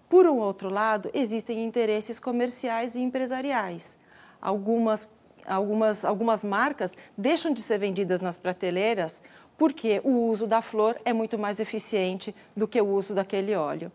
Por 0.10 0.26
um 0.26 0.39
outro 0.39 0.72
lado, 0.72 1.12
existem 1.14 1.64
interesses 1.64 2.20
comerciais 2.20 2.95
e 2.95 3.02
empresariais. 3.02 3.99
Algumas, 4.41 5.08
algumas, 5.45 6.04
algumas 6.04 6.43
marcas 6.43 6.91
deixam 7.16 7.54
de 7.54 7.62
ser 7.62 7.78
vendidas 7.78 8.20
nas 8.20 8.39
prateleiras 8.39 9.22
porque 9.62 10.01
o 10.03 10.26
uso 10.26 10.47
da 10.47 10.59
flor 10.59 10.99
é 11.05 11.14
muito 11.14 11.38
mais 11.38 11.59
eficiente 11.59 12.34
do 12.57 12.68
que 12.68 12.82
o 12.82 12.88
uso 12.95 13.14
daquele 13.14 13.53
óleo. 13.53 13.91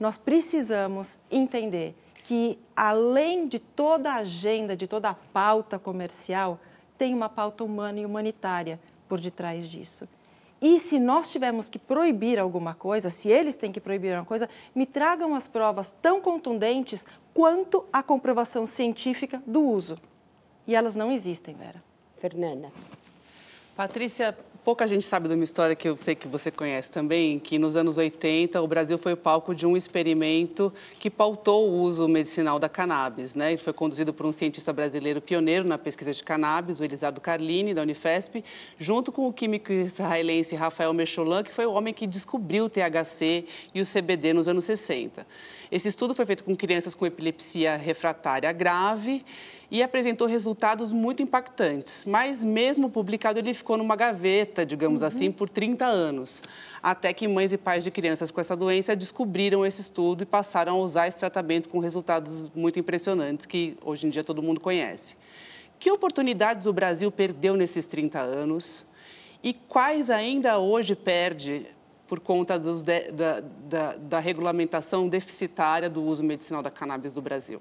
Nós 0.00 0.16
precisamos 0.16 1.18
entender 1.30 1.94
que, 2.24 2.58
além 2.74 3.46
de 3.46 3.58
toda 3.58 4.12
a 4.12 4.14
agenda, 4.14 4.74
de 4.74 4.86
toda 4.86 5.10
a 5.10 5.14
pauta 5.14 5.78
comercial, 5.78 6.58
tem 6.96 7.12
uma 7.12 7.28
pauta 7.28 7.62
humana 7.62 8.00
e 8.00 8.06
humanitária 8.06 8.80
por 9.06 9.20
detrás 9.20 9.68
disso. 9.68 10.08
E 10.58 10.78
se 10.78 10.98
nós 10.98 11.30
tivermos 11.30 11.68
que 11.68 11.78
proibir 11.78 12.38
alguma 12.38 12.72
coisa, 12.72 13.10
se 13.10 13.28
eles 13.28 13.56
têm 13.56 13.70
que 13.70 13.78
proibir 13.78 14.12
alguma 14.12 14.24
coisa, 14.24 14.48
me 14.74 14.86
tragam 14.86 15.34
as 15.34 15.46
provas 15.46 15.92
tão 16.00 16.22
contundentes 16.22 17.04
quanto 17.34 17.84
a 17.92 18.02
comprovação 18.02 18.64
científica 18.64 19.42
do 19.46 19.62
uso. 19.62 19.98
E 20.66 20.74
elas 20.74 20.96
não 20.96 21.12
existem, 21.12 21.54
Vera. 21.54 21.84
Fernanda. 22.16 22.72
Patrícia, 23.76 24.34
Pouca 24.62 24.86
gente 24.86 25.06
sabe 25.06 25.26
de 25.26 25.34
uma 25.34 25.42
história 25.42 25.74
que 25.74 25.88
eu 25.88 25.96
sei 25.98 26.14
que 26.14 26.28
você 26.28 26.50
conhece 26.50 26.92
também, 26.92 27.38
que 27.38 27.58
nos 27.58 27.78
anos 27.78 27.96
80 27.96 28.60
o 28.60 28.68
Brasil 28.68 28.98
foi 28.98 29.16
palco 29.16 29.54
de 29.54 29.66
um 29.66 29.74
experimento 29.74 30.70
que 30.98 31.08
pautou 31.08 31.70
o 31.70 31.80
uso 31.80 32.06
medicinal 32.06 32.58
da 32.58 32.68
cannabis. 32.68 33.34
Né? 33.34 33.52
Ele 33.52 33.62
foi 33.62 33.72
conduzido 33.72 34.12
por 34.12 34.26
um 34.26 34.32
cientista 34.32 34.70
brasileiro 34.70 35.18
pioneiro 35.22 35.66
na 35.66 35.78
pesquisa 35.78 36.12
de 36.12 36.22
cannabis, 36.22 36.78
o 36.78 36.84
Elisardo 36.84 37.22
Carlini, 37.22 37.72
da 37.72 37.80
Unifesp, 37.80 38.44
junto 38.78 39.10
com 39.10 39.26
o 39.26 39.32
químico 39.32 39.72
israelense 39.72 40.54
Rafael 40.54 40.92
Mecholan, 40.92 41.42
que 41.42 41.54
foi 41.54 41.64
o 41.64 41.72
homem 41.72 41.94
que 41.94 42.06
descobriu 42.06 42.66
o 42.66 42.68
THC 42.68 43.46
e 43.74 43.80
o 43.80 43.86
CBD 43.86 44.34
nos 44.34 44.46
anos 44.46 44.64
60. 44.64 45.26
Esse 45.72 45.88
estudo 45.88 46.14
foi 46.14 46.26
feito 46.26 46.44
com 46.44 46.54
crianças 46.54 46.94
com 46.94 47.06
epilepsia 47.06 47.76
refratária 47.76 48.52
grave 48.52 49.24
e 49.70 49.82
apresentou 49.82 50.26
resultados 50.26 50.90
muito 50.90 51.22
impactantes. 51.22 52.04
Mas, 52.04 52.42
mesmo 52.42 52.90
publicado, 52.90 53.38
ele 53.38 53.54
ficou 53.54 53.76
numa 53.76 53.94
gaveta, 53.94 54.66
digamos 54.66 55.02
uhum. 55.02 55.08
assim, 55.08 55.30
por 55.30 55.48
30 55.48 55.86
anos. 55.86 56.42
Até 56.82 57.12
que 57.12 57.28
mães 57.28 57.52
e 57.52 57.58
pais 57.58 57.84
de 57.84 57.90
crianças 57.90 58.30
com 58.30 58.40
essa 58.40 58.56
doença 58.56 58.96
descobriram 58.96 59.64
esse 59.64 59.80
estudo 59.80 60.24
e 60.24 60.26
passaram 60.26 60.74
a 60.74 60.78
usar 60.78 61.06
esse 61.06 61.18
tratamento 61.18 61.68
com 61.68 61.78
resultados 61.78 62.50
muito 62.54 62.78
impressionantes, 62.78 63.46
que 63.46 63.76
hoje 63.84 64.06
em 64.06 64.10
dia 64.10 64.24
todo 64.24 64.42
mundo 64.42 64.58
conhece. 64.58 65.14
Que 65.78 65.90
oportunidades 65.90 66.66
o 66.66 66.72
Brasil 66.72 67.10
perdeu 67.12 67.56
nesses 67.56 67.86
30 67.86 68.18
anos? 68.18 68.84
E 69.42 69.54
quais 69.54 70.10
ainda 70.10 70.58
hoje 70.58 70.94
perde 70.96 71.66
por 72.06 72.18
conta 72.18 72.58
de, 72.58 73.12
da, 73.12 73.40
da, 73.40 73.96
da 73.96 74.18
regulamentação 74.18 75.08
deficitária 75.08 75.88
do 75.88 76.02
uso 76.02 76.24
medicinal 76.24 76.60
da 76.60 76.70
cannabis 76.70 77.14
do 77.14 77.22
Brasil? 77.22 77.60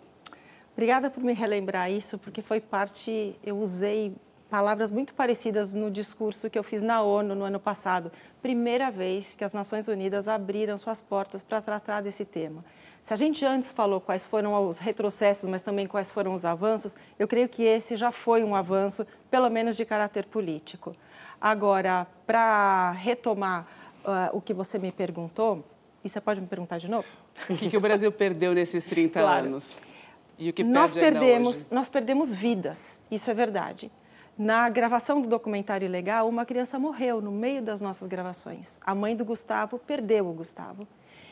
Obrigada 0.80 1.10
por 1.10 1.22
me 1.22 1.34
relembrar 1.34 1.92
isso, 1.92 2.18
porque 2.18 2.42
foi 2.42 2.62
parte, 2.62 3.36
eu 3.44 3.60
usei 3.60 4.16
palavras 4.50 4.94
muito 4.94 5.14
parecidas 5.14 5.74
no 5.74 5.92
discurso 5.92 6.50
que 6.50 6.58
eu 6.58 6.64
fiz 6.64 6.82
na 6.82 7.02
ONU 7.02 7.36
no 7.36 7.44
ano 7.44 7.60
passado. 7.60 8.10
Primeira 8.42 8.90
vez 8.90 9.36
que 9.36 9.44
as 9.44 9.54
Nações 9.54 9.90
Unidas 9.90 10.30
abriram 10.30 10.78
suas 10.78 11.02
portas 11.02 11.44
para 11.44 11.62
tratar 11.62 12.00
desse 12.00 12.24
tema. 12.24 12.64
Se 13.04 13.14
a 13.14 13.18
gente 13.18 13.46
antes 13.46 13.74
falou 13.74 14.00
quais 14.00 14.26
foram 14.26 14.54
os 14.70 14.78
retrocessos, 14.78 15.50
mas 15.50 15.62
também 15.62 15.86
quais 15.86 16.12
foram 16.12 16.34
os 16.34 16.46
avanços, 16.46 16.96
eu 17.20 17.28
creio 17.28 17.50
que 17.50 17.64
esse 17.64 17.98
já 17.98 18.10
foi 18.10 18.42
um 18.42 18.56
avanço, 18.56 19.06
pelo 19.30 19.50
menos 19.50 19.76
de 19.76 19.84
caráter 19.84 20.28
político. 20.28 20.96
Agora, 21.42 22.08
para 22.26 22.92
retomar 22.92 23.68
uh, 24.06 24.30
o 24.32 24.40
que 24.40 24.54
você 24.54 24.80
me 24.80 24.94
perguntou, 24.94 25.62
e 26.06 26.08
você 26.08 26.22
pode 26.22 26.40
me 26.40 26.48
perguntar 26.48 26.78
de 26.78 26.88
novo? 26.88 27.08
O 27.50 27.56
que, 27.58 27.70
que 27.70 27.76
o 27.76 27.82
Brasil 27.82 28.10
perdeu 28.14 28.54
nesses 28.54 28.86
30 28.86 29.20
claro. 29.20 29.46
anos? 29.46 29.78
E 30.40 30.50
o 30.50 30.54
que 30.54 30.64
nós 30.64 30.94
perdemos, 30.94 31.68
nós 31.70 31.90
perdemos 31.90 32.32
vidas, 32.32 33.02
isso 33.12 33.30
é 33.30 33.34
verdade. 33.34 33.92
Na 34.38 34.70
gravação 34.70 35.22
do 35.22 35.28
documentário 35.28 35.86
Ilegal, 35.86 36.30
uma 36.30 36.46
criança 36.46 36.80
morreu 36.80 37.22
no 37.22 37.30
meio 37.30 37.62
das 37.62 37.82
nossas 37.82 38.08
gravações. 38.08 38.80
A 38.86 38.96
mãe 38.96 39.14
do 39.14 39.26
Gustavo 39.26 39.78
perdeu 39.78 40.30
o 40.30 40.34
Gustavo. 40.34 40.88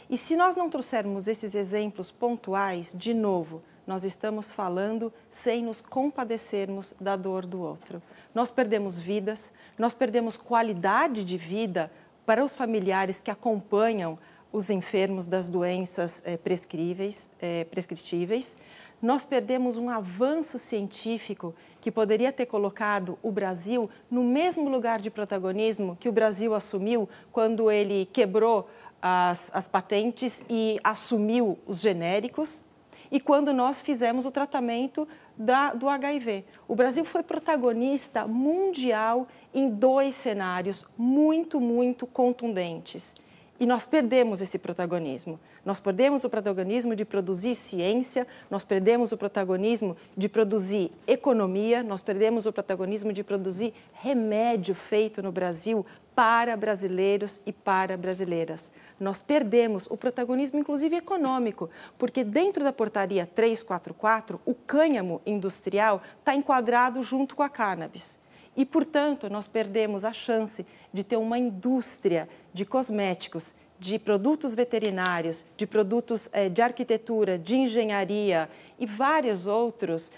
E 0.10 0.18
se 0.18 0.36
nós 0.36 0.58
não 0.58 0.70
trouxermos 0.70 1.26
esses 1.26 1.56
exemplos 1.56 2.12
pontuais, 2.12 2.92
de 2.94 3.14
novo, 3.14 3.64
nós 3.88 4.04
estamos 4.04 4.52
falando 4.52 5.14
sem 5.32 5.64
nos 5.64 5.80
compadecermos 5.80 6.94
da 7.00 7.16
dor 7.16 7.46
do 7.46 7.62
outro. 7.62 8.02
Nós 8.36 8.52
perdemos 8.52 9.00
vidas, 9.00 9.54
nós 9.78 9.94
perdemos 9.94 10.36
qualidade 10.36 11.24
de 11.24 11.38
vida 11.38 11.90
para 12.26 12.44
os 12.44 12.54
familiares 12.54 13.22
que 13.22 13.32
acompanham 13.32 14.20
os 14.52 14.70
enfermos 14.70 15.28
das 15.28 15.50
doenças 15.50 16.22
é, 16.26 16.36
prescríveis, 16.36 17.30
é, 17.40 17.64
prescritíveis 17.64 18.58
nós 19.02 19.24
perdemos 19.24 19.78
um 19.78 19.90
avanço 19.90 20.58
científico 20.58 21.54
que 21.80 21.92
poderia 21.92 22.32
ter 22.32 22.46
colocado 22.46 23.18
o 23.22 23.32
Brasil 23.32 23.90
no 24.10 24.24
mesmo 24.24 24.70
lugar 24.70 25.00
de 25.00 25.12
protagonismo 25.12 25.96
que 26.00 26.10
o 26.10 26.12
Brasil 26.12 26.54
assumiu 26.54 27.08
quando 27.32 27.70
ele 27.70 28.08
quebrou 28.12 28.68
as, 29.02 29.52
as 29.54 29.68
patentes 29.68 30.44
e 30.50 30.80
assumiu 30.84 31.58
os 31.68 31.80
genéricos 31.80 32.64
e 33.12 33.20
quando 33.20 33.54
nós 33.54 33.80
fizemos 33.80 34.26
o 34.26 34.32
tratamento 34.32 35.08
da, 35.38 35.74
do 35.74 35.88
HIV. 35.88 36.44
O 36.68 36.76
Brasil 36.76 37.06
foi 37.06 37.24
protagonista 37.24 38.28
mundial 38.28 39.28
em 39.54 39.70
dois 39.70 40.16
cenários 40.16 40.86
muito, 40.98 41.60
muito 41.60 42.06
contundentes. 42.06 43.16
E 43.60 43.66
nós 43.66 43.86
perdemos 43.86 44.42
esse 44.42 44.60
protagonismo. 44.60 45.40
Nós 45.68 45.82
perdemos 45.82 46.24
o 46.24 46.30
protagonismo 46.30 46.96
de 46.96 47.04
produzir 47.04 47.54
ciência, 47.54 48.26
nós 48.50 48.64
perdemos 48.64 49.12
o 49.12 49.18
protagonismo 49.18 49.98
de 50.16 50.30
produzir 50.30 50.94
economia, 51.06 51.84
nós 51.84 52.02
perdemos 52.02 52.46
o 52.46 52.54
protagonismo 52.54 53.12
de 53.12 53.22
produzir 53.22 53.74
remédio 53.92 54.74
feito 54.74 55.22
no 55.22 55.30
Brasil 55.30 55.86
para 56.16 56.56
brasileiros 56.56 57.42
e 57.46 57.52
para 57.52 57.98
brasileiras. 57.98 58.72
Nós 58.98 59.22
perdemos 59.22 59.88
o 59.88 59.98
protagonismo, 59.98 60.58
inclusive 60.58 60.96
econômico, 60.96 61.70
porque 61.98 62.24
dentro 62.24 62.64
da 62.64 62.72
portaria 62.72 63.26
344, 63.26 64.40
o 64.46 64.56
cânhamo 64.56 65.22
industrial 65.26 66.02
está 66.18 66.34
enquadrado 66.34 67.04
junto 67.04 67.36
com 67.36 67.44
a 67.44 67.50
cannabis. 67.50 68.22
E, 68.56 68.66
portanto, 68.66 69.30
nós 69.30 69.48
perdemos 69.48 70.06
a 70.06 70.14
chance 70.14 70.66
de 70.94 71.04
ter 71.04 71.18
uma 71.18 71.38
indústria 71.38 72.30
de 72.54 72.66
cosméticos 72.66 73.54
de 73.80 74.00
produtos 74.00 74.54
veterinários, 74.54 75.46
de 75.56 75.68
produtos 75.68 76.30
eh, 76.34 76.50
de 76.50 76.62
arquitetura, 76.62 77.38
de 77.38 77.56
engenharia 77.56 78.50
e 78.80 78.86
vários 78.86 79.46
outros, 79.46 80.12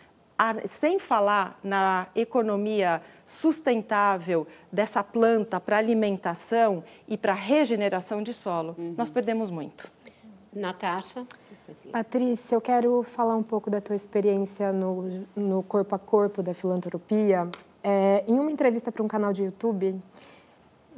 sem 0.66 0.98
falar 0.98 1.60
na 1.62 2.08
economia 2.16 3.02
sustentável 3.26 4.48
dessa 4.72 5.04
planta 5.04 5.60
para 5.60 5.78
alimentação 5.78 6.84
e 7.08 7.18
para 7.18 7.34
regeneração 7.34 8.24
de 8.24 8.34
solo, 8.34 8.74
uhum. 8.78 8.96
nós 8.98 9.10
perdemos 9.10 9.50
muito. 9.50 9.92
Natasha? 10.54 11.26
Patrícia, 11.92 12.56
eu 12.56 12.62
quero 12.62 13.04
falar 13.04 13.36
um 13.36 13.44
pouco 13.44 13.70
da 13.70 13.80
tua 13.80 13.96
experiência 13.96 14.72
no, 14.72 15.26
no 15.36 15.62
corpo 15.64 15.94
a 15.94 16.00
corpo 16.00 16.42
da 16.42 16.54
filantropia. 16.54 17.48
É, 17.84 18.24
em 18.28 18.40
uma 18.40 18.52
entrevista 18.52 18.92
para 18.92 19.04
um 19.04 19.08
canal 19.08 19.32
de 19.32 19.44
YouTube, 19.44 19.96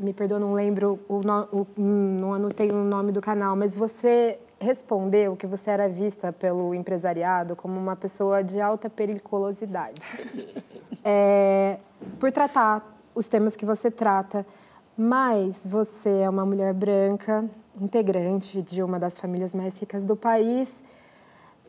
me 0.02 0.14
perdoa, 0.14 0.40
não 0.40 0.54
lembro, 0.54 1.00
o, 1.08 1.22
o, 1.52 1.68
não 1.82 2.34
anotei 2.34 2.72
o 2.72 2.84
nome 2.84 3.12
do 3.12 3.22
canal, 3.22 3.56
mas 3.56 3.76
você 3.76 4.40
respondeu 4.60 5.36
que 5.36 5.48
você 5.48 5.72
era 5.72 5.90
vista 5.90 6.32
pelo 6.32 6.74
empresariado 6.76 7.56
como 7.56 7.80
uma 7.80 7.96
pessoa 7.96 8.44
de 8.44 8.62
alta 8.62 8.90
periculosidade. 8.90 10.02
É, 11.04 11.80
por 12.20 12.32
tratar 12.32 13.02
os 13.16 13.28
temas 13.28 13.56
que 13.56 13.66
você 13.66 13.90
trata, 13.90 14.46
mas 14.96 15.66
você 15.66 16.20
é 16.20 16.30
uma 16.30 16.46
mulher 16.46 16.76
branca, 16.76 17.44
integrante 17.82 18.62
de 18.62 18.84
uma 18.84 19.00
das 19.00 19.18
famílias 19.18 19.56
mais 19.56 19.76
ricas 19.80 20.06
do 20.06 20.16
país. 20.16 20.72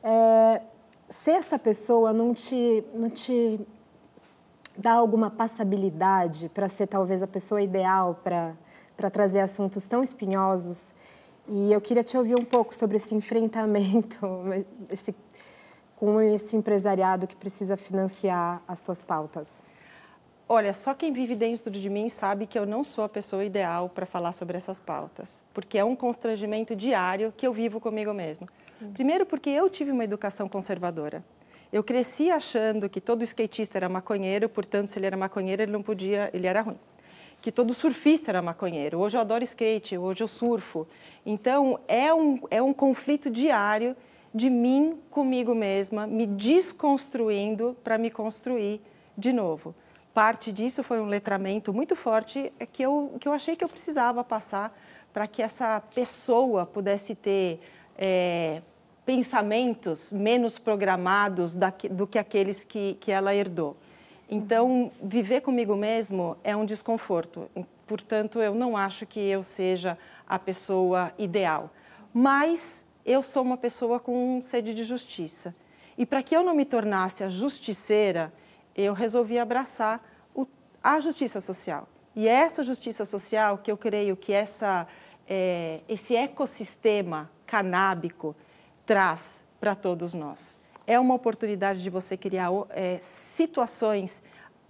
É, 0.02 0.60
se 1.08 1.30
essa 1.30 1.58
pessoa 1.58 2.12
não 2.12 2.34
te, 2.34 2.84
não 2.94 3.08
te 3.08 3.58
dá 4.76 4.92
alguma 4.92 5.30
passabilidade 5.30 6.48
para 6.48 6.68
ser 6.68 6.86
talvez 6.86 7.22
a 7.22 7.26
pessoa 7.26 7.60
ideal 7.60 8.20
para 8.22 9.10
trazer 9.10 9.40
assuntos 9.40 9.86
tão 9.86 10.02
espinhosos, 10.02 10.94
e 11.48 11.72
eu 11.72 11.80
queria 11.80 12.04
te 12.04 12.16
ouvir 12.16 12.38
um 12.38 12.44
pouco 12.44 12.74
sobre 12.74 12.96
esse 12.96 13.14
enfrentamento 13.16 14.18
esse, 14.90 15.14
com 15.96 16.20
esse 16.20 16.56
empresariado 16.56 17.26
que 17.26 17.36
precisa 17.36 17.76
financiar 17.76 18.62
as 18.66 18.80
tuas 18.80 19.02
pautas. 19.02 19.48
Olha, 20.48 20.72
só 20.72 20.92
quem 20.92 21.12
vive 21.12 21.34
dentro 21.34 21.70
de 21.70 21.88
mim 21.88 22.08
sabe 22.08 22.46
que 22.46 22.58
eu 22.58 22.66
não 22.66 22.84
sou 22.84 23.04
a 23.04 23.08
pessoa 23.08 23.44
ideal 23.44 23.88
para 23.88 24.04
falar 24.04 24.32
sobre 24.32 24.56
essas 24.56 24.78
pautas, 24.78 25.44
porque 25.54 25.78
é 25.78 25.84
um 25.84 25.96
constrangimento 25.96 26.76
diário 26.76 27.32
que 27.34 27.46
eu 27.46 27.52
vivo 27.52 27.80
comigo 27.80 28.12
mesmo. 28.12 28.48
Primeiro, 28.92 29.24
porque 29.24 29.48
eu 29.48 29.70
tive 29.70 29.92
uma 29.92 30.04
educação 30.04 30.48
conservadora. 30.48 31.24
Eu 31.72 31.82
cresci 31.82 32.30
achando 32.30 32.88
que 32.88 33.00
todo 33.00 33.22
skatista 33.22 33.78
era 33.78 33.88
maconheiro, 33.88 34.48
portanto, 34.48 34.88
se 34.88 34.98
ele 34.98 35.06
era 35.06 35.16
maconheiro, 35.16 35.62
ele 35.62 35.72
não 35.72 35.82
podia, 35.82 36.30
ele 36.34 36.46
era 36.46 36.60
ruim. 36.60 36.78
Que 37.40 37.50
todo 37.50 37.72
surfista 37.72 38.30
era 38.30 38.42
maconheiro. 38.42 38.98
Hoje 38.98 39.16
eu 39.16 39.20
adoro 39.20 39.42
skate, 39.42 39.96
hoje 39.96 40.22
eu 40.22 40.28
surfo. 40.28 40.86
Então, 41.24 41.80
é 41.88 42.12
um, 42.12 42.40
é 42.50 42.62
um 42.62 42.72
conflito 42.72 43.30
diário 43.30 43.96
de 44.34 44.50
mim 44.50 44.98
comigo 45.10 45.54
mesma, 45.54 46.06
me 46.06 46.26
desconstruindo 46.26 47.76
para 47.82 47.98
me 47.98 48.10
construir 48.10 48.80
de 49.16 49.32
novo 49.32 49.74
parte 50.12 50.52
disso 50.52 50.82
foi 50.82 51.00
um 51.00 51.06
letramento 51.06 51.72
muito 51.72 51.96
forte 51.96 52.52
é 52.58 52.66
que 52.66 52.82
eu, 52.82 53.14
que 53.18 53.26
eu 53.26 53.32
achei 53.32 53.56
que 53.56 53.64
eu 53.64 53.68
precisava 53.68 54.22
passar 54.22 54.76
para 55.12 55.26
que 55.26 55.42
essa 55.42 55.80
pessoa 55.94 56.66
pudesse 56.66 57.14
ter 57.14 57.60
é, 57.96 58.62
pensamentos 59.04 60.12
menos 60.12 60.58
programados 60.58 61.56
do 61.90 62.06
que 62.06 62.18
aqueles 62.18 62.64
que, 62.64 62.94
que 62.94 63.10
ela 63.10 63.34
herdou. 63.34 63.76
Então, 64.30 64.90
viver 65.02 65.40
comigo 65.40 65.76
mesmo 65.76 66.36
é 66.42 66.56
um 66.56 66.64
desconforto. 66.64 67.50
Portanto, 67.86 68.40
eu 68.40 68.54
não 68.54 68.76
acho 68.76 69.04
que 69.04 69.20
eu 69.20 69.42
seja 69.42 69.98
a 70.26 70.38
pessoa 70.38 71.12
ideal. 71.18 71.70
Mas 72.14 72.86
eu 73.04 73.22
sou 73.22 73.42
uma 73.42 73.56
pessoa 73.56 73.98
com 74.00 74.40
sede 74.40 74.72
de 74.72 74.84
justiça. 74.84 75.54
E 75.98 76.06
para 76.06 76.22
que 76.22 76.34
eu 76.34 76.42
não 76.42 76.54
me 76.54 76.64
tornasse 76.64 77.22
a 77.22 77.28
justiceira, 77.28 78.32
eu 78.74 78.94
resolvi 78.94 79.38
abraçar 79.38 80.02
o, 80.34 80.46
a 80.82 80.98
justiça 81.00 81.40
social. 81.40 81.86
E 82.14 82.28
é 82.28 82.32
essa 82.32 82.62
justiça 82.62 83.04
social 83.04 83.58
que 83.58 83.70
eu 83.70 83.76
creio 83.76 84.16
que 84.16 84.32
essa, 84.32 84.86
é, 85.28 85.80
esse 85.88 86.14
ecossistema 86.14 87.30
canábico 87.46 88.34
traz 88.92 89.46
para 89.58 89.74
todos 89.74 90.12
nós. 90.12 90.58
É 90.86 91.00
uma 91.00 91.14
oportunidade 91.14 91.82
de 91.82 91.88
você 91.88 92.14
criar 92.14 92.50
é, 92.68 92.98
situações 93.00 94.22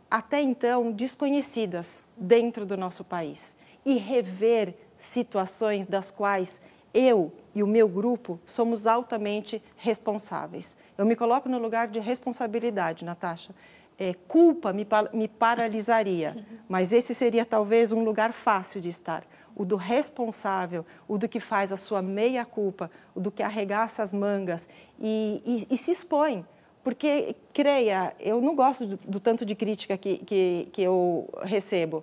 até 0.09 0.41
então 0.41 0.93
desconhecidas 0.93 2.01
dentro 2.17 2.65
do 2.65 2.77
nosso 2.77 3.03
país 3.03 3.57
e 3.85 3.99
rever 3.99 4.77
situações 4.97 5.89
das 5.89 6.13
quais 6.13 6.61
eu 6.95 7.33
e 7.53 7.65
o 7.65 7.67
meu 7.67 7.89
grupo 7.89 8.39
somos 8.47 8.87
altamente 8.87 9.61
responsáveis. 9.77 10.77
Eu 10.97 11.05
me 11.05 11.17
coloco 11.17 11.49
no 11.49 11.59
lugar 11.59 11.89
de 11.89 11.99
responsabilidade, 11.99 13.05
Natasha 13.05 13.53
é, 13.99 14.15
culpa 14.27 14.73
me, 14.73 14.87
me 15.13 15.29
paralisaria, 15.29 16.45
mas 16.69 16.93
esse 16.93 17.15
seria 17.15 17.45
talvez 17.45 17.93
um 17.93 18.03
lugar 18.03 18.33
fácil 18.33 18.81
de 18.81 18.89
estar. 18.89 19.25
O 19.55 19.65
do 19.65 19.77
responsável, 19.77 20.85
o 21.07 21.19
do 21.19 21.29
que 21.29 21.41
faz 21.41 21.73
a 21.73 21.77
sua 21.77 22.01
meia-culpa, 22.03 22.91
o 23.15 23.21
do 23.21 23.31
que 23.31 23.43
arregaça 23.43 24.03
as 24.03 24.13
mangas 24.13 24.69
e, 24.99 25.43
e, 25.45 25.75
e, 25.75 25.77
se 25.77 25.91
expõe. 25.91 26.45
Porque, 26.83 27.37
creia, 27.53 28.15
eu 28.19 28.41
não 28.41 28.57
gosto 28.57 28.87
do, 28.87 28.97
do 28.97 29.21
tanto 29.21 29.45
de 29.45 29.55
crítica 29.55 29.97
que, 29.97 30.19
que, 30.19 30.69
que, 30.73 30.83
eu 30.83 31.29
recebo, 31.43 32.03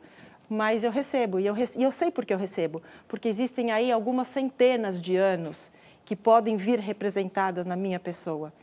mas 0.49 0.83
eu 0.83 0.91
recebo 0.91 1.39
e 1.39 1.45
eu, 1.45 1.55
e 1.57 1.83
eu 1.83 1.91
sei 1.91 2.11
por 2.11 2.25
que 2.25 2.33
eu 2.33 2.37
recebo. 2.37 2.81
Porque 3.07 3.27
existem 3.27 3.71
aí 3.71 3.91
algumas 3.91 4.27
centenas 4.27 5.01
de 5.01 5.15
anos 5.15 5.71
que 6.05 6.15
podem 6.15 6.55
vir 6.55 6.79
representadas 6.79 7.65
na 7.65 7.75
minha 7.75 7.99
pessoa 7.99 8.53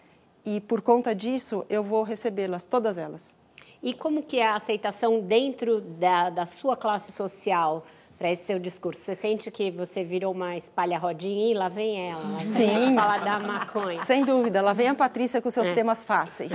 e 0.47 0.61
por 0.61 0.81
conta 0.81 1.13
disso 1.13 1.67
eu 1.69 1.83
vou 1.83 2.05
recebê-las, 2.05 2.65
todas 2.65 2.97
elas. 2.97 3.37
E 3.83 3.93
como 3.93 4.23
que 4.23 4.39
é 4.39 4.47
a 4.47 4.55
aceitação 4.55 5.21
dentro 5.21 5.81
da, 5.81 6.31
da 6.31 6.47
sua 6.47 6.77
classe 6.77 7.11
social 7.11 7.85
para 8.19 8.31
esse 8.31 8.45
seu 8.45 8.59
discurso? 8.59 9.01
Você 9.01 9.15
sente 9.15 9.51
que 9.51 9.71
você 9.71 10.03
virou 10.03 10.33
uma 10.33 10.57
espalha-rodinha 10.57 11.51
e 11.51 11.55
lá 11.55 11.69
vem 11.69 12.11
ela, 12.11 12.23
lá 12.23 12.47
Sim. 12.47 12.95
falar 12.95 13.25
da 13.25 13.39
maconha. 13.39 14.03
Sem 14.05 14.25
dúvida, 14.25 14.61
lá 14.61 14.73
vem 14.73 14.89
a 14.89 14.95
Patrícia 14.95 15.41
com 15.41 15.51
seus 15.51 15.69
é. 15.69 15.75
temas 15.75 16.03
fáceis. 16.03 16.53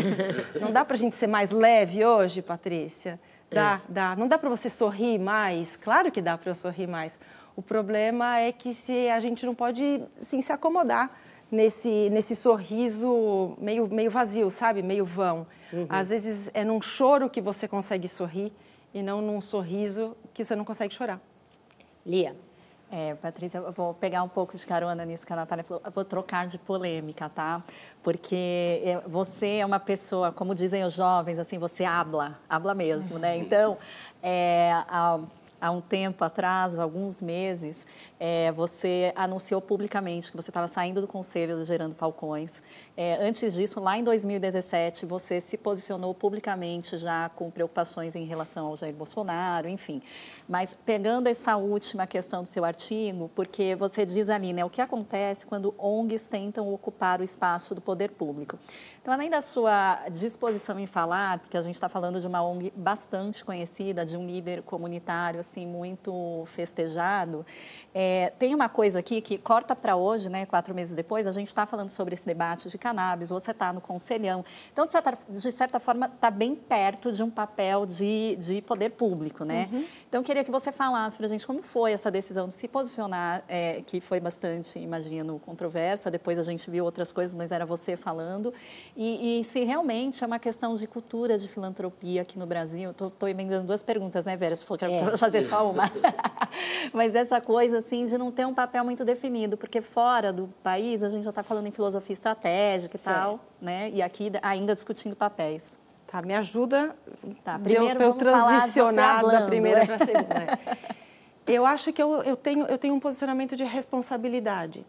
Não 0.59 0.71
dá 0.71 0.83
para 0.83 0.95
a 0.95 0.99
gente 0.99 1.15
ser 1.15 1.27
mais 1.27 1.51
leve 1.51 2.05
hoje, 2.05 2.41
Patrícia? 2.41 3.19
Dá, 3.49 3.81
é. 3.87 3.91
dá. 3.91 4.15
Não 4.15 4.27
dá 4.27 4.37
para 4.37 4.49
você 4.49 4.69
sorrir 4.69 5.19
mais? 5.19 5.77
Claro 5.77 6.11
que 6.11 6.21
dá 6.21 6.37
para 6.37 6.49
eu 6.49 6.55
sorrir 6.55 6.87
mais. 6.87 7.19
O 7.55 7.61
problema 7.61 8.39
é 8.39 8.51
que 8.51 8.73
se 8.73 9.09
a 9.09 9.19
gente 9.19 9.45
não 9.45 9.53
pode 9.53 10.01
sim, 10.19 10.39
se 10.41 10.51
acomodar 10.51 11.11
nesse, 11.51 12.09
nesse 12.09 12.35
sorriso 12.35 13.55
meio, 13.59 13.87
meio 13.87 14.09
vazio, 14.09 14.49
sabe? 14.49 14.81
Meio 14.81 15.05
vão. 15.05 15.45
Uhum. 15.71 15.85
Às 15.89 16.09
vezes 16.09 16.49
é 16.53 16.63
num 16.63 16.81
choro 16.81 17.29
que 17.29 17.41
você 17.41 17.67
consegue 17.67 18.07
sorrir 18.07 18.53
e 18.93 19.03
não 19.03 19.21
num 19.21 19.41
sorriso 19.41 20.15
que 20.33 20.43
você 20.43 20.55
não 20.55 20.63
consegue 20.63 20.93
chorar. 20.93 21.19
Lia. 22.05 22.35
É, 22.93 23.15
Patrícia, 23.15 23.59
eu 23.59 23.71
vou 23.71 23.93
pegar 23.93 24.21
um 24.21 24.27
pouco 24.27 24.57
de 24.57 24.67
carona 24.67 25.05
nisso 25.05 25.25
que 25.25 25.31
a 25.31 25.35
Natália 25.37 25.63
falou. 25.63 25.81
Eu 25.85 25.91
vou 25.91 26.03
trocar 26.03 26.45
de 26.45 26.57
polêmica, 26.57 27.29
tá? 27.29 27.63
Porque 28.03 28.81
é, 28.83 29.01
você 29.07 29.59
é 29.59 29.65
uma 29.65 29.79
pessoa, 29.79 30.33
como 30.33 30.53
dizem 30.53 30.83
os 30.83 30.93
jovens, 30.93 31.39
assim, 31.39 31.57
você 31.57 31.85
habla, 31.85 32.37
habla 32.49 32.75
mesmo, 32.75 33.17
né? 33.17 33.37
Então, 33.37 33.77
é, 34.21 34.73
a, 34.89 35.21
há 35.61 35.69
um 35.69 35.79
tempo 35.79 36.23
atrás, 36.23 36.77
alguns 36.77 37.21
meses, 37.21 37.85
é, 38.19 38.51
você 38.51 39.13
anunciou 39.15 39.61
publicamente 39.61 40.31
que 40.31 40.35
você 40.35 40.49
estava 40.49 40.67
saindo 40.67 40.99
do 40.99 41.07
Conselho 41.07 41.55
do 41.55 41.63
Gerando 41.63 41.93
Falcões. 41.93 42.63
É, 42.97 43.15
antes 43.21 43.53
disso, 43.53 43.79
lá 43.79 43.97
em 43.97 44.03
2017, 44.03 45.05
você 45.05 45.39
se 45.39 45.57
posicionou 45.57 46.13
publicamente 46.15 46.97
já 46.97 47.29
com 47.29 47.51
preocupações 47.51 48.15
em 48.15 48.25
relação 48.25 48.67
ao 48.67 48.75
Jair 48.75 48.95
Bolsonaro, 48.95 49.69
enfim. 49.69 50.01
Mas 50.49 50.75
pegando 50.85 51.27
essa 51.27 51.55
última 51.55 52.07
questão 52.07 52.41
do 52.41 52.49
seu 52.49 52.65
artigo, 52.65 53.29
porque 53.35 53.75
você 53.75 54.05
diz 54.05 54.29
ali, 54.29 54.51
né, 54.53 54.65
o 54.65 54.69
que 54.69 54.81
acontece 54.81 55.45
quando 55.45 55.75
ONGs 55.77 56.27
tentam 56.27 56.73
ocupar 56.73 57.21
o 57.21 57.23
espaço 57.23 57.75
do 57.75 57.81
poder 57.81 58.11
público. 58.11 58.57
Então, 59.01 59.15
além 59.15 59.31
da 59.31 59.41
sua 59.41 60.07
disposição 60.09 60.79
em 60.79 60.85
falar, 60.85 61.39
porque 61.39 61.57
a 61.57 61.61
gente 61.61 61.73
está 61.73 61.89
falando 61.89 62.19
de 62.19 62.27
uma 62.27 62.43
ONG 62.43 62.71
bastante 62.75 63.43
conhecida, 63.43 64.05
de 64.05 64.15
um 64.15 64.27
líder 64.27 64.61
comunitário 64.61 65.39
assim 65.39 65.65
muito 65.65 66.43
festejado, 66.45 67.43
é, 67.93 68.31
tem 68.39 68.55
uma 68.55 68.69
coisa 68.69 68.99
aqui 68.99 69.21
que 69.21 69.37
corta 69.37 69.75
para 69.75 69.95
hoje, 69.95 70.29
né, 70.29 70.45
quatro 70.45 70.73
meses 70.73 70.95
depois, 70.95 71.27
a 71.27 71.31
gente 71.31 71.47
está 71.47 71.65
falando 71.65 71.89
sobre 71.89 72.13
esse 72.13 72.25
debate 72.25 72.69
de 72.69 72.77
cannabis, 72.77 73.29
você 73.29 73.51
está 73.51 73.73
no 73.73 73.81
conselhão. 73.81 74.45
Então, 74.71 74.85
de 74.85 74.91
certa, 74.91 75.17
de 75.27 75.51
certa 75.51 75.79
forma, 75.79 76.05
está 76.05 76.31
bem 76.31 76.55
perto 76.55 77.11
de 77.11 77.21
um 77.21 77.29
papel 77.29 77.85
de, 77.85 78.37
de 78.37 78.61
poder 78.61 78.91
público, 78.91 79.43
né? 79.43 79.69
Uhum. 79.71 79.85
Então, 80.07 80.23
queria 80.23 80.43
que 80.43 80.51
você 80.51 80.71
falasse 80.71 81.17
para 81.17 81.25
a 81.25 81.29
gente 81.29 81.45
como 81.45 81.61
foi 81.61 81.91
essa 81.91 82.09
decisão 82.09 82.47
de 82.47 82.53
se 82.53 82.67
posicionar, 82.67 83.43
é, 83.47 83.81
que 83.85 83.99
foi 83.99 84.19
bastante, 84.19 84.79
imagino, 84.79 85.39
controversa. 85.39 86.09
Depois 86.11 86.37
a 86.37 86.43
gente 86.43 86.69
viu 86.69 86.85
outras 86.85 87.11
coisas, 87.11 87.33
mas 87.33 87.51
era 87.51 87.65
você 87.65 87.97
falando. 87.97 88.53
E, 88.95 89.39
e 89.39 89.43
se 89.43 89.63
realmente 89.63 90.23
é 90.23 90.27
uma 90.27 90.39
questão 90.39 90.75
de 90.75 90.87
cultura 90.87 91.37
de 91.37 91.47
filantropia 91.47 92.21
aqui 92.21 92.37
no 92.37 92.45
Brasil. 92.45 92.91
Estou 92.91 93.27
emendando 93.27 93.67
duas 93.67 93.83
perguntas, 93.83 94.25
né, 94.25 94.35
Vera? 94.35 94.55
Você 94.55 94.65
falou 94.65 94.79
que 94.79 94.85
é. 94.85 95.17
fazer 95.17 95.43
só 95.43 95.69
uma. 95.69 95.91
mas 96.93 97.15
essa 97.15 97.39
coisa, 97.41 97.80
assim, 97.81 98.05
de 98.05 98.17
não 98.17 98.31
ter 98.31 98.47
um 98.47 98.53
papel 98.53 98.83
muito 98.83 99.03
definido, 99.03 99.57
porque 99.57 99.81
fora 99.81 100.31
do 100.31 100.47
país 100.63 101.03
a 101.03 101.09
gente 101.09 101.23
já 101.23 101.29
está 101.29 101.43
falando 101.43 101.67
em 101.67 101.71
filosofia 101.71 102.13
estratégica 102.13 102.95
e 102.95 102.99
certo. 102.99 103.17
tal, 103.17 103.39
né? 103.61 103.89
E 103.91 104.01
aqui 104.01 104.31
ainda 104.41 104.73
discutindo 104.73 105.15
papéis. 105.15 105.79
Tá, 106.07 106.21
me 106.21 106.35
ajuda 106.35 106.95
tá, 107.43 107.57
primeiro 107.57 107.95
para 107.95 108.05
eu 108.05 108.13
transicionar 108.13 109.25
da 109.25 109.45
primeira 109.45 109.85
para 109.85 109.95
a 109.95 109.99
segunda. 109.99 110.59
eu 111.47 111.65
acho 111.65 111.93
que 111.93 112.01
eu, 112.01 112.21
eu, 112.23 112.35
tenho, 112.35 112.65
eu 112.65 112.77
tenho 112.77 112.93
um 112.93 112.99
posicionamento 112.99 113.55
de 113.55 113.63
responsabilidade. 113.63 114.85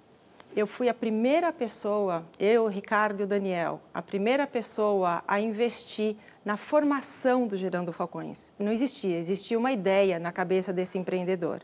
eu 0.57 0.67
fui 0.67 0.89
a 0.89 0.95
primeira 0.95 1.53
pessoa, 1.53 2.25
eu, 2.41 2.67
Ricardo 2.67 3.21
e 3.21 3.25
o 3.25 3.27
Daniel, 3.27 3.81
a 3.95 4.03
primeira 4.03 4.47
pessoa 4.49 5.23
a 5.27 5.41
investir 5.41 6.17
na 6.45 6.57
formação 6.57 7.47
do 7.47 7.57
Gerando 7.57 7.93
Falcões. 7.93 8.53
Não 8.59 8.73
existia, 8.73 9.17
existia 9.17 9.59
uma 9.59 9.71
ideia 9.71 10.19
na 10.19 10.33
cabeça 10.33 10.73
desse 10.73 10.99
empreendedor. 10.99 11.63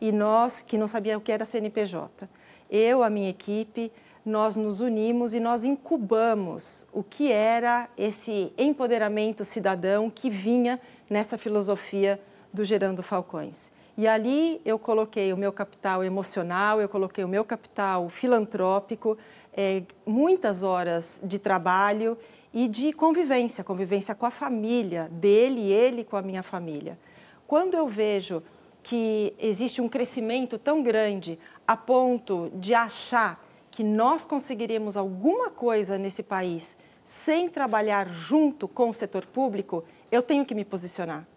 E 0.00 0.12
nós, 0.12 0.62
que 0.62 0.78
não 0.78 0.86
sabíamos 0.86 1.22
o 1.22 1.24
que 1.24 1.32
era 1.32 1.44
CNPJ, 1.44 2.28
eu, 2.70 3.02
a 3.02 3.10
minha 3.10 3.30
equipe, 3.30 3.90
nós 4.24 4.56
nos 4.56 4.80
unimos 4.80 5.32
e 5.34 5.40
nós 5.40 5.64
incubamos 5.64 6.86
o 6.92 7.02
que 7.02 7.32
era 7.32 7.88
esse 7.96 8.52
empoderamento 8.58 9.44
cidadão 9.44 10.10
que 10.10 10.28
vinha 10.28 10.78
nessa 11.08 11.38
filosofia 11.38 12.20
do 12.52 12.64
Gerando 12.64 13.02
Falcões. 13.02 13.72
E 13.96 14.06
ali 14.06 14.60
eu 14.64 14.78
coloquei 14.78 15.32
o 15.32 15.36
meu 15.36 15.52
capital 15.52 16.04
emocional, 16.04 16.80
eu 16.80 16.88
coloquei 16.88 17.24
o 17.24 17.28
meu 17.28 17.44
capital 17.44 18.08
filantrópico, 18.08 19.18
é, 19.52 19.82
muitas 20.06 20.62
horas 20.62 21.20
de 21.24 21.38
trabalho 21.38 22.16
e 22.54 22.68
de 22.68 22.92
convivência, 22.92 23.64
convivência 23.64 24.14
com 24.14 24.24
a 24.24 24.30
família 24.30 25.08
dele 25.10 25.72
ele 25.72 26.04
com 26.04 26.16
a 26.16 26.22
minha 26.22 26.42
família. 26.42 26.98
Quando 27.46 27.74
eu 27.74 27.88
vejo 27.88 28.42
que 28.88 29.34
existe 29.38 29.82
um 29.82 29.88
crescimento 29.88 30.58
tão 30.58 30.82
grande 30.82 31.38
a 31.66 31.76
ponto 31.76 32.50
de 32.54 32.72
achar 32.72 33.46
que 33.70 33.84
nós 33.84 34.24
conseguiríamos 34.24 34.96
alguma 34.96 35.50
coisa 35.50 35.98
nesse 35.98 36.22
país 36.22 36.74
sem 37.04 37.50
trabalhar 37.50 38.08
junto 38.10 38.66
com 38.66 38.88
o 38.88 38.94
setor 38.94 39.26
público, 39.26 39.84
eu 40.10 40.22
tenho 40.22 40.42
que 40.42 40.54
me 40.54 40.64
posicionar 40.64 41.28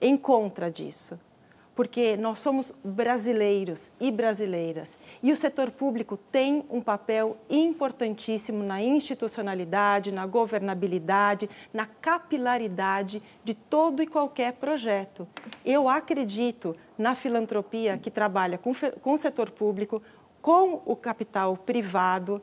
em 0.00 0.16
contra 0.16 0.68
disso 0.72 1.16
porque 1.78 2.16
nós 2.16 2.40
somos 2.40 2.72
brasileiros 2.82 3.92
e 4.00 4.10
brasileiras. 4.10 4.98
E 5.22 5.30
o 5.30 5.36
setor 5.36 5.70
público 5.70 6.16
tem 6.16 6.64
um 6.68 6.80
papel 6.80 7.36
importantíssimo 7.48 8.64
na 8.64 8.82
institucionalidade, 8.82 10.10
na 10.10 10.26
governabilidade, 10.26 11.48
na 11.72 11.86
capilaridade 11.86 13.22
de 13.44 13.54
todo 13.54 14.02
e 14.02 14.08
qualquer 14.08 14.54
projeto. 14.54 15.24
Eu 15.64 15.88
acredito 15.88 16.74
na 16.98 17.14
filantropia 17.14 17.96
que 17.96 18.10
trabalha 18.10 18.58
com, 18.58 18.72
com 19.00 19.12
o 19.12 19.16
setor 19.16 19.48
público, 19.48 20.02
com 20.42 20.82
o 20.84 20.96
capital 20.96 21.56
privado, 21.56 22.42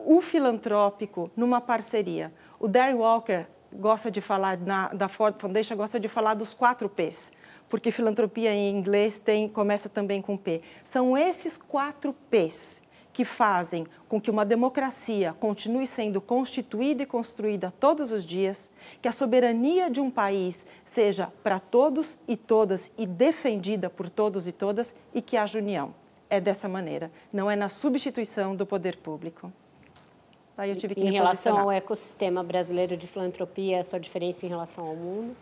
o 0.00 0.20
filantrópico 0.20 1.30
numa 1.36 1.60
parceria. 1.60 2.32
O 2.58 2.66
Darry 2.66 2.94
Walker 2.94 3.46
gosta 3.72 4.10
de 4.10 4.20
falar, 4.20 4.58
na, 4.58 4.88
da 4.88 5.06
Ford 5.06 5.36
Foundation, 5.38 5.76
gosta 5.76 6.00
de 6.00 6.08
falar 6.08 6.34
dos 6.34 6.52
quatro 6.52 6.88
P's 6.88 7.30
porque 7.68 7.90
filantropia 7.90 8.52
em 8.52 8.70
inglês 8.70 9.18
tem, 9.18 9.48
começa 9.48 9.88
também 9.88 10.22
com 10.22 10.36
P. 10.36 10.62
São 10.82 11.16
esses 11.16 11.56
quatro 11.56 12.14
P's 12.30 12.82
que 13.18 13.24
fazem 13.24 13.84
com 14.08 14.20
que 14.20 14.30
uma 14.30 14.44
democracia 14.44 15.34
continue 15.40 15.86
sendo 15.86 16.20
constituída 16.20 17.02
e 17.02 17.06
construída 17.06 17.72
todos 17.80 18.12
os 18.12 18.24
dias, 18.24 18.70
que 19.02 19.08
a 19.08 19.12
soberania 19.12 19.90
de 19.90 20.00
um 20.00 20.08
país 20.08 20.64
seja 20.84 21.32
para 21.42 21.58
todos 21.58 22.20
e 22.28 22.36
todas 22.36 22.92
e 22.96 23.04
defendida 23.04 23.90
por 23.90 24.08
todos 24.08 24.46
e 24.46 24.52
todas 24.52 24.94
e 25.12 25.20
que 25.20 25.36
haja 25.36 25.58
união. 25.58 25.92
É 26.30 26.40
dessa 26.40 26.68
maneira, 26.68 27.10
não 27.32 27.50
é 27.50 27.56
na 27.56 27.68
substituição 27.68 28.54
do 28.54 28.64
poder 28.64 28.96
público. 28.98 29.52
Aí 30.56 30.70
eu 30.70 30.76
tive 30.76 30.94
que 30.94 31.00
em 31.00 31.10
relação 31.10 31.58
ao 31.58 31.72
ecossistema 31.72 32.44
brasileiro 32.44 32.96
de 32.96 33.08
filantropia, 33.08 33.80
a 33.80 33.82
sua 33.82 33.98
diferença 33.98 34.46
em 34.46 34.48
relação 34.48 34.86
ao 34.86 34.94
mundo? 34.94 35.34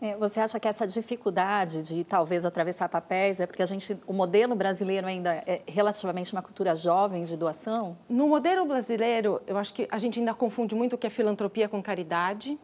É, 0.00 0.16
você 0.16 0.38
acha 0.38 0.60
que 0.60 0.68
essa 0.68 0.86
dificuldade 0.86 1.82
de 1.82 2.04
talvez 2.04 2.44
atravessar 2.44 2.88
papéis 2.88 3.40
é 3.40 3.46
porque 3.46 3.62
a 3.62 3.66
gente, 3.66 3.98
o 4.06 4.12
modelo 4.12 4.54
brasileiro 4.54 5.06
ainda 5.06 5.42
é 5.46 5.62
relativamente 5.66 6.32
uma 6.32 6.42
cultura 6.42 6.74
jovem 6.76 7.24
de 7.24 7.36
doação? 7.36 7.96
No 8.08 8.28
modelo 8.28 8.64
brasileiro, 8.64 9.40
eu 9.46 9.58
acho 9.58 9.74
que 9.74 9.88
a 9.90 9.98
gente 9.98 10.20
ainda 10.20 10.32
confunde 10.34 10.74
muito 10.74 10.92
o 10.92 10.98
que 10.98 11.06
é 11.06 11.10
filantropia 11.10 11.68
com 11.68 11.82
caridade. 11.82 12.58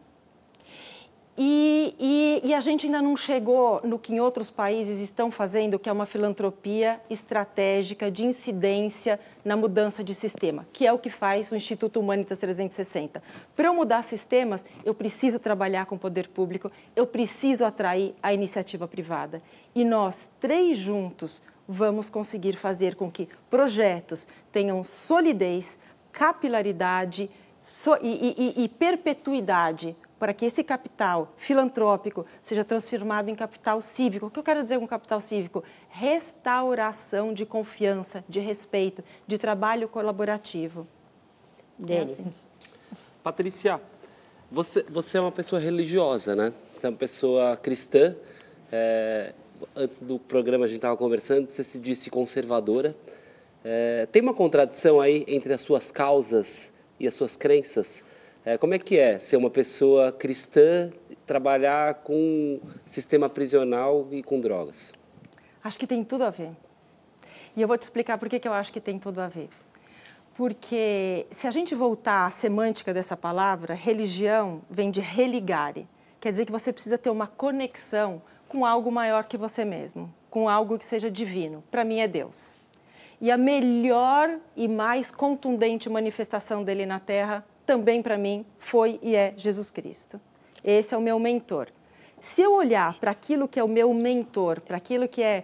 E, 1.37 1.93
e, 1.99 2.41
e, 2.49 2.53
a 2.53 2.61
gente 2.61 2.85
ainda 2.85 3.01
não 3.01 3.17
chegou 3.17 3.81
no 3.83 3.99
que 3.99 4.13
em 4.13 4.21
outros 4.21 4.49
países 4.49 5.01
estão 5.01 5.29
fazendo, 5.29 5.77
que 5.77 5.89
é 5.89 5.91
uma 5.91 6.05
filantropia 6.05 7.01
estratégica 7.09 8.09
de 8.09 8.25
incidência 8.25 9.19
na 9.43 9.57
mudança 9.57 10.01
de 10.01 10.15
sistema, 10.15 10.65
que 10.71 10.87
é 10.87 10.93
o 10.93 10.97
que 10.97 11.09
faz 11.09 11.51
o 11.51 11.55
Instituto 11.55 11.99
Humanitas 11.99 12.37
360. 12.37 13.21
Para 13.53 13.67
eu 13.67 13.73
mudar 13.73 14.01
sistemas, 14.01 14.63
eu 14.85 14.93
preciso 14.93 15.37
trabalhar 15.37 15.85
com 15.87 15.95
o 15.95 15.99
poder 15.99 16.29
público, 16.29 16.71
eu 16.95 17.05
preciso 17.05 17.65
atrair 17.65 18.15
a 18.23 18.33
iniciativa 18.33 18.87
privada. 18.87 19.41
E 19.75 19.83
nós, 19.83 20.29
três 20.39 20.77
juntos, 20.77 21.43
vamos 21.67 22.09
conseguir 22.09 22.55
fazer 22.55 22.95
com 22.95 23.11
que 23.11 23.27
projetos 23.49 24.25
tenham 24.53 24.81
solidez, 24.85 25.77
capilaridade 26.13 27.29
so, 27.59 27.97
e, 28.01 28.53
e, 28.57 28.63
e 28.63 28.69
perpetuidade 28.69 29.97
para 30.25 30.33
que 30.33 30.43
esse 30.43 30.63
capital 30.63 31.31
filantrópico 31.37 32.25
seja 32.41 32.63
transformado 32.63 33.29
em 33.29 33.35
capital 33.35 33.79
cívico. 33.79 34.25
O 34.25 34.31
que 34.31 34.39
eu 34.39 34.43
quero 34.43 34.63
dizer 34.63 34.79
com 34.79 34.87
capital 34.87 35.21
cívico? 35.21 35.63
Restauração 35.87 37.31
de 37.31 37.45
confiança, 37.45 38.25
de 38.27 38.39
respeito, 38.39 39.03
de 39.27 39.37
trabalho 39.37 39.87
colaborativo. 39.87 40.87
Denis. 41.77 42.09
É 42.09 42.11
assim. 42.11 42.33
Patrícia, 43.21 43.79
você, 44.51 44.83
você 44.89 45.19
é 45.19 45.21
uma 45.21 45.31
pessoa 45.31 45.61
religiosa, 45.61 46.35
né? 46.35 46.51
Você 46.75 46.87
é 46.87 46.89
uma 46.89 46.97
pessoa 46.97 47.55
cristã. 47.55 48.15
É, 48.71 49.31
antes 49.75 50.01
do 50.01 50.17
programa 50.17 50.65
a 50.65 50.67
gente 50.67 50.77
estava 50.77 50.97
conversando, 50.97 51.47
você 51.47 51.63
se 51.63 51.77
disse 51.77 52.09
conservadora. 52.09 52.95
É, 53.63 54.07
tem 54.11 54.23
uma 54.23 54.33
contradição 54.33 54.99
aí 54.99 55.23
entre 55.27 55.53
as 55.53 55.61
suas 55.61 55.91
causas 55.91 56.73
e 56.99 57.07
as 57.07 57.13
suas 57.13 57.35
crenças? 57.35 58.03
É, 58.47 58.59
como 58.59 58.75
é 58.75 58.77
que 58.77 58.95
é 58.95 59.17
ser 59.17 59.37
uma 59.37 59.49
pessoa 59.49 60.11
cristã 60.11 60.91
trabalhar 61.25 61.95
com 61.95 62.59
sistema 62.85 63.27
prisional 63.27 64.07
e 64.11 64.21
com 64.21 64.39
drogas? 64.39 64.91
Acho 65.63 65.79
que 65.79 65.87
tem 65.87 66.03
tudo 66.03 66.25
a 66.25 66.29
ver. 66.29 66.51
E 67.57 67.61
eu 67.63 67.67
vou 67.67 67.75
te 67.75 67.81
explicar 67.81 68.19
por 68.19 68.29
que, 68.29 68.39
que 68.39 68.47
eu 68.47 68.53
acho 68.53 68.71
que 68.71 68.79
tem 68.79 68.99
tudo 68.99 69.19
a 69.19 69.27
ver. 69.27 69.49
Porque 70.35 71.25
se 71.31 71.47
a 71.47 71.51
gente 71.51 71.73
voltar 71.73 72.27
à 72.27 72.29
semântica 72.29 72.93
dessa 72.93 73.17
palavra, 73.17 73.73
religião 73.73 74.61
vem 74.69 74.91
de 74.91 75.01
religare. 75.01 75.87
Quer 76.21 76.29
dizer 76.29 76.45
que 76.45 76.51
você 76.51 76.71
precisa 76.71 76.99
ter 76.99 77.09
uma 77.09 77.25
conexão 77.25 78.21
com 78.47 78.63
algo 78.63 78.91
maior 78.91 79.23
que 79.23 79.37
você 79.37 79.65
mesmo, 79.65 80.13
com 80.29 80.47
algo 80.47 80.77
que 80.77 80.85
seja 80.85 81.09
divino. 81.09 81.63
Para 81.71 81.83
mim 81.83 81.99
é 81.99 82.07
Deus. 82.07 82.59
E 83.19 83.31
a 83.31 83.37
melhor 83.39 84.37
e 84.55 84.67
mais 84.67 85.09
contundente 85.09 85.89
manifestação 85.89 86.63
dele 86.63 86.85
na 86.85 86.99
Terra 86.99 87.43
também 87.65 88.01
para 88.01 88.17
mim 88.17 88.45
foi 88.57 88.99
e 89.01 89.15
é 89.15 89.33
Jesus 89.35 89.71
Cristo. 89.71 90.19
Esse 90.63 90.95
é 90.95 90.97
o 90.97 91.01
meu 91.01 91.19
mentor. 91.19 91.67
Se 92.19 92.41
eu 92.41 92.53
olhar 92.55 92.97
para 92.99 93.11
aquilo 93.11 93.47
que 93.47 93.59
é 93.59 93.63
o 93.63 93.67
meu 93.67 93.93
mentor, 93.93 94.61
para 94.61 94.77
aquilo 94.77 95.07
que 95.07 95.21
é 95.21 95.43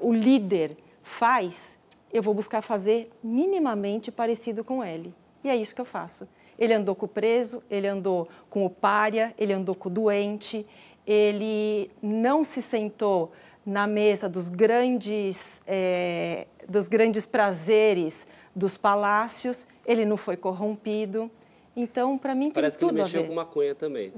o 0.00 0.12
líder 0.12 0.76
faz, 1.02 1.78
eu 2.12 2.22
vou 2.22 2.34
buscar 2.34 2.62
fazer 2.62 3.10
minimamente 3.22 4.10
parecido 4.10 4.64
com 4.64 4.82
ele. 4.82 5.14
E 5.44 5.48
é 5.48 5.54
isso 5.54 5.74
que 5.74 5.80
eu 5.80 5.84
faço. 5.84 6.26
Ele 6.58 6.72
andou 6.72 6.94
com 6.94 7.06
o 7.06 7.08
preso, 7.08 7.62
ele 7.70 7.86
andou 7.86 8.28
com 8.48 8.64
o 8.64 8.70
pária, 8.70 9.34
ele 9.38 9.52
andou 9.52 9.74
com 9.74 9.88
o 9.88 9.92
doente, 9.92 10.66
ele 11.06 11.90
não 12.02 12.42
se 12.42 12.62
sentou 12.62 13.30
na 13.64 13.86
mesa 13.86 14.28
dos 14.28 14.48
grandes, 14.48 15.62
é, 15.66 16.46
dos 16.68 16.88
grandes 16.88 17.26
prazeres 17.26 18.26
dos 18.54 18.78
palácios, 18.78 19.68
ele 19.84 20.04
não 20.04 20.16
foi 20.16 20.36
corrompido. 20.36 21.30
Então, 21.76 22.16
para 22.16 22.34
mim, 22.34 22.46
tem 22.46 22.54
Parece 22.54 22.78
tudo 22.78 22.88
que 22.88 22.94
ele 22.94 23.02
mexeu 23.02 23.20
a 23.20 23.22
ver. 23.24 23.28
com 23.28 23.34
maconha 23.34 23.74
também. 23.74 24.10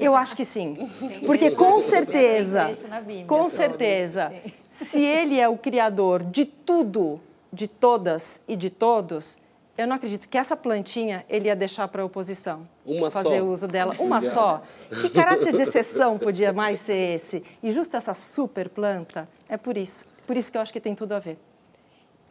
Eu 0.00 0.16
acho 0.16 0.34
que 0.34 0.44
sim. 0.44 0.88
Porque 1.26 1.50
com 1.50 1.78
certeza, 1.78 2.70
com 3.26 3.48
certeza, 3.50 4.32
se 4.70 5.02
ele 5.02 5.38
é 5.38 5.46
o 5.46 5.58
criador 5.58 6.22
de 6.24 6.46
tudo, 6.46 7.20
de 7.52 7.68
todas 7.68 8.40
e 8.48 8.56
de 8.56 8.70
todos, 8.70 9.38
eu 9.76 9.86
não 9.86 9.96
acredito 9.96 10.28
que 10.28 10.38
essa 10.38 10.56
plantinha 10.56 11.26
ele 11.28 11.48
ia 11.48 11.56
deixar 11.56 11.88
para 11.88 12.00
a 12.00 12.04
oposição. 12.06 12.66
Uma 12.86 13.10
fazer 13.10 13.40
só. 13.40 13.44
uso 13.44 13.68
dela. 13.68 13.94
Uma 13.98 14.20
só. 14.20 14.62
Que 15.02 15.10
caráter 15.10 15.52
de 15.52 15.62
exceção 15.62 16.18
podia 16.18 16.52
mais 16.52 16.78
ser 16.78 17.14
esse? 17.16 17.42
E 17.62 17.70
justo 17.70 17.96
essa 17.96 18.14
super 18.14 18.68
planta, 18.68 19.28
é 19.48 19.56
por 19.56 19.76
isso. 19.76 20.06
Por 20.26 20.36
isso 20.36 20.50
que 20.50 20.56
eu 20.56 20.62
acho 20.62 20.72
que 20.72 20.80
tem 20.80 20.94
tudo 20.94 21.12
a 21.12 21.18
ver. 21.18 21.36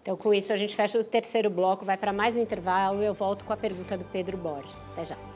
Então, 0.03 0.17
com 0.17 0.33
isso, 0.33 0.51
a 0.51 0.57
gente 0.57 0.75
fecha 0.75 0.99
o 0.99 1.03
terceiro 1.03 1.49
bloco, 1.49 1.85
vai 1.85 1.95
para 1.95 2.11
mais 2.11 2.35
um 2.35 2.39
intervalo 2.41 3.01
e 3.01 3.05
eu 3.05 3.13
volto 3.13 3.45
com 3.45 3.53
a 3.53 3.57
pergunta 3.57 3.97
do 3.97 4.03
Pedro 4.03 4.35
Borges. 4.35 4.75
Até 4.91 5.05
já. 5.05 5.32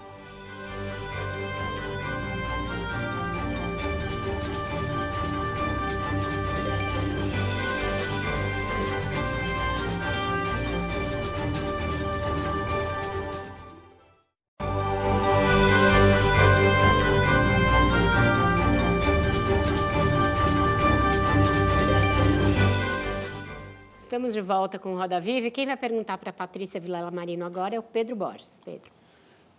Estamos 24.28 24.44
de 24.44 24.54
volta 24.54 24.78
com 24.78 24.94
o 24.94 24.98
Roda 24.98 25.22
Viva. 25.22 25.50
Quem 25.50 25.66
vai 25.66 25.78
perguntar 25.78 26.18
para 26.18 26.32
a 26.32 26.34
Patrícia 26.34 26.82
Vilela 26.82 27.10
Marino 27.10 27.46
agora 27.46 27.76
é 27.76 27.80
o 27.80 27.84
Pedro 27.84 28.14
Borges. 28.14 28.62
Pedro. 28.66 28.92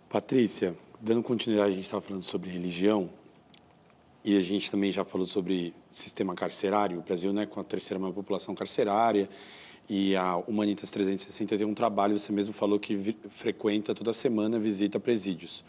Patrícia, 0.07 0.75
dando 1.01 1.23
continuidade, 1.23 1.71
a 1.71 1.73
gente 1.73 1.85
estava 1.85 2.03
falando 2.03 2.21
sobre 2.21 2.51
religião 2.51 3.09
e 4.23 4.37
a 4.37 4.39
gente 4.39 4.69
também 4.69 4.91
já 4.91 5.03
falou 5.03 5.25
sobre 5.25 5.73
sistema 5.91 6.35
carcerário. 6.35 6.99
O 6.99 7.01
Brasil, 7.01 7.33
né, 7.33 7.47
com 7.47 7.59
a 7.59 7.63
terceira 7.63 7.99
maior 7.99 8.13
população 8.13 8.53
carcerária 8.53 9.27
e 9.89 10.15
a 10.15 10.37
Humanitas 10.37 10.91
360 10.91 11.57
tem 11.57 11.65
um 11.65 11.73
trabalho, 11.73 12.19
você 12.19 12.31
mesmo 12.31 12.53
falou 12.53 12.79
que 12.79 13.17
frequenta 13.31 13.95
toda 13.95 14.13
semana, 14.13 14.59
visita 14.59 14.99
presídios. 14.99 15.63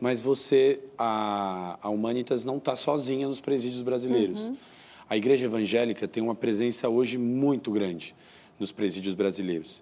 Mas 0.00 0.20
você, 0.20 0.80
a, 0.96 1.78
a 1.82 1.90
Humanitas 1.90 2.46
não 2.46 2.56
está 2.56 2.74
sozinha 2.76 3.28
nos 3.28 3.42
presídios 3.42 3.82
brasileiros. 3.82 4.48
Uhum. 4.48 4.56
A 5.06 5.18
igreja 5.18 5.44
evangélica 5.44 6.08
tem 6.08 6.22
uma 6.22 6.34
presença 6.34 6.88
hoje 6.88 7.18
muito 7.18 7.70
grande 7.70 8.14
nos 8.58 8.72
presídios 8.72 9.14
brasileiros. 9.14 9.80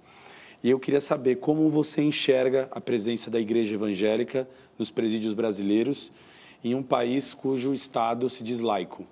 E 0.63 0.71
eu 0.71 0.81
queria 0.81 1.01
saber 1.01 1.37
como 1.37 1.71
você 1.71 2.03
enxerga 2.03 2.69
a 2.71 2.81
presença 2.81 3.31
da 3.31 3.39
igreja 3.39 3.75
evangélica 3.75 4.49
nos 4.79 4.91
presídios 4.91 5.35
brasileiros 5.35 6.11
em 6.65 6.75
um 6.75 6.83
país 6.83 7.33
cujo 7.35 7.73
Estado 7.73 8.29
se 8.29 8.43
diz 8.43 8.61
laico. 8.61 9.07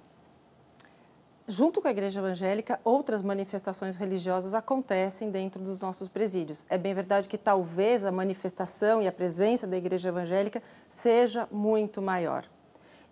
Junto 1.46 1.82
com 1.82 1.88
a 1.88 1.90
igreja 1.90 2.20
evangélica, 2.20 2.80
outras 2.82 3.20
manifestações 3.20 3.96
religiosas 3.96 4.54
acontecem 4.54 5.30
dentro 5.30 5.62
dos 5.62 5.78
nossos 5.78 6.08
presídios. 6.08 6.64
É 6.70 6.78
bem 6.78 6.94
verdade 6.94 7.28
que 7.28 7.36
talvez 7.36 8.02
a 8.02 8.10
manifestação 8.10 9.02
e 9.02 9.06
a 9.06 9.12
presença 9.12 9.66
da 9.66 9.76
igreja 9.76 10.08
evangélica 10.08 10.62
seja 10.88 11.46
muito 11.52 12.00
maior. 12.00 12.46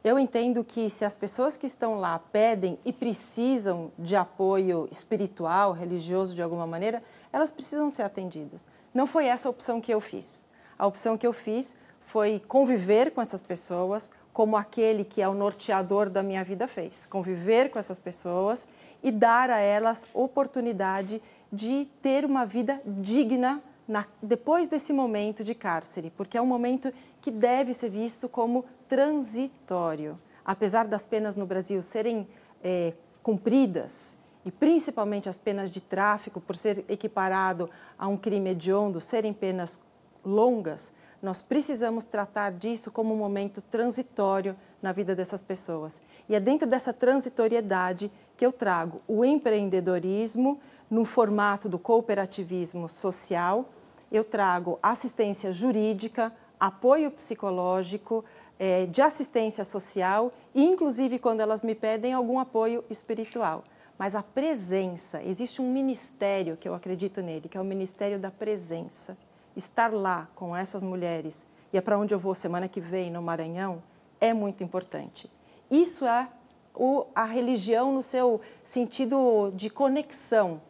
Eu 0.04 0.18
entendo 0.18 0.64
que 0.64 0.90
se 0.90 1.04
as 1.04 1.16
pessoas 1.16 1.56
que 1.56 1.66
estão 1.66 1.94
lá 1.94 2.18
pedem 2.18 2.76
e 2.84 2.92
precisam 2.92 3.92
de 3.96 4.16
apoio 4.16 4.88
espiritual, 4.90 5.72
religioso 5.72 6.34
de 6.34 6.42
alguma 6.42 6.66
maneira, 6.66 7.02
elas 7.32 7.52
precisam 7.52 7.88
ser 7.88 8.02
atendidas. 8.02 8.66
Não 8.92 9.06
foi 9.06 9.26
essa 9.26 9.48
a 9.48 9.50
opção 9.50 9.80
que 9.80 9.94
eu 9.94 10.00
fiz. 10.00 10.44
A 10.76 10.86
opção 10.86 11.16
que 11.16 11.26
eu 11.26 11.32
fiz 11.32 11.76
foi 12.00 12.42
conviver 12.48 13.12
com 13.12 13.22
essas 13.22 13.44
pessoas 13.44 14.10
como 14.32 14.56
aquele 14.56 15.04
que 15.04 15.22
é 15.22 15.28
o 15.28 15.34
norteador 15.34 16.10
da 16.10 16.22
minha 16.22 16.42
vida 16.42 16.66
fez. 16.66 17.06
Conviver 17.06 17.70
com 17.70 17.78
essas 17.78 17.98
pessoas 17.98 18.66
e 19.02 19.12
dar 19.12 19.50
a 19.50 19.60
elas 19.60 20.06
oportunidade 20.12 21.22
de 21.52 21.86
ter 22.00 22.24
uma 22.24 22.44
vida 22.44 22.80
digna 22.84 23.62
na, 23.92 24.06
depois 24.22 24.66
desse 24.66 24.90
momento 24.90 25.44
de 25.44 25.54
cárcere, 25.54 26.10
porque 26.16 26.38
é 26.38 26.40
um 26.40 26.46
momento 26.46 26.90
que 27.20 27.30
deve 27.30 27.74
ser 27.74 27.90
visto 27.90 28.26
como 28.26 28.64
transitório. 28.88 30.18
Apesar 30.42 30.88
das 30.88 31.04
penas 31.04 31.36
no 31.36 31.44
Brasil 31.44 31.82
serem 31.82 32.26
é, 32.64 32.94
cumpridas, 33.22 34.16
e 34.46 34.50
principalmente 34.50 35.28
as 35.28 35.38
penas 35.38 35.70
de 35.70 35.82
tráfico, 35.82 36.40
por 36.40 36.56
ser 36.56 36.86
equiparado 36.88 37.68
a 37.98 38.08
um 38.08 38.16
crime 38.16 38.50
hediondo, 38.52 38.98
serem 38.98 39.34
penas 39.34 39.78
longas, 40.24 40.90
nós 41.20 41.42
precisamos 41.42 42.06
tratar 42.06 42.50
disso 42.52 42.90
como 42.90 43.12
um 43.12 43.18
momento 43.18 43.60
transitório 43.60 44.56
na 44.80 44.90
vida 44.90 45.14
dessas 45.14 45.42
pessoas. 45.42 46.02
E 46.30 46.34
é 46.34 46.40
dentro 46.40 46.66
dessa 46.66 46.94
transitoriedade 46.94 48.10
que 48.38 48.44
eu 48.44 48.50
trago 48.50 49.02
o 49.06 49.22
empreendedorismo 49.22 50.58
no 50.90 51.04
formato 51.04 51.68
do 51.68 51.78
cooperativismo 51.78 52.88
social, 52.88 53.68
eu 54.12 54.22
trago 54.22 54.78
assistência 54.82 55.52
jurídica, 55.52 56.32
apoio 56.60 57.10
psicológico, 57.10 58.24
é, 58.58 58.86
de 58.86 59.02
assistência 59.02 59.64
social 59.64 60.30
inclusive, 60.54 61.18
quando 61.18 61.40
elas 61.40 61.62
me 61.62 61.74
pedem 61.74 62.12
algum 62.12 62.38
apoio 62.38 62.84
espiritual. 62.90 63.64
Mas 63.98 64.14
a 64.14 64.22
presença, 64.22 65.22
existe 65.22 65.62
um 65.62 65.72
ministério 65.72 66.56
que 66.56 66.68
eu 66.68 66.74
acredito 66.74 67.20
nele, 67.20 67.48
que 67.48 67.56
é 67.56 67.60
o 67.60 67.64
Ministério 67.64 68.18
da 68.18 68.30
Presença. 68.30 69.16
Estar 69.54 69.92
lá 69.92 70.28
com 70.34 70.56
essas 70.56 70.82
mulheres, 70.82 71.46
e 71.72 71.78
é 71.78 71.80
para 71.80 71.98
onde 71.98 72.14
eu 72.14 72.18
vou 72.18 72.34
semana 72.34 72.68
que 72.68 72.80
vem, 72.80 73.10
no 73.10 73.22
Maranhão, 73.22 73.82
é 74.20 74.32
muito 74.32 74.64
importante. 74.64 75.30
Isso 75.70 76.06
é 76.06 76.28
o, 76.74 77.06
a 77.14 77.24
religião 77.24 77.92
no 77.92 78.02
seu 78.02 78.40
sentido 78.64 79.52
de 79.54 79.68
conexão, 79.68 80.60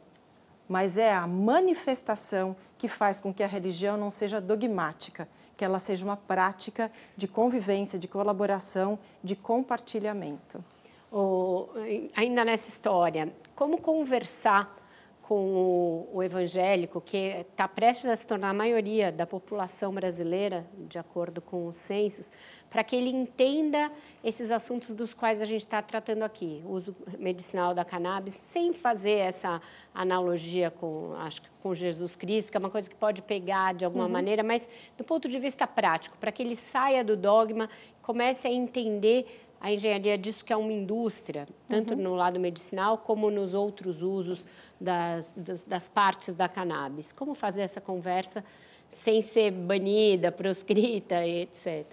mas 0.69 0.97
é 0.97 1.13
a 1.13 1.27
manifestação 1.27 2.57
que 2.83 2.89
faz 2.89 3.21
com 3.21 3.33
que 3.33 3.45
a 3.45 3.47
religião 3.47 3.97
não 3.97 4.11
seja 4.11 4.41
dogmática, 4.41 5.29
que 5.57 5.65
ela 5.65 5.79
seja 5.79 6.05
uma 6.05 6.17
prática 6.17 6.91
de 7.17 7.29
convivência, 7.29 7.97
de 7.97 8.09
colaboração, 8.09 8.99
de 9.23 9.37
compartilhamento. 9.37 10.65
Oh, 11.09 11.69
ainda 12.17 12.45
nessa 12.45 12.69
história, 12.69 13.33
como 13.55 13.79
conversar 13.79 14.82
com 15.33 15.55
o, 15.55 16.11
o 16.13 16.23
evangélico, 16.23 17.01
que 17.01 17.17
está 17.17 17.67
prestes 17.67 18.11
a 18.11 18.15
se 18.15 18.27
tornar 18.27 18.51
a 18.51 18.53
maioria 18.53 19.11
da 19.11 19.27
população 19.27 19.91
brasileira, 19.91 20.67
de 20.87 20.99
acordo 20.99 21.41
com 21.41 21.67
os 21.69 21.79
censos, 21.79 22.31
para 22.69 22.85
que 22.85 22.95
ele 22.95 23.09
entenda 23.09 23.91
esses 24.23 24.51
assuntos 24.51 24.95
dos 24.95 25.15
quais 25.15 25.41
a 25.41 25.47
gente 25.47 25.63
está 25.63 25.81
tratando 25.81 26.23
aqui, 26.23 26.63
o 26.67 26.73
uso 26.73 26.95
medicinal 27.19 27.73
da 27.73 27.83
cannabis, 27.83 28.35
sem 28.35 28.75
fazer 28.75 29.21
essa 29.21 29.63
analogia 29.95 30.71
com, 30.71 31.15
acho, 31.17 31.41
com 31.63 31.75
Jesus 31.75 32.15
Cristo, 32.15 32.51
que 32.51 32.59
é 32.59 32.61
uma 32.61 32.71
coisa 32.71 32.91
que 32.91 32.97
pode 32.97 33.23
pegar 33.23 33.73
de 33.73 33.87
alguma 33.87 34.05
uhum. 34.05 34.11
maneira, 34.11 34.43
mas 34.43 34.69
do 34.99 35.05
ponto 35.05 35.31
de 35.31 35.39
vista 35.39 35.67
prático, 35.67 36.15
para 36.19 36.31
que 36.31 36.43
ele 36.43 36.57
saia 36.57 37.03
do 37.03 37.17
dogma, 37.17 37.71
comece 38.03 38.49
a 38.49 38.51
entender 38.51 39.42
a 39.63 39.73
engenharia 39.73 40.19
disso 40.19 40.45
que 40.45 40.53
é 40.53 40.57
uma 40.57 40.73
indústria, 40.73 41.47
tanto 41.69 41.95
uhum. 41.95 42.01
no 42.01 42.15
lado 42.17 42.41
medicinal 42.41 42.99
como 42.99 43.31
nos 43.31 43.55
outros 43.55 44.03
usos 44.03 44.45
das, 44.81 45.33
das 45.65 45.89
partes 45.89 46.35
da 46.35 46.49
cannabis. 46.49 47.13
Como 47.13 47.33
fazer 47.33 47.63
essa 47.63 47.81
conversa 47.81 48.45
sem 48.91 49.23
ser 49.23 49.53
banida, 49.53 50.33
proscrita, 50.33 51.25
etc. 51.25 51.87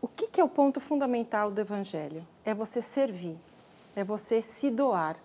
O 0.00 0.08
que, 0.08 0.28
que 0.28 0.40
é 0.40 0.44
o 0.44 0.48
ponto 0.48 0.80
fundamental 0.80 1.50
do 1.50 1.60
Evangelho? 1.60 2.26
É 2.42 2.54
você 2.54 2.80
servir, 2.80 3.36
é 3.94 4.02
você 4.02 4.40
se 4.40 4.70
doar. 4.70 5.18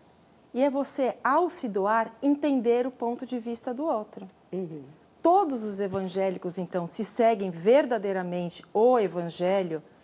E 0.54 0.62
é 0.62 0.70
você, 0.70 1.16
ao 1.24 1.48
se 1.48 1.70
doar, 1.70 2.14
entender 2.22 2.86
o 2.86 2.92
ponto 2.92 3.26
de 3.26 3.40
vista 3.40 3.74
do 3.74 3.86
outro. 3.86 4.30
Uhum. 4.52 4.84
Todos 5.22 5.64
os 5.64 5.80
evangélicos, 5.80 6.58
então, 6.58 6.86
se 6.86 7.06
seguem 7.06 7.52
verdadeiramente 7.52 8.66
o 8.74 9.00
Evangelho, 9.00 9.82
e 9.82 9.99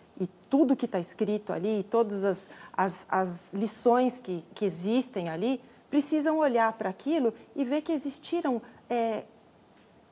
tudo 0.48 0.76
que 0.76 0.86
está 0.86 0.98
escrito 0.98 1.52
ali, 1.52 1.84
todas 1.90 2.24
as, 2.24 2.48
as, 2.72 3.06
as 3.08 3.54
lições 3.54 4.20
que, 4.20 4.44
que 4.54 4.64
existem 4.64 5.28
ali, 5.28 5.60
precisam 5.90 6.38
olhar 6.38 6.72
para 6.74 6.90
aquilo 6.90 7.32
e 7.54 7.64
ver 7.64 7.82
que 7.82 7.92
existiram 7.92 8.60
é, 8.88 9.24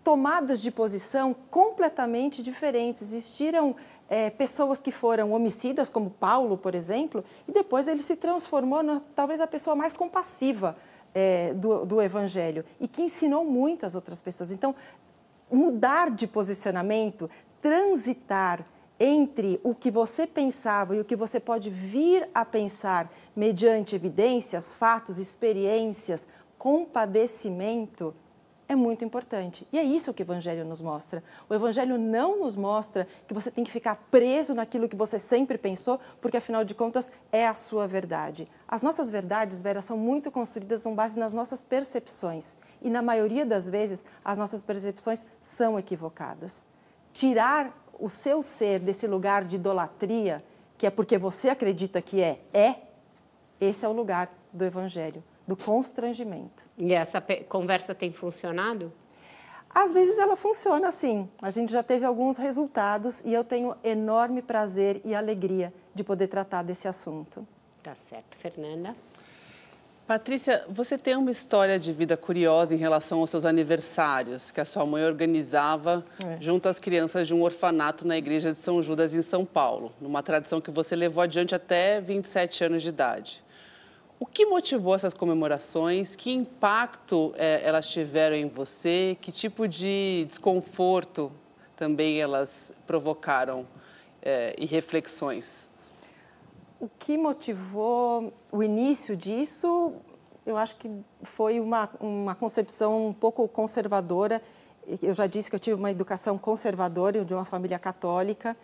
tomadas 0.03 0.61
de 0.61 0.71
posição 0.71 1.35
completamente 1.51 2.43
diferentes. 2.43 3.03
Existiram 3.03 3.75
é, 4.09 4.31
pessoas 4.31 4.81
que 4.81 4.93
foram 4.93 5.33
homicidas, 5.33 5.89
como 5.89 6.11
Paulo, 6.11 6.57
por 6.57 6.75
exemplo, 6.75 7.25
e 7.49 7.53
depois 7.53 7.89
ele 7.89 8.03
se 8.03 8.17
transformou 8.17 8.83
na, 8.83 9.01
talvez 9.15 9.41
a 9.41 9.47
pessoa 9.47 9.75
mais 9.75 9.93
compassiva 9.93 10.77
é, 11.15 11.55
do, 11.55 11.87
do 11.87 12.03
Evangelho 12.03 12.65
e 12.81 12.87
que 12.87 13.03
ensinou 13.03 13.45
muito 13.45 13.87
às 13.87 13.95
outras 13.95 14.21
pessoas. 14.21 14.51
Então, 14.51 14.75
mudar 15.51 16.11
de 16.11 16.27
posicionamento, 16.27 17.31
transitar 17.63 18.65
entre 19.05 19.61
o 19.63 19.75
que 19.75 19.91
você 19.91 20.27
pensava 20.27 20.97
e 20.97 21.01
o 21.01 21.05
que 21.05 21.15
você 21.15 21.39
pode 21.39 21.69
vir 21.69 22.27
a 22.35 22.43
pensar 22.43 23.13
mediante 23.37 23.95
evidências, 23.95 24.73
fatos, 24.73 25.19
experiências, 25.19 26.27
compadecimento, 26.57 28.15
é 28.67 28.75
muito 28.75 29.05
importante. 29.05 29.69
E 29.71 29.79
é 29.79 29.83
isso 29.83 30.15
que 30.15 30.23
o 30.23 30.25
Evangelho 30.25 30.65
nos 30.65 30.81
mostra. 30.81 31.23
O 31.51 31.55
Evangelho 31.55 31.99
não 31.99 32.41
nos 32.41 32.57
mostra 32.57 33.07
que 33.29 33.35
você 33.35 33.51
tem 33.51 33.63
que 33.63 33.71
ficar 33.71 33.95
preso 34.11 34.55
naquilo 34.55 34.89
que 34.89 34.97
você 34.97 35.19
sempre 35.19 35.59
pensou, 35.59 36.01
porque 36.19 36.39
afinal 36.39 36.65
de 36.65 36.75
contas 36.75 37.11
é 37.31 37.47
a 37.47 37.55
sua 37.55 37.87
verdade. 37.87 38.49
As 38.67 38.83
nossas 38.83 39.11
verdades, 39.11 39.61
Vera, 39.61 39.83
são 39.83 39.99
muito 39.99 40.31
construídas 40.31 40.83
com 40.83 40.95
base 40.95 41.19
nas 41.19 41.35
nossas 41.35 41.61
percepções. 41.61 42.57
E 42.81 42.89
na 42.89 43.03
maioria 43.03 43.45
das 43.45 43.69
vezes, 43.69 44.03
as 44.25 44.39
nossas 44.39 44.63
percepções 44.63 45.27
são 45.43 45.79
equivocadas. 45.79 46.65
Tirar 47.13 47.84
o 47.99 48.09
seu 48.09 48.43
ser 48.43 48.81
desse 48.81 49.07
lugar 49.07 49.45
de 49.45 49.57
idolatria, 49.57 50.45
que 50.77 50.87
é 50.87 50.91
porque 50.91 51.19
você 51.19 51.49
acredita 51.49 52.01
que 52.03 52.21
é, 52.21 52.41
é, 52.53 52.77
esse 53.61 53.85
é 53.85 53.89
o 53.89 53.93
lugar 53.93 54.31
do 54.53 54.65
Evangelho, 54.65 55.23
do 55.47 55.57
constrangimento. 55.57 56.67
E 56.77 56.93
essa 56.93 57.23
conversa 57.49 57.95
tem 57.95 58.13
funcionado? 58.13 58.93
Às 59.75 59.93
vezes 59.93 60.19
ela 60.19 60.37
funciona 60.37 60.89
assim. 60.89 61.29
A 61.43 61.51
gente 61.51 61.73
já 61.73 61.83
teve 61.83 62.05
alguns 62.05 62.37
resultados 62.37 63.21
e 63.23 63.35
eu 63.35 63.43
tenho 63.43 63.75
enorme 63.83 64.41
prazer 64.41 65.01
e 65.05 65.15
alegria 65.15 65.75
de 65.93 66.05
poder 66.05 66.29
tratar 66.29 66.63
desse 66.63 66.87
assunto. 66.87 67.47
Tá 67.83 67.95
certo. 68.09 68.37
Fernanda? 68.39 68.95
Patrícia, 70.07 70.63
você 70.69 70.99
tem 70.99 71.17
uma 71.17 71.31
história 71.31 71.79
de 71.79 71.91
vida 71.91 72.15
curiosa 72.15 72.75
em 72.75 72.77
relação 72.77 73.21
aos 73.21 73.31
seus 73.31 73.47
aniversários, 73.47 74.51
que 74.51 74.61
a 74.61 74.65
sua 74.67 74.85
mãe 74.85 75.03
organizava 75.03 76.05
é. 76.23 76.37
junto 76.43 76.69
às 76.69 76.79
crianças 76.79 77.27
de 77.27 77.33
um 77.33 77.43
orfanato 77.43 78.07
na 78.07 78.15
igreja 78.15 78.53
de 78.53 78.59
São 78.59 78.83
Judas, 78.83 79.15
em 79.15 79.23
São 79.23 79.47
Paulo, 79.47 79.95
numa 79.99 80.23
tradição 80.23 80.61
que 80.61 80.71
você 80.71 80.95
levou 80.95 81.23
adiante 81.23 81.55
até 81.55 82.03
27 82.03 82.65
anos 82.65 82.83
de 82.83 82.91
idade. 82.91 83.43
O 84.21 84.27
que 84.27 84.45
motivou 84.45 84.95
essas 84.95 85.15
comemorações? 85.15 86.15
Que 86.15 86.31
impacto 86.31 87.35
é, 87.39 87.63
elas 87.65 87.89
tiveram 87.89 88.37
em 88.37 88.47
você? 88.47 89.17
Que 89.23 89.33
tipo 89.33 89.67
de 89.67 90.27
desconforto 90.29 91.33
também 91.77 92.21
elas 92.21 92.75
provocaram 92.87 93.67
é, 94.21 94.55
e 94.59 94.67
reflexões? 94.67 95.71
O 96.81 96.89
que 96.99 97.17
motivou 97.17 98.33
o 98.51 98.63
início 98.63 99.17
disso, 99.17 99.93
eu 100.45 100.57
acho 100.57 100.77
que 100.77 100.91
foi 101.23 101.61
uma, 101.61 101.89
uma 102.01 102.35
concepção 102.35 103.09
um 103.09 103.13
pouco 103.13 103.47
conservadora. 103.49 104.43
Eu 105.03 105.15
já 105.15 105.27
disse 105.27 105.49
que 105.49 105.57
eu 105.57 105.61
tive 105.61 105.77
uma 105.77 105.91
educação 105.91 106.37
conservadora 106.37 107.25
de 107.25 107.35
uma 107.35 107.45
família 107.45 107.79
católica 107.79 108.57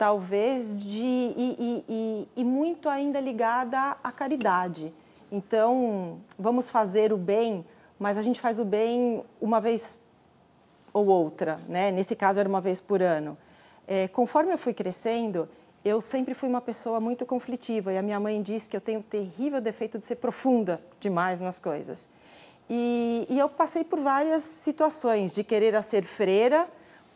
talvez 0.00 0.78
de 0.78 1.04
e, 1.04 1.56
e, 1.58 1.84
e, 1.86 2.28
e, 2.38 2.42
muito 2.42 2.88
ainda 2.88 3.20
ligada 3.20 3.98
à 4.02 4.10
caridade. 4.10 4.94
Então, 5.30 6.22
vamos 6.38 6.70
fazer 6.70 7.12
o 7.12 7.18
bem, 7.18 7.66
mas 7.98 8.16
a 8.16 8.22
gente 8.22 8.40
faz 8.40 8.58
o 8.58 8.64
bem 8.64 9.22
uma 9.38 9.60
vez 9.60 10.00
ou 10.90 11.06
outra, 11.06 11.60
né? 11.68 11.90
Nesse 11.90 12.16
caso 12.16 12.40
era 12.40 12.48
uma 12.48 12.62
vez 12.62 12.80
por 12.80 13.02
ano. 13.02 13.36
É, 13.86 14.08
conforme 14.08 14.50
eu 14.50 14.56
fui 14.56 14.72
crescendo, 14.72 15.46
eu 15.84 16.00
sempre 16.00 16.34
fui 16.34 16.48
uma 16.48 16.60
pessoa 16.60 17.00
muito 17.00 17.24
conflitiva 17.24 17.92
e 17.92 17.98
a 17.98 18.02
minha 18.02 18.20
mãe 18.20 18.40
diz 18.42 18.66
que 18.66 18.76
eu 18.76 18.80
tenho 18.80 19.00
o 19.00 19.02
terrível 19.02 19.60
defeito 19.60 19.98
de 19.98 20.04
ser 20.04 20.16
profunda 20.16 20.80
demais 20.98 21.40
nas 21.40 21.58
coisas. 21.58 22.10
E, 22.68 23.26
e 23.28 23.38
eu 23.38 23.48
passei 23.48 23.82
por 23.82 23.98
várias 23.98 24.42
situações 24.42 25.34
de 25.34 25.42
querer 25.42 25.80
ser 25.82 26.04
freira, 26.04 26.68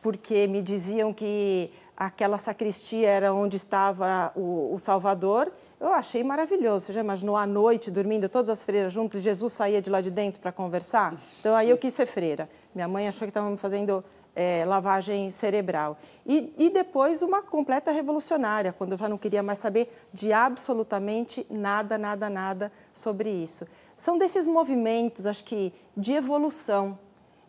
porque 0.03 0.47
me 0.49 0.61
diziam 0.61 1.13
que 1.13 1.71
aquela 1.97 2.39
sacristia 2.39 3.09
era 3.09 3.33
onde 3.33 3.57
estava 3.57 4.33
o, 4.35 4.75
o, 4.75 4.79
Salvador. 4.79 5.53
Eu 5.81 5.93
achei 5.93 6.25
maravilhoso. 6.25 6.87
Você 6.87 6.93
já 6.93 7.01
imaginou 7.01 7.37
à 7.37 7.47
noite, 7.47 7.91
dormindo 7.91 8.29
todas 8.29 8.51
as 8.51 8.65
freiras 8.65 8.93
juntas, 8.93 9.23
Jesus 9.23 9.53
saía 9.53 9.81
de 9.81 9.91
lá 9.91 10.01
de 10.01 10.11
dentro 10.11 10.41
para 10.41 10.51
conversar? 10.51 11.15
Então 11.39 11.55
aí 11.55 11.71
eu 11.71 11.79
quis 11.79 11.95
ser 11.95 12.07
freira. 12.07 12.49
Minha 12.75 12.89
mãe 12.89 13.07
achou 13.07 13.21
que 13.21 13.31
estavam 13.31 13.57
fazendo 13.57 14.05
é, 14.35 14.65
lavagem 14.65 15.31
cerebral. 15.31 15.97
E, 16.27 16.53
e 16.57 16.71
depois 16.71 17.23
uma 17.23 17.43
completa 17.43 17.91
revolucionária, 17.91 18.73
quando 18.73 18.93
eu 18.93 18.99
já 18.99 19.09
não 19.09 19.19
queria 19.19 19.43
mais 19.43 19.59
saber 19.59 19.95
de 20.13 20.33
absolutamente 20.33 21.47
nada, 21.51 21.97
nada, 21.97 22.29
nada 22.29 22.73
sobre 22.93 23.31
isso. 23.31 23.67
São 23.97 24.19
desses 24.19 24.47
movimentos, 24.47 25.27
acho 25.27 25.45
que, 25.45 25.73
de 25.97 26.13
evolução 26.13 26.99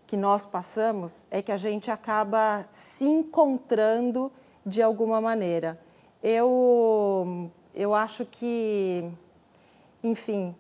que 0.05 0.15
nós 0.15 0.45
passamos 0.45 1.25
é 1.31 1.41
que 1.41 1.51
a 1.51 1.57
gente 1.57 1.89
acaba 1.89 2.65
se 2.69 3.05
encontrando 3.05 4.31
de 4.63 4.81
alguma 4.81 5.19
maneira. 5.19 5.79
Eu, 6.21 7.49
eu 7.73 7.93
acho 7.95 8.25
que, 8.25 9.09
enfim, 10.03 10.55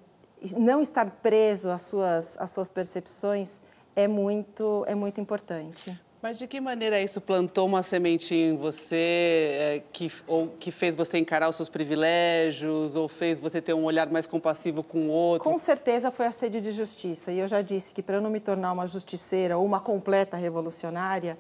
não 0.57 0.81
estar 0.81 1.09
preso 1.21 1.69
às 1.69 1.83
suas, 1.83 2.39
às 2.39 2.49
suas 2.49 2.69
percepções 2.69 3.61
é 3.95 4.07
muito, 4.07 4.83
é 4.87 4.95
muito 4.95 5.21
importante. 5.21 5.97
Mas 6.25 6.39
de 6.39 6.47
que 6.47 6.59
maneira 6.59 6.99
isso 6.99 7.21
plantou 7.21 7.67
uma 7.67 7.83
sementinha 7.83 8.49
em 8.49 8.55
você, 8.55 8.95
é, 8.95 9.83
que, 9.93 10.11
ou 10.25 10.47
que 10.47 10.71
fez 10.71 10.95
você 10.95 11.19
encarar 11.19 11.47
os 11.47 11.55
seus 11.55 11.69
privilégios, 11.69 12.95
ou 12.95 13.07
fez 13.07 13.39
você 13.39 13.61
ter 13.61 13.75
um 13.75 13.83
olhar 13.83 14.09
mais 14.09 14.25
compassivo 14.25 14.81
com 14.81 15.01
o 15.01 15.09
outro? 15.11 15.47
Com 15.47 15.55
certeza 15.55 16.09
foi 16.09 16.25
a 16.25 16.31
sede 16.31 16.59
de 16.59 16.71
justiça. 16.71 17.31
E 17.31 17.37
eu 17.37 17.47
já 17.47 17.61
disse 17.61 17.93
que 17.93 18.01
para 18.01 18.15
eu 18.15 18.21
não 18.21 18.31
me 18.31 18.39
tornar 18.39 18.71
uma 18.71 18.87
justiceira 18.87 19.55
ou 19.55 19.63
uma 19.63 19.79
completa 19.79 20.35
revolucionária, 20.35 21.37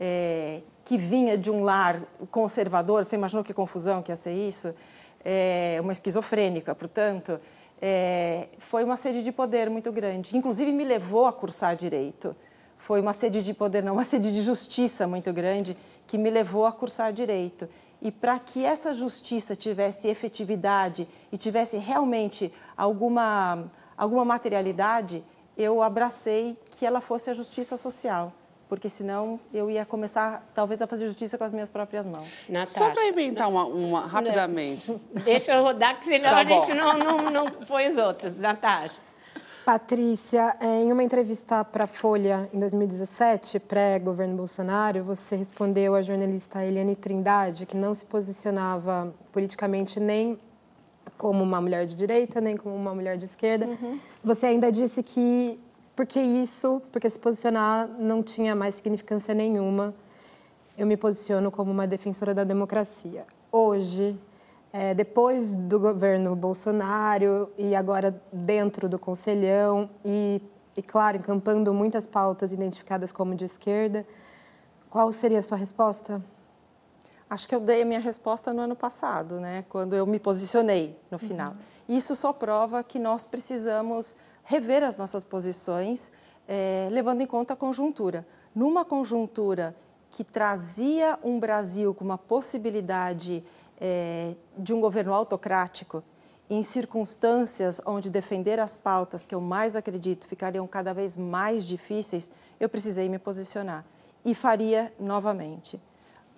é, 0.00 0.62
que 0.84 0.98
vinha 0.98 1.38
de 1.38 1.48
um 1.48 1.62
lar 1.62 2.02
conservador, 2.32 3.04
você 3.04 3.14
imaginou 3.14 3.44
que 3.44 3.54
confusão 3.54 4.02
que 4.02 4.10
ia 4.10 4.16
ser 4.16 4.32
isso? 4.32 4.74
É, 5.24 5.78
uma 5.80 5.92
esquizofrênica, 5.92 6.74
portanto, 6.74 7.38
é, 7.80 8.48
foi 8.58 8.82
uma 8.82 8.96
sede 8.96 9.22
de 9.22 9.30
poder 9.30 9.70
muito 9.70 9.92
grande. 9.92 10.36
Inclusive 10.36 10.72
me 10.72 10.82
levou 10.82 11.24
a 11.24 11.32
cursar 11.32 11.76
direito 11.76 12.34
foi 12.84 13.00
uma 13.00 13.14
sede 13.14 13.42
de 13.42 13.54
poder, 13.54 13.82
não, 13.82 13.94
uma 13.96 14.04
sede 14.04 14.30
de 14.30 14.42
justiça 14.42 15.06
muito 15.06 15.32
grande 15.32 15.76
que 16.06 16.18
me 16.18 16.30
levou 16.30 16.66
a 16.66 16.72
cursar 16.72 17.12
direito. 17.12 17.68
E 18.02 18.10
para 18.12 18.38
que 18.38 18.62
essa 18.62 18.92
justiça 18.92 19.56
tivesse 19.56 20.08
efetividade 20.08 21.08
e 21.32 21.38
tivesse 21.38 21.78
realmente 21.78 22.52
alguma, 22.76 23.72
alguma 23.96 24.24
materialidade, 24.24 25.24
eu 25.56 25.82
abracei 25.82 26.58
que 26.70 26.84
ela 26.84 27.00
fosse 27.00 27.30
a 27.30 27.34
justiça 27.34 27.76
social 27.76 28.32
porque 28.66 28.88
senão 28.88 29.38
eu 29.52 29.70
ia 29.70 29.84
começar 29.84 30.42
talvez 30.54 30.80
a 30.82 30.86
fazer 30.86 31.06
justiça 31.06 31.38
com 31.38 31.44
as 31.44 31.52
minhas 31.52 31.68
próprias 31.68 32.06
mãos. 32.06 32.46
Natasha. 32.48 32.78
Só 32.78 32.90
para 32.90 33.06
inventar 33.06 33.48
uma, 33.48 33.64
uma 33.66 34.06
rapidamente. 34.06 34.92
Deixa 35.22 35.52
eu 35.52 35.62
rodar, 35.62 36.00
que 36.00 36.06
senão 36.06 36.30
tá 36.30 36.38
a 36.38 36.44
gente 36.44 36.74
não, 36.74 36.98
não, 36.98 37.30
não 37.30 37.50
põe 37.66 37.88
os 37.88 37.98
outros. 37.98 38.36
Natasha. 38.36 39.00
Patrícia, 39.64 40.54
é, 40.60 40.82
em 40.82 40.92
uma 40.92 41.02
entrevista 41.02 41.64
para 41.64 41.84
a 41.84 41.86
Folha 41.86 42.50
em 42.52 42.58
2017, 42.58 43.58
pré-governo 43.58 44.36
Bolsonaro, 44.36 45.02
você 45.02 45.36
respondeu 45.36 45.94
à 45.94 46.02
jornalista 46.02 46.62
Eliane 46.62 46.94
Trindade 46.94 47.64
que 47.64 47.74
não 47.74 47.94
se 47.94 48.04
posicionava 48.04 49.14
politicamente 49.32 49.98
nem 49.98 50.38
como 51.16 51.42
uma 51.42 51.62
mulher 51.62 51.86
de 51.86 51.96
direita, 51.96 52.42
nem 52.42 52.58
como 52.58 52.76
uma 52.76 52.94
mulher 52.94 53.16
de 53.16 53.24
esquerda. 53.24 53.66
Uhum. 53.66 53.98
Você 54.22 54.44
ainda 54.44 54.70
disse 54.70 55.02
que 55.02 55.58
porque 55.96 56.20
isso, 56.20 56.82
porque 56.92 57.08
se 57.08 57.18
posicionar 57.18 57.88
não 57.88 58.22
tinha 58.22 58.54
mais 58.54 58.74
significância 58.74 59.32
nenhuma, 59.32 59.94
eu 60.76 60.86
me 60.86 60.96
posiciono 60.96 61.50
como 61.50 61.70
uma 61.70 61.86
defensora 61.86 62.34
da 62.34 62.44
democracia. 62.44 63.24
Hoje, 63.50 64.14
é, 64.74 64.92
depois 64.92 65.54
do 65.54 65.78
governo 65.78 66.34
Bolsonaro 66.34 67.48
e 67.56 67.76
agora 67.76 68.20
dentro 68.32 68.88
do 68.88 68.98
Conselhão 68.98 69.88
e, 70.04 70.42
e, 70.76 70.82
claro, 70.82 71.16
encampando 71.16 71.72
muitas 71.72 72.08
pautas 72.08 72.52
identificadas 72.52 73.12
como 73.12 73.36
de 73.36 73.44
esquerda, 73.44 74.04
qual 74.90 75.12
seria 75.12 75.38
a 75.38 75.42
sua 75.42 75.56
resposta? 75.56 76.20
Acho 77.30 77.46
que 77.46 77.54
eu 77.54 77.60
dei 77.60 77.82
a 77.82 77.84
minha 77.84 78.00
resposta 78.00 78.52
no 78.52 78.62
ano 78.62 78.74
passado, 78.74 79.38
né? 79.38 79.64
quando 79.68 79.94
eu 79.94 80.04
me 80.06 80.18
posicionei 80.18 80.98
no 81.08 81.20
final. 81.20 81.50
Uhum. 81.50 81.96
Isso 81.96 82.16
só 82.16 82.32
prova 82.32 82.82
que 82.82 82.98
nós 82.98 83.24
precisamos 83.24 84.16
rever 84.42 84.82
as 84.82 84.96
nossas 84.96 85.22
posições, 85.22 86.10
é, 86.48 86.88
levando 86.90 87.20
em 87.20 87.26
conta 87.28 87.54
a 87.54 87.56
conjuntura. 87.56 88.26
Numa 88.52 88.84
conjuntura 88.84 89.72
que 90.10 90.24
trazia 90.24 91.16
um 91.22 91.38
Brasil 91.38 91.94
com 91.94 92.04
uma 92.04 92.18
possibilidade 92.18 93.44
é, 93.80 94.34
de 94.56 94.72
um 94.72 94.80
governo 94.80 95.12
autocrático, 95.12 96.02
em 96.48 96.62
circunstâncias 96.62 97.80
onde 97.86 98.10
defender 98.10 98.60
as 98.60 98.76
pautas 98.76 99.24
que 99.24 99.34
eu 99.34 99.40
mais 99.40 99.74
acredito 99.74 100.26
ficariam 100.26 100.66
cada 100.66 100.92
vez 100.92 101.16
mais 101.16 101.66
difíceis, 101.66 102.30
eu 102.60 102.68
precisei 102.68 103.08
me 103.08 103.18
posicionar. 103.18 103.84
E 104.24 104.34
faria 104.34 104.92
novamente. 104.98 105.80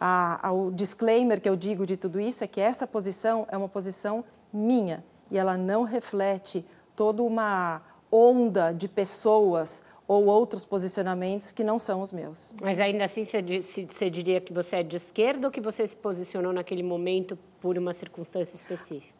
A, 0.00 0.48
a, 0.48 0.52
o 0.52 0.70
disclaimer 0.70 1.40
que 1.40 1.48
eu 1.48 1.56
digo 1.56 1.86
de 1.86 1.96
tudo 1.96 2.20
isso 2.20 2.44
é 2.44 2.46
que 2.46 2.60
essa 2.60 2.86
posição 2.86 3.46
é 3.50 3.56
uma 3.56 3.68
posição 3.68 4.24
minha 4.52 5.04
e 5.30 5.38
ela 5.38 5.56
não 5.56 5.82
reflete 5.82 6.64
toda 6.94 7.22
uma 7.22 7.82
onda 8.10 8.72
de 8.72 8.88
pessoas 8.88 9.84
ou 10.08 10.26
outros 10.26 10.64
posicionamentos 10.64 11.52
que 11.52 11.64
não 11.64 11.78
são 11.78 12.00
os 12.00 12.12
meus. 12.12 12.54
Mas 12.60 12.78
ainda 12.78 13.04
assim 13.04 13.24
você, 13.24 14.10
diria 14.10 14.40
que 14.40 14.52
você 14.52 14.76
é 14.76 14.82
de 14.82 14.96
esquerda 14.96 15.48
ou 15.48 15.50
que 15.50 15.60
você 15.60 15.86
se 15.86 15.96
posicionou 15.96 16.52
naquele 16.52 16.82
momento 16.82 17.38
por 17.60 17.76
uma 17.76 17.92
circunstância 17.92 18.56
específica? 18.56 19.14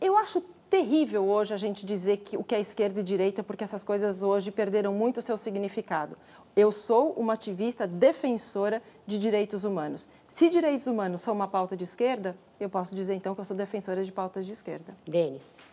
Eu 0.00 0.16
acho 0.16 0.42
terrível 0.68 1.26
hoje 1.26 1.54
a 1.54 1.56
gente 1.56 1.86
dizer 1.86 2.18
que 2.18 2.36
o 2.36 2.44
que 2.44 2.54
é 2.54 2.60
esquerda 2.60 3.00
e 3.00 3.02
direita, 3.02 3.42
porque 3.42 3.64
essas 3.64 3.82
coisas 3.82 4.22
hoje 4.22 4.50
perderam 4.50 4.92
muito 4.92 5.18
o 5.18 5.22
seu 5.22 5.36
significado. 5.36 6.16
Eu 6.54 6.70
sou 6.70 7.12
uma 7.12 7.32
ativista 7.32 7.86
defensora 7.86 8.82
de 9.06 9.18
direitos 9.18 9.64
humanos. 9.64 10.08
Se 10.26 10.50
direitos 10.50 10.86
humanos 10.86 11.22
são 11.22 11.34
uma 11.34 11.48
pauta 11.48 11.76
de 11.76 11.84
esquerda, 11.84 12.36
eu 12.60 12.68
posso 12.68 12.94
dizer 12.94 13.14
então 13.14 13.34
que 13.34 13.40
eu 13.40 13.44
sou 13.44 13.56
defensora 13.56 14.04
de 14.04 14.12
pautas 14.12 14.44
de 14.44 14.52
esquerda. 14.52 14.94
Denis. 15.06 15.67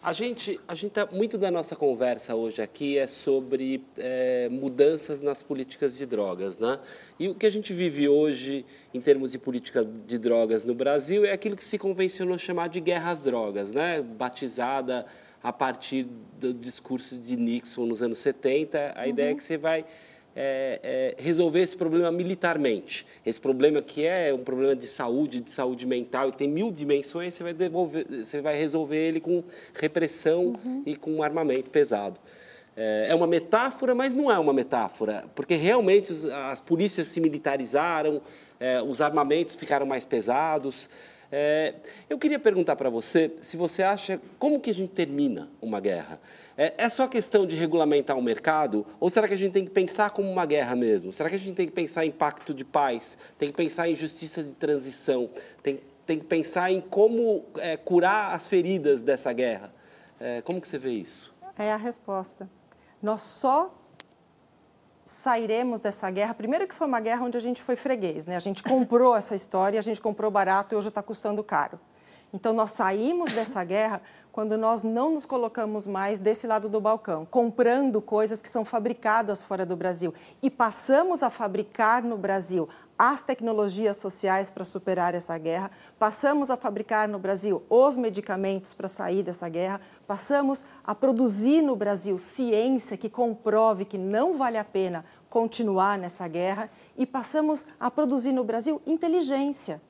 A 0.00 0.12
gente, 0.12 0.60
a 0.68 0.76
gente 0.76 0.92
tá, 0.92 1.08
muito 1.10 1.36
da 1.36 1.50
nossa 1.50 1.74
conversa 1.74 2.32
hoje 2.32 2.62
aqui 2.62 2.96
é 2.96 3.08
sobre 3.08 3.84
é, 3.96 4.48
mudanças 4.48 5.20
nas 5.20 5.42
políticas 5.42 5.96
de 5.96 6.06
drogas, 6.06 6.60
né? 6.60 6.78
E 7.18 7.26
o 7.26 7.34
que 7.34 7.44
a 7.44 7.50
gente 7.50 7.74
vive 7.74 8.08
hoje 8.08 8.64
em 8.94 9.00
termos 9.00 9.32
de 9.32 9.40
política 9.40 9.84
de 9.84 10.16
drogas 10.16 10.64
no 10.64 10.72
Brasil 10.72 11.24
é 11.24 11.32
aquilo 11.32 11.56
que 11.56 11.64
se 11.64 11.76
convencionou 11.76 12.38
chamar 12.38 12.68
de 12.68 12.78
guerra 12.78 13.10
às 13.10 13.20
drogas, 13.20 13.72
né? 13.72 14.00
Batizada 14.00 15.04
a 15.42 15.52
partir 15.52 16.06
do 16.38 16.54
discurso 16.54 17.16
de 17.18 17.36
Nixon 17.36 17.86
nos 17.86 18.00
anos 18.00 18.18
70, 18.18 18.94
a 18.94 19.02
uhum. 19.02 19.08
ideia 19.08 19.32
é 19.32 19.34
que 19.34 19.42
você 19.42 19.58
vai 19.58 19.84
é, 20.34 20.80
é, 20.82 21.22
resolver 21.22 21.60
esse 21.60 21.76
problema 21.76 22.10
militarmente. 22.12 23.06
Esse 23.24 23.40
problema 23.40 23.82
que 23.82 24.06
é 24.06 24.32
um 24.32 24.44
problema 24.44 24.76
de 24.76 24.86
saúde, 24.86 25.40
de 25.40 25.50
saúde 25.50 25.86
mental, 25.86 26.28
e 26.28 26.32
tem 26.32 26.48
mil 26.48 26.70
dimensões, 26.70 27.34
você 27.34 27.42
vai, 27.42 27.52
devolver, 27.52 28.06
você 28.08 28.40
vai 28.40 28.56
resolver 28.56 28.96
ele 28.96 29.20
com 29.20 29.42
repressão 29.74 30.54
uhum. 30.64 30.82
e 30.86 30.96
com 30.96 31.22
armamento 31.22 31.70
pesado. 31.70 32.18
É, 32.76 33.08
é 33.10 33.14
uma 33.14 33.26
metáfora, 33.26 33.94
mas 33.94 34.14
não 34.14 34.30
é 34.30 34.38
uma 34.38 34.52
metáfora, 34.52 35.24
porque 35.34 35.54
realmente 35.54 36.12
as 36.32 36.60
polícias 36.60 37.08
se 37.08 37.20
militarizaram, 37.20 38.22
é, 38.60 38.80
os 38.80 39.00
armamentos 39.00 39.54
ficaram 39.54 39.86
mais 39.86 40.04
pesados, 40.04 40.88
É, 41.30 41.74
eu 42.08 42.18
queria 42.18 42.38
perguntar 42.38 42.74
para 42.74 42.88
você 42.88 43.30
se 43.42 43.54
você 43.54 43.82
acha 43.82 44.18
como 44.38 44.58
que 44.60 44.70
a 44.70 44.74
gente 44.74 44.94
termina 44.94 45.48
uma 45.60 45.78
guerra. 45.78 46.18
É, 46.60 46.74
é, 46.76 46.88
só 46.88 47.06
questão 47.06 47.46
de 47.46 47.54
regulamentar 47.54 48.18
o 48.18 48.22
mercado 48.22 48.84
ou 48.98 49.08
será 49.08 49.28
que 49.28 49.34
a 49.34 49.36
gente 49.36 49.52
tem 49.52 49.64
que 49.64 49.70
pensar 49.70 50.10
como 50.10 50.28
uma 50.28 50.44
guerra 50.44 50.74
mesmo? 50.74 51.12
Será 51.12 51.28
que 51.28 51.36
a 51.36 51.38
gente 51.38 51.54
tem 51.54 51.66
que 51.66 51.72
pensar 51.72 52.04
em 52.04 52.10
pacto 52.10 52.52
de 52.52 52.64
paz? 52.64 53.16
Tem 53.38 53.48
que 53.48 53.54
pensar 53.54 53.88
em 53.88 53.94
justiça 53.94 54.42
de 54.42 54.50
transição? 54.50 55.30
Tem, 55.62 55.80
tem 56.04 56.18
que 56.18 56.24
pensar 56.24 56.72
em 56.72 56.80
como 56.80 57.44
é, 57.58 57.76
curar 57.76 58.34
as 58.34 58.48
feridas 58.48 59.04
dessa 59.04 59.32
guerra? 59.32 59.72
É, 60.18 60.42
como 60.42 60.60
que 60.60 60.66
você 60.66 60.78
vê 60.78 60.90
isso? 60.90 61.32
É 61.56 61.72
a 61.72 61.76
resposta. 61.76 62.50
Nós 63.00 63.20
só 63.20 63.72
sairemos 65.06 65.78
dessa 65.78 66.10
guerra. 66.10 66.34
Primeiro 66.34 66.66
que 66.66 66.74
foi 66.74 66.88
uma 66.88 66.98
guerra 66.98 67.24
onde 67.24 67.38
a 67.38 67.40
gente 67.40 67.62
foi 67.62 67.76
freguês, 67.76 68.26
né? 68.26 68.34
A 68.34 68.40
gente 68.40 68.64
comprou 68.64 69.14
essa 69.14 69.36
história, 69.36 69.78
a 69.78 69.82
gente 69.82 70.00
comprou 70.00 70.28
barato 70.28 70.74
e 70.74 70.76
hoje 70.76 70.88
está 70.88 71.04
custando 71.04 71.44
caro. 71.44 71.78
Então 72.32 72.52
nós 72.52 72.72
saímos 72.72 73.32
dessa 73.32 73.62
guerra 73.64 74.02
quando 74.38 74.56
nós 74.56 74.84
não 74.84 75.10
nos 75.10 75.26
colocamos 75.26 75.88
mais 75.88 76.16
desse 76.16 76.46
lado 76.46 76.68
do 76.68 76.80
balcão, 76.80 77.26
comprando 77.28 78.00
coisas 78.00 78.40
que 78.40 78.48
são 78.48 78.64
fabricadas 78.64 79.42
fora 79.42 79.66
do 79.66 79.74
Brasil 79.74 80.14
e 80.40 80.48
passamos 80.48 81.24
a 81.24 81.28
fabricar 81.28 82.04
no 82.04 82.16
Brasil 82.16 82.68
as 82.96 83.20
tecnologias 83.20 83.96
sociais 83.96 84.48
para 84.48 84.64
superar 84.64 85.12
essa 85.12 85.36
guerra, 85.36 85.72
passamos 85.98 86.52
a 86.52 86.56
fabricar 86.56 87.08
no 87.08 87.18
Brasil 87.18 87.64
os 87.68 87.96
medicamentos 87.96 88.72
para 88.72 88.86
sair 88.86 89.24
dessa 89.24 89.48
guerra, 89.48 89.80
passamos 90.06 90.64
a 90.84 90.94
produzir 90.94 91.60
no 91.60 91.74
Brasil 91.74 92.16
ciência 92.16 92.96
que 92.96 93.10
comprove 93.10 93.84
que 93.84 93.98
não 93.98 94.34
vale 94.34 94.56
a 94.56 94.62
pena 94.62 95.04
continuar 95.28 95.98
nessa 95.98 96.28
guerra 96.28 96.70
e 96.96 97.04
passamos 97.04 97.66
a 97.80 97.90
produzir 97.90 98.30
no 98.30 98.44
Brasil 98.44 98.80
inteligência. 98.86 99.82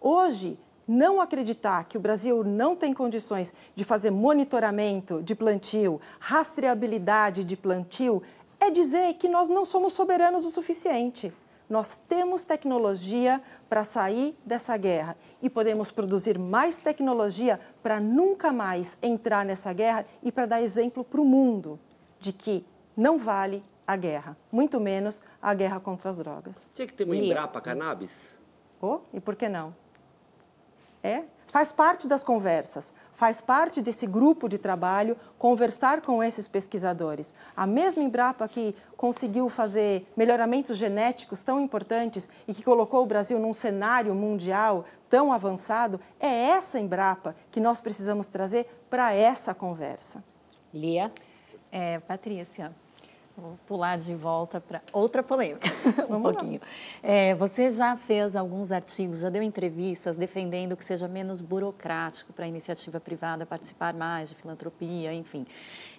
Hoje, 0.00 0.56
não 0.90 1.20
acreditar 1.20 1.84
que 1.84 1.96
o 1.96 2.00
Brasil 2.00 2.42
não 2.42 2.74
tem 2.74 2.92
condições 2.92 3.54
de 3.76 3.84
fazer 3.84 4.10
monitoramento 4.10 5.22
de 5.22 5.36
plantio, 5.36 6.00
rastreabilidade 6.18 7.44
de 7.44 7.56
plantio, 7.56 8.20
é 8.58 8.70
dizer 8.70 9.14
que 9.14 9.28
nós 9.28 9.48
não 9.48 9.64
somos 9.64 9.92
soberanos 9.92 10.44
o 10.44 10.50
suficiente. 10.50 11.32
Nós 11.68 11.94
temos 12.08 12.44
tecnologia 12.44 13.40
para 13.68 13.84
sair 13.84 14.36
dessa 14.44 14.76
guerra 14.76 15.16
e 15.40 15.48
podemos 15.48 15.92
produzir 15.92 16.36
mais 16.36 16.78
tecnologia 16.78 17.60
para 17.80 18.00
nunca 18.00 18.52
mais 18.52 18.98
entrar 19.00 19.44
nessa 19.44 19.72
guerra 19.72 20.04
e 20.24 20.32
para 20.32 20.46
dar 20.46 20.60
exemplo 20.60 21.04
para 21.04 21.20
o 21.20 21.24
mundo 21.24 21.78
de 22.18 22.32
que 22.32 22.66
não 22.96 23.16
vale 23.16 23.62
a 23.86 23.94
guerra, 23.94 24.36
muito 24.50 24.80
menos 24.80 25.22
a 25.40 25.54
guerra 25.54 25.78
contra 25.78 26.10
as 26.10 26.18
drogas. 26.18 26.68
Tinha 26.74 26.88
que 26.88 26.94
ter 26.94 27.04
uma 27.04 27.14
Embrapa 27.14 27.60
Cannabis? 27.60 28.36
Oh, 28.82 28.98
e 29.14 29.20
por 29.20 29.36
que 29.36 29.48
não? 29.48 29.72
É, 31.02 31.22
faz 31.46 31.72
parte 31.72 32.06
das 32.06 32.22
conversas, 32.22 32.92
faz 33.12 33.40
parte 33.40 33.82
desse 33.82 34.06
grupo 34.06 34.48
de 34.48 34.58
trabalho 34.58 35.16
conversar 35.38 36.00
com 36.00 36.22
esses 36.22 36.46
pesquisadores. 36.46 37.34
A 37.56 37.66
mesma 37.66 38.02
Embrapa 38.02 38.46
que 38.46 38.74
conseguiu 38.96 39.48
fazer 39.48 40.06
melhoramentos 40.16 40.76
genéticos 40.76 41.42
tão 41.42 41.58
importantes 41.60 42.28
e 42.46 42.54
que 42.54 42.62
colocou 42.62 43.02
o 43.02 43.06
Brasil 43.06 43.38
num 43.38 43.52
cenário 43.52 44.14
mundial 44.14 44.84
tão 45.08 45.32
avançado, 45.32 46.00
é 46.20 46.50
essa 46.50 46.78
Embrapa 46.78 47.34
que 47.50 47.60
nós 47.60 47.80
precisamos 47.80 48.26
trazer 48.26 48.66
para 48.88 49.12
essa 49.12 49.54
conversa. 49.54 50.22
Lia? 50.72 51.12
É, 51.72 51.98
Patrícia, 52.00 52.72
Vou 53.40 53.58
pular 53.66 53.96
de 53.96 54.14
volta 54.14 54.60
para 54.60 54.82
outra 54.92 55.22
polêmica, 55.22 55.66
um 56.10 56.20
pouquinho. 56.20 56.60
É, 57.02 57.34
você 57.34 57.70
já 57.70 57.96
fez 57.96 58.36
alguns 58.36 58.70
artigos, 58.70 59.20
já 59.20 59.30
deu 59.30 59.42
entrevistas 59.42 60.18
defendendo 60.18 60.76
que 60.76 60.84
seja 60.84 61.08
menos 61.08 61.40
burocrático 61.40 62.34
para 62.34 62.44
a 62.44 62.48
iniciativa 62.48 63.00
privada 63.00 63.46
participar 63.46 63.94
mais 63.94 64.28
de 64.28 64.34
filantropia, 64.34 65.14
enfim. 65.14 65.46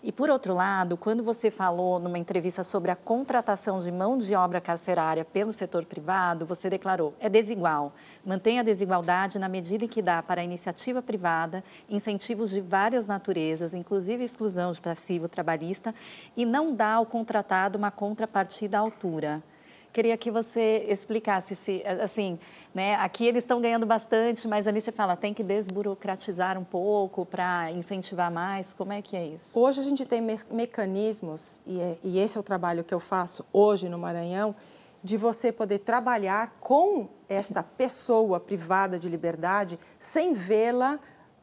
E, 0.04 0.12
por 0.12 0.32
outro 0.32 0.56
lado, 0.56 0.98
quando 0.98 1.24
você 1.24 1.52
falou 1.52 2.00
numa 2.00 2.18
entrevista 2.18 2.64
sobre 2.64 2.90
a 2.90 2.96
contratação 2.96 3.78
de 3.78 3.92
mão 3.92 4.18
de 4.18 4.34
obra 4.34 4.60
carcerária 4.60 5.24
pelo 5.24 5.54
setor 5.54 5.86
privado, 5.86 6.44
você 6.44 6.72
declarou: 6.72 7.14
é 7.20 7.30
desigual. 7.30 7.94
Mantém 8.26 8.60
a 8.60 8.64
desigualdade 8.64 9.38
na 9.38 9.48
medida 9.48 9.86
em 9.86 9.88
que 9.88 10.02
dá 10.02 10.24
para 10.24 10.42
a 10.42 10.44
iniciativa 10.44 11.04
privada 11.04 11.64
incentivos 11.88 12.50
de 12.50 12.62
várias 12.62 13.08
naturezas, 13.08 13.76
inclusive 13.76 14.24
exclusão 14.24 14.72
de 14.72 14.82
passivo 14.82 15.30
trabalhista, 15.30 15.94
e 16.36 16.46
não 16.46 16.74
dá 16.74 16.94
ao 16.94 17.06
contratado 17.06 17.78
uma 17.78 17.92
contrapartida 17.92 18.78
à 18.78 18.82
altura. 18.82 19.44
Queria 19.94 20.18
que 20.18 20.32
você 20.32 20.86
explicasse 20.88 21.54
se, 21.54 21.84
assim, 22.02 22.40
né, 22.74 22.96
aqui 22.96 23.26
eles 23.26 23.44
estão 23.44 23.60
ganhando 23.60 23.86
bastante, 23.86 24.48
mas 24.48 24.66
ali 24.66 24.80
você 24.80 24.92
fala, 24.92 25.18
tem 25.18 25.34
que 25.34 25.44
desburocratizar 25.44 26.58
um 26.58 26.64
pouco 26.64 27.26
para 27.26 27.70
incentivar 27.72 28.32
mais. 28.32 28.72
Como 28.72 28.94
é 28.94 29.02
que 29.02 29.18
é 29.18 29.26
isso? 29.26 29.58
Hoje 29.60 29.82
a 29.82 29.84
gente 29.84 30.06
tem 30.06 30.22
me 30.22 30.36
mecanismos, 30.50 31.62
e, 31.66 31.82
é, 31.82 31.98
e 32.04 32.20
esse 32.20 32.38
é 32.38 32.40
o 32.40 32.44
trabalho 32.44 32.86
que 32.86 32.94
eu 32.94 33.02
faço 33.02 33.46
hoje 33.52 33.90
no 33.90 34.00
Maranhão, 34.00 34.56
de 35.04 35.18
você 35.18 35.52
poder 35.52 35.80
trabalhar 35.80 36.56
com 36.60 37.10
esta 37.28 37.62
pessoa 37.62 38.40
privada 38.40 38.98
de 38.98 39.10
liberdade 39.10 39.80
sem 40.00 40.34
vê-la 40.34 41.00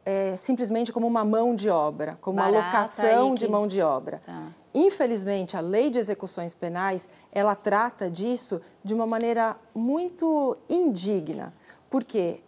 é, 0.09 0.35
simplesmente 0.37 0.91
como 0.91 1.07
uma 1.07 1.23
mão 1.23 1.55
de 1.55 1.69
obra, 1.69 2.17
como 2.23 2.39
Barata, 2.39 2.57
uma 2.57 2.63
alocação 2.63 3.35
que... 3.35 3.41
de 3.41 3.49
mão 3.49 3.67
de 3.67 3.83
obra. 3.83 4.23
Tá. 4.25 4.47
Infelizmente, 4.73 5.55
a 5.55 5.61
lei 5.61 5.91
de 5.91 5.99
execuções 5.99 6.55
penais, 6.55 7.07
ela 7.31 7.55
trata 7.55 8.11
disso 8.11 8.59
de 8.83 8.95
uma 8.95 9.07
maneira 9.07 9.55
muito 9.75 10.57
indigna, 10.67 11.53
porque 11.91 12.43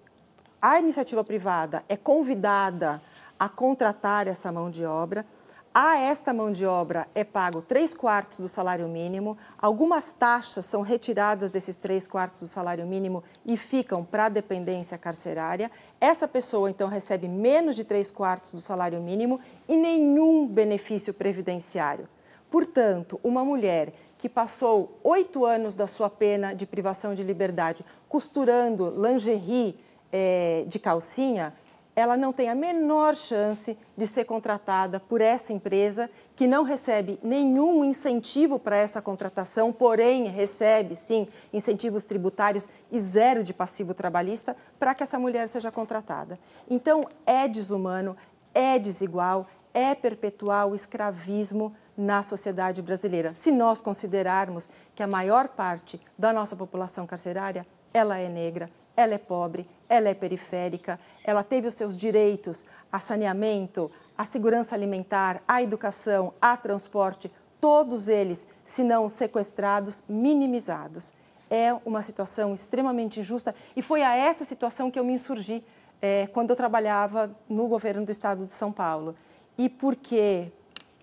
a 0.62 0.78
iniciativa 0.78 1.23
privada 1.23 1.85
é 1.87 1.99
convidada 1.99 3.03
a 3.39 3.47
contratar 3.47 4.27
essa 4.27 4.51
mão 4.51 4.70
de 4.70 4.87
obra, 4.87 5.27
a 5.73 5.99
esta 5.99 6.35
mão 6.35 6.51
de 6.51 6.67
obra 6.67 7.07
é 7.15 7.23
pago 7.23 7.63
três 7.63 7.95
quartos 7.95 8.41
do 8.41 8.49
salário 8.49 8.89
mínimo, 8.89 9.39
algumas 9.57 10.13
taxas 10.13 10.65
são 10.65 10.83
retiradas 10.83 11.49
desses 11.49 11.77
três 11.77 12.09
quartos 12.09 12.41
do 12.41 12.49
salário 12.49 12.85
mínimo 12.87 13.23
e 13.47 13.57
ficam 13.57 14.05
para 14.05 14.27
a 14.27 14.29
dependência 14.29 14.99
carcerária. 14.99 15.71
Essa 16.01 16.27
pessoa, 16.27 16.69
então, 16.69 16.89
recebe 16.89 17.29
menos 17.29 17.77
de 17.77 17.85
três 17.85 18.11
quartos 18.11 18.51
do 18.51 18.59
salário 18.59 19.01
mínimo 19.01 19.39
e 19.69 19.77
nenhum 19.77 20.45
benefício 20.45 21.15
previdenciário. 21.15 22.09
Portanto, 22.51 23.21
uma 23.23 23.45
mulher 23.45 23.93
que 24.19 24.29
passou 24.29 24.99
oito 25.05 25.47
anos 25.47 25.77
da 25.77 25.87
sua 25.87 26.11
pena 26.11 26.53
de 26.53 26.67
privação 26.67 27.15
de 27.15 27.23
liberdade 27.23 27.85
costurando 28.09 28.91
lingerie 28.91 29.79
é, 30.13 30.65
de 30.67 30.81
calcinha, 30.81 31.55
ela 31.95 32.17
não 32.17 32.33
tem 32.33 32.49
a 32.49 32.55
menor 32.55 33.15
chance 33.15 33.77
de 33.97 34.07
ser 34.07 34.25
contratada 34.25 35.01
por 35.01 35.21
essa 35.21 35.53
empresa 35.53 36.09
que 36.35 36.47
não 36.47 36.62
recebe 36.62 37.19
nenhum 37.23 37.85
incentivo 37.85 38.59
para 38.59 38.77
essa 38.77 39.03
contratação, 39.03 39.73
porém 39.73 40.29
recebe 40.29 40.95
sim 40.95 41.29
incentivos 41.53 42.05
tributários 42.05 42.69
e 42.91 42.99
zero 42.99 43.43
de 43.43 43.53
passivo 43.53 43.93
trabalhista 43.93 44.57
para 44.79 44.95
que 44.95 45.03
essa 45.03 45.19
mulher 45.19 45.47
seja 45.49 45.71
contratada. 45.71 46.39
Então 46.69 47.07
é 47.27 47.47
desumano, 47.47 48.17
é 48.55 48.79
desigual, 48.79 49.47
é 49.75 49.95
perpetuar 49.95 50.67
o 50.67 50.75
escravismo 50.75 51.75
na 51.97 52.23
sociedade 52.23 52.81
brasileira. 52.81 53.35
Se 53.35 53.51
nós 53.51 53.83
considerarmos 53.83 54.69
que 54.95 55.03
a 55.03 55.07
maior 55.07 55.49
parte 55.49 56.01
da 56.19 56.33
nossa 56.33 56.57
população 56.57 57.07
carcerária 57.07 57.67
ela 57.93 58.19
é 58.19 58.29
negra, 58.29 58.71
ela 59.01 59.14
é 59.14 59.18
pobre, 59.18 59.66
ela 59.89 60.09
é 60.09 60.14
periférica, 60.14 61.01
ela 61.24 61.43
teve 61.43 61.66
os 61.66 61.74
seus 61.74 61.97
direitos 61.97 62.64
a 62.93 63.01
saneamento, 63.01 63.90
a 64.16 64.24
segurança 64.24 64.74
alimentar, 64.74 65.43
a 65.48 65.62
educação, 65.62 66.35
a 66.40 66.56
transporte, 66.56 67.31
todos 67.60 68.09
eles, 68.09 68.47
se 68.64 68.85
não 68.85 69.09
sequestrados, 69.09 70.02
minimizados. 70.09 71.14
É 71.48 71.74
uma 71.85 72.02
situação 72.02 72.55
extremamente 72.55 73.18
injusta 73.18 73.55
e 73.74 73.82
foi 73.82 74.02
a 74.02 74.14
essa 74.16 74.44
situação 74.44 74.90
que 74.90 74.98
eu 74.98 75.05
me 75.05 75.14
insurgi 75.14 75.64
é, 76.01 76.28
quando 76.28 76.51
eu 76.51 76.56
trabalhava 76.56 77.35
no 77.48 77.66
governo 77.66 78.05
do 78.05 78.10
estado 78.10 78.47
de 78.47 78.52
São 78.52 78.70
Paulo. 78.70 79.16
E 79.59 79.68
porque 79.68 80.52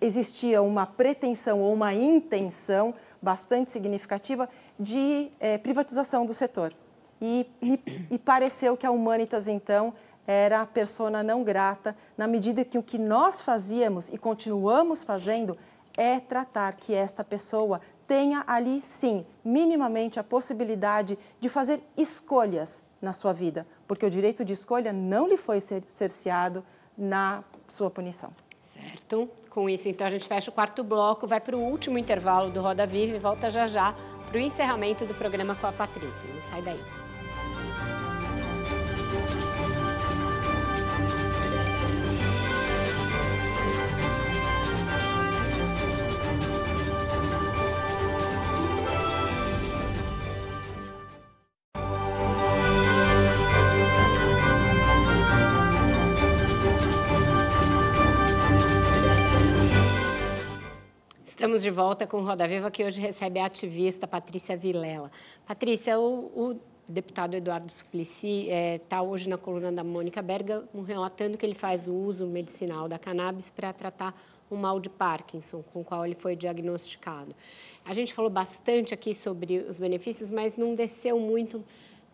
existia 0.00 0.62
uma 0.62 0.86
pretensão 0.86 1.60
ou 1.60 1.72
uma 1.74 1.92
intenção 1.92 2.94
bastante 3.20 3.70
significativa 3.70 4.48
de 4.78 5.30
é, 5.38 5.58
privatização 5.58 6.24
do 6.24 6.32
setor. 6.32 6.72
E, 7.20 7.46
e, 8.10 8.18
pareceu 8.18 8.76
que 8.76 8.86
a 8.86 8.90
Humanitas, 8.90 9.48
então, 9.48 9.92
era 10.26 10.60
a 10.60 10.66
persona 10.66 11.22
não 11.22 11.42
grata, 11.42 11.96
na 12.16 12.28
medida 12.28 12.64
que 12.64 12.78
o 12.78 12.82
que 12.82 12.98
nós 12.98 13.40
fazíamos 13.40 14.08
e 14.08 14.18
continuamos 14.18 15.02
fazendo 15.02 15.56
é 15.96 16.20
tratar 16.20 16.74
que 16.74 16.94
esta 16.94 17.24
pessoa 17.24 17.80
tenha 18.06 18.44
ali, 18.46 18.80
sim, 18.80 19.26
minimamente 19.44 20.20
a 20.20 20.24
possibilidade 20.24 21.18
de 21.40 21.48
fazer 21.48 21.82
escolhas 21.96 22.86
na 23.02 23.12
sua 23.12 23.32
vida, 23.32 23.66
porque 23.86 24.06
o 24.06 24.10
direito 24.10 24.44
de 24.44 24.52
escolha 24.52 24.92
não 24.92 25.28
lhe 25.28 25.36
foi 25.36 25.60
cerceado 25.60 26.64
na 26.96 27.42
sua 27.66 27.90
punição. 27.90 28.30
Certo. 28.72 29.28
Com 29.50 29.68
isso, 29.68 29.88
então, 29.88 30.06
a 30.06 30.10
gente 30.10 30.28
fecha 30.28 30.50
o 30.50 30.54
quarto 30.54 30.84
bloco, 30.84 31.26
vai 31.26 31.40
para 31.40 31.56
o 31.56 31.60
último 31.60 31.98
intervalo 31.98 32.50
do 32.50 32.60
Roda 32.60 32.86
Viva 32.86 33.16
e 33.16 33.18
volta 33.18 33.50
já 33.50 33.66
já 33.66 33.94
para 34.28 34.36
o 34.36 34.40
encerramento 34.40 35.04
do 35.04 35.14
programa 35.14 35.56
com 35.56 35.66
a 35.66 35.72
Patrícia. 35.72 36.34
Não 36.34 36.50
sai 36.50 36.62
daí. 36.62 36.97
Estamos 61.58 61.74
de 61.74 61.82
volta 61.82 62.06
com 62.06 62.18
o 62.18 62.24
Roda 62.24 62.46
Viva, 62.46 62.70
que 62.70 62.84
hoje 62.84 63.00
recebe 63.00 63.40
a 63.40 63.46
ativista 63.46 64.06
Patrícia 64.06 64.56
Vilela. 64.56 65.10
Patrícia, 65.44 65.98
o, 65.98 66.26
o 66.52 66.60
deputado 66.88 67.34
Eduardo 67.34 67.72
Suplicy 67.72 68.46
está 68.48 68.98
é, 68.98 69.00
hoje 69.00 69.28
na 69.28 69.36
coluna 69.36 69.72
da 69.72 69.82
Mônica 69.82 70.22
Berga 70.22 70.68
relatando 70.86 71.36
que 71.36 71.44
ele 71.44 71.56
faz 71.56 71.88
o 71.88 71.92
uso 71.92 72.28
medicinal 72.28 72.88
da 72.88 72.96
cannabis 72.96 73.50
para 73.50 73.72
tratar 73.72 74.14
um 74.48 74.54
mal 74.54 74.78
de 74.78 74.88
Parkinson, 74.88 75.64
com 75.72 75.80
o 75.80 75.84
qual 75.84 76.06
ele 76.06 76.14
foi 76.14 76.36
diagnosticado. 76.36 77.34
A 77.84 77.92
gente 77.92 78.14
falou 78.14 78.30
bastante 78.30 78.94
aqui 78.94 79.12
sobre 79.12 79.58
os 79.58 79.80
benefícios, 79.80 80.30
mas 80.30 80.56
não 80.56 80.76
desceu 80.76 81.18
muito 81.18 81.64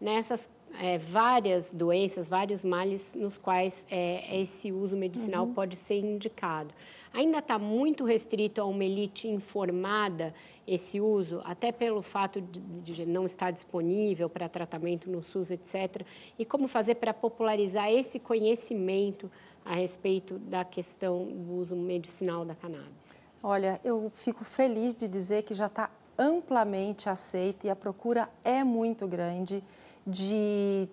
nessas 0.00 0.48
é, 0.80 0.98
várias 0.98 1.72
doenças, 1.72 2.28
vários 2.28 2.64
males 2.64 3.14
nos 3.14 3.38
quais 3.38 3.84
é, 3.90 4.40
esse 4.40 4.72
uso 4.72 4.96
medicinal 4.96 5.44
uhum. 5.44 5.54
pode 5.54 5.76
ser 5.76 5.98
indicado. 6.00 6.74
Ainda 7.14 7.38
está 7.38 7.60
muito 7.60 8.04
restrito 8.04 8.60
a 8.60 8.64
uma 8.64 8.84
elite 8.84 9.28
informada 9.28 10.34
esse 10.66 11.00
uso, 11.00 11.40
até 11.44 11.70
pelo 11.70 12.02
fato 12.02 12.40
de, 12.40 13.06
não 13.06 13.24
estar 13.24 13.52
disponível 13.52 14.28
para 14.28 14.48
tratamento 14.48 15.08
no 15.08 15.22
SUS, 15.22 15.52
etc. 15.52 16.04
E 16.36 16.44
como 16.44 16.66
fazer 16.66 16.96
para 16.96 17.14
popularizar 17.14 17.88
esse 17.88 18.18
conhecimento 18.18 19.30
a 19.64 19.76
respeito 19.76 20.40
da 20.40 20.64
questão 20.64 21.24
do 21.26 21.52
uso 21.52 21.76
medicinal 21.76 22.44
da 22.44 22.56
cannabis? 22.56 23.22
Olha, 23.40 23.80
eu 23.84 24.10
fico 24.10 24.44
feliz 24.44 24.96
de 24.96 25.06
dizer 25.06 25.44
que 25.44 25.54
já 25.54 25.66
está 25.66 25.90
amplamente 26.18 27.08
aceita 27.08 27.68
e 27.68 27.70
a 27.70 27.76
procura 27.76 28.28
é 28.42 28.64
muito 28.64 29.06
grande 29.06 29.62
de 30.04 30.88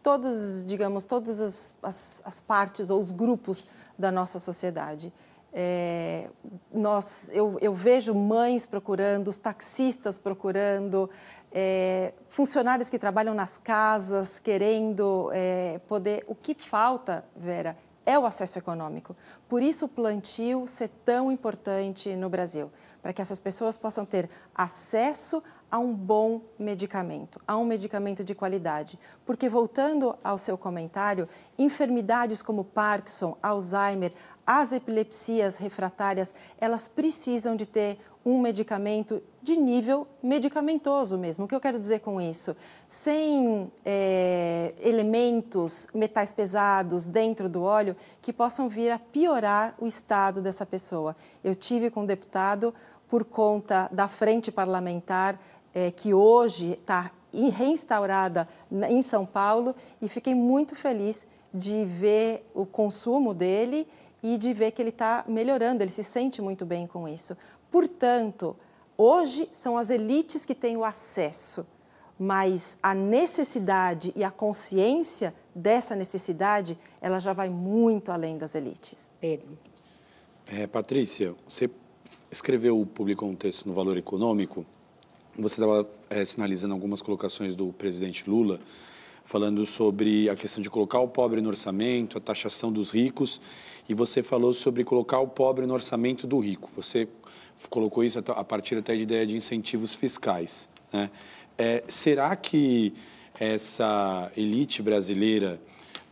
todas, 0.00 0.64
digamos, 0.64 1.04
todas 1.04 1.40
as, 1.40 1.76
as, 1.82 2.22
as 2.24 2.40
partes 2.40 2.88
ou 2.90 3.00
os 3.00 3.10
grupos 3.10 3.66
da 3.98 4.10
nossa 4.10 4.38
sociedade. 4.38 5.12
É, 5.56 6.28
nós, 6.72 7.30
eu, 7.32 7.56
eu, 7.60 7.72
vejo 7.72 8.12
mães 8.12 8.66
procurando, 8.66 9.28
os 9.28 9.38
taxistas 9.38 10.18
procurando, 10.18 11.08
é, 11.52 12.12
funcionários 12.28 12.90
que 12.90 12.98
trabalham 12.98 13.34
nas 13.34 13.56
casas 13.56 14.40
querendo 14.40 15.30
é, 15.32 15.80
poder. 15.86 16.24
O 16.26 16.34
que 16.34 16.54
falta, 16.54 17.24
Vera, 17.36 17.76
é 18.04 18.18
o 18.18 18.26
acesso 18.26 18.58
econômico. 18.58 19.16
Por 19.48 19.62
isso 19.62 19.84
o 19.84 19.88
plantio 19.88 20.66
ser 20.66 20.88
tão 21.04 21.30
importante 21.30 22.16
no 22.16 22.28
Brasil, 22.28 22.70
para 23.00 23.12
que 23.12 23.22
essas 23.22 23.38
pessoas 23.38 23.78
possam 23.78 24.04
ter 24.04 24.28
acesso 24.52 25.40
a 25.74 25.78
um 25.80 25.92
bom 25.92 26.40
medicamento, 26.56 27.40
a 27.48 27.56
um 27.56 27.64
medicamento 27.64 28.22
de 28.22 28.32
qualidade. 28.32 28.96
Porque, 29.26 29.48
voltando 29.48 30.16
ao 30.22 30.38
seu 30.38 30.56
comentário, 30.56 31.28
enfermidades 31.58 32.44
como 32.44 32.62
Parkinson, 32.62 33.36
Alzheimer, 33.42 34.12
as 34.46 34.70
epilepsias 34.70 35.56
refratárias, 35.56 36.32
elas 36.60 36.86
precisam 36.86 37.56
de 37.56 37.66
ter 37.66 37.98
um 38.24 38.40
medicamento 38.40 39.20
de 39.42 39.56
nível 39.56 40.06
medicamentoso 40.22 41.18
mesmo. 41.18 41.44
O 41.44 41.48
que 41.48 41.56
eu 41.56 41.60
quero 41.60 41.76
dizer 41.76 41.98
com 41.98 42.20
isso? 42.20 42.56
Sem 42.86 43.68
é, 43.84 44.74
elementos, 44.78 45.88
metais 45.92 46.32
pesados 46.32 47.08
dentro 47.08 47.48
do 47.48 47.64
óleo 47.64 47.96
que 48.22 48.32
possam 48.32 48.68
vir 48.68 48.92
a 48.92 48.98
piorar 49.00 49.74
o 49.80 49.88
estado 49.88 50.40
dessa 50.40 50.64
pessoa. 50.64 51.16
Eu 51.42 51.52
tive 51.52 51.90
com 51.90 52.02
um 52.02 52.06
deputado, 52.06 52.72
por 53.14 53.24
conta 53.24 53.88
da 53.92 54.08
frente 54.08 54.50
parlamentar, 54.50 55.38
é, 55.74 55.90
que 55.90 56.14
hoje 56.14 56.72
está 56.72 57.10
reinstaurada 57.32 58.48
em 58.88 59.02
São 59.02 59.26
Paulo 59.26 59.74
e 60.00 60.08
fiquei 60.08 60.34
muito 60.34 60.76
feliz 60.76 61.26
de 61.52 61.84
ver 61.84 62.48
o 62.54 62.64
consumo 62.64 63.34
dele 63.34 63.86
e 64.22 64.38
de 64.38 64.52
ver 64.52 64.70
que 64.70 64.80
ele 64.80 64.90
está 64.90 65.24
melhorando, 65.28 65.82
ele 65.82 65.90
se 65.90 66.02
sente 66.02 66.40
muito 66.40 66.64
bem 66.64 66.86
com 66.86 67.06
isso. 67.08 67.36
Portanto, 67.70 68.56
hoje 68.96 69.48
são 69.52 69.76
as 69.76 69.90
elites 69.90 70.46
que 70.46 70.54
têm 70.54 70.76
o 70.76 70.84
acesso, 70.84 71.66
mas 72.18 72.78
a 72.82 72.94
necessidade 72.94 74.12
e 74.16 74.24
a 74.24 74.30
consciência 74.30 75.34
dessa 75.54 75.94
necessidade, 75.94 76.78
ela 77.00 77.18
já 77.18 77.32
vai 77.32 77.50
muito 77.50 78.10
além 78.10 78.38
das 78.38 78.54
elites. 78.54 79.12
Pedro. 79.20 79.58
É, 80.46 80.66
Patrícia, 80.66 81.34
você 81.48 81.70
escreveu, 82.30 82.86
publicou 82.94 83.28
um 83.28 83.36
texto 83.36 83.66
no 83.66 83.74
Valor 83.74 83.96
Econômico 83.96 84.64
você 85.38 85.54
estava 85.54 85.88
é, 86.08 86.24
sinalizando 86.24 86.74
algumas 86.74 87.02
colocações 87.02 87.56
do 87.56 87.72
presidente 87.72 88.28
Lula, 88.28 88.60
falando 89.24 89.66
sobre 89.66 90.28
a 90.28 90.36
questão 90.36 90.62
de 90.62 90.70
colocar 90.70 91.00
o 91.00 91.08
pobre 91.08 91.40
no 91.40 91.48
orçamento, 91.48 92.18
a 92.18 92.20
taxação 92.20 92.72
dos 92.72 92.90
ricos, 92.90 93.40
e 93.88 93.94
você 93.94 94.22
falou 94.22 94.52
sobre 94.52 94.84
colocar 94.84 95.20
o 95.20 95.28
pobre 95.28 95.66
no 95.66 95.74
orçamento 95.74 96.26
do 96.26 96.38
rico. 96.38 96.70
Você 96.76 97.08
colocou 97.68 98.04
isso 98.04 98.18
a 98.18 98.44
partir 98.44 98.76
até 98.76 98.94
de 98.94 99.02
ideia 99.02 99.26
de 99.26 99.36
incentivos 99.36 99.94
fiscais. 99.94 100.68
Né? 100.92 101.10
É, 101.56 101.82
será 101.88 102.34
que 102.36 102.92
essa 103.38 104.30
elite 104.36 104.82
brasileira 104.82 105.60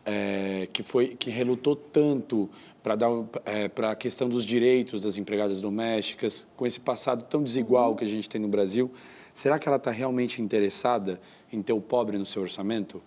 é, 0.04 0.68
que 0.72 0.82
foi 0.82 1.08
que 1.08 1.30
relutou 1.30 1.76
tanto 1.76 2.50
para 2.82 2.96
dar 2.96 3.10
é, 3.44 3.68
para 3.68 3.92
a 3.92 3.96
questão 3.96 4.28
dos 4.28 4.44
direitos 4.44 5.02
das 5.02 5.16
empregadas 5.16 5.60
domésticas, 5.60 6.46
com 6.56 6.66
esse 6.66 6.80
passado 6.80 7.24
tão 7.24 7.42
desigual 7.42 7.94
que 7.94 8.04
a 8.04 8.08
gente 8.08 8.28
tem 8.28 8.40
no 8.40 8.48
Brasil, 8.48 8.90
será 9.32 9.58
que 9.58 9.68
ela 9.68 9.76
está 9.76 9.90
realmente 9.90 10.42
interessada 10.42 11.20
em 11.52 11.62
ter 11.62 11.72
o 11.72 11.80
pobre 11.80 12.18
no 12.18 12.26
seu 12.26 12.42
orçamento? 12.42 13.02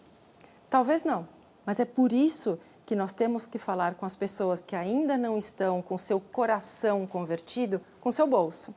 Talvez 0.69 1.03
não, 1.03 1.27
mas 1.65 1.79
é 1.79 1.85
por 1.85 2.11
isso 2.11 2.57
que 2.85 2.95
nós 2.95 3.13
temos 3.13 3.47
que 3.47 3.57
falar 3.57 3.95
com 3.95 4.05
as 4.05 4.15
pessoas 4.15 4.61
que 4.61 4.75
ainda 4.75 5.17
não 5.17 5.37
estão 5.37 5.81
com 5.81 5.97
seu 5.97 6.19
coração 6.19 7.07
convertido 7.07 7.81
com 7.99 8.11
seu 8.11 8.27
bolso. 8.27 8.73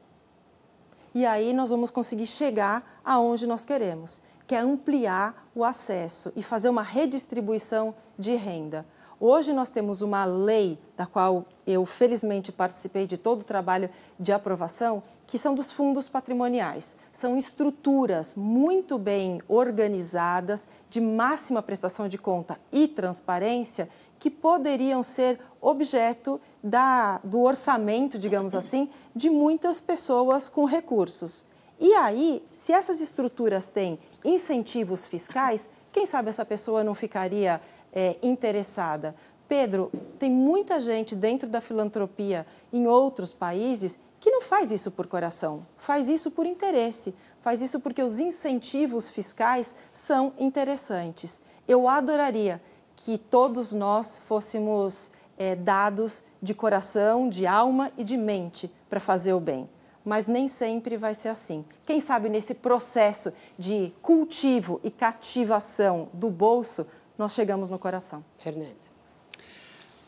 E 1.15 1.27
aí 1.27 1.53
nós 1.53 1.71
vamos 1.71 1.91
conseguir 1.91 2.27
chegar 2.27 3.01
aonde 3.05 3.47
nós 3.47 3.65
queremos, 3.65 4.21
que 4.47 4.55
é 4.55 4.59
ampliar 4.59 5.49
o 5.55 5.65
acesso 5.65 6.33
e 6.35 6.43
fazer 6.43 6.69
uma 6.69 6.83
redistribuição 6.83 7.95
de 8.19 8.35
renda. 8.35 8.87
Hoje 9.21 9.53
nós 9.53 9.69
temos 9.69 10.01
uma 10.01 10.25
lei, 10.25 10.79
da 10.97 11.05
qual 11.05 11.45
eu 11.67 11.85
felizmente 11.85 12.53
participei 12.53 13.05
de 13.05 13.19
todo 13.19 13.41
o 13.41 13.45
trabalho 13.45 13.91
de 14.19 14.31
aprovação, 14.31 15.03
que 15.27 15.37
são 15.37 15.57
dos 15.57 15.73
fundos 15.73 16.09
patrimoniais. 16.09 16.97
São 17.11 17.37
estruturas 17.37 18.37
muito 18.37 18.97
bem 18.97 19.43
organizadas, 19.49 20.69
de 20.89 21.01
máxima 21.01 21.61
prestação 21.61 22.07
de 22.07 22.17
conta 22.17 22.61
e 22.71 22.87
transparência, 22.87 23.89
que 24.21 24.31
poderiam 24.31 25.03
ser 25.03 25.41
objeto 25.61 26.41
da, 26.63 27.19
do 27.25 27.41
orçamento, 27.41 28.21
digamos 28.21 28.55
assim, 28.55 28.89
de 29.17 29.29
muitas 29.29 29.81
pessoas 29.81 30.49
com 30.49 30.65
recursos. 30.65 31.45
E 31.81 31.93
aí, 31.95 32.43
se 32.53 32.73
essas 32.73 33.01
estruturas 33.01 33.69
têm 33.69 33.99
incentivos 34.25 35.07
fiscais, 35.07 35.69
quem 35.91 36.07
sabe 36.07 36.29
essa 36.29 36.45
pessoa 36.45 36.85
não 36.85 36.95
ficaria 36.95 37.61
é, 37.93 38.17
interessada. 38.23 39.15
Pedro, 39.49 39.91
tem 40.19 40.31
muita 40.31 40.81
gente 40.81 41.17
dentro 41.17 41.49
da 41.49 41.61
filantropia 41.61 42.47
em 42.73 42.87
outros 42.87 43.33
países 43.33 43.99
que 44.21 44.31
não 44.31 44.41
faz 44.41 44.73
isso 44.73 44.91
por 44.91 45.07
coração, 45.07 45.67
faz 45.77 46.09
isso 46.09 46.31
por 46.31 46.45
interesse, 46.45 47.15
faz 47.41 47.63
isso 47.63 47.81
porque 47.81 48.03
os 48.03 48.21
incentivos 48.21 49.09
fiscais 49.09 49.75
são 49.93 50.33
interessantes. 50.39 51.41
Eu 51.67 51.89
adoraria 51.89 52.61
que 52.97 53.17
todos 53.17 53.73
nós 53.73 54.19
fôssemos 54.19 55.11
é, 55.39 55.55
dados 55.55 56.23
de 56.43 56.53
coração, 56.53 57.29
de 57.29 57.47
alma 57.47 57.93
e 57.97 58.05
de 58.05 58.17
mente 58.17 58.73
para 58.91 59.01
fazer 59.01 59.33
o 59.33 59.41
bem. 59.41 59.69
Mas 60.05 60.27
nem 60.27 60.49
sempre 60.49 60.97
vai 60.97 61.15
ser 61.15 61.29
assim. 61.29 61.65
Quem 61.85 62.01
sabe 62.01 62.29
nesse 62.29 62.55
processo 62.55 63.33
de 63.59 63.93
cultivo 64.01 64.81
e 64.83 64.91
cativação 64.91 66.09
do 66.13 66.31
bolso, 66.31 66.87
nós 67.19 67.35
chegamos 67.35 67.71
no 67.71 67.79
coração. 67.79 68.25
Fernanda. 68.39 68.77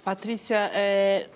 Patrícia, 0.05 0.71
é, 0.73 1.29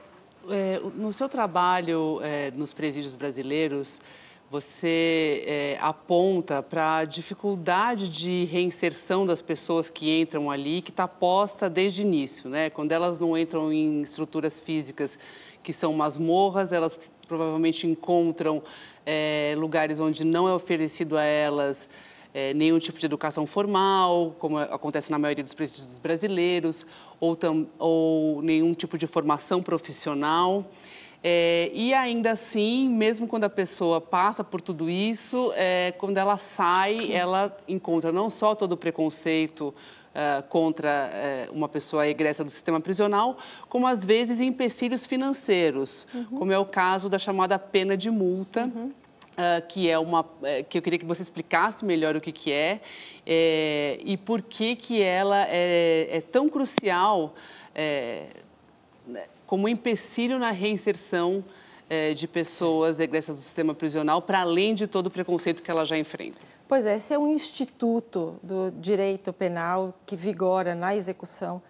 é, 0.49 0.81
no 0.95 1.13
seu 1.13 1.29
trabalho 1.29 2.21
é, 2.23 2.53
nos 2.53 2.73
presídios 2.73 3.15
brasileiros, 3.15 4.01
você 4.49 5.43
é, 5.47 5.79
aponta 5.81 6.63
para 6.63 6.99
a 6.99 7.05
dificuldade 7.05 8.09
de 8.09 8.45
reinserção 8.45 9.27
das 9.27 9.43
pessoas 9.43 9.91
que 9.91 10.17
entram 10.21 10.49
ali, 10.49 10.81
que 10.81 10.91
está 10.91 11.09
posta 11.09 11.69
desde 11.69 12.03
o 12.03 12.05
início, 12.05 12.49
né? 12.49 12.71
Quando 12.71 12.93
elas 12.93 13.19
não 13.19 13.37
entram 13.37 13.73
em 13.73 14.01
estruturas 14.03 14.61
físicas 14.61 15.19
que 15.63 15.73
são 15.73 15.93
masmorras, 15.93 16.73
elas 16.73 16.97
provavelmente 17.27 17.87
encontram 17.87 18.63
é, 19.05 19.55
lugares 19.59 19.99
onde 19.99 20.25
não 20.25 20.49
é 20.49 20.55
oferecido 20.55 21.17
a 21.17 21.25
elas 21.25 21.89
é, 22.35 22.53
nenhum 22.53 22.81
tipo 22.81 22.99
de 22.99 23.07
educação 23.07 23.47
formal, 23.47 24.35
como 24.41 24.59
acontece 24.59 25.11
na 25.11 25.19
maioria 25.19 25.45
dos 25.45 25.55
presídios 25.55 25.99
brasileiros, 26.01 26.85
ou, 27.21 27.37
tam, 27.37 27.69
ou 27.79 28.43
nenhum 28.43 28.75
tipo 28.75 28.99
de 28.99 29.07
formação 29.07 29.63
profissional. 29.63 30.69
É, 31.23 31.71
e 31.73 31.95
ainda 31.95 32.33
assim, 32.33 32.89
mesmo 32.91 33.27
quando 33.29 33.45
a 33.45 33.49
pessoa 33.49 34.01
passa 34.01 34.43
por 34.43 34.61
tudo 34.61 34.91
isso, 34.91 35.53
é, 35.57 35.95
quando 35.97 36.19
ela 36.19 36.37
sai, 36.37 37.13
ela 37.13 37.57
encontra 37.69 38.13
não 38.13 38.29
só 38.29 38.55
todo 38.55 38.73
o 38.73 38.77
preconceito 38.77 39.73
uh, 40.15 40.43
contra 40.49 41.11
uh, 41.51 41.53
uma 41.55 41.69
pessoa 41.69 42.07
egressa 42.07 42.45
do 42.45 42.51
sistema 42.51 42.81
prisional, 42.81 43.37
como 43.69 43.87
às 43.87 44.05
vezes 44.05 44.41
empecilhos 44.41 45.07
financeiros, 45.07 46.07
uhum. 46.15 46.39
como 46.39 46.53
é 46.53 46.59
o 46.59 46.65
caso 46.65 47.09
da 47.09 47.19
chamada 47.19 47.59
pena 47.59 47.97
de 47.97 48.11
multa. 48.11 48.65
Uhum. 48.75 48.93
Uh, 49.35 49.67
que 49.67 49.91
é 49.91 49.99
uma 49.99 50.25
que 50.69 50.79
eu 50.79 50.83
queria 50.83 50.97
que 50.97 51.05
você 51.05 51.21
explicasse 51.21 51.85
melhor 51.85 52.15
o 52.15 52.21
que, 52.21 52.31
que 52.31 52.53
é, 52.53 52.81
é 53.27 53.99
e 54.05 54.17
por 54.17 54.41
que, 54.41 54.77
que 54.77 55.03
ela 55.03 55.45
é, 55.49 56.19
é 56.19 56.21
tão 56.21 56.49
crucial 56.49 57.35
é, 57.75 58.29
como 59.45 59.69
empecilho 59.69 60.39
na 60.39 60.53
reinserção 60.53 61.45
de 62.17 62.27
pessoas 62.27 62.99
egressas 62.99 63.37
do 63.37 63.43
sistema 63.43 63.75
prisional, 63.75 64.23
para 64.23 64.41
além 64.41 64.75
de 64.75 64.87
todo 64.87 65.09
o 65.09 65.11
preconceito 65.11 65.63
que 65.63 65.71
ela 65.71 65.85
já 65.85 65.99
enfrenta. 65.99 66.39
Pois 66.67 66.87
é, 66.87 66.97
esse 66.97 67.13
é 67.13 67.19
um 67.19 67.31
instituto 67.31 68.37
do 68.43 68.73
direito 68.73 69.33
penal 69.33 69.95
que 70.07 70.17
vigora 70.17 70.75
na 70.75 70.97
execução 70.97 71.63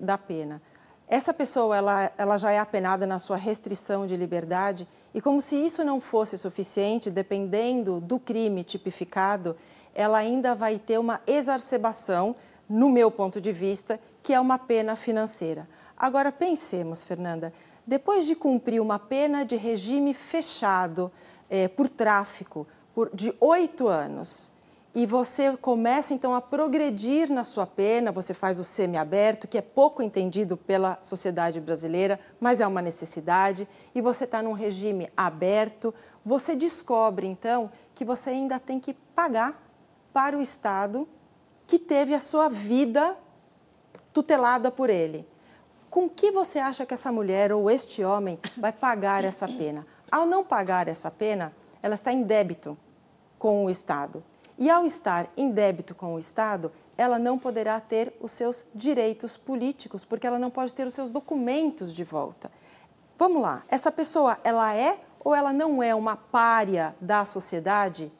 da 0.00 0.16
pena. 0.16 0.62
Essa 1.08 1.32
pessoa 1.32 1.76
ela, 1.76 2.12
ela 2.18 2.36
já 2.36 2.50
é 2.50 2.58
apenada 2.58 3.06
na 3.06 3.18
sua 3.18 3.36
restrição 3.36 4.06
de 4.06 4.16
liberdade 4.16 4.88
e 5.14 5.20
como 5.20 5.40
se 5.40 5.56
isso 5.56 5.84
não 5.84 6.00
fosse 6.00 6.36
suficiente, 6.36 7.10
dependendo 7.10 8.00
do 8.00 8.18
crime 8.18 8.64
tipificado, 8.64 9.56
ela 9.94 10.18
ainda 10.18 10.54
vai 10.54 10.78
ter 10.78 10.98
uma 10.98 11.20
exacerbação, 11.26 12.34
no 12.68 12.90
meu 12.90 13.10
ponto 13.10 13.40
de 13.40 13.52
vista, 13.52 14.00
que 14.22 14.34
é 14.34 14.40
uma 14.40 14.58
pena 14.58 14.96
financeira. 14.96 15.68
Agora 15.96 16.32
pensemos, 16.32 17.04
Fernanda, 17.04 17.52
depois 17.86 18.26
de 18.26 18.34
cumprir 18.34 18.80
uma 18.80 18.98
pena 18.98 19.44
de 19.44 19.56
regime 19.56 20.12
fechado 20.12 21.10
é, 21.48 21.68
por 21.68 21.88
tráfico, 21.88 22.66
por, 22.92 23.14
de 23.14 23.32
oito 23.40 23.86
anos 23.86 24.55
e 24.96 25.04
você 25.04 25.54
começa 25.58 26.14
então 26.14 26.34
a 26.34 26.40
progredir 26.40 27.30
na 27.30 27.44
sua 27.44 27.66
pena, 27.66 28.10
você 28.10 28.32
faz 28.32 28.58
o 28.58 28.64
semiaberto, 28.64 29.46
que 29.46 29.58
é 29.58 29.60
pouco 29.60 30.02
entendido 30.02 30.56
pela 30.56 30.96
sociedade 31.02 31.60
brasileira, 31.60 32.18
mas 32.40 32.62
é 32.62 32.66
uma 32.66 32.80
necessidade, 32.80 33.68
e 33.94 34.00
você 34.00 34.24
está 34.24 34.42
num 34.42 34.54
regime 34.54 35.10
aberto, 35.14 35.92
você 36.24 36.56
descobre 36.56 37.26
então 37.26 37.70
que 37.94 38.06
você 38.06 38.30
ainda 38.30 38.58
tem 38.58 38.80
que 38.80 38.94
pagar 38.94 39.62
para 40.14 40.34
o 40.34 40.40
Estado 40.40 41.06
que 41.66 41.78
teve 41.78 42.14
a 42.14 42.20
sua 42.20 42.48
vida 42.48 43.14
tutelada 44.14 44.70
por 44.70 44.88
ele. 44.88 45.28
Com 45.90 46.08
que 46.08 46.30
você 46.30 46.58
acha 46.58 46.86
que 46.86 46.94
essa 46.94 47.12
mulher 47.12 47.52
ou 47.52 47.70
este 47.70 48.02
homem 48.02 48.38
vai 48.56 48.72
pagar 48.72 49.24
essa 49.24 49.46
pena? 49.46 49.86
Ao 50.10 50.24
não 50.24 50.42
pagar 50.42 50.88
essa 50.88 51.10
pena, 51.10 51.54
ela 51.82 51.94
está 51.94 52.10
em 52.10 52.22
débito 52.22 52.78
com 53.38 53.66
o 53.66 53.68
Estado. 53.68 54.24
E 54.58 54.70
ao 54.70 54.84
estar 54.84 55.28
em 55.36 55.50
débito 55.50 55.94
com 55.94 56.14
o 56.14 56.18
Estado, 56.18 56.72
ela 56.96 57.18
não 57.18 57.38
poderá 57.38 57.78
ter 57.78 58.16
os 58.20 58.32
seus 58.32 58.64
direitos 58.74 59.36
políticos, 59.36 60.04
porque 60.04 60.26
ela 60.26 60.38
não 60.38 60.50
pode 60.50 60.72
ter 60.72 60.86
os 60.86 60.94
seus 60.94 61.10
documentos 61.10 61.92
de 61.92 62.04
volta. 62.04 62.50
Vamos 63.18 63.42
lá, 63.42 63.62
essa 63.68 63.92
pessoa, 63.92 64.38
ela 64.42 64.74
é 64.74 64.98
ou 65.22 65.34
ela 65.34 65.52
não 65.52 65.82
é 65.82 65.94
uma 65.94 66.16
párea 66.16 66.94
da 67.00 67.24
sociedade, 67.24 68.12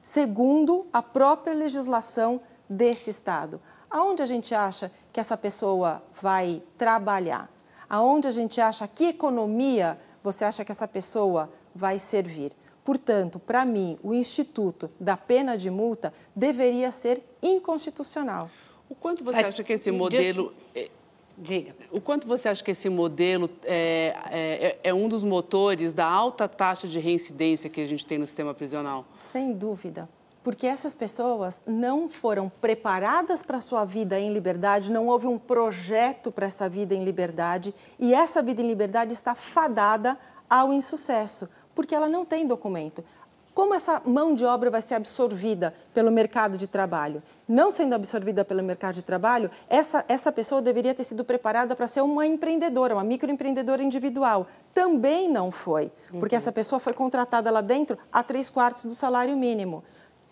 segundo 0.00 0.86
a 0.92 1.02
própria 1.02 1.54
legislação 1.54 2.40
desse 2.68 3.10
Estado? 3.10 3.60
Aonde 3.90 4.22
a 4.22 4.26
gente 4.26 4.54
acha 4.54 4.90
que 5.12 5.20
essa 5.20 5.36
pessoa 5.36 6.02
vai 6.20 6.62
trabalhar? 6.78 7.50
Aonde 7.88 8.28
a 8.28 8.30
gente 8.30 8.60
acha 8.60 8.86
que 8.88 9.06
economia 9.06 9.98
você 10.22 10.44
acha 10.44 10.64
que 10.64 10.72
essa 10.72 10.88
pessoa 10.88 11.50
vai 11.74 11.98
servir? 11.98 12.52
Portanto, 12.86 13.40
para 13.40 13.64
mim, 13.64 13.98
o 14.00 14.14
instituto 14.14 14.88
da 15.00 15.16
pena 15.16 15.58
de 15.58 15.68
multa 15.68 16.14
deveria 16.36 16.92
ser 16.92 17.20
inconstitucional. 17.42 18.48
O 18.88 18.94
quanto 18.94 19.24
você 19.24 19.38
Mas, 19.38 19.46
acha 19.46 19.64
que 19.64 19.72
esse 19.72 19.90
modelo. 19.90 20.54
É, 20.72 20.88
diga. 21.36 21.74
O 21.90 22.00
quanto 22.00 22.28
você 22.28 22.48
acha 22.48 22.62
que 22.62 22.70
esse 22.70 22.88
modelo 22.88 23.50
é, 23.64 24.14
é, 24.30 24.78
é, 24.84 24.94
um 24.94 25.08
dos 25.08 25.24
motores 25.24 25.92
da 25.92 26.06
alta 26.06 26.46
taxa 26.46 26.86
de 26.86 27.00
reincidência 27.00 27.68
que 27.68 27.80
a 27.80 27.86
gente 27.86 28.06
tem 28.06 28.18
no 28.18 28.26
sistema 28.26 28.54
prisional? 28.54 29.04
Sem 29.16 29.52
dúvida. 29.52 30.08
Porque 30.44 30.64
essas 30.64 30.94
pessoas 30.94 31.60
não 31.66 32.08
foram 32.08 32.48
preparadas 32.48 33.42
para 33.42 33.56
a 33.56 33.60
sua 33.60 33.84
vida 33.84 34.16
em 34.16 34.32
liberdade, 34.32 34.92
não 34.92 35.08
houve 35.08 35.26
um 35.26 35.38
projeto 35.38 36.30
para 36.30 36.46
essa 36.46 36.68
vida 36.68 36.94
em 36.94 37.02
liberdade, 37.02 37.74
e 37.98 38.14
essa 38.14 38.40
vida 38.40 38.62
em 38.62 38.68
liberdade 38.68 39.12
está 39.12 39.34
fadada 39.34 40.16
ao 40.48 40.72
insucesso 40.72 41.48
porque 41.76 41.94
ela 41.94 42.08
não 42.08 42.24
tem 42.24 42.44
documento. 42.44 43.04
Como 43.54 43.72
essa 43.72 44.02
mão 44.04 44.34
de 44.34 44.44
obra 44.44 44.68
vai 44.68 44.82
ser 44.82 44.96
absorvida 44.96 45.74
pelo 45.94 46.10
mercado 46.10 46.58
de 46.58 46.66
trabalho? 46.66 47.22
Não 47.48 47.70
sendo 47.70 47.94
absorvida 47.94 48.44
pelo 48.44 48.62
mercado 48.62 48.96
de 48.96 49.02
trabalho, 49.02 49.50
essa, 49.68 50.04
essa 50.08 50.30
pessoa 50.30 50.60
deveria 50.60 50.92
ter 50.92 51.04
sido 51.04 51.24
preparada 51.24 51.74
para 51.74 51.86
ser 51.86 52.02
uma 52.02 52.26
empreendedora, 52.26 52.94
uma 52.94 53.04
microempreendedora 53.04 53.82
individual. 53.82 54.46
Também 54.74 55.30
não 55.30 55.50
foi, 55.50 55.90
porque 56.18 56.34
uhum. 56.34 56.38
essa 56.38 56.52
pessoa 56.52 56.78
foi 56.78 56.92
contratada 56.92 57.50
lá 57.50 57.62
dentro 57.62 57.96
a 58.12 58.22
três 58.22 58.50
quartos 58.50 58.84
do 58.84 58.94
salário 58.94 59.34
mínimo. 59.36 59.82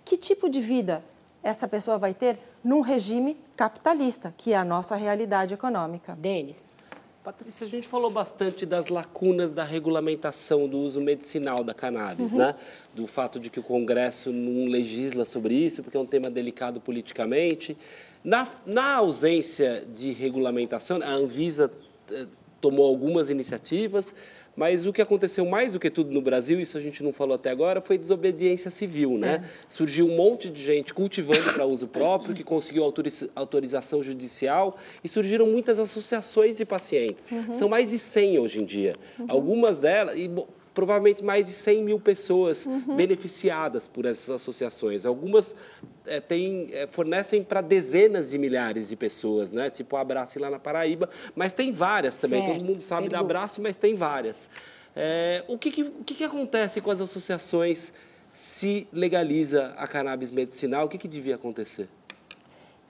Que 0.05 0.19
tipo 0.19 0.51
de 0.51 0.61
vida 0.61 1.03
essa 1.43 1.67
pessoa 1.67 1.97
vai 1.97 2.13
ter 2.13 2.39
num 2.63 2.83
regime 2.83 3.39
capitalista, 3.57 4.35
que 4.37 4.53
é 4.53 4.57
a 4.57 4.65
nossa 4.65 4.97
realidade 4.97 5.55
econômica? 5.55 6.15
Denis. 6.15 6.74
Patrícia, 7.25 7.67
a 7.67 7.71
gente 7.71 7.89
falou 7.89 8.11
bastante 8.11 8.67
das 8.67 8.89
lacunas 8.89 9.51
da 9.51 9.65
regulamentação 9.65 10.69
do 10.69 10.77
uso 10.77 11.01
medicinal 11.01 11.65
da 11.65 11.73
cannabis, 11.73 12.33
uhum. 12.33 12.39
né? 12.39 12.55
Do 12.95 13.07
fato 13.07 13.41
de 13.41 13.49
que 13.49 13.59
o 13.59 13.63
Congresso 13.63 14.31
não 14.31 14.71
legisla 14.71 15.25
sobre 15.25 15.55
isso, 15.55 15.83
porque 15.83 15.97
é 15.97 16.01
um 16.01 16.05
tema 16.05 16.29
delicado 16.31 16.83
politicamente. 16.83 17.79
Na, 18.23 18.47
na 18.67 18.97
ausência 18.97 19.87
de 19.97 20.13
regulamentação, 20.13 21.01
a 21.03 21.15
Anvisa 21.15 21.71
eh, 22.13 22.27
tomou 22.61 22.87
algumas 22.87 23.31
iniciativas, 23.31 24.15
mas 24.57 24.87
o 24.87 24.93
que 24.93 25.03
aconteceu 25.03 25.45
mais 25.45 25.73
do 25.73 25.81
que 25.81 25.91
tudo 25.91 26.11
no 26.11 26.21
Brasil, 26.21 26.61
isso 26.61 26.79
a 26.79 26.81
gente 26.81 27.03
não 27.03 27.13
falou 27.13 27.35
até 27.35 27.51
agora, 27.51 27.81
foi 27.81 27.99
desobediência 27.99 28.71
civil, 28.71 29.19
né? 29.19 29.43
É. 29.45 29.49
Surgiu 29.69 30.07
um 30.07 30.17
monte 30.17 30.49
de 30.49 30.63
gente 30.63 30.95
cultivando 30.95 31.53
para 31.53 31.67
uso 31.67 31.87
próprio, 31.87 32.35
que 32.35 32.45
conseguiu 32.45 32.85
autorização 33.35 34.03
judicial, 34.03 34.77
e 35.03 35.09
surgiram 35.09 35.47
muitas 35.47 35.79
associações 35.79 36.57
de 36.57 36.65
pacientes. 36.65 37.31
Uhum. 37.31 37.55
São 37.55 37.69
mais 37.69 37.91
de 37.91 37.99
100 37.99 38.39
hoje 38.39 38.63
em 38.63 38.65
dia. 38.65 38.93
Uhum. 39.19 39.27
Algumas 39.29 39.79
delas... 39.79 40.17
E, 40.17 40.31
provavelmente 40.75 41.25
mais 41.25 41.47
de 41.47 41.53
100 41.53 41.85
mil 41.85 42.01
pessoas 42.01 42.67
uhum. 42.67 42.97
beneficiadas 42.97 43.87
por 43.87 44.05
essas 44.05 44.29
associações. 44.29 45.07
Algumas 45.07 45.55
é, 46.05 46.21
tem, 46.21 46.69
é, 46.73 46.87
fornecem 46.89 47.43
para 47.43 47.61
dezenas 47.61 48.31
de 48.31 48.39
milhares 48.39 48.89
de 48.89 48.97
pessoas, 48.97 49.53
né? 49.53 49.71
tipo 49.71 49.97
a 49.97 50.01
Abrace 50.01 50.39
lá 50.39 50.51
na 50.51 50.59
Paraíba, 50.59 51.09
mas 51.35 51.53
tem 51.53 51.71
várias 51.71 52.17
também. 52.17 52.45
Certo. 52.45 52.57
Todo 52.59 52.67
mundo 52.67 52.81
sabe 52.81 53.09
da 53.09 53.21
Abrace, 53.21 53.61
mas 53.61 53.79
tem 53.79 53.95
várias. 53.95 54.51
É, 54.97 55.45
o 55.49 55.57
que, 55.57 55.71
que, 55.71 55.83
o 55.83 56.05
que, 56.05 56.15
que 56.15 56.25
acontece 56.25 56.81
com 56.81 56.91
as 56.91 57.01
associações 57.01 57.93
se 58.33 58.89
legaliza 58.93 59.75
a 59.77 59.87
cannabis 59.87 60.31
medicinal? 60.31 60.87
O 60.87 60.89
que, 60.89 60.99
que 60.99 61.09
devia 61.09 61.37
acontecer? 61.37 61.89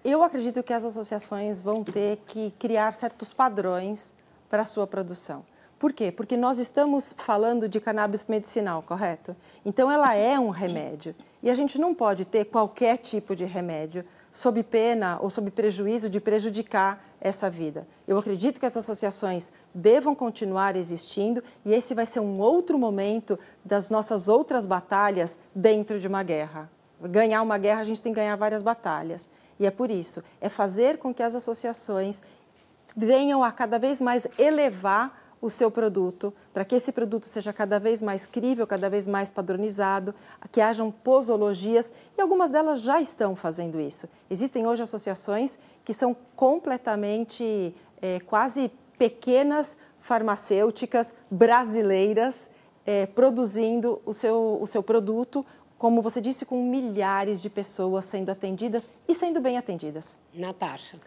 Eu 0.03 0.23
acredito 0.23 0.63
que 0.63 0.73
as 0.73 0.85
associações 0.85 1.63
vão 1.63 1.83
ter 1.83 2.19
que 2.27 2.51
criar 2.59 2.93
certos 2.93 3.33
padrões 3.33 4.15
para 4.51 4.63
a 4.63 4.65
sua 4.65 4.87
produção. 4.87 5.45
Por 5.79 5.93
quê? 5.93 6.11
Porque 6.13 6.37
nós 6.37 6.59
estamos 6.59 7.15
falando 7.17 7.69
de 7.69 7.81
cannabis 7.81 8.25
medicinal, 8.27 8.83
correto? 8.83 9.37
Então 9.65 9.91
ela 9.91 10.15
é 10.15 10.39
um 10.39 10.51
remédio. 10.51 11.15
E 11.43 11.51
a 11.51 11.55
gente 11.55 11.79
não 11.79 11.95
pode 11.95 12.25
ter 12.25 12.47
qualquer 12.47 12.99
tipo 12.99 13.37
de 13.37 13.45
remédio 13.45 14.05
sob 14.33 14.63
pena 14.63 15.19
ou 15.21 15.31
sob 15.31 15.51
prejuízo 15.51 16.11
de 16.11 16.21
prejudicar 16.21 17.05
essa 17.21 17.49
vida. 17.49 17.87
Eu 18.07 18.19
acredito 18.19 18.59
que 18.59 18.67
as 18.67 18.77
associações 18.77 19.53
devam 19.73 20.15
continuar 20.15 20.77
existindo 20.77 21.43
e 21.65 21.73
esse 21.73 21.95
vai 21.95 22.05
ser 22.05 22.21
um 22.21 22.41
outro 22.41 22.79
momento 22.79 23.39
das 23.65 23.91
nossas 23.91 24.29
outras 24.29 24.67
batalhas 24.67 25.39
dentro 25.55 26.01
de 26.01 26.09
uma 26.09 26.23
guerra. 26.23 26.71
Ganhar 27.01 27.43
uma 27.43 27.59
guerra, 27.59 27.81
a 27.81 27.85
gente 27.85 28.03
tem 28.03 28.13
que 28.13 28.21
ganhar 28.21 28.37
várias 28.37 28.63
batalhas. 28.63 29.29
E 29.59 29.67
é 29.67 29.71
por 29.71 29.91
isso, 29.91 30.23
é 30.41 30.49
fazer 30.49 30.99
com 30.99 31.15
que 31.15 31.23
as 31.23 31.35
associações 31.35 32.21
venham 32.97 33.43
a 33.43 33.53
cada 33.53 33.79
vez 33.79 34.01
mais 34.01 34.27
elevar 34.39 35.24
o 35.45 35.51
seu 35.51 35.71
produto, 35.71 36.33
para 36.55 36.65
que 36.65 36.75
esse 36.75 36.91
produto 36.91 37.27
seja 37.27 37.53
cada 37.53 37.79
vez 37.79 38.01
mais 38.01 38.27
crível, 38.27 38.67
cada 38.67 38.89
vez 38.89 39.07
mais 39.07 39.31
padronizado, 39.31 40.15
que 40.51 40.59
hajam 40.59 40.91
posologias, 40.91 41.93
e 42.17 42.23
algumas 42.23 42.49
delas 42.49 42.81
já 42.81 42.99
estão 42.99 43.37
fazendo 43.37 43.79
isso. 43.79 44.09
Existem 44.31 44.67
hoje 44.67 44.83
associações 44.83 45.59
que 45.85 45.93
são 45.93 46.17
completamente, 46.35 47.75
é, 48.01 48.21
quase 48.21 48.73
pequenas 48.97 49.77
farmacêuticas 50.01 51.13
brasileiras 51.31 52.49
é, 52.87 53.05
produzindo 53.05 54.01
o 54.07 54.15
seu, 54.15 54.59
o 54.59 54.67
seu 54.67 54.83
produto, 54.83 55.45
como 55.77 56.01
você 56.01 56.23
disse, 56.23 56.47
com 56.47 56.63
milhares 56.63 57.43
de 57.43 57.51
pessoas 57.51 58.07
sendo 58.07 58.31
atendidas 58.31 58.89
e 59.07 59.15
sendo 59.15 59.43
bem 59.43 59.59
atendidas. 59.59 60.19
Natasha. 60.33 60.99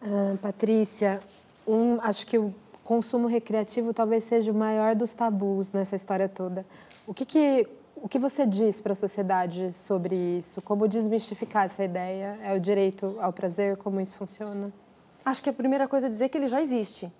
Ah, 0.00 0.34
Patrícia, 0.40 1.20
um, 1.66 1.98
acho 2.00 2.26
que 2.26 2.38
o 2.38 2.54
consumo 2.86 3.26
recreativo 3.26 3.92
talvez 3.92 4.24
seja 4.24 4.52
o 4.52 4.54
maior 4.54 4.94
dos 4.94 5.12
tabus 5.12 5.72
nessa 5.72 5.96
história 5.96 6.28
toda. 6.28 6.64
O 7.06 7.12
que, 7.12 7.24
que 7.24 7.68
O 7.96 8.08
que 8.08 8.18
você 8.18 8.46
diz 8.46 8.80
para 8.80 8.92
a 8.92 8.96
sociedade 8.96 9.72
sobre 9.72 10.14
isso? 10.14 10.62
Como 10.62 10.86
desmistificar 10.86 11.64
essa 11.64 11.82
ideia? 11.82 12.38
É 12.42 12.54
o 12.54 12.60
direito 12.60 13.16
ao 13.20 13.32
prazer? 13.32 13.76
Como 13.78 14.00
isso 14.00 14.14
funciona? 14.14 14.70
Acho 15.24 15.42
que 15.42 15.50
a 15.50 15.52
primeira 15.52 15.88
coisa 15.88 16.06
é 16.06 16.10
dizer 16.10 16.28
que 16.28 16.38
ele 16.38 16.46
já 16.46 16.60
existe. 16.60 17.10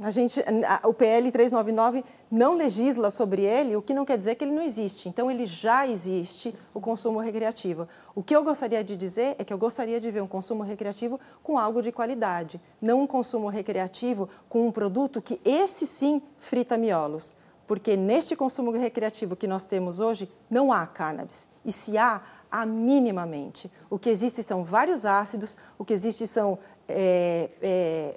A 0.00 0.10
gente, 0.10 0.40
a, 0.40 0.86
o 0.86 0.92
PL 0.92 1.30
399 1.30 2.04
não 2.30 2.54
legisla 2.54 3.08
sobre 3.08 3.44
ele, 3.44 3.76
o 3.76 3.82
que 3.82 3.94
não 3.94 4.04
quer 4.04 4.18
dizer 4.18 4.34
que 4.34 4.44
ele 4.44 4.52
não 4.52 4.62
existe. 4.62 5.08
Então, 5.08 5.30
ele 5.30 5.46
já 5.46 5.86
existe, 5.86 6.54
o 6.74 6.80
consumo 6.80 7.18
recreativo. 7.18 7.88
O 8.14 8.22
que 8.22 8.36
eu 8.36 8.44
gostaria 8.44 8.84
de 8.84 8.94
dizer 8.94 9.36
é 9.38 9.44
que 9.44 9.52
eu 9.52 9.58
gostaria 9.58 9.98
de 9.98 10.10
ver 10.10 10.22
um 10.22 10.26
consumo 10.26 10.62
recreativo 10.62 11.18
com 11.42 11.58
algo 11.58 11.80
de 11.80 11.90
qualidade, 11.90 12.60
não 12.80 13.02
um 13.02 13.06
consumo 13.06 13.48
recreativo 13.48 14.28
com 14.50 14.68
um 14.68 14.72
produto 14.72 15.22
que 15.22 15.40
esse 15.44 15.86
sim 15.86 16.20
frita 16.38 16.76
miolos. 16.76 17.34
Porque 17.66 17.96
neste 17.96 18.36
consumo 18.36 18.70
recreativo 18.72 19.34
que 19.34 19.46
nós 19.46 19.64
temos 19.64 19.98
hoje, 19.98 20.30
não 20.48 20.72
há 20.72 20.86
cannabis. 20.86 21.48
E 21.64 21.72
se 21.72 21.96
há, 21.96 22.20
há 22.50 22.66
minimamente. 22.66 23.70
O 23.88 23.98
que 23.98 24.10
existe 24.10 24.42
são 24.42 24.62
vários 24.62 25.06
ácidos, 25.06 25.56
o 25.78 25.84
que 25.84 25.92
existe 25.92 26.26
são 26.26 26.58
é, 26.86 27.50
é, 27.60 28.14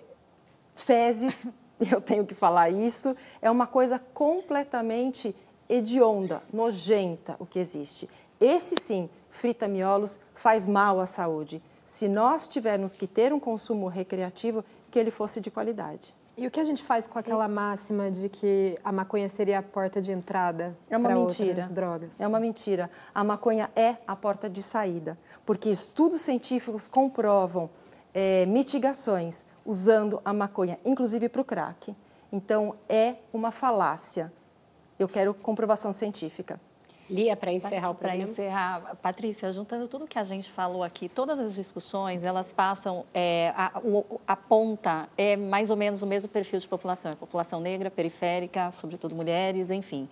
fezes 0.76 1.52
eu 1.92 2.02
tenho 2.02 2.26
que 2.26 2.36
falar 2.36 2.70
isso, 2.70 3.16
é 3.42 3.50
uma 3.50 3.68
coisa 3.68 4.00
completamente 4.14 5.36
hedionda, 5.70 6.42
nojenta 6.52 7.36
o 7.40 7.46
que 7.46 7.60
existe. 7.60 8.10
Esse 8.40 8.76
sim, 8.82 9.10
frita 9.30 9.68
miolos, 9.68 10.20
faz 10.34 10.66
mal 10.66 11.00
à 11.00 11.06
saúde. 11.06 11.62
Se 11.86 12.08
nós 12.08 12.48
tivermos 12.48 12.96
que 12.96 13.08
ter 13.08 13.34
um 13.34 13.40
consumo 13.40 13.88
recreativo, 13.88 14.64
que 14.92 15.00
ele 15.00 15.12
fosse 15.12 15.40
de 15.40 15.50
qualidade. 15.50 16.14
E 16.38 16.48
o 16.48 16.52
que 16.52 16.60
a 16.60 16.64
gente 16.64 16.82
faz 16.82 17.06
com 17.06 17.20
aquela 17.20 17.50
máxima 17.50 18.10
de 18.10 18.30
que 18.30 18.80
a 18.82 18.94
maconha 18.94 19.28
seria 19.28 19.60
a 19.60 19.62
porta 19.62 20.02
de 20.02 20.12
entrada 20.14 20.78
é 20.90 20.98
mentira. 20.98 21.50
outras 21.50 21.70
drogas? 21.70 22.10
É 22.18 22.26
uma 22.26 22.40
mentira. 22.40 22.90
A 23.14 23.26
maconha 23.26 23.70
é 23.76 23.98
a 24.08 24.16
porta 24.16 24.50
de 24.50 24.64
saída, 24.64 25.18
porque 25.46 25.70
estudos 25.70 26.22
científicos 26.22 26.88
comprovam 26.88 27.70
é, 28.14 28.46
mitigações 28.46 29.46
usando 29.66 30.22
a 30.24 30.34
maconha, 30.34 30.80
inclusive 30.84 31.30
para 31.30 31.42
o 31.42 31.46
crack. 31.46 31.96
Então, 32.32 32.76
é 32.88 33.16
uma 33.34 33.52
falácia. 33.52 34.32
Eu 34.98 35.08
quero 35.08 35.34
comprovação 35.34 35.92
científica. 35.92 36.60
Lia, 37.10 37.36
para 37.36 37.52
encerrar 37.52 37.90
o 37.90 37.96
programa. 37.96 38.24
Para 38.24 38.32
encerrar, 38.32 38.96
Patrícia, 39.02 39.52
juntando 39.52 39.88
tudo 39.88 40.06
que 40.06 40.20
a 40.20 40.24
gente 40.24 40.50
falou 40.50 40.84
aqui, 40.84 41.10
todas 41.10 41.40
as 41.40 41.56
discussões, 41.56 42.24
elas 42.24 42.52
passam, 42.52 43.04
é, 43.14 43.52
a, 43.56 43.82
a, 44.28 44.36
ponta 44.36 45.10
é 45.18 45.36
mais 45.36 45.72
ou 45.72 45.76
menos 45.76 46.04
o 46.04 46.08
mesmo 46.08 46.30
perfil 46.30 46.60
de 46.60 46.68
população, 46.68 47.12
é 47.12 47.16
população 47.16 47.60
negra, 47.60 47.90
periférica, 47.90 48.72
sobretudo 48.72 49.16
mulheres, 49.16 49.72
enfim. 49.72 50.08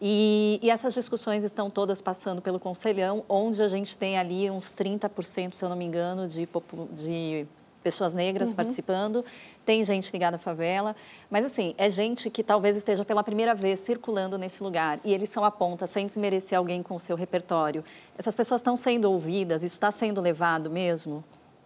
E, 0.00 0.60
e 0.62 0.70
essas 0.70 0.92
discussões 0.92 1.42
estão 1.44 1.70
todas 1.70 2.02
passando 2.02 2.42
pelo 2.42 2.60
Conselhão, 2.60 3.24
onde 3.28 3.62
a 3.62 3.68
gente 3.68 3.96
tem 3.96 4.18
ali 4.18 4.50
uns 4.50 4.74
30%, 4.74 5.54
se 5.54 5.64
eu 5.64 5.68
não 5.70 5.76
me 5.76 5.86
engano, 5.86 6.28
de, 6.28 6.46
de 6.92 7.46
pessoas 7.84 8.14
negras 8.14 8.48
uhum. 8.48 8.56
participando, 8.56 9.24
tem 9.64 9.84
gente 9.84 10.10
ligada 10.10 10.36
à 10.36 10.38
favela, 10.38 10.96
mas 11.30 11.44
assim, 11.44 11.74
é 11.76 11.90
gente 11.90 12.30
que 12.30 12.42
talvez 12.42 12.76
esteja 12.76 13.04
pela 13.04 13.22
primeira 13.22 13.54
vez 13.54 13.80
circulando 13.80 14.38
nesse 14.38 14.62
lugar 14.62 14.98
e 15.04 15.12
eles 15.12 15.28
são 15.28 15.44
a 15.44 15.50
ponta, 15.50 15.86
sem 15.86 16.06
desmerecer 16.06 16.58
alguém 16.58 16.82
com 16.82 16.96
o 16.96 17.00
seu 17.00 17.14
repertório. 17.14 17.84
Essas 18.16 18.34
pessoas 18.34 18.60
estão 18.60 18.76
sendo 18.76 19.04
ouvidas, 19.04 19.62
isso 19.62 19.76
está 19.76 19.92
sendo 19.92 20.20
levado 20.20 20.70
mesmo? 20.70 21.22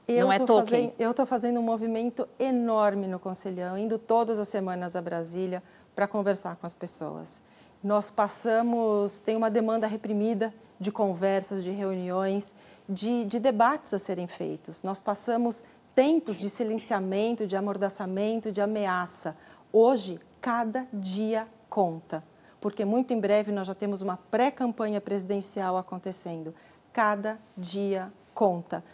Eu 0.08 0.24
Não 0.24 0.32
é 0.32 0.38
token? 0.38 0.92
eu 0.98 1.10
estou 1.10 1.26
fazendo 1.26 1.60
um 1.60 1.62
movimento 1.62 2.26
enorme 2.40 3.06
no 3.06 3.18
Conselhão, 3.18 3.78
indo 3.78 3.98
todas 3.98 4.38
as 4.38 4.48
semanas 4.48 4.96
a 4.96 5.02
Brasília 5.02 5.62
para 5.94 6.08
conversar 6.08 6.56
com 6.56 6.66
as 6.66 6.74
pessoas. 6.74 7.42
Nós 7.84 8.10
passamos, 8.10 9.20
tem 9.20 9.36
uma 9.36 9.50
demanda 9.50 9.86
reprimida 9.86 10.52
de 10.80 10.90
conversas, 10.90 11.62
de 11.62 11.70
reuniões, 11.70 12.54
de, 12.88 13.24
de 13.24 13.38
debates 13.38 13.92
a 13.92 13.98
serem 13.98 14.26
feitos. 14.26 14.82
Nós 14.82 14.98
passamos 15.00 15.62
tempos 15.98 16.38
de 16.38 16.48
silenciamento, 16.48 17.44
de 17.44 17.56
amordaçamento, 17.56 18.52
de 18.52 18.60
ameaça. 18.60 19.36
Hoje, 19.72 20.20
cada 20.40 20.86
dia 20.92 21.48
conta, 21.68 22.22
porque 22.60 22.84
muito 22.84 23.12
em 23.12 23.18
breve 23.18 23.50
nós 23.50 23.66
já 23.66 23.74
temos 23.74 24.00
uma 24.00 24.16
pré-campanha 24.16 25.00
presidencial 25.00 25.76
acontecendo. 25.76 26.54
Cada 26.92 27.36
dia 27.56 28.12
conta 28.32 28.84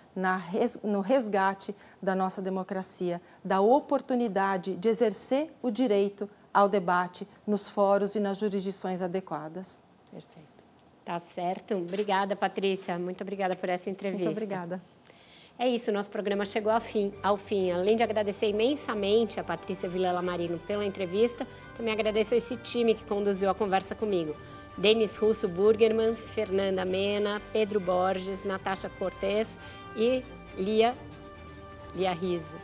res, 0.50 0.78
no 0.82 1.02
resgate 1.02 1.76
da 2.00 2.14
nossa 2.14 2.40
democracia, 2.40 3.20
da 3.44 3.60
oportunidade 3.60 4.74
de 4.74 4.88
exercer 4.88 5.52
o 5.60 5.70
direito 5.70 6.26
ao 6.54 6.70
debate 6.70 7.28
nos 7.46 7.68
fóruns 7.68 8.14
e 8.14 8.20
nas 8.20 8.38
jurisdições 8.38 9.02
adequadas. 9.02 9.82
Perfeito. 10.10 10.48
Tá 11.04 11.20
certo. 11.34 11.74
Obrigada, 11.74 12.34
Patrícia. 12.34 12.98
Muito 12.98 13.20
obrigada 13.20 13.54
por 13.54 13.68
essa 13.68 13.90
entrevista. 13.90 14.24
Muito 14.24 14.38
obrigada. 14.38 14.93
É 15.56 15.68
isso, 15.68 15.92
nosso 15.92 16.10
programa 16.10 16.44
chegou 16.44 16.72
ao 16.72 16.80
fim, 16.80 17.12
ao 17.22 17.36
fim. 17.36 17.70
Além 17.70 17.96
de 17.96 18.02
agradecer 18.02 18.48
imensamente 18.48 19.38
a 19.38 19.44
Patrícia 19.44 19.88
Vilela 19.88 20.20
Marino 20.20 20.58
pela 20.58 20.84
entrevista, 20.84 21.46
também 21.76 21.92
agradeço 21.92 22.34
esse 22.34 22.56
time 22.56 22.94
que 22.94 23.04
conduziu 23.04 23.48
a 23.48 23.54
conversa 23.54 23.94
comigo. 23.94 24.34
Denis 24.76 25.16
Russo 25.16 25.46
Burgerman, 25.46 26.14
Fernanda 26.16 26.84
Mena, 26.84 27.40
Pedro 27.52 27.78
Borges, 27.78 28.44
Natasha 28.44 28.90
Cortes 28.98 29.46
e 29.96 30.24
Lia, 30.56 30.92
Lia 31.94 32.12
Riso. 32.12 32.56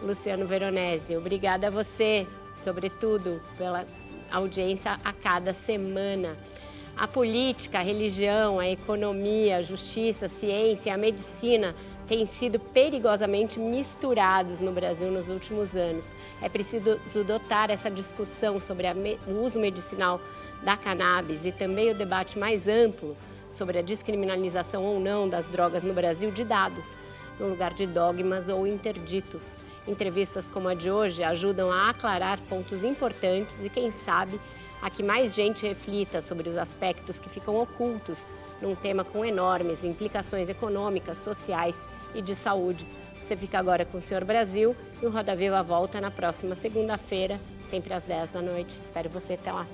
Luciano 0.00 0.46
Veronese, 0.46 1.16
obrigada 1.16 1.66
a 1.66 1.70
você, 1.70 2.28
sobretudo, 2.62 3.42
pela 3.58 3.84
audiência 4.30 4.96
a 5.04 5.12
cada 5.12 5.52
semana. 5.52 6.36
A 6.96 7.08
política, 7.08 7.78
a 7.78 7.82
religião, 7.82 8.60
a 8.60 8.68
economia, 8.68 9.56
a 9.56 9.62
justiça, 9.62 10.26
a 10.26 10.28
ciência, 10.28 10.94
a 10.94 10.98
medicina 10.98 11.74
têm 12.10 12.26
sido 12.26 12.58
perigosamente 12.58 13.60
misturados 13.60 14.58
no 14.58 14.72
Brasil 14.72 15.12
nos 15.12 15.28
últimos 15.28 15.76
anos. 15.76 16.04
É 16.42 16.48
preciso 16.48 16.98
dotar 17.24 17.70
essa 17.70 17.88
discussão 17.88 18.60
sobre 18.60 18.88
o 19.28 19.44
uso 19.44 19.60
medicinal 19.60 20.20
da 20.60 20.76
cannabis 20.76 21.44
e 21.44 21.52
também 21.52 21.92
o 21.92 21.94
debate 21.94 22.36
mais 22.36 22.66
amplo 22.66 23.16
sobre 23.52 23.78
a 23.78 23.82
descriminalização 23.82 24.82
ou 24.84 24.98
não 24.98 25.28
das 25.28 25.46
drogas 25.46 25.84
no 25.84 25.94
Brasil 25.94 26.32
de 26.32 26.42
dados, 26.42 26.84
no 27.38 27.48
lugar 27.48 27.72
de 27.74 27.86
dogmas 27.86 28.48
ou 28.48 28.66
interditos. 28.66 29.54
Entrevistas 29.86 30.48
como 30.48 30.66
a 30.66 30.74
de 30.74 30.90
hoje 30.90 31.22
ajudam 31.22 31.70
a 31.70 31.90
aclarar 31.90 32.40
pontos 32.48 32.82
importantes 32.82 33.56
e, 33.62 33.70
quem 33.70 33.92
sabe, 33.92 34.40
a 34.82 34.90
que 34.90 35.04
mais 35.04 35.32
gente 35.32 35.64
reflita 35.64 36.20
sobre 36.22 36.48
os 36.48 36.56
aspectos 36.56 37.20
que 37.20 37.28
ficam 37.28 37.56
ocultos 37.56 38.18
num 38.60 38.74
tema 38.74 39.04
com 39.04 39.24
enormes 39.24 39.84
implicações 39.84 40.48
econômicas, 40.48 41.18
sociais 41.18 41.76
e 42.14 42.22
de 42.22 42.34
saúde. 42.34 42.86
Você 43.22 43.36
fica 43.36 43.58
agora 43.58 43.84
com 43.84 43.98
o 43.98 44.02
Senhor 44.02 44.24
Brasil 44.24 44.74
e 45.00 45.06
o 45.06 45.10
Roda 45.10 45.36
Viva 45.36 45.62
volta 45.62 46.00
na 46.00 46.10
próxima 46.10 46.56
segunda-feira, 46.56 47.38
sempre 47.70 47.94
às 47.94 48.04
10 48.04 48.30
da 48.30 48.42
noite. 48.42 48.76
Espero 48.84 49.08
você 49.08 49.34
até 49.34 49.52
lá. 49.52 49.66